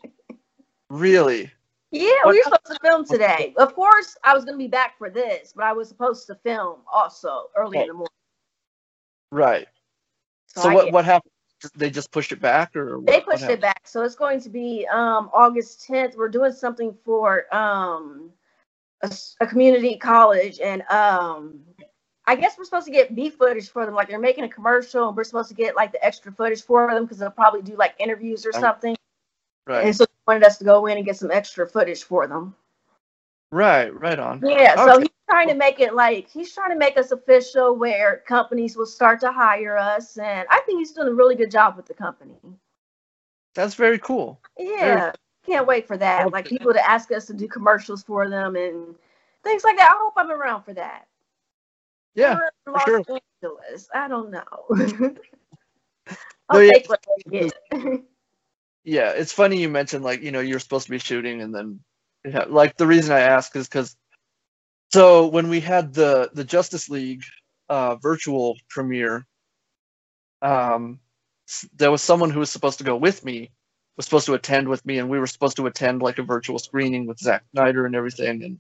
really? 0.90 1.52
Yeah, 1.92 2.10
we 2.26 2.38
were 2.38 2.44
supposed 2.44 2.66
to 2.68 2.78
film 2.82 3.06
today. 3.06 3.54
Of 3.58 3.76
course, 3.76 4.18
I 4.24 4.34
was 4.34 4.46
going 4.46 4.56
to 4.56 4.64
be 4.64 4.68
back 4.68 4.98
for 4.98 5.12
this, 5.12 5.54
but 5.56 5.64
I 5.64 5.74
was 5.74 5.88
supposed 5.90 6.26
to 6.28 6.36
film 6.36 6.80
also 6.92 7.50
early 7.56 7.80
in 7.80 7.88
the 7.88 7.94
morning. 7.94 8.08
Right. 9.32 9.68
So, 10.48 10.62
so 10.62 10.74
what 10.74 10.92
what 10.92 11.06
happened? 11.06 11.34
they 11.76 11.90
just 11.90 12.12
pushed 12.12 12.32
it 12.32 12.42
back 12.42 12.76
or 12.76 13.00
they 13.06 13.22
pushed 13.22 13.44
it 13.44 13.62
back 13.62 13.88
so 13.88 14.04
it's 14.04 14.16
going 14.16 14.40
to 14.42 14.50
be 14.50 14.86
um 14.92 15.30
august 15.34 15.88
10th 15.88 16.16
we're 16.16 16.30
doing 16.30 16.52
something 16.52 16.96
for 17.06 17.54
um 17.56 18.30
a, 19.02 19.12
a, 19.42 19.48
community 19.48 19.98
college 19.98 20.60
and 20.60 20.82
um 20.90 21.60
i 22.26 22.36
guess 22.36 22.58
we're 22.58 22.64
supposed 22.64 22.86
to 22.86 22.92
get 22.92 23.16
b 23.16 23.30
footage 23.30 23.70
for 23.70 23.86
them 23.86 23.96
like 23.96 24.08
they're 24.08 24.20
making 24.20 24.44
a 24.44 24.50
commercial 24.50 25.08
and 25.08 25.18
we're 25.18 25.24
supposed 25.24 25.50
to 25.50 25.56
get 25.56 25.76
like 25.76 25.92
the 25.92 26.04
extra 26.04 26.32
footage 26.32 26.64
for 26.64 26.90
them 26.92 27.04
because 27.04 27.18
they'll 27.18 27.30
probably 27.30 27.62
do 27.62 27.76
like 27.76 27.94
interviews 28.00 28.46
or 28.46 28.52
something 28.54 28.96
right 29.68 29.86
and 29.86 29.96
so 29.96 30.06
they 30.06 30.12
wanted 30.28 30.44
us 30.44 30.58
to 30.58 30.64
go 30.64 30.86
in 30.88 30.98
and 30.98 31.06
get 31.06 31.18
some 31.18 31.32
extra 31.32 31.68
footage 31.68 32.04
for 32.04 32.28
them 32.28 32.56
Right, 33.54 33.94
right 34.02 34.18
on. 34.18 34.42
Yeah, 34.44 34.74
okay. 34.76 34.84
so 34.84 35.00
he's 35.00 35.10
trying 35.30 35.48
to 35.50 35.54
make 35.54 35.80
it 35.80 35.94
like 35.94 36.28
he's 36.28 36.52
trying 36.52 36.72
to 36.72 36.76
make 36.76 36.98
us 36.98 37.12
official 37.12 37.76
where 37.76 38.24
companies 38.28 38.76
will 38.76 38.88
start 38.88 39.20
to 39.20 39.32
hire 39.32 39.78
us, 39.78 40.18
and 40.18 40.48
I 40.50 40.62
think 40.62 40.80
he's 40.80 40.92
doing 40.92 41.10
a 41.10 41.14
really 41.14 41.36
good 41.36 41.52
job 41.52 41.78
with 41.78 41.86
the 41.86 41.94
company. 41.94 42.34
That's 43.54 43.76
very 43.76 44.00
cool. 44.00 44.40
Yeah, 44.58 45.00
very 45.00 45.12
can't 45.46 45.68
wait 45.68 45.88
for 45.88 45.98
that. 45.98 46.32
Like 46.32 46.48
people 46.48 46.74
to 46.74 46.90
ask 46.90 47.12
us 47.12 47.28
to 47.28 47.34
do 47.34 47.48
commercials 47.48 48.02
for 48.02 48.28
them 48.28 48.56
and 48.56 48.96
things 49.44 49.64
like 49.64 49.78
that. 49.78 49.92
I 49.92 49.98
hope 50.00 50.14
I'm 50.18 50.32
around 50.32 50.64
for 50.64 50.74
that. 50.74 51.06
Yeah, 52.16 52.38
for 52.64 52.80
sure. 52.86 52.98
Angeles. 52.98 53.90
I 53.94 54.08
don't 54.08 54.32
know. 54.32 54.44
I'll 56.50 56.60
no, 56.60 56.72
take 56.72 56.90
what 56.90 57.06
I 57.08 57.30
get. 57.30 57.54
yeah, 58.84 59.12
it's 59.12 59.32
funny 59.32 59.60
you 59.60 59.70
mentioned 59.70 60.04
like 60.04 60.22
you 60.22 60.32
know 60.32 60.40
you're 60.40 60.60
supposed 60.60 60.86
to 60.86 60.92
be 60.92 61.00
shooting 61.00 61.42
and 61.42 61.54
then 61.54 61.80
yeah, 62.26 62.46
like 62.48 62.78
the 62.78 62.88
reason 62.88 63.14
I 63.14 63.22
ask 63.22 63.56
is 63.56 63.68
because 63.68 63.96
so 64.92 65.28
when 65.28 65.50
we 65.50 65.60
had 65.60 65.94
the 65.94 66.30
the 66.34 66.44
Justice 66.44 66.90
League 66.90 67.24
uh, 67.70 67.96
virtual 67.96 68.58
premiere, 68.70 69.26
um, 70.42 71.00
there 71.76 71.92
was 71.92 72.02
someone 72.02 72.30
who 72.30 72.40
was 72.40 72.52
supposed 72.52 72.78
to 72.78 72.84
go 72.84 72.96
with 72.96 73.26
me, 73.26 73.50
was 73.98 74.06
supposed 74.06 74.28
to 74.28 74.34
attend 74.36 74.68
with 74.68 74.86
me, 74.86 75.00
and 75.00 75.10
we 75.10 75.20
were 75.20 75.28
supposed 75.28 75.58
to 75.58 75.66
attend 75.66 76.02
like 76.02 76.20
a 76.20 76.24
virtual 76.24 76.60
screening 76.60 77.08
with 77.08 77.20
Zack 77.20 77.44
Snyder 77.52 77.86
and 77.86 77.96
everything. 77.96 78.44
And 78.44 78.60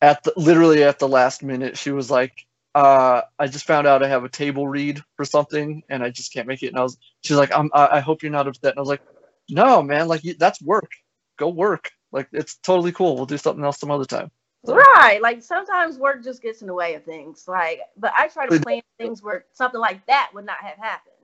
at 0.00 0.22
the 0.24 0.32
literally 0.36 0.82
at 0.84 0.98
the 0.98 1.08
last 1.08 1.42
minute, 1.42 1.76
she 1.76 1.90
was 1.90 2.10
like, 2.10 2.45
uh, 2.76 3.22
"I 3.38 3.46
just 3.46 3.66
found 3.66 3.86
out 3.86 4.02
I 4.02 4.08
have 4.08 4.24
a 4.24 4.28
table 4.28 4.68
read 4.68 5.02
for 5.16 5.24
something, 5.24 5.82
and 5.88 6.02
I 6.02 6.10
just 6.10 6.32
can't 6.32 6.46
make 6.46 6.62
it." 6.62 6.68
And 6.68 6.78
I 6.78 6.82
was, 6.82 6.98
she's 7.24 7.38
like, 7.38 7.50
"I'm, 7.52 7.70
I, 7.72 7.88
I 7.92 8.00
hope 8.00 8.22
you're 8.22 8.30
not 8.30 8.46
upset." 8.46 8.72
And 8.72 8.78
I 8.78 8.82
was 8.82 8.88
like, 8.88 9.02
"No, 9.48 9.82
man, 9.82 10.08
like 10.08 10.22
that's 10.38 10.60
work. 10.60 10.90
Go 11.38 11.48
work. 11.48 11.90
Like 12.12 12.28
it's 12.32 12.56
totally 12.56 12.92
cool. 12.92 13.16
We'll 13.16 13.24
do 13.24 13.38
something 13.38 13.64
else 13.64 13.80
some 13.80 13.90
other 13.90 14.04
time." 14.04 14.30
So. 14.66 14.74
Right. 14.74 15.22
Like 15.22 15.42
sometimes 15.42 15.96
work 15.96 16.22
just 16.22 16.42
gets 16.42 16.60
in 16.60 16.66
the 16.66 16.74
way 16.74 16.94
of 16.94 17.04
things. 17.04 17.44
Like, 17.48 17.80
but 17.96 18.12
I 18.18 18.28
try 18.28 18.46
to 18.46 18.60
plan 18.60 18.82
things 18.98 19.22
where 19.22 19.46
something 19.52 19.80
like 19.80 20.04
that 20.06 20.30
would 20.34 20.44
not 20.44 20.58
have 20.60 20.76
happened. 20.76 21.14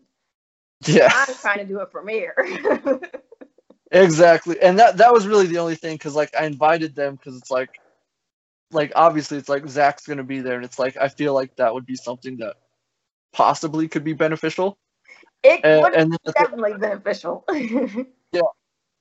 Yeah. 0.87 1.11
I'm 1.13 1.35
trying 1.35 1.59
to 1.59 1.65
do 1.65 1.81
a 1.81 1.87
premiere. 1.87 2.35
exactly. 3.91 4.61
And 4.63 4.79
that 4.79 4.97
that 4.97 5.13
was 5.13 5.27
really 5.27 5.47
the 5.49 5.59
only 5.59 5.75
thing 5.75 5.99
cuz 5.99 6.15
like 6.15 6.35
I 6.35 6.47
invited 6.47 6.95
them 6.95 7.19
cuz 7.19 7.37
it's 7.37 7.51
like 7.51 7.81
like 8.73 8.93
obviously 8.97 9.39
it's 9.39 9.49
like 9.49 9.67
Zack's 9.69 10.07
going 10.07 10.19
to 10.19 10.25
be 10.25 10.41
there 10.41 10.57
and 10.57 10.65
it's 10.65 10.79
like 10.79 10.97
I 10.97 11.09
feel 11.09 11.35
like 11.35 11.57
that 11.57 11.73
would 11.73 11.87
be 11.87 11.97
something 11.97 12.37
that 12.39 12.57
possibly 13.33 13.89
could 13.89 14.05
be 14.05 14.13
beneficial. 14.13 14.79
It 15.43 15.61
and, 15.65 15.83
would 15.83 15.95
and 15.95 16.11
be 16.11 16.33
definitely 16.33 16.75
beneficial. 16.75 17.45
yeah. 18.33 18.43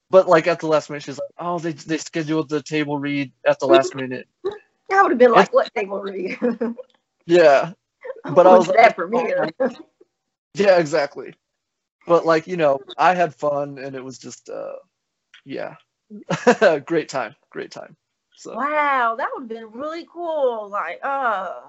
But 0.10 0.27
like 0.27 0.48
at 0.48 0.60
the 0.60 0.68
last 0.68 0.89
minute, 0.89 1.03
she's 1.03 1.18
like, 1.18 1.30
"Oh, 1.39 1.57
they 1.57 1.72
they 1.72 1.98
scheduled 1.98 2.49
the 2.49 2.61
table 2.61 2.99
read 2.99 3.31
at 3.48 3.60
the 3.60 3.65
last 3.65 3.95
minute." 3.95 4.27
I 4.91 5.02
would 5.02 5.11
have 5.11 5.18
been 5.18 5.31
like, 5.31 5.53
"What 5.53 5.73
table 5.73 6.02
read?" 6.02 6.38
yeah, 7.26 7.72
but 8.35 8.45
I 8.45 8.57
was 8.57 8.68
that 8.68 8.98
like, 8.98 9.10
me. 9.10 9.34
Oh, 9.61 9.69
yeah, 10.53 10.77
exactly. 10.80 11.34
But 12.06 12.26
like 12.26 12.45
you 12.45 12.57
know, 12.57 12.80
I 12.98 13.15
had 13.15 13.34
fun, 13.34 13.77
and 13.77 13.95
it 13.95 14.03
was 14.03 14.18
just, 14.18 14.49
uh, 14.49 14.73
yeah, 15.45 15.76
great 16.85 17.07
time, 17.07 17.34
great 17.49 17.72
time. 17.72 17.95
So. 18.42 18.56
Wow, 18.56 19.14
that 19.20 19.30
would 19.36 19.42
have 19.44 19.50
been 19.50 19.80
really 19.80 20.08
cool. 20.12 20.68
Like, 20.68 21.00
uh. 21.04 21.62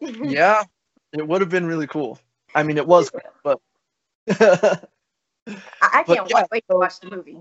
yeah, 0.00 0.64
it 1.14 1.26
would 1.26 1.40
have 1.40 1.48
been 1.48 1.64
really 1.64 1.86
cool. 1.86 2.18
I 2.54 2.62
mean, 2.62 2.76
it 2.76 2.86
was, 2.86 3.10
but 3.42 3.58
I, 4.28 6.02
can't 6.04 6.28
yeah, 6.28 6.44
wait 6.52 6.62
to 6.70 6.76
watch 6.76 7.00
the 7.00 7.08
movie. 7.10 7.40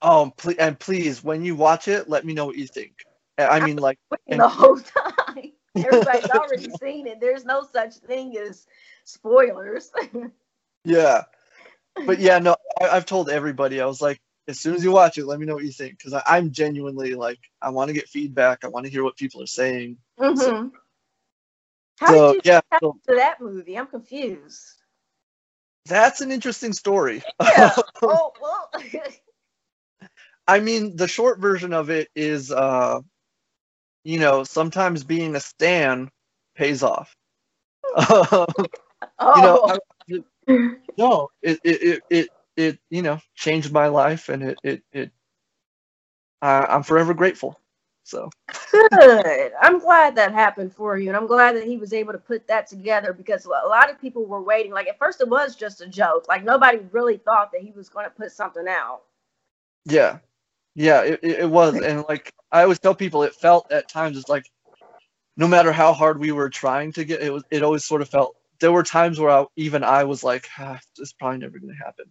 Oh, 0.00 0.32
please, 0.38 0.56
and 0.56 0.78
please, 0.78 1.22
when 1.22 1.44
you 1.44 1.54
watch 1.54 1.88
it, 1.88 2.08
let 2.08 2.24
me 2.24 2.32
know 2.32 2.46
what 2.46 2.56
you 2.56 2.66
think. 2.66 3.04
I 3.36 3.60
mean, 3.60 3.76
like 3.76 3.98
the 4.26 4.48
whole 4.48 4.78
time. 4.78 5.52
Everybody's 5.76 6.30
already 6.30 6.70
seen 6.80 7.06
it. 7.06 7.20
There's 7.20 7.44
no 7.44 7.66
such 7.70 7.96
thing 7.96 8.38
as 8.38 8.66
spoilers. 9.04 9.92
yeah, 10.86 11.24
but 12.06 12.18
yeah, 12.18 12.38
no, 12.38 12.56
I, 12.80 12.94
have 12.94 13.04
told 13.04 13.28
everybody. 13.28 13.78
I 13.82 13.84
was 13.84 14.00
like, 14.00 14.22
as 14.48 14.58
soon 14.58 14.74
as 14.74 14.82
you 14.82 14.92
watch 14.92 15.18
it, 15.18 15.26
let 15.26 15.38
me 15.38 15.46
know 15.46 15.54
what 15.54 15.64
you 15.64 15.72
think 15.72 15.98
because 15.98 16.20
I'm 16.26 16.50
genuinely 16.50 17.14
like, 17.14 17.38
I 17.60 17.70
want 17.70 17.88
to 17.88 17.94
get 17.94 18.08
feedback. 18.08 18.64
I 18.64 18.68
want 18.68 18.86
to 18.86 18.92
hear 18.92 19.04
what 19.04 19.16
people 19.16 19.42
are 19.42 19.46
saying. 19.46 19.98
Mm-hmm. 20.18 20.36
So, 20.36 20.70
How 21.98 22.06
so, 22.06 22.32
did 22.34 22.46
you 22.46 22.52
yeah, 22.52 22.60
so, 22.80 22.96
to 23.08 23.14
that 23.16 23.40
movie? 23.40 23.78
I'm 23.78 23.86
confused. 23.86 24.80
That's 25.86 26.20
an 26.20 26.30
interesting 26.32 26.72
story. 26.72 27.22
Yeah. 27.42 27.74
oh, 28.02 28.32
well. 28.40 28.70
I 30.48 30.60
mean, 30.60 30.96
the 30.96 31.06
short 31.06 31.38
version 31.38 31.72
of 31.72 31.90
it 31.90 32.08
is, 32.16 32.50
uh, 32.50 33.00
you 34.04 34.18
know, 34.18 34.42
sometimes 34.42 35.04
being 35.04 35.36
a 35.36 35.40
stan 35.40 36.10
pays 36.56 36.82
off. 36.82 37.14
oh. 37.96 38.46
You 38.58 39.42
know, 39.42 39.64
I, 39.64 39.78
it, 40.08 40.24
no, 40.98 41.28
it, 41.42 41.60
it, 41.62 41.82
it, 41.82 42.02
it, 42.10 42.28
it, 42.60 42.78
you 42.90 43.02
know, 43.02 43.20
changed 43.34 43.72
my 43.72 43.88
life, 43.88 44.28
and 44.28 44.42
it, 44.42 44.58
it, 44.62 44.82
it. 44.92 45.10
Uh, 46.42 46.66
I'm 46.68 46.82
forever 46.82 47.14
grateful. 47.14 47.58
So 48.04 48.30
good. 48.72 49.52
I'm 49.60 49.78
glad 49.78 50.16
that 50.16 50.32
happened 50.32 50.74
for 50.74 50.98
you, 50.98 51.08
and 51.08 51.16
I'm 51.16 51.26
glad 51.26 51.56
that 51.56 51.64
he 51.64 51.76
was 51.76 51.92
able 51.92 52.12
to 52.12 52.18
put 52.18 52.46
that 52.48 52.66
together 52.66 53.12
because 53.12 53.44
a 53.44 53.48
lot 53.48 53.90
of 53.90 54.00
people 54.00 54.24
were 54.26 54.42
waiting. 54.42 54.72
Like 54.72 54.88
at 54.88 54.98
first, 54.98 55.20
it 55.20 55.28
was 55.28 55.54
just 55.54 55.80
a 55.80 55.86
joke. 55.86 56.26
Like 56.28 56.44
nobody 56.44 56.78
really 56.92 57.18
thought 57.18 57.52
that 57.52 57.60
he 57.62 57.72
was 57.72 57.88
going 57.88 58.06
to 58.06 58.10
put 58.10 58.32
something 58.32 58.66
out. 58.68 59.02
Yeah, 59.84 60.18
yeah, 60.74 61.02
it, 61.02 61.20
it 61.22 61.50
was, 61.50 61.80
and 61.80 62.04
like 62.08 62.32
I 62.50 62.62
always 62.62 62.78
tell 62.78 62.94
people, 62.94 63.22
it 63.22 63.34
felt 63.34 63.70
at 63.70 63.88
times 63.88 64.16
it's 64.16 64.28
like 64.28 64.50
no 65.36 65.48
matter 65.48 65.72
how 65.72 65.92
hard 65.92 66.18
we 66.18 66.32
were 66.32 66.50
trying 66.50 66.92
to 66.92 67.04
get 67.04 67.22
it 67.22 67.32
was 67.32 67.44
it 67.50 67.62
always 67.62 67.84
sort 67.84 68.02
of 68.02 68.08
felt 68.08 68.36
there 68.60 68.72
were 68.72 68.82
times 68.82 69.18
where 69.18 69.30
I, 69.30 69.46
even 69.56 69.82
I 69.82 70.04
was 70.04 70.22
like 70.22 70.48
ah, 70.58 70.78
this 70.96 71.08
is 71.08 71.12
probably 71.14 71.38
never 71.38 71.58
going 71.58 71.74
to 71.74 71.84
happen. 71.84 72.06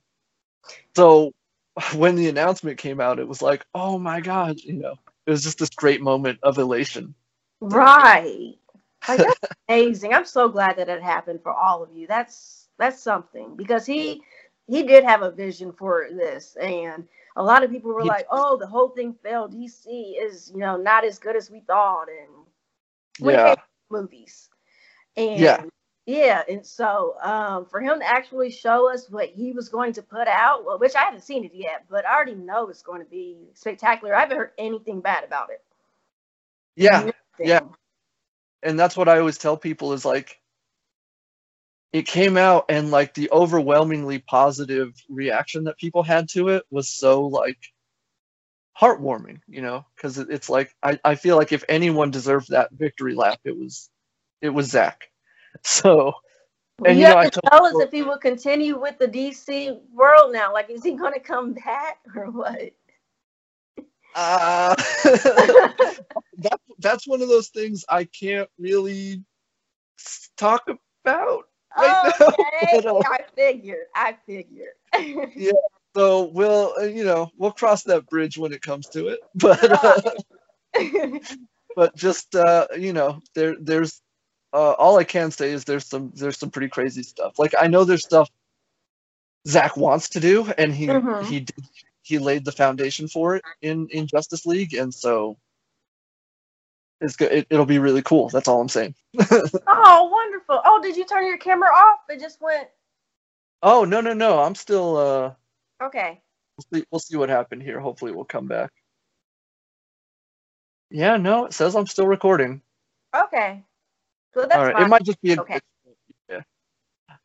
So 0.95 1.34
when 1.95 2.15
the 2.15 2.30
announcement 2.30 2.77
came 2.77 2.99
out, 2.99 3.19
it 3.19 3.27
was 3.27 3.41
like, 3.41 3.65
oh 3.73 3.99
my 3.99 4.22
god, 4.22 4.60
you 4.60 4.73
know, 4.73 4.95
it 5.26 5.31
was 5.31 5.44
just 5.44 5.60
this 5.60 5.69
great 5.69 6.02
moment 6.02 6.40
of 6.44 6.57
elation. 6.57 7.14
Right. 7.61 8.56
Like 9.07 9.19
that's 9.19 9.40
amazing. 9.69 10.14
I'm 10.14 10.26
so 10.26 10.49
glad 10.49 10.77
that 10.77 10.90
it 10.90 11.02
happened 11.02 11.41
for 11.44 11.53
all 11.53 11.84
of 11.84 11.94
you. 11.94 12.07
That's 12.07 12.68
that's 12.77 13.02
something 13.02 13.56
because 13.56 13.86
he 13.86 14.22
he 14.68 14.84
did 14.84 15.03
have 15.03 15.22
a 15.22 15.31
vision 15.31 15.72
for 15.73 16.07
this 16.11 16.56
and 16.61 17.07
a 17.36 17.44
lot 17.44 17.64
of 17.64 17.72
people 17.72 17.94
were 17.94 18.03
like, 18.03 18.27
"Oh, 18.30 18.57
the 18.57 18.68
whole 18.68 18.90
thing 18.90 19.15
failed. 19.23 19.53
DC 19.53 19.86
is, 20.22 20.52
you 20.53 20.60
know, 20.60 20.76
not 20.76 21.06
as 21.06 21.19
good 21.19 21.36
as 21.38 21.49
we 21.49 21.61
thought." 21.61 22.07
And 22.10 22.45
yeah. 23.19 23.56
movies. 23.90 24.49
And 25.15 25.40
yeah. 25.40 25.64
Yeah, 26.10 26.41
and 26.49 26.65
so 26.65 27.18
um, 27.22 27.68
for 27.68 27.80
him 27.80 27.99
to 27.99 28.03
actually 28.07 28.49
show 28.49 28.91
us 28.91 29.11
what 29.11 29.30
he 29.30 29.52
was 29.52 29.69
going 29.69 29.94
to 29.94 30.02
put 30.02 30.27
out, 30.27 30.65
well, 30.65 30.80
which 30.80 30.95
I 30.95 31.02
haven't 31.02 31.22
seen 31.22 31.45
it 31.45 31.53
yet, 31.53 31.86
but 31.88 32.03
I 32.03 32.15
already 32.15 32.34
know 32.34 32.68
it's 32.68 32.81
going 32.81 33.03
to 33.03 33.10
be 33.11 33.38
spectacular. 33.53 34.15
I 34.15 34.22
haven't 34.22 34.38
heard 34.38 34.52
anything 34.57 35.02
bad 35.02 35.23
about 35.23 35.52
it. 35.52 35.61
Yeah, 36.76 36.90
Nothing. 36.90 37.14
yeah, 37.38 37.60
and 38.64 38.80
that's 38.80 38.98
what 38.98 39.07
I 39.07 39.19
always 39.19 39.38
tell 39.38 39.56
people 39.56 39.94
is 39.94 40.03
like, 40.03 40.40
it 41.94 42.07
came 42.07 42.38
out 42.38 42.65
and 42.69 42.90
like 42.90 43.14
the 43.14 43.30
overwhelmingly 43.31 44.18
positive 44.18 44.95
reaction 45.10 45.65
that 45.65 45.77
people 45.77 46.02
had 46.02 46.27
to 46.30 46.48
it 46.48 46.64
was 46.72 46.90
so 46.90 47.27
like 47.27 47.60
heartwarming, 48.81 49.41
you 49.48 49.61
know, 49.61 49.86
because 49.95 50.18
it's 50.18 50.49
like 50.49 50.73
I, 50.81 50.99
I 51.06 51.14
feel 51.14 51.38
like 51.38 51.52
if 51.52 51.64
anyone 51.69 52.10
deserved 52.10 52.49
that 52.49 52.72
victory 52.72 53.14
lap, 53.14 53.41
it 53.44 53.56
was 53.56 53.91
it 54.41 54.49
was 54.49 54.72
Zack 54.72 55.09
So, 55.64 56.14
and 56.86 56.98
you, 56.98 57.08
you 57.08 57.14
know, 57.14 57.30
tell 57.50 57.66
us 57.66 57.74
if 57.80 57.92
he 57.92 58.04
will 58.04 58.18
continue 58.18 58.80
with 58.80 58.98
the 59.00 59.08
DC 59.08 59.80
world 59.94 60.32
now. 60.32 60.54
Like, 60.54 60.70
is 60.70 60.84
he 60.84 60.94
going 60.94 61.14
to 61.14 61.20
come 61.20 61.54
back 61.54 62.00
or 62.16 62.32
what? 62.32 62.72
Uh, 64.16 64.76
that, 65.04 66.60
that's 66.80 67.08
one 67.08 67.22
of 67.22 67.30
those 67.30 67.50
things 67.50 67.86
I 67.90 68.06
can't 68.06 68.50
really 68.58 69.24
talk 70.38 70.64
about. 71.04 71.46
Right 71.78 72.12
okay, 72.22 72.82
now. 72.84 73.02
I 73.06 73.20
figured. 73.36 73.86
I 73.96 74.18
figured. 74.26 74.74
yeah. 75.36 75.52
So 75.96 76.32
we'll, 76.34 76.74
uh, 76.80 76.84
you 76.86 77.04
know, 77.04 77.30
we'll 77.38 77.52
cross 77.52 77.84
that 77.84 78.08
bridge 78.08 78.38
when 78.38 78.54
it 78.54 78.62
comes 78.62 78.88
to 78.90 79.08
it. 79.08 79.20
But, 79.36 79.60
uh, 79.72 81.20
but 81.76 81.96
just, 81.96 82.36
uh, 82.36 82.68
you 82.78 82.94
know, 82.94 83.22
there, 83.36 83.56
there's 83.60 84.02
uh, 84.54 84.72
all 84.72 84.98
I 84.98 85.04
can 85.04 85.32
say 85.32 85.52
is 85.52 85.64
there's 85.66 85.86
some 85.86 86.12
there's 86.16 86.38
some 86.38 86.50
pretty 86.50 86.70
crazy 86.70 87.04
stuff. 87.04 87.38
Like 87.40 87.54
I 87.60 87.68
know 87.68 87.84
there's 87.84 88.04
stuff 88.04 88.30
Zack 89.48 89.78
wants 89.78 90.10
to 90.10 90.20
do, 90.20 90.52
and 90.58 90.74
he 90.74 90.88
mm-hmm. 90.88 91.26
he 91.26 91.42
did, 91.42 91.66
he 92.02 92.20
laid 92.20 92.46
the 92.46 92.52
foundation 92.52 93.08
for 93.08 93.36
it 93.36 93.44
in 93.62 93.88
in 93.90 94.08
Justice 94.08 94.46
League, 94.46 94.74
and 94.74 94.94
so 94.94 95.38
it's 97.02 97.16
good. 97.16 97.46
It, 97.50 97.58
will 97.58 97.66
be 97.66 97.80
really 97.80 98.02
cool. 98.02 98.30
That's 98.30 98.48
all 98.48 98.60
I'm 98.60 98.70
saying. 98.70 98.96
oh, 99.68 100.10
wonderful! 100.12 100.62
Oh, 100.66 100.82
did 100.82 100.98
you 100.98 101.06
turn 101.06 101.26
your 101.26 101.38
camera 101.38 101.70
off? 101.70 102.00
It 102.10 102.20
just 102.20 102.42
went. 102.42 102.68
Oh 103.62 103.86
no 103.86 104.02
no 104.02 104.14
no! 104.14 104.40
I'm 104.40 104.56
still. 104.56 104.98
uh 104.98 105.34
Okay. 105.82 106.22
We'll 106.58 106.80
see, 106.80 106.86
we'll 106.92 107.00
see 107.00 107.16
what 107.16 107.30
happened 107.30 107.64
here. 107.64 107.80
Hopefully, 107.80 108.12
we'll 108.12 108.26
come 108.26 108.48
back. 108.48 108.72
Yeah, 110.90 111.18
no, 111.18 111.46
it 111.46 111.54
says 111.54 111.76
I'm 111.76 111.88
still 111.88 112.08
recording. 112.08 112.62
Okay. 113.16 113.64
So 114.34 114.42
that's 114.42 114.56
All 114.56 114.66
right. 114.66 114.74
Fine. 114.74 114.86
It 114.86 114.90
might 114.90 115.04
just 115.04 115.22
be 115.22 115.40
okay. 115.40 115.60
Yeah. 116.30 116.42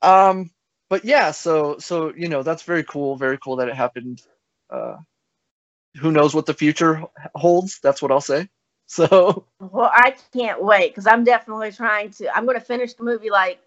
Um, 0.03 0.51
but 0.89 1.05
yeah, 1.05 1.31
so 1.31 1.79
so 1.79 2.13
you 2.15 2.29
know 2.29 2.43
that's 2.43 2.63
very 2.63 2.85
cool. 2.85 3.17
Very 3.17 3.39
cool 3.39 3.57
that 3.57 3.69
it 3.69 3.75
happened. 3.75 4.23
Uh, 4.71 4.97
who 5.97 6.11
knows 6.11 6.35
what 6.35 6.47
the 6.47 6.55
future 6.55 7.03
holds? 7.35 7.81
That's 7.81 8.03
what 8.03 8.11
I'll 8.11 8.21
say. 8.21 8.49
So. 8.87 9.47
Well, 9.61 9.91
I 9.91 10.15
can't 10.35 10.63
wait 10.63 10.91
because 10.91 11.07
I'm 11.07 11.25
definitely 11.25 11.73
trying 11.73 12.11
to. 12.11 12.37
I'm 12.37 12.45
going 12.45 12.59
to 12.59 12.65
finish 12.65 12.93
the 12.93 13.03
movie 13.03 13.31
like 13.31 13.59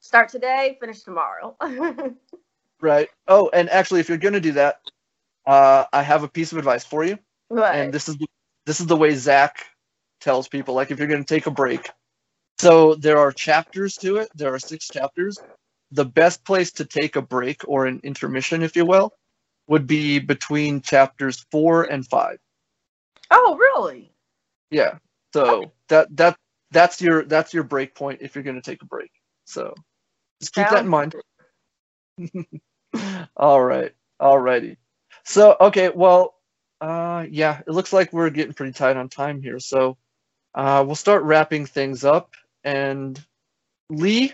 start 0.00 0.28
today, 0.28 0.76
finish 0.80 1.02
tomorrow. 1.02 1.56
right. 2.80 3.08
Oh, 3.28 3.48
and 3.52 3.70
actually, 3.70 4.00
if 4.00 4.08
you're 4.08 4.18
going 4.18 4.34
to 4.34 4.40
do 4.40 4.50
that, 4.52 4.80
uh, 5.46 5.84
I 5.92 6.02
have 6.02 6.24
a 6.24 6.28
piece 6.28 6.50
of 6.50 6.58
advice 6.58 6.84
for 6.84 7.04
you. 7.04 7.20
Right. 7.50 7.76
And 7.76 7.94
this 7.94 8.08
is 8.08 8.16
this 8.66 8.80
is 8.80 8.86
the 8.86 8.96
way 8.96 9.14
Zack 9.14 9.64
tells 10.20 10.48
people. 10.48 10.74
Like, 10.74 10.90
if 10.90 10.98
you're 10.98 11.06
going 11.06 11.24
to 11.24 11.34
take 11.34 11.46
a 11.46 11.52
break, 11.52 11.88
so 12.58 12.94
there 12.94 13.18
are 13.18 13.32
chapters 13.32 13.96
to 13.98 14.16
it. 14.16 14.28
There 14.34 14.54
are 14.54 14.58
six 14.58 14.88
chapters. 14.88 15.38
the 15.90 16.04
best 16.04 16.44
place 16.44 16.72
to 16.72 16.84
take 16.84 17.16
a 17.16 17.22
break 17.22 17.62
or 17.68 17.86
an 17.86 18.00
intermission, 18.02 18.62
if 18.62 18.74
you 18.74 18.84
will, 18.84 19.12
would 19.68 19.86
be 19.86 20.18
between 20.18 20.80
chapters 20.80 21.46
four 21.50 21.84
and 21.84 22.06
five. 22.06 22.38
Oh, 23.30 23.56
really? 23.56 24.12
Yeah. 24.70 24.98
So 25.32 25.44
okay. 25.44 25.70
that 25.88 26.16
that 26.16 26.36
that's 26.70 27.00
your 27.00 27.24
that's 27.24 27.54
your 27.54 27.62
break 27.64 27.94
point 27.94 28.20
if 28.22 28.34
you're 28.34 28.44
going 28.44 28.60
to 28.60 28.70
take 28.70 28.82
a 28.82 28.86
break. 28.86 29.10
So 29.44 29.74
just 30.40 30.54
keep 30.54 30.68
Sounds 30.68 30.74
that 30.74 30.84
in 30.84 30.88
mind. 30.88 31.14
All 33.36 33.62
right. 33.62 33.92
All 34.20 34.38
righty. 34.38 34.76
So 35.24 35.56
okay, 35.60 35.90
well, 35.90 36.34
uh, 36.80 37.26
yeah, 37.30 37.60
it 37.66 37.70
looks 37.70 37.92
like 37.92 38.12
we're 38.12 38.30
getting 38.30 38.54
pretty 38.54 38.72
tight 38.72 38.96
on 38.96 39.08
time 39.08 39.42
here. 39.42 39.58
So 39.58 39.96
uh, 40.54 40.82
we'll 40.86 40.96
start 40.96 41.22
wrapping 41.22 41.66
things 41.66 42.04
up. 42.04 42.34
And 42.64 43.22
Lee, 43.90 44.32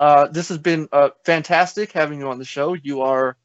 uh, 0.00 0.28
this 0.28 0.48
has 0.48 0.58
been 0.58 0.88
uh, 0.92 1.10
fantastic 1.24 1.92
having 1.92 2.20
you 2.20 2.28
on 2.28 2.38
the 2.38 2.44
show. 2.44 2.74
You 2.74 3.02
are 3.02 3.36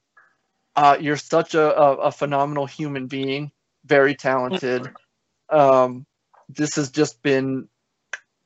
uh, 0.75 0.97
you're 0.99 1.17
such 1.17 1.55
a, 1.55 1.75
a, 1.75 1.95
a, 1.95 2.11
phenomenal 2.11 2.67
human 2.67 3.07
being, 3.07 3.51
very 3.85 4.13
talented. 4.13 4.87
Um, 5.49 6.05
this 6.49 6.75
has 6.75 6.91
just 6.91 7.21
been 7.23 7.67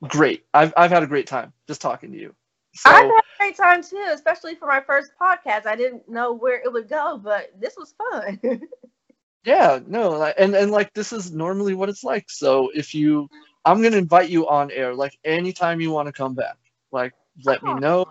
great. 0.01 0.45
I've 0.53 0.73
I've 0.77 0.91
had 0.91 1.03
a 1.03 1.07
great 1.07 1.27
time 1.27 1.51
just 1.67 1.81
talking 1.81 2.11
to 2.13 2.17
you. 2.17 2.33
So, 2.73 2.89
I've 2.89 3.03
had 3.03 3.09
a 3.09 3.37
great 3.37 3.57
time 3.57 3.83
too, 3.83 4.05
especially 4.13 4.55
for 4.55 4.67
my 4.67 4.79
first 4.79 5.11
podcast. 5.21 5.65
I 5.65 5.75
didn't 5.75 6.07
know 6.07 6.33
where 6.33 6.61
it 6.61 6.71
would 6.71 6.87
go, 6.87 7.19
but 7.21 7.51
this 7.59 7.75
was 7.77 7.93
fun. 7.97 8.39
yeah, 9.45 9.79
no, 9.85 10.23
and 10.23 10.55
and 10.55 10.71
like 10.71 10.93
this 10.93 11.11
is 11.11 11.31
normally 11.31 11.73
what 11.73 11.89
it's 11.89 12.03
like. 12.03 12.29
So 12.29 12.71
if 12.73 12.95
you, 12.95 13.27
I'm 13.65 13.81
gonna 13.81 13.97
invite 13.97 14.29
you 14.29 14.47
on 14.47 14.71
air, 14.71 14.93
like 14.93 15.17
anytime 15.23 15.81
you 15.81 15.91
want 15.91 16.07
to 16.07 16.11
come 16.11 16.33
back. 16.33 16.57
Like 16.91 17.13
let 17.45 17.63
me 17.63 17.73
know. 17.75 18.05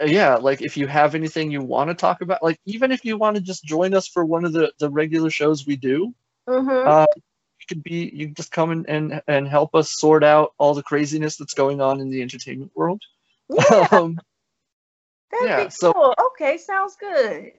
Uh, 0.00 0.06
yeah, 0.06 0.36
like 0.36 0.62
if 0.62 0.76
you 0.76 0.86
have 0.86 1.14
anything 1.14 1.50
you 1.50 1.60
want 1.60 1.88
to 1.88 1.94
talk 1.94 2.20
about, 2.20 2.42
like 2.42 2.58
even 2.64 2.90
if 2.90 3.04
you 3.04 3.16
want 3.16 3.36
to 3.36 3.42
just 3.42 3.64
join 3.64 3.94
us 3.94 4.08
for 4.08 4.24
one 4.24 4.44
of 4.44 4.52
the 4.52 4.72
the 4.78 4.90
regular 4.90 5.30
shows 5.30 5.66
we 5.66 5.76
do, 5.76 6.14
mm-hmm. 6.48 6.88
uh, 6.88 7.06
you 7.14 7.66
could 7.68 7.82
be 7.82 8.10
you 8.14 8.28
just 8.28 8.50
come 8.50 8.72
in 8.72 8.86
and 8.86 9.22
and 9.28 9.48
help 9.48 9.74
us 9.74 9.90
sort 9.90 10.24
out 10.24 10.54
all 10.58 10.74
the 10.74 10.82
craziness 10.82 11.36
that's 11.36 11.54
going 11.54 11.80
on 11.80 12.00
in 12.00 12.10
the 12.10 12.22
entertainment 12.22 12.72
world. 12.74 13.02
Yeah. 13.48 13.88
um, 13.92 14.18
That'd 15.30 15.48
yeah, 15.48 15.56
be 15.56 15.62
cool. 15.62 15.70
So, 15.70 16.14
okay, 16.32 16.58
sounds 16.58 16.96
good. 16.96 17.52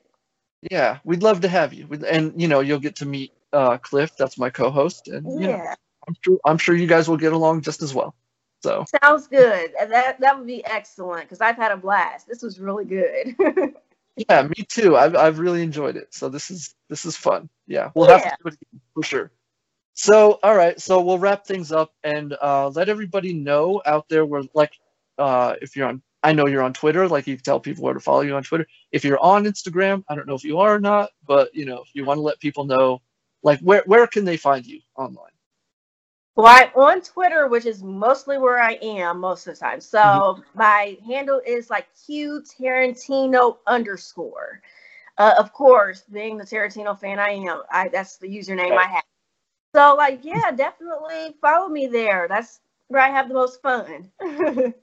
Yeah, 0.69 0.99
we'd 1.03 1.23
love 1.23 1.41
to 1.41 1.47
have 1.47 1.73
you, 1.73 1.87
and 2.07 2.39
you 2.39 2.47
know 2.47 2.59
you'll 2.59 2.79
get 2.79 2.97
to 2.97 3.05
meet 3.05 3.33
uh, 3.53 3.77
Cliff. 3.77 4.15
That's 4.17 4.37
my 4.37 4.49
co-host, 4.49 5.07
and 5.07 5.41
yeah, 5.41 5.57
know, 5.57 5.75
I'm 6.07 6.15
sure 6.23 6.39
I'm 6.45 6.57
sure 6.57 6.75
you 6.75 6.87
guys 6.87 7.07
will 7.07 7.17
get 7.17 7.33
along 7.33 7.61
just 7.61 7.81
as 7.81 7.93
well. 7.93 8.15
So 8.63 8.85
sounds 9.01 9.27
good. 9.27 9.73
That 9.89 10.19
that 10.19 10.37
would 10.37 10.47
be 10.47 10.63
excellent 10.65 11.23
because 11.23 11.41
I've 11.41 11.55
had 11.55 11.71
a 11.71 11.77
blast. 11.77 12.27
This 12.27 12.41
was 12.41 12.59
really 12.59 12.85
good. 12.85 13.35
yeah, 14.29 14.43
me 14.43 14.65
too. 14.67 14.95
I've 14.95 15.15
I've 15.15 15.39
really 15.39 15.63
enjoyed 15.63 15.95
it. 15.95 16.13
So 16.13 16.29
this 16.29 16.51
is 16.51 16.75
this 16.89 17.05
is 17.05 17.17
fun. 17.17 17.49
Yeah, 17.67 17.91
we'll 17.95 18.07
yeah. 18.07 18.19
have 18.19 18.23
to 18.23 18.37
do 18.43 18.47
it 18.49 18.53
again 18.53 18.81
for 18.93 19.03
sure. 19.03 19.31
So 19.93 20.39
all 20.43 20.55
right, 20.55 20.79
so 20.79 21.01
we'll 21.01 21.19
wrap 21.19 21.45
things 21.45 21.71
up 21.71 21.91
and 22.03 22.35
uh, 22.41 22.69
let 22.69 22.89
everybody 22.89 23.33
know 23.33 23.81
out 23.85 24.07
there 24.09 24.25
where 24.25 24.43
like 24.53 24.73
uh, 25.17 25.55
if 25.61 25.75
you're 25.75 25.87
on 25.87 26.01
I 26.23 26.33
know 26.33 26.45
you're 26.45 26.61
on 26.61 26.73
Twitter, 26.73 27.07
like 27.07 27.25
you 27.25 27.35
can 27.35 27.43
tell 27.43 27.59
people 27.59 27.83
where 27.83 27.95
to 27.95 27.99
follow 27.99 28.21
you 28.21 28.35
on 28.35 28.43
Twitter. 28.43 28.67
If 28.91 29.03
you're 29.03 29.19
on 29.19 29.45
Instagram, 29.45 30.03
I 30.07 30.15
don't 30.15 30.27
know 30.27 30.35
if 30.35 30.43
you 30.43 30.59
are 30.59 30.75
or 30.75 30.79
not, 30.79 31.09
but 31.25 31.53
you 31.55 31.65
know, 31.65 31.81
if 31.81 31.89
you 31.93 32.05
want 32.05 32.19
to 32.19 32.21
let 32.21 32.39
people 32.39 32.65
know, 32.65 33.01
like 33.43 33.59
where 33.61 33.83
where 33.87 34.05
can 34.07 34.23
they 34.23 34.37
find 34.37 34.65
you 34.65 34.81
online? 34.95 35.30
Well, 36.35 36.47
I'm 36.47 36.69
on 36.75 37.01
Twitter, 37.01 37.47
which 37.47 37.65
is 37.65 37.83
mostly 37.83 38.37
where 38.37 38.59
I 38.59 38.73
am 38.81 39.19
most 39.19 39.47
of 39.47 39.53
the 39.55 39.59
time. 39.59 39.81
So 39.81 39.99
mm-hmm. 39.99 40.41
my 40.53 40.97
handle 41.05 41.41
is 41.45 41.69
like 41.69 41.87
Q 42.05 42.41
Tarantino 42.41 43.57
underscore. 43.67 44.61
Uh, 45.17 45.33
of 45.37 45.51
course, 45.51 46.03
being 46.11 46.37
the 46.37 46.45
Tarantino 46.45 46.97
fan 46.97 47.19
I 47.19 47.31
am, 47.31 47.61
I 47.69 47.89
that's 47.89 48.17
the 48.17 48.27
username 48.27 48.77
I 48.77 48.87
have. 48.87 49.03
So 49.75 49.95
like, 49.95 50.21
yeah, 50.23 50.51
definitely 50.51 51.35
follow 51.41 51.67
me 51.67 51.87
there. 51.87 52.27
That's 52.29 52.61
where 52.87 53.01
I 53.01 53.09
have 53.09 53.27
the 53.27 53.33
most 53.33 53.61
fun. 53.61 54.09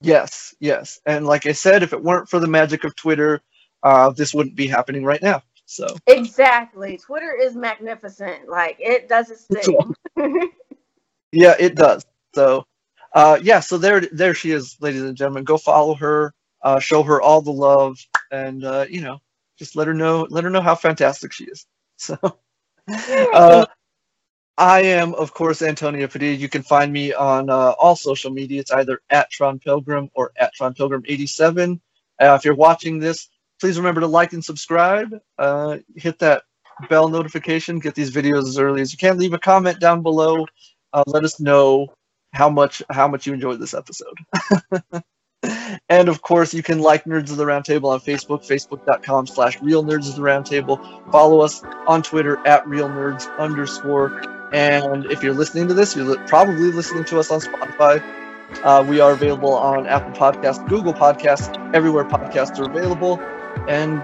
yes, 0.00 0.54
yes, 0.60 1.00
and 1.04 1.26
like 1.26 1.46
I 1.46 1.52
said, 1.52 1.82
if 1.82 1.92
it 1.92 2.02
weren't 2.02 2.28
for 2.28 2.38
the 2.38 2.46
magic 2.46 2.84
of 2.84 2.96
Twitter, 2.96 3.42
uh, 3.82 4.10
this 4.10 4.34
wouldn't 4.34 4.56
be 4.56 4.66
happening 4.66 5.04
right 5.04 5.22
now. 5.22 5.42
So 5.66 5.86
exactly, 6.06 6.96
Twitter 6.96 7.36
is 7.38 7.54
magnificent. 7.54 8.48
Like 8.48 8.76
it 8.80 9.08
does 9.08 9.30
its 9.30 9.44
thing. 9.44 9.94
Yeah, 11.36 11.56
it 11.60 11.76
does. 11.76 12.06
So, 12.34 12.66
uh, 13.14 13.40
yeah, 13.42 13.60
so 13.60 13.78
there, 13.78 14.02
there 14.12 14.34
she 14.34 14.52
is, 14.52 14.76
ladies 14.80 15.02
and 15.02 15.16
gentlemen. 15.18 15.44
Go 15.44 15.58
follow 15.58 15.96
her, 15.96 16.34
uh, 16.62 16.80
show 16.80 17.04
her 17.04 17.22
all 17.22 17.42
the 17.42 17.52
love, 17.52 17.98
and 18.32 18.64
uh, 18.64 18.86
you 18.90 19.02
know, 19.02 19.20
just 19.58 19.76
let 19.76 19.88
her 19.88 19.94
know, 19.94 20.28
let 20.30 20.44
her 20.44 20.50
know 20.50 20.62
how 20.62 20.76
fantastic 20.76 21.32
she 21.32 21.46
is. 21.46 21.66
So, 21.98 22.18
uh, 23.34 23.66
I 24.58 24.82
am, 24.82 25.14
of 25.14 25.34
course, 25.34 25.62
Antonio 25.62 26.06
Padilla. 26.08 26.34
You 26.36 26.48
can 26.48 26.62
find 26.62 26.92
me 26.92 27.12
on 27.12 27.50
uh, 27.50 27.72
all 27.78 27.96
social 27.96 28.30
media. 28.30 28.60
It's 28.60 28.72
either 28.72 29.00
at 29.10 29.30
Tron 29.30 29.58
Pilgrim 29.58 30.10
or 30.14 30.32
at 30.38 30.54
Tron 30.54 30.74
Pilgrim 30.74 31.02
87. 31.06 31.80
Uh, 32.22 32.36
if 32.38 32.44
you're 32.46 32.54
watching 32.56 33.00
this, 33.00 33.28
please 33.60 33.78
remember 33.78 34.02
to 34.02 34.08
like 34.08 34.32
and 34.34 34.44
subscribe. 34.44 35.10
Uh, 35.38 35.78
hit 35.96 36.20
that 36.20 36.44
bell 36.88 37.08
notification. 37.08 37.80
Get 37.80 37.96
these 37.96 38.12
videos 38.12 38.44
as 38.48 38.58
early 38.58 38.82
as 38.82 38.92
you 38.92 38.98
can. 38.98 39.18
Leave 39.18 39.34
a 39.34 39.40
comment 39.40 39.80
down 39.80 40.02
below 40.02 40.46
uh, 40.96 41.04
let 41.06 41.24
us 41.24 41.38
know 41.38 41.88
how 42.32 42.48
much 42.48 42.82
how 42.90 43.06
much 43.06 43.26
you 43.26 43.34
enjoyed 43.34 43.60
this 43.60 43.74
episode. 43.74 44.16
and 45.88 46.08
of 46.08 46.22
course, 46.22 46.54
you 46.54 46.62
can 46.62 46.80
like 46.80 47.04
Nerds 47.04 47.30
of 47.30 47.36
the 47.36 47.44
Roundtable 47.44 47.92
on 47.92 48.00
Facebook, 48.00 48.46
facebook.com 48.46 49.26
slash 49.26 49.60
Real 49.60 49.84
Nerds 49.84 50.08
of 50.08 50.16
the 50.16 50.22
Roundtable. 50.22 51.12
Follow 51.12 51.40
us 51.40 51.62
on 51.86 52.02
Twitter 52.02 52.44
at 52.46 52.66
Real 52.66 52.88
Nerds 52.88 53.30
underscore. 53.38 54.22
And 54.54 55.04
if 55.06 55.22
you're 55.22 55.34
listening 55.34 55.68
to 55.68 55.74
this, 55.74 55.94
you're 55.94 56.16
probably 56.26 56.72
listening 56.72 57.04
to 57.04 57.18
us 57.18 57.30
on 57.30 57.40
Spotify. 57.40 58.02
Uh, 58.62 58.82
we 58.88 59.00
are 59.00 59.12
available 59.12 59.52
on 59.52 59.86
Apple 59.86 60.12
Podcasts, 60.12 60.66
Google 60.66 60.94
Podcasts, 60.94 61.74
everywhere 61.74 62.04
podcasts 62.04 62.58
are 62.58 62.70
available. 62.70 63.20
And 63.68 64.02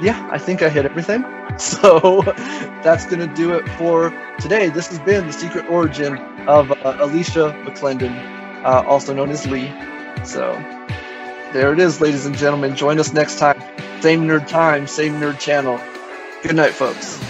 yeah, 0.00 0.28
I 0.32 0.38
think 0.38 0.62
I 0.62 0.68
hit 0.68 0.84
everything. 0.84 1.24
So 1.58 2.22
that's 2.82 3.04
going 3.04 3.18
to 3.18 3.26
do 3.34 3.52
it 3.52 3.68
for 3.70 4.10
today. 4.38 4.70
This 4.70 4.86
has 4.88 4.98
been 5.00 5.26
the 5.26 5.32
secret 5.32 5.66
origin 5.68 6.16
of 6.46 6.70
uh, 6.72 6.96
Alicia 7.00 7.54
McClendon, 7.66 8.16
uh, 8.64 8.82
also 8.86 9.12
known 9.12 9.30
as 9.30 9.46
Lee. 9.46 9.70
So 10.24 10.52
there 11.52 11.72
it 11.72 11.80
is, 11.80 12.00
ladies 12.00 12.24
and 12.24 12.36
gentlemen. 12.36 12.76
Join 12.76 12.98
us 12.98 13.12
next 13.12 13.38
time. 13.38 13.60
Same 14.00 14.22
nerd 14.22 14.48
time, 14.48 14.86
same 14.86 15.14
nerd 15.14 15.38
channel. 15.38 15.78
Good 16.42 16.56
night, 16.56 16.72
folks. 16.72 17.20